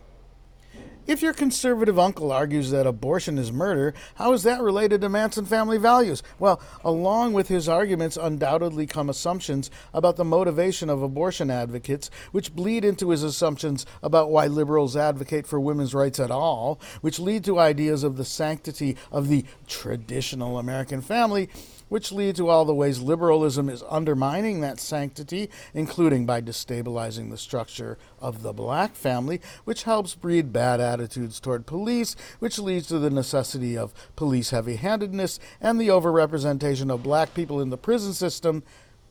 If 1.09 1.23
your 1.23 1.33
conservative 1.33 1.97
uncle 1.97 2.31
argues 2.31 2.69
that 2.69 2.85
abortion 2.85 3.39
is 3.39 3.51
murder, 3.51 3.95
how 4.13 4.31
is 4.33 4.43
that 4.43 4.61
related 4.61 5.01
to 5.01 5.09
Manson 5.09 5.43
family 5.43 5.79
values? 5.79 6.21
Well, 6.37 6.61
along 6.85 7.33
with 7.33 7.47
his 7.47 7.67
arguments 7.67 8.15
undoubtedly 8.15 8.85
come 8.85 9.09
assumptions 9.09 9.71
about 9.91 10.17
the 10.17 10.23
motivation 10.23 10.87
of 10.87 11.01
abortion 11.01 11.49
advocates, 11.49 12.11
which 12.31 12.55
bleed 12.55 12.85
into 12.85 13.09
his 13.09 13.23
assumptions 13.23 13.87
about 14.03 14.29
why 14.29 14.45
liberals 14.45 14.95
advocate 14.95 15.47
for 15.47 15.59
women's 15.59 15.95
rights 15.95 16.19
at 16.19 16.29
all, 16.29 16.79
which 17.01 17.17
lead 17.17 17.43
to 17.45 17.57
ideas 17.57 18.03
of 18.03 18.15
the 18.15 18.23
sanctity 18.23 18.95
of 19.11 19.29
the 19.29 19.45
traditional 19.67 20.59
American 20.59 21.01
family, 21.01 21.49
which 21.89 22.11
lead 22.11 22.35
to 22.35 22.47
all 22.47 22.65
the 22.65 22.73
ways 22.73 23.01
liberalism 23.01 23.67
is 23.67 23.83
undermining 23.89 24.61
that 24.61 24.79
sanctity, 24.79 25.49
including 25.73 26.25
by 26.25 26.41
destabilizing 26.41 27.29
the 27.29 27.37
structure 27.37 27.97
of 28.19 28.41
the 28.41 28.53
black 28.53 28.95
family, 28.95 29.41
which 29.65 29.83
helps 29.83 30.15
breed 30.15 30.53
bad 30.53 30.79
attitudes 30.79 31.39
toward 31.39 31.65
police, 31.65 32.15
which 32.39 32.57
leads 32.57 32.87
to 32.87 32.99
the 32.99 33.09
necessity 33.09 33.77
of 33.77 33.93
police 34.15 34.51
heavy 34.51 34.77
handedness 34.77 35.39
and 35.59 35.79
the 35.79 35.89
overrepresentation 35.89 36.93
of 36.93 37.03
black 37.03 37.33
people 37.33 37.59
in 37.59 37.69
the 37.69 37.77
prison 37.77 38.13
system 38.13 38.63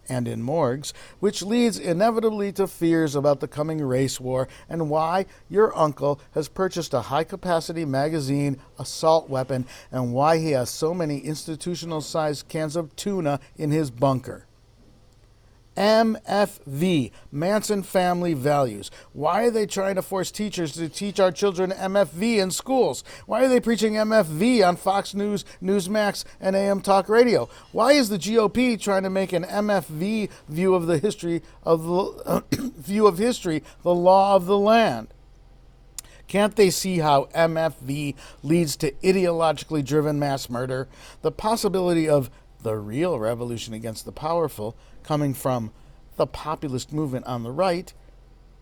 and 0.09 0.27
in 0.27 0.43
morgues, 0.43 0.93
which 1.21 1.43
leads 1.43 1.79
inevitably 1.79 2.53
to 2.53 2.67
fears 2.67 3.15
about 3.15 3.41
the 3.41 3.49
coming 3.49 3.81
race 3.81 4.19
war 4.21 4.49
and 4.69 4.91
why 4.91 5.27
your 5.49 5.77
uncle 5.77 6.21
has 6.33 6.49
purchased 6.49 6.95
a 6.95 7.03
high 7.03 7.25
capacity 7.25 7.85
magazine 7.85 8.59
assault 8.79 9.29
weapon 9.29 9.67
and 9.93 10.13
why 10.13 10.39
he 10.39 10.51
has 10.53 10.71
so 10.71 10.93
many 10.93 11.19
institutional 11.19 12.01
sized 12.01 12.49
cans 12.49 12.77
of 12.77 12.95
tuna 12.97 13.39
in 13.57 13.71
his 13.71 13.91
bunker. 13.91 14.48
MFV, 15.79 17.13
Manson 17.31 17.85
Family 17.85 18.35
Values. 18.35 18.91
Why 19.13 19.45
are 19.45 19.51
they 19.51 19.65
trying 19.65 19.95
to 19.95 20.03
force 20.03 20.33
teachers 20.33 20.73
to 20.73 20.89
teach 20.89 21.21
our 21.21 21.31
children 21.31 21.71
MFV 21.71 22.39
in 22.39 22.51
schools? 22.51 23.05
Why 23.27 23.45
are 23.45 23.49
they 23.49 23.61
preaching 23.61 23.93
MFV 23.95 24.67
on 24.67 24.75
Fox 24.75 25.15
News, 25.15 25.45
Newsmax, 25.63 26.25
and 26.41 26.57
AM 26.57 26.81
Talk 26.81 27.09
Radio? 27.09 27.49
Why 27.71 27.93
is 27.93 28.09
the 28.09 28.19
GOP 28.19 28.81
trying 28.81 29.05
to 29.05 29.11
make 29.11 29.33
an 29.33 29.45
MFV 29.45 30.31
view 30.49 30.75
of 30.75 30.87
the 30.89 30.99
history 30.99 31.43
of 31.63 31.85
the 31.85 32.45
view 32.77 33.07
of 33.07 33.19
history 33.19 33.63
the 33.83 33.95
law 33.95 34.35
of 34.35 34.47
the 34.47 34.59
land? 34.59 35.15
Can't 36.27 36.57
they 36.57 36.71
see 36.71 36.99
how 36.99 37.27
MFV 37.37 38.17
leads 38.43 38.77
to 38.79 38.91
ideologically 39.05 39.85
driven 39.85 40.19
mass 40.19 40.51
murder? 40.51 40.89
The 41.23 41.31
possibility 41.31 42.09
of 42.09 42.31
the 42.63 42.77
real 42.77 43.19
revolution 43.19 43.75
against 43.75 44.05
the 44.05 44.13
powerful 44.13 44.77
coming 45.09 45.33
from 45.33 45.73
the 46.17 46.27
populist 46.27 46.93
movement 46.93 47.25
on 47.25 47.43
the 47.43 47.51
right 47.51 47.95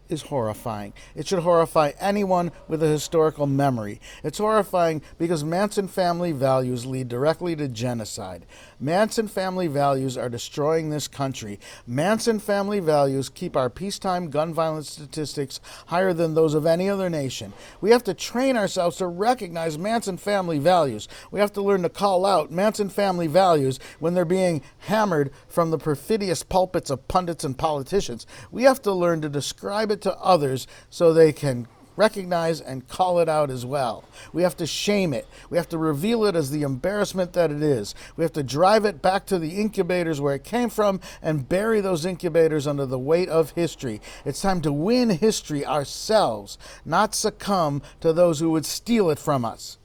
is 0.09 0.23
horrifying. 0.23 0.93
It 1.16 1.27
should 1.27 1.40
horrify 1.40 1.90
anyone 1.98 2.52
with 2.68 2.85
a 2.85 2.86
historical 2.86 3.48
memory. 3.48 4.01
It's 4.23 4.39
horrifying 4.39 5.02
because 5.18 5.43
Manson 5.43 5.89
family 5.89 6.31
values 6.31 6.86
lead 6.86 7.09
directly 7.09 7.56
to 7.56 7.66
genocide. 7.66 8.47
Manson 8.78 9.27
family 9.27 9.69
values 9.69 10.19
are 10.19 10.28
destroying 10.28 10.90
this 10.90 11.09
country. 11.09 11.59
Manson 11.86 12.39
family 12.39 12.78
values 12.78 13.31
keep 13.31 13.57
our 13.57 13.70
peacetime 13.70 14.28
gun 14.28 14.53
violence 14.53 14.90
statistics 14.90 15.61
higher 15.86 16.12
than 16.12 16.35
those 16.35 16.53
of 16.53 16.66
any 16.66 16.90
other 16.90 17.09
nation. 17.09 17.55
We 17.81 17.90
have 17.90 18.05
to 18.05 18.12
train 18.12 18.57
ourselves 18.57 18.98
to 18.98 19.07
recognize 19.07 19.78
Manson 19.78 20.19
family 20.19 20.59
values. 20.59 21.09
We 21.31 21.40
have 21.40 21.53
to 21.55 21.62
learn 21.62 21.82
to 21.82 21.89
call 21.89 22.27
out 22.27 22.51
Manson 22.51 22.90
family 22.90 23.28
values 23.28 23.81
when 23.98 24.12
they're 24.12 24.27
being 24.27 24.61
hammered 24.81 25.31
from 25.48 25.70
the 25.70 25.78
perfidious 25.78 26.43
pulpits 26.43 26.90
of 26.90 27.09
pundits 27.09 27.44
and 27.44 27.57
politicians. 27.57 28.27
We 28.51 28.65
have 28.65 28.82
to 28.82 28.93
learn 28.93 29.23
to 29.23 29.31
describe 29.31 29.90
it 29.90 30.03
to 30.03 30.16
others 30.19 30.66
so 30.90 31.12
they 31.12 31.32
can 31.32 31.66
recognize 31.97 32.60
and 32.60 32.86
call 32.89 33.18
it 33.18 33.28
out 33.28 33.51
as 33.51 33.66
well. 33.66 34.05
We 34.32 34.43
have 34.43 34.56
to 34.59 34.66
shame 34.66 35.12
it. 35.12 35.27
We 35.51 35.56
have 35.56 35.68
to 35.70 35.78
reveal 35.78 36.24
it 36.24 36.36
as 36.36 36.51
the 36.51 36.62
embarrassment 36.62 37.32
that 37.32 37.51
it 37.51 37.62
is. 37.62 37.94
We 38.16 38.24
have 38.24 38.32
to 38.35 38.43
drive 38.43 38.85
it 38.85 39.02
back 39.02 39.27
to 39.27 39.39
the 39.39 39.60
incubators 39.60 40.20
where 40.20 40.35
it 40.35 40.44
came 40.44 40.68
from 40.68 41.01
and 41.23 41.48
bury 41.48 41.81
those 41.81 42.05
incubators 42.05 42.66
under 42.66 42.86
the 42.86 42.98
weight 42.98 43.28
of 43.28 43.51
history. 43.51 44.01
It's 44.24 44.43
time 44.43 44.60
to 44.62 44.73
win 44.73 45.10
history 45.10 45.64
ourselves, 45.64 46.59
not 46.85 47.14
succumb 47.14 47.82
to 48.01 48.12
those 48.12 48.40
who 48.40 48.51
would 48.51 48.66
steal 48.66 49.10
it 49.10 49.18
from 49.18 49.44
us. 49.44 49.78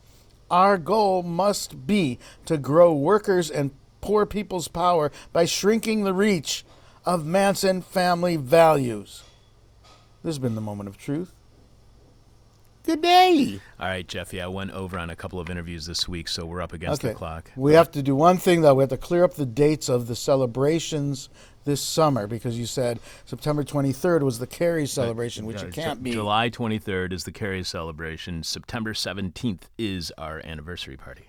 Our 0.49 0.77
goal 0.77 1.23
must 1.23 1.87
be 1.87 2.19
to 2.45 2.57
grow 2.57 2.93
workers 2.93 3.49
and 3.49 3.71
poor 4.01 4.25
people's 4.25 4.67
power 4.67 5.11
by 5.31 5.45
shrinking 5.45 6.03
the 6.03 6.13
reach 6.13 6.65
of 7.05 7.25
Manson 7.25 7.81
family 7.81 8.35
values. 8.35 9.23
This 10.23 10.31
has 10.31 10.39
been 10.39 10.55
the 10.55 10.61
moment 10.61 10.89
of 10.89 10.97
truth. 10.97 11.33
Good 12.83 13.01
day. 13.01 13.59
All 13.79 13.87
right, 13.87 14.07
Jeffy, 14.07 14.41
I 14.41 14.47
went 14.47 14.71
over 14.71 14.97
on 14.97 15.09
a 15.11 15.15
couple 15.15 15.39
of 15.39 15.49
interviews 15.49 15.85
this 15.85 16.07
week, 16.07 16.27
so 16.27 16.45
we're 16.45 16.61
up 16.61 16.73
against 16.73 17.01
the 17.03 17.13
clock. 17.13 17.51
We 17.55 17.73
have 17.73 17.91
to 17.91 18.01
do 18.01 18.15
one 18.15 18.37
thing 18.37 18.61
though. 18.61 18.73
We 18.75 18.81
have 18.81 18.89
to 18.89 18.97
clear 18.97 19.23
up 19.23 19.35
the 19.35 19.45
dates 19.45 19.87
of 19.87 20.07
the 20.07 20.15
celebrations 20.15 21.29
this 21.63 21.79
summer 21.79 22.25
because 22.25 22.57
you 22.57 22.65
said 22.65 22.99
September 23.25 23.63
23rd 23.63 24.23
was 24.23 24.39
the 24.39 24.47
Carrie 24.47 24.87
celebration, 24.87 25.45
which 25.45 25.61
Uh, 25.61 25.67
it 25.67 25.73
can't 25.73 26.01
be. 26.01 26.11
July 26.11 26.49
23rd 26.49 27.13
is 27.13 27.23
the 27.23 27.31
Carrie 27.31 27.63
celebration. 27.63 28.41
September 28.41 28.93
17th 28.93 29.63
is 29.77 30.11
our 30.17 30.41
anniversary 30.43 30.97
party. 30.97 31.27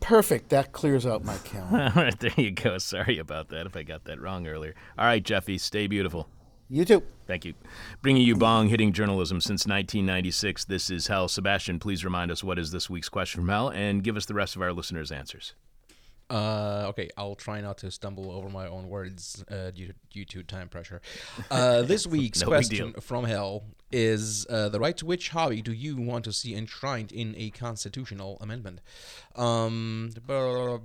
Perfect. 0.00 0.48
That 0.48 0.72
clears 0.72 1.06
out 1.06 1.24
my 1.24 1.36
calendar. 1.44 1.92
All 1.96 2.02
right, 2.04 2.18
there 2.18 2.32
you 2.36 2.50
go. 2.50 2.78
Sorry 2.78 3.18
about 3.18 3.50
that 3.50 3.66
if 3.66 3.76
I 3.76 3.84
got 3.84 4.04
that 4.04 4.20
wrong 4.20 4.48
earlier. 4.48 4.74
All 4.98 5.04
right, 5.06 5.22
Jeffy, 5.22 5.58
stay 5.58 5.86
beautiful. 5.86 6.28
You 6.68 6.84
too. 6.84 7.02
Thank 7.26 7.44
you. 7.44 7.54
Bringing 8.02 8.22
you 8.22 8.36
bong 8.36 8.68
hitting 8.68 8.92
journalism 8.92 9.40
since 9.40 9.66
1996. 9.66 10.64
This 10.64 10.90
is 10.90 11.06
Hell. 11.06 11.28
Sebastian, 11.28 11.78
please 11.78 12.04
remind 12.04 12.30
us 12.30 12.42
what 12.42 12.58
is 12.58 12.70
this 12.70 12.88
week's 12.88 13.08
question 13.08 13.42
from 13.42 13.48
Hell 13.48 13.68
and 13.68 14.02
give 14.02 14.16
us 14.16 14.26
the 14.26 14.34
rest 14.34 14.56
of 14.56 14.62
our 14.62 14.72
listeners' 14.72 15.12
answers. 15.12 15.54
Uh, 16.30 16.86
okay, 16.88 17.08
I'll 17.16 17.34
try 17.34 17.60
not 17.62 17.78
to 17.78 17.90
stumble 17.90 18.30
over 18.30 18.50
my 18.50 18.66
own 18.66 18.88
words 18.88 19.42
uh, 19.50 19.70
due, 19.70 19.88
to, 19.88 19.94
due 20.10 20.24
to 20.26 20.42
time 20.42 20.68
pressure. 20.68 21.00
Uh, 21.50 21.82
this 21.82 22.06
week's 22.06 22.42
No 22.42 22.48
question 22.48 22.92
from 23.00 23.24
hell 23.24 23.64
is 23.90 24.46
uh, 24.50 24.68
the 24.68 24.78
right 24.78 24.96
to 24.98 25.06
which 25.06 25.30
hobby 25.30 25.62
do 25.62 25.72
you 25.72 25.96
want 25.96 26.24
to 26.24 26.32
see 26.32 26.54
enshrined 26.54 27.10
in 27.12 27.34
a 27.36 27.50
constitutional 27.50 28.36
amendment? 28.40 28.80
Um, 29.36 30.10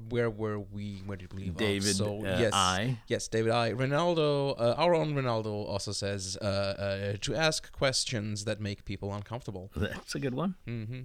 where 0.10 0.30
were 0.30 0.60
we? 0.60 1.02
Where 1.06 1.18
did 1.18 1.34
we 1.34 1.44
leave 1.44 1.52
off? 1.54 1.58
David, 1.60 1.96
So 1.96 2.20
uh, 2.20 2.38
yes, 2.40 2.52
I. 2.54 2.98
yes, 3.08 3.28
David 3.28 3.52
I. 3.52 3.72
Ronaldo, 3.74 4.56
uh, 4.60 4.76
our 4.78 4.94
own 4.94 5.14
Ronaldo 5.16 5.68
also 5.68 5.92
says 5.92 6.38
uh, 6.42 6.46
uh, 6.46 7.18
to 7.22 7.36
ask 7.36 7.72
questions 7.72 8.46
that 8.46 8.62
make 8.62 8.86
people 8.86 9.14
uncomfortable. 9.14 9.72
That's 9.76 10.16
a 10.16 10.20
good 10.20 10.34
one. 10.36 10.56
hmm 10.66 11.02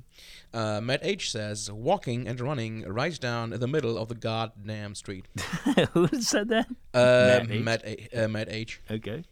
Uh, 0.52 0.80
Matt 0.80 1.00
H 1.02 1.30
says 1.32 1.70
walking 1.70 2.28
and 2.28 2.40
running 2.40 2.82
right 2.86 3.18
down 3.18 3.50
the 3.50 3.66
middle 3.68 3.96
of 3.98 4.08
the 4.08 4.14
goddamn 4.14 4.94
street. 4.94 5.26
Who 5.92 6.06
said 6.20 6.48
that? 6.48 6.66
Uh, 6.94 7.26
Matt 7.26 7.50
H? 7.50 7.64
Matt, 7.64 7.82
A- 7.84 8.24
uh, 8.24 8.28
Matt 8.28 8.48
H. 8.50 8.80
Okay. 8.90 9.24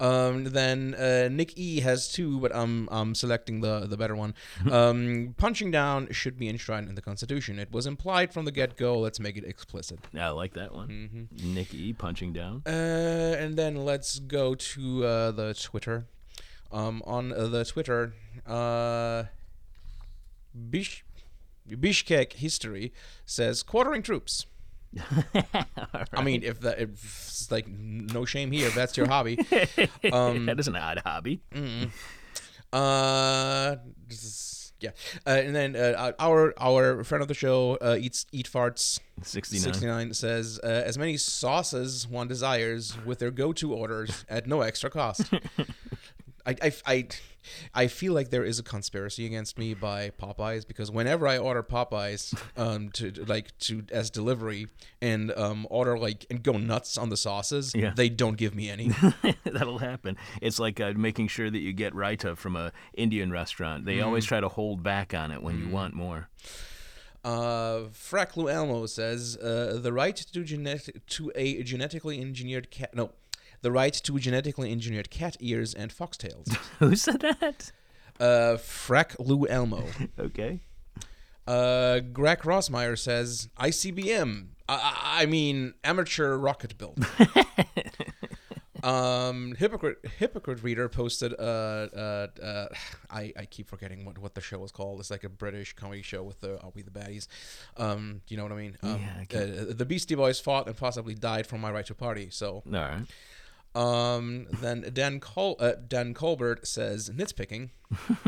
Um, 0.00 0.44
then 0.44 0.94
uh, 0.94 1.28
Nick 1.30 1.56
E 1.58 1.80
has 1.80 2.08
two, 2.08 2.40
but 2.40 2.54
I'm 2.54 2.88
I'm 2.90 3.14
selecting 3.14 3.60
the 3.60 3.86
the 3.86 3.96
better 3.96 4.16
one. 4.16 4.34
Um, 4.70 5.34
punching 5.36 5.70
down 5.70 6.08
should 6.12 6.38
be 6.38 6.48
enshrined 6.48 6.88
in 6.88 6.94
the 6.94 7.02
Constitution. 7.02 7.58
It 7.58 7.70
was 7.70 7.86
implied 7.86 8.32
from 8.32 8.44
the 8.46 8.52
get 8.52 8.76
go. 8.76 8.98
Let's 8.98 9.20
make 9.20 9.36
it 9.36 9.44
explicit. 9.44 9.98
Yeah, 10.12 10.28
I 10.28 10.30
like 10.30 10.54
that 10.54 10.72
one. 10.74 10.88
Mm-hmm. 10.88 11.54
Nick 11.54 11.74
E 11.74 11.92
punching 11.92 12.32
down. 12.32 12.62
Uh, 12.66 12.70
and 13.38 13.56
then 13.56 13.84
let's 13.84 14.18
go 14.20 14.54
to 14.54 15.04
uh, 15.04 15.30
the 15.32 15.54
Twitter. 15.54 16.06
Um, 16.72 17.02
on 17.04 17.32
uh, 17.32 17.48
the 17.48 17.64
Twitter, 17.64 18.14
uh, 18.46 19.24
Bish- 20.70 21.04
Bishkek 21.68 22.34
history 22.34 22.92
says 23.26 23.62
quartering 23.64 24.02
troops. 24.02 24.46
I 26.14 26.22
mean, 26.22 26.42
if 26.42 26.60
that 26.60 26.80
if 26.80 26.90
it's 26.90 27.50
like 27.50 27.68
no 27.68 28.24
shame 28.24 28.50
here, 28.52 28.66
if 28.68 28.74
that's 28.74 28.96
your 28.96 29.06
hobby. 29.08 29.38
Um, 30.12 30.46
that 30.46 30.58
is 30.58 30.68
an 30.68 30.76
odd 30.76 31.00
hobby. 31.04 31.40
mm 31.54 31.90
Uh, 32.72 33.76
this 34.08 34.22
is- 34.24 34.56
yeah, 34.82 34.90
uh, 35.26 35.30
and 35.30 35.54
then 35.54 35.76
uh, 35.76 36.12
our 36.18 36.54
our 36.58 37.04
friend 37.04 37.20
of 37.20 37.28
the 37.28 37.34
show, 37.34 37.76
uh, 37.82 37.98
eats 38.00 38.24
eat 38.32 38.48
farts. 38.50 38.98
69. 39.22 39.74
69 39.74 40.14
says 40.14 40.58
uh, 40.64 40.66
as 40.66 40.96
many 40.96 41.18
sauces 41.18 42.08
one 42.08 42.28
desires 42.28 42.96
with 43.04 43.18
their 43.18 43.30
go-to 43.30 43.74
orders 43.74 44.24
at 44.30 44.46
no 44.46 44.62
extra 44.62 44.88
cost. 44.88 45.30
I, 46.46 46.56
I, 46.62 46.72
I, 46.86 47.08
I 47.74 47.86
feel 47.86 48.12
like 48.12 48.30
there 48.30 48.44
is 48.44 48.58
a 48.58 48.62
conspiracy 48.62 49.26
against 49.26 49.58
me 49.58 49.74
by 49.74 50.10
Popeyes 50.10 50.66
because 50.66 50.90
whenever 50.90 51.26
I 51.26 51.38
order 51.38 51.62
Popeyes 51.62 52.38
um 52.56 52.90
to 52.92 53.10
like 53.26 53.56
to 53.60 53.82
as 53.90 54.10
delivery 54.10 54.66
and 55.00 55.32
um 55.36 55.66
order 55.70 55.98
like 55.98 56.26
and 56.30 56.42
go 56.42 56.52
nuts 56.52 56.98
on 56.98 57.08
the 57.08 57.16
sauces, 57.16 57.74
Yeah. 57.74 57.92
they 57.96 58.08
don't 58.08 58.36
give 58.36 58.54
me 58.54 58.68
any. 58.70 58.90
That'll 59.44 59.78
happen. 59.78 60.16
It's 60.42 60.58
like 60.58 60.80
uh, 60.80 60.92
making 60.96 61.28
sure 61.28 61.50
that 61.50 61.58
you 61.60 61.72
get 61.72 61.94
raita 61.94 62.36
from 62.36 62.56
a 62.56 62.72
Indian 62.94 63.30
restaurant. 63.32 63.84
They 63.86 64.00
always 64.00 64.24
try 64.24 64.40
to 64.40 64.48
hold 64.48 64.82
back 64.82 65.14
on 65.14 65.30
it 65.30 65.42
when 65.42 65.58
you 65.60 65.68
want 65.68 65.94
more. 65.94 66.28
Uh, 67.22 67.88
Frack 67.92 68.34
Lou 68.36 68.48
Elmo 68.48 68.86
says 68.86 69.36
uh, 69.36 69.78
the 69.80 69.92
right 69.92 70.16
to 70.16 70.42
genetic 70.42 71.04
to 71.06 71.30
a 71.34 71.62
genetically 71.62 72.18
engineered 72.20 72.70
cat. 72.70 72.94
No, 72.94 73.10
the 73.62 73.70
right 73.72 73.92
to 73.94 74.18
genetically 74.18 74.70
engineered 74.72 75.10
cat 75.10 75.36
ears 75.40 75.74
and 75.74 75.90
foxtails. 75.94 76.54
Who 76.78 76.96
said 76.96 77.20
that? 77.20 77.72
Uh, 78.18 78.56
Frack 78.58 79.16
Lou 79.18 79.46
Elmo. 79.46 79.84
Okay. 80.18 80.60
Uh, 81.46 82.00
Greg 82.00 82.40
Rossmeyer 82.40 82.96
says 82.98 83.48
ICBM. 83.58 84.48
I, 84.68 85.22
I- 85.22 85.26
mean 85.26 85.74
amateur 85.82 86.36
rocket 86.36 86.78
build. 86.78 87.04
um, 88.84 89.54
hypocrite 89.58 89.98
hypocrite 90.18 90.62
reader 90.62 90.88
posted. 90.88 91.34
Uh, 91.38 91.42
uh, 91.42 92.26
uh, 92.42 92.66
I 93.10 93.32
I 93.36 93.44
keep 93.46 93.68
forgetting 93.68 94.04
what 94.04 94.18
what 94.18 94.34
the 94.34 94.40
show 94.40 94.58
was 94.58 94.70
called. 94.72 95.00
It's 95.00 95.10
like 95.10 95.24
a 95.24 95.28
British 95.28 95.74
comedy 95.74 96.02
show 96.02 96.22
with 96.22 96.40
the 96.40 96.60
Are 96.62 96.70
We 96.74 96.82
the 96.82 96.90
Baddies? 96.90 97.26
Um, 97.76 98.22
do 98.26 98.34
you 98.34 98.38
know 98.38 98.44
what 98.44 98.52
I 98.52 98.56
mean? 98.56 98.76
Um, 98.82 99.00
Yeah, 99.00 99.38
I 99.40 99.42
uh, 99.42 99.64
the 99.74 99.84
Beastie 99.84 100.14
Boys 100.14 100.40
fought 100.40 100.66
and 100.66 100.76
possibly 100.76 101.14
died 101.14 101.46
for 101.46 101.58
my 101.58 101.70
right 101.70 101.86
to 101.86 101.94
party. 101.94 102.28
So 102.30 102.62
All 102.66 102.72
right. 102.72 103.02
Um, 103.74 104.46
then 104.60 104.90
Dan 104.92 105.20
Col- 105.20 105.56
uh, 105.60 105.72
Dan 105.86 106.14
Colbert 106.14 106.66
says 106.66 107.10
nitpicking. 107.10 107.70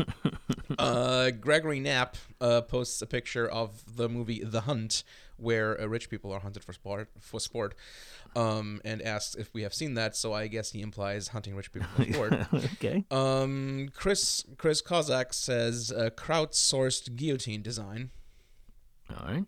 uh, 0.79 1.31
Gregory 1.31 1.79
Knapp 1.79 2.17
uh, 2.39 2.61
posts 2.61 3.01
a 3.01 3.05
picture 3.05 3.47
of 3.47 3.95
the 3.97 4.07
movie 4.07 4.43
The 4.43 4.61
Hunt, 4.61 5.03
where 5.37 5.79
uh, 5.79 5.85
rich 5.85 6.09
people 6.09 6.31
are 6.31 6.39
hunted 6.39 6.63
for 6.63 6.73
sport 6.73 7.09
for 7.19 7.39
sport, 7.39 7.75
um, 8.35 8.81
and 8.85 9.01
asks 9.01 9.35
if 9.35 9.53
we 9.53 9.63
have 9.63 9.73
seen 9.73 9.95
that. 9.95 10.15
So 10.15 10.33
I 10.33 10.47
guess 10.47 10.71
he 10.71 10.81
implies 10.81 11.29
hunting 11.29 11.55
rich 11.55 11.71
people 11.71 11.89
for 11.95 12.05
sport. 12.13 12.33
Okay. 12.75 13.03
um, 13.11 13.89
Chris 13.93 14.45
Chris 14.57 14.81
Kozak 14.81 15.33
says 15.33 15.91
uh, 15.91 16.09
crowdsourced 16.15 17.15
guillotine 17.15 17.61
design. 17.61 18.11
All 19.09 19.27
right. 19.27 19.43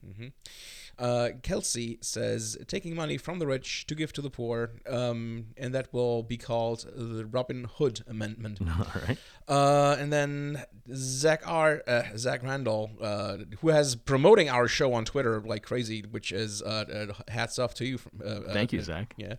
Uh, 0.98 1.30
Kelsey 1.42 1.98
says 2.02 2.58
taking 2.68 2.96
money 2.96 3.18
from 3.18 3.40
the 3.40 3.48
rich 3.48 3.86
to 3.88 3.96
give 3.96 4.14
to 4.14 4.22
the 4.22 4.30
poor, 4.30 4.72
um, 4.90 5.48
and 5.58 5.74
that 5.74 5.92
will 5.94 6.24
be 6.24 6.38
called 6.38 6.86
the 6.96 7.26
Robin 7.26 7.68
Hood 7.76 8.02
Amendment. 8.08 8.60
All 8.80 9.02
right. 9.08 9.18
Uh, 9.48 9.98
and 10.00 10.12
then 10.12 10.64
Zach 10.94 11.44
R. 11.46 11.84
Uh, 11.88 12.04
Zach 12.16 12.44
Randall, 12.44 12.92
uh, 13.02 13.38
who 13.60 13.70
has 13.70 13.96
promoting 13.96 14.50
our 14.50 14.68
show 14.68 14.94
on 14.94 15.06
Twitter 15.06 15.42
like 15.42 15.64
crazy, 15.64 16.04
which 16.10 16.32
is 16.32 16.62
uh, 16.62 17.08
uh, 17.10 17.32
hats 17.32 17.60
off 17.60 17.74
to 17.76 17.86
you. 17.86 17.98
From, 17.98 18.12
Thank 18.54 18.72
you, 18.74 18.82
Zach. 18.82 19.14
Yeah, 19.18 19.36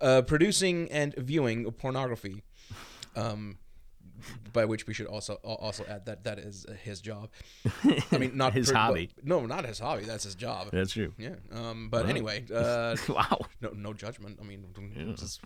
uh, 0.00 0.22
producing 0.22 0.90
and 0.90 1.14
viewing 1.16 1.70
pornography. 1.72 2.42
Um, 3.16 3.58
by 4.52 4.64
which 4.64 4.86
we 4.86 4.94
should 4.94 5.06
also 5.06 5.34
also 5.44 5.84
add 5.88 6.06
that 6.06 6.24
that 6.24 6.38
is 6.38 6.66
his 6.82 7.00
job. 7.00 7.28
I 8.12 8.18
mean, 8.18 8.36
not 8.36 8.52
His 8.54 8.68
per- 8.68 8.74
but- 8.74 8.78
hobby. 8.80 9.10
no, 9.22 9.46
not 9.46 9.64
his 9.64 9.78
hobby. 9.78 10.04
That's 10.04 10.24
his 10.24 10.34
job. 10.34 10.68
That's 10.72 10.92
true. 10.92 11.12
Yeah. 11.18 11.36
Um, 11.52 11.88
but 11.90 12.08
anyway, 12.08 12.44
uh, 12.54 12.96
Wow. 13.08 13.40
no, 13.60 13.70
no 13.74 13.92
judgment. 13.92 14.38
I 14.40 14.44
mean, 14.44 14.64
this 15.10 15.22
is 15.22 15.40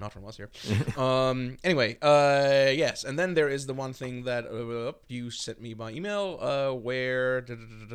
not 0.00 0.12
from 0.12 0.24
us 0.26 0.36
here. 0.36 0.50
um, 0.96 1.56
anyway, 1.64 1.96
uh, 2.02 2.70
yes, 2.72 3.04
and 3.04 3.18
then 3.18 3.34
there 3.34 3.48
is 3.48 3.66
the 3.66 3.74
one 3.74 3.92
thing 3.92 4.24
that 4.24 4.46
uh, 4.46 4.92
you 5.08 5.30
sent 5.30 5.60
me 5.60 5.74
by 5.74 5.90
email, 5.92 6.38
uh, 6.40 6.72
where 6.72 7.44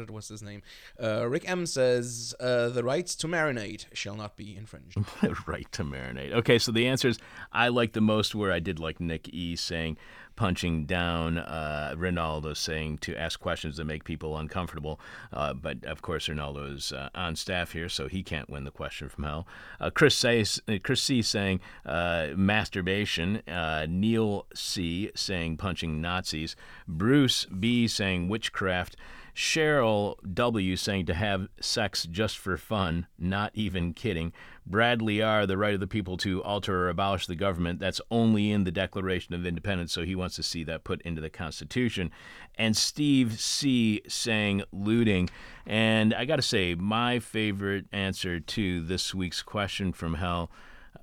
what's 0.10 0.30
his 0.30 0.42
name? 0.42 0.62
Uh, 1.02 1.28
Rick 1.28 1.50
M 1.50 1.66
says 1.66 2.34
uh, 2.40 2.70
the 2.70 2.84
rights 2.84 3.16
to 3.16 3.28
marinate 3.28 3.86
shall 3.94 4.16
not 4.16 4.36
be 4.36 4.56
infringed. 4.56 4.98
right 5.48 5.72
to 5.72 5.84
marinate. 5.84 6.34
Okay, 6.34 6.60
so 6.60 6.72
the 6.72 6.88
answers 6.88 7.20
I 7.52 7.70
like 7.70 7.94
the 7.94 8.02
most 8.02 8.36
where 8.36 8.52
I 8.52 8.60
did 8.60 8.80
like 8.80 9.00
Nick 9.00 9.30
E 9.34 9.56
saying 9.56 9.98
punching 10.36 10.86
down. 10.86 11.38
Uh, 11.38 11.94
Ronaldo 11.98 12.56
saying 12.56 13.00
to 13.00 13.16
ask 13.16 13.40
questions 13.40 13.78
that 13.78 13.86
make 13.86 14.04
people 14.04 14.38
uncomfortable. 14.38 15.00
Uh, 15.32 15.54
but 15.54 15.84
of 15.86 16.02
course, 16.02 16.28
Ronaldo 16.28 16.76
is 16.76 16.92
uh, 16.92 17.10
on 17.16 17.36
staff 17.36 17.72
here, 17.74 17.90
so 17.90 18.08
he 18.08 18.24
can't 18.24 18.50
win 18.50 18.64
the 18.64 18.72
question 18.72 19.10
from 19.10 19.24
hell. 19.24 19.48
Uh, 19.80 19.90
Chris, 19.90 20.16
says, 20.16 20.62
Chris 20.84 21.02
C 21.02 21.22
saying 21.22 21.60
uh, 21.86 22.28
masturbation. 22.36 23.42
Uh, 23.48 23.86
Neil 23.90 24.46
C 24.54 25.12
saying 25.16 25.58
punching 25.58 26.02
Nazis. 26.02 26.56
Bruce 26.88 27.46
B 27.46 27.88
saying 27.88 28.30
witchcraft. 28.30 28.96
Cheryl 29.36 30.16
W. 30.34 30.76
saying 30.76 31.08
to 31.08 31.14
have 31.14 31.48
sex 31.60 32.06
just 32.10 32.38
for 32.38 32.56
fun, 32.58 33.08
not 33.18 33.52
even 33.56 33.94
kidding. 33.94 34.32
Bradley 34.66 35.22
R. 35.22 35.46
the 35.46 35.58
right 35.58 35.74
of 35.74 35.80
the 35.80 35.88
people 35.88 36.18
to 36.18 36.44
alter 36.44 36.86
or 36.86 36.90
abolish 36.90 37.26
the 37.26 37.36
government. 37.36 37.80
That's 37.80 38.00
only 38.12 38.52
in 38.52 38.64
the 38.64 38.72
Declaration 38.72 39.34
of 39.34 39.46
Independence, 39.46 39.92
so 39.92 40.04
he 40.04 40.16
wants 40.16 40.36
to 40.36 40.44
see 40.44 40.64
that 40.66 40.84
put 40.84 41.02
into 41.02 41.22
the 41.22 41.30
Constitution. 41.30 42.12
And 42.56 42.78
Steve 42.78 43.40
C. 43.40 44.02
saying 44.08 44.64
looting. 44.72 45.30
And 45.66 46.14
I 46.14 46.26
got 46.26 46.36
to 46.38 46.42
say, 46.42 46.76
my 46.76 47.20
favorite 47.20 47.86
answer 47.92 48.40
to 48.40 48.84
this 48.84 49.16
week's 49.16 49.42
question 49.42 49.94
from 49.94 50.16
hell. 50.16 50.52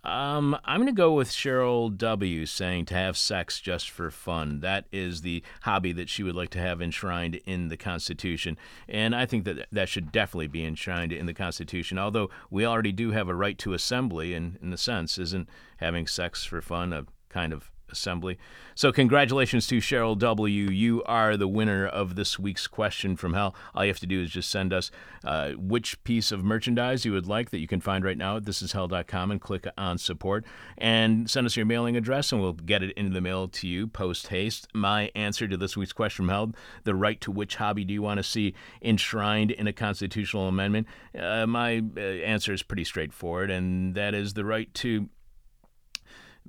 Um, 0.03 0.57
I'm 0.65 0.79
going 0.79 0.87
to 0.87 0.93
go 0.93 1.12
with 1.12 1.31
Cheryl 1.31 1.97
W. 1.97 2.47
saying 2.47 2.87
to 2.87 2.95
have 2.95 3.17
sex 3.17 3.61
just 3.61 3.91
for 3.91 4.11
fun. 4.11 4.61
That 4.61 4.87
is 4.93 5.21
the 5.21 5.43
hobby 5.62 5.93
that 5.93 6.09
she 6.09 6.23
would 6.23 6.35
like 6.35 6.51
to 6.51 6.59
have 6.59 6.81
enshrined 6.81 7.41
in 7.45 7.69
the 7.69 7.77
Constitution. 7.77 8.57
And 8.89 9.15
I 9.15 9.27
think 9.27 9.45
that 9.45 9.67
that 9.71 9.89
should 9.89 10.11
definitely 10.11 10.47
be 10.47 10.65
enshrined 10.65 11.12
in 11.12 11.27
the 11.27 11.35
Constitution. 11.35 11.99
Although 11.99 12.31
we 12.51 12.65
already 12.65 12.93
do 12.93 13.11
have 13.11 13.29
a 13.29 13.35
right 13.35 13.59
to 13.59 13.75
assembly, 13.75 14.35
and 14.35 14.59
in 14.62 14.71
the 14.71 14.79
sense, 14.79 15.19
isn't 15.19 15.49
having 15.79 16.07
sex 16.07 16.45
for 16.45 16.62
fun 16.62 16.93
a 16.93 17.05
kind 17.29 17.53
of 17.53 17.71
assembly. 17.91 18.39
So, 18.75 18.93
congratulations 18.93 19.67
to 19.69 19.79
Cheryl 19.79 20.19
W. 20.19 20.71
You 20.71 21.03
are 21.05 21.37
the 21.37 21.49
winner 21.49 21.87
of 21.87 22.17
this 22.17 22.39
week's 22.39 22.67
question 22.67 23.17
from 23.17 23.35
hell. 23.35 23.55
All 23.75 23.85
you 23.85 23.91
have 23.91 24.01
to 24.01 24.07
do 24.07 24.23
is 24.23 24.31
just 24.31 24.51
send 24.51 24.73
us 24.73 24.91
uh, 25.25 25.51
which 25.53 26.03
piece 26.05 26.33
of 26.33 26.45
merchandise 26.45 27.05
you 27.05 27.12
would 27.12 27.27
like 27.27 27.51
that 27.51 27.59
you 27.59 27.69
can 27.69 27.81
find 27.81 28.05
right 28.05 28.19
now 28.19 28.37
at 28.37 28.45
thisishell.com 28.45 29.31
and 29.31 29.41
click 29.41 29.67
on 29.77 29.99
support 29.99 30.45
and 30.79 31.31
send 31.31 31.47
us 31.47 31.57
your 31.57 31.67
mailing 31.67 31.97
address 31.97 32.33
and 32.33 32.41
we'll 32.41 32.53
get 32.53 32.83
it 32.83 32.93
into 32.93 33.12
the 33.12 33.21
mail 33.21 33.49
to 33.49 33.67
you 33.69 33.87
post 33.87 34.29
haste. 34.29 34.69
My 34.75 35.11
answer 35.15 35.47
to 35.49 35.57
this 35.57 35.77
week's 35.77 35.93
question 35.93 36.27
from 36.27 36.29
hell 36.29 36.53
the 36.85 36.95
right 36.95 37.21
to 37.21 37.31
which 37.31 37.57
hobby 37.57 37.85
do 37.85 37.93
you 37.93 38.03
want 38.03 38.19
to 38.19 38.23
see 38.23 38.55
enshrined 38.83 39.51
in 39.51 39.67
a 39.67 39.73
constitutional 39.73 40.49
amendment? 40.49 40.87
Uh, 41.19 41.47
my 41.47 41.83
uh, 41.97 42.01
answer 42.01 42.53
is 42.53 42.62
pretty 42.62 42.85
straightforward, 42.85 43.51
and 43.51 43.95
that 43.95 44.15
is 44.15 44.35
the 44.35 44.45
right 44.45 44.73
to 44.75 45.09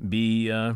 be 0.07 0.51
uh, 0.51 0.73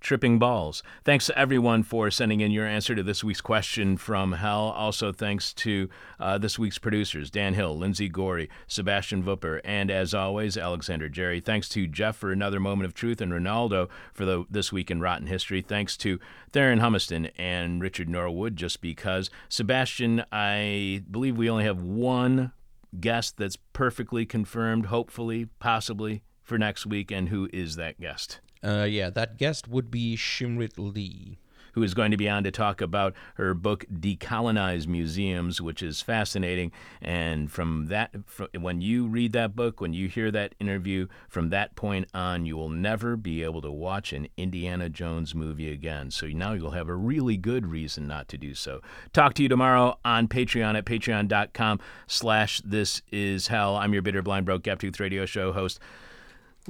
tripping 0.00 0.38
balls. 0.38 0.82
Thanks 1.04 1.26
to 1.26 1.38
everyone 1.38 1.82
for 1.82 2.10
sending 2.10 2.40
in 2.40 2.50
your 2.50 2.66
answer 2.66 2.94
to 2.94 3.02
this 3.02 3.22
week's 3.22 3.40
question 3.40 3.96
from 3.96 4.32
hell. 4.32 4.70
Also, 4.70 5.12
thanks 5.12 5.52
to 5.54 5.88
uh, 6.18 6.38
this 6.38 6.58
week's 6.58 6.78
producers 6.78 7.30
Dan 7.30 7.54
Hill, 7.54 7.76
Lindsay 7.76 8.08
Gorey, 8.08 8.48
Sebastian 8.66 9.22
Vupper, 9.22 9.60
and 9.64 9.90
as 9.90 10.14
always, 10.14 10.56
Alexander 10.56 11.08
Jerry. 11.08 11.40
Thanks 11.40 11.68
to 11.70 11.86
Jeff 11.86 12.16
for 12.16 12.32
another 12.32 12.60
moment 12.60 12.86
of 12.86 12.94
truth 12.94 13.20
and 13.20 13.32
Ronaldo 13.32 13.88
for 14.12 14.24
the 14.24 14.44
This 14.50 14.72
Week 14.72 14.90
in 14.90 15.00
Rotten 15.00 15.26
History. 15.26 15.60
Thanks 15.60 15.96
to 15.98 16.18
Theron 16.52 16.80
Humiston 16.80 17.30
and 17.36 17.82
Richard 17.82 18.08
Norwood, 18.08 18.56
just 18.56 18.80
because. 18.80 19.30
Sebastian, 19.48 20.24
I 20.32 21.04
believe 21.10 21.36
we 21.36 21.50
only 21.50 21.64
have 21.64 21.82
one 21.82 22.52
guest 22.98 23.36
that's 23.36 23.56
perfectly 23.72 24.26
confirmed, 24.26 24.86
hopefully, 24.86 25.46
possibly, 25.58 26.22
for 26.42 26.58
next 26.58 26.86
week. 26.86 27.10
And 27.10 27.28
who 27.28 27.48
is 27.52 27.76
that 27.76 28.00
guest? 28.00 28.40
Uh, 28.62 28.86
yeah, 28.88 29.10
that 29.10 29.38
guest 29.38 29.68
would 29.68 29.90
be 29.90 30.16
Shimrit 30.16 30.72
Lee. 30.76 31.38
who 31.74 31.82
is 31.82 31.94
going 31.94 32.10
to 32.10 32.16
be 32.16 32.28
on 32.28 32.44
to 32.44 32.50
talk 32.50 32.80
about 32.80 33.14
her 33.34 33.54
book 33.54 33.84
Decolonize 33.92 34.86
Museums, 34.86 35.60
which 35.60 35.82
is 35.82 36.00
fascinating. 36.00 36.72
And 37.00 37.50
from 37.50 37.86
that, 37.86 38.14
fr 38.26 38.44
when 38.58 38.80
you 38.80 39.06
read 39.06 39.32
that 39.32 39.54
book, 39.56 39.80
when 39.80 39.92
you 39.92 40.08
hear 40.08 40.30
that 40.30 40.54
interview, 40.60 41.06
from 41.28 41.50
that 41.50 41.76
point 41.76 42.08
on, 42.14 42.46
you 42.46 42.56
will 42.56 42.68
never 42.68 43.16
be 43.16 43.42
able 43.42 43.62
to 43.62 43.70
watch 43.70 44.12
an 44.12 44.28
Indiana 44.36 44.88
Jones 44.88 45.34
movie 45.34 45.70
again. 45.72 46.10
So 46.10 46.26
now 46.26 46.52
you'll 46.52 46.72
have 46.72 46.88
a 46.88 46.94
really 46.94 47.36
good 47.36 47.66
reason 47.66 48.06
not 48.06 48.28
to 48.28 48.38
do 48.38 48.54
so. 48.54 48.80
Talk 49.12 49.34
to 49.34 49.42
you 49.42 49.48
tomorrow 49.48 49.98
on 50.04 50.28
Patreon 50.28 50.76
at 50.76 50.84
patreon.com 50.84 51.80
slash 52.06 52.60
this 52.64 53.02
is 53.12 53.48
hell. 53.48 53.76
I'm 53.76 53.92
your 53.92 54.02
bitter, 54.02 54.22
blind, 54.22 54.46
broke, 54.46 54.62
gap-toothed 54.62 55.00
radio 55.00 55.26
show 55.26 55.52
host. 55.52 55.80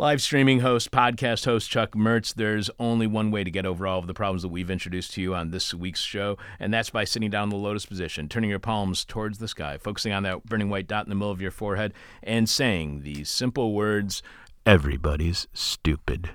Live 0.01 0.22
streaming 0.22 0.60
host, 0.60 0.90
podcast 0.90 1.44
host 1.44 1.68
Chuck 1.68 1.90
Mertz. 1.90 2.32
There's 2.32 2.70
only 2.78 3.06
one 3.06 3.31
way 3.31 3.44
to 3.44 3.51
get 3.51 3.66
over 3.66 3.86
all 3.86 3.98
of 3.98 4.06
the 4.06 4.14
problems 4.14 4.40
that 4.40 4.48
we've 4.48 4.70
introduced 4.70 5.12
to 5.12 5.20
you 5.20 5.35
on 5.35 5.51
this 5.51 5.74
week's 5.74 6.01
show, 6.01 6.39
and 6.59 6.72
that's 6.72 6.89
by 6.89 7.05
sitting 7.05 7.28
down 7.28 7.43
in 7.43 7.48
the 7.51 7.56
lotus 7.56 7.85
position, 7.85 8.27
turning 8.27 8.48
your 8.48 8.59
palms 8.59 9.05
towards 9.05 9.36
the 9.36 9.47
sky, 9.47 9.77
focusing 9.77 10.14
on 10.14 10.22
that 10.22 10.47
burning 10.47 10.70
white 10.70 10.89
dot 10.89 11.05
in 11.05 11.10
the 11.10 11.14
middle 11.14 11.31
of 11.31 11.43
your 11.43 11.51
forehead, 11.51 11.93
and 12.22 12.48
saying 12.48 13.02
these 13.02 13.28
simple 13.28 13.74
words 13.74 14.22
Everybody's 14.64 15.47
stupid. 15.52 16.31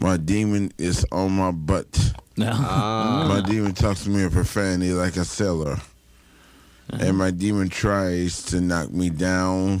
My 0.00 0.16
demon 0.16 0.70
is 0.78 1.04
on 1.10 1.32
my 1.32 1.50
butt. 1.50 2.12
Ah. 2.38 3.26
My 3.28 3.50
demon 3.50 3.72
talks 3.72 4.04
to 4.04 4.10
me 4.10 4.22
in 4.22 4.30
profanity 4.30 4.92
like 4.92 5.16
a 5.16 5.24
sailor. 5.24 5.78
And 6.90 7.18
my 7.18 7.32
demon 7.32 7.68
tries 7.68 8.44
to 8.44 8.60
knock 8.60 8.92
me 8.92 9.10
down. 9.10 9.80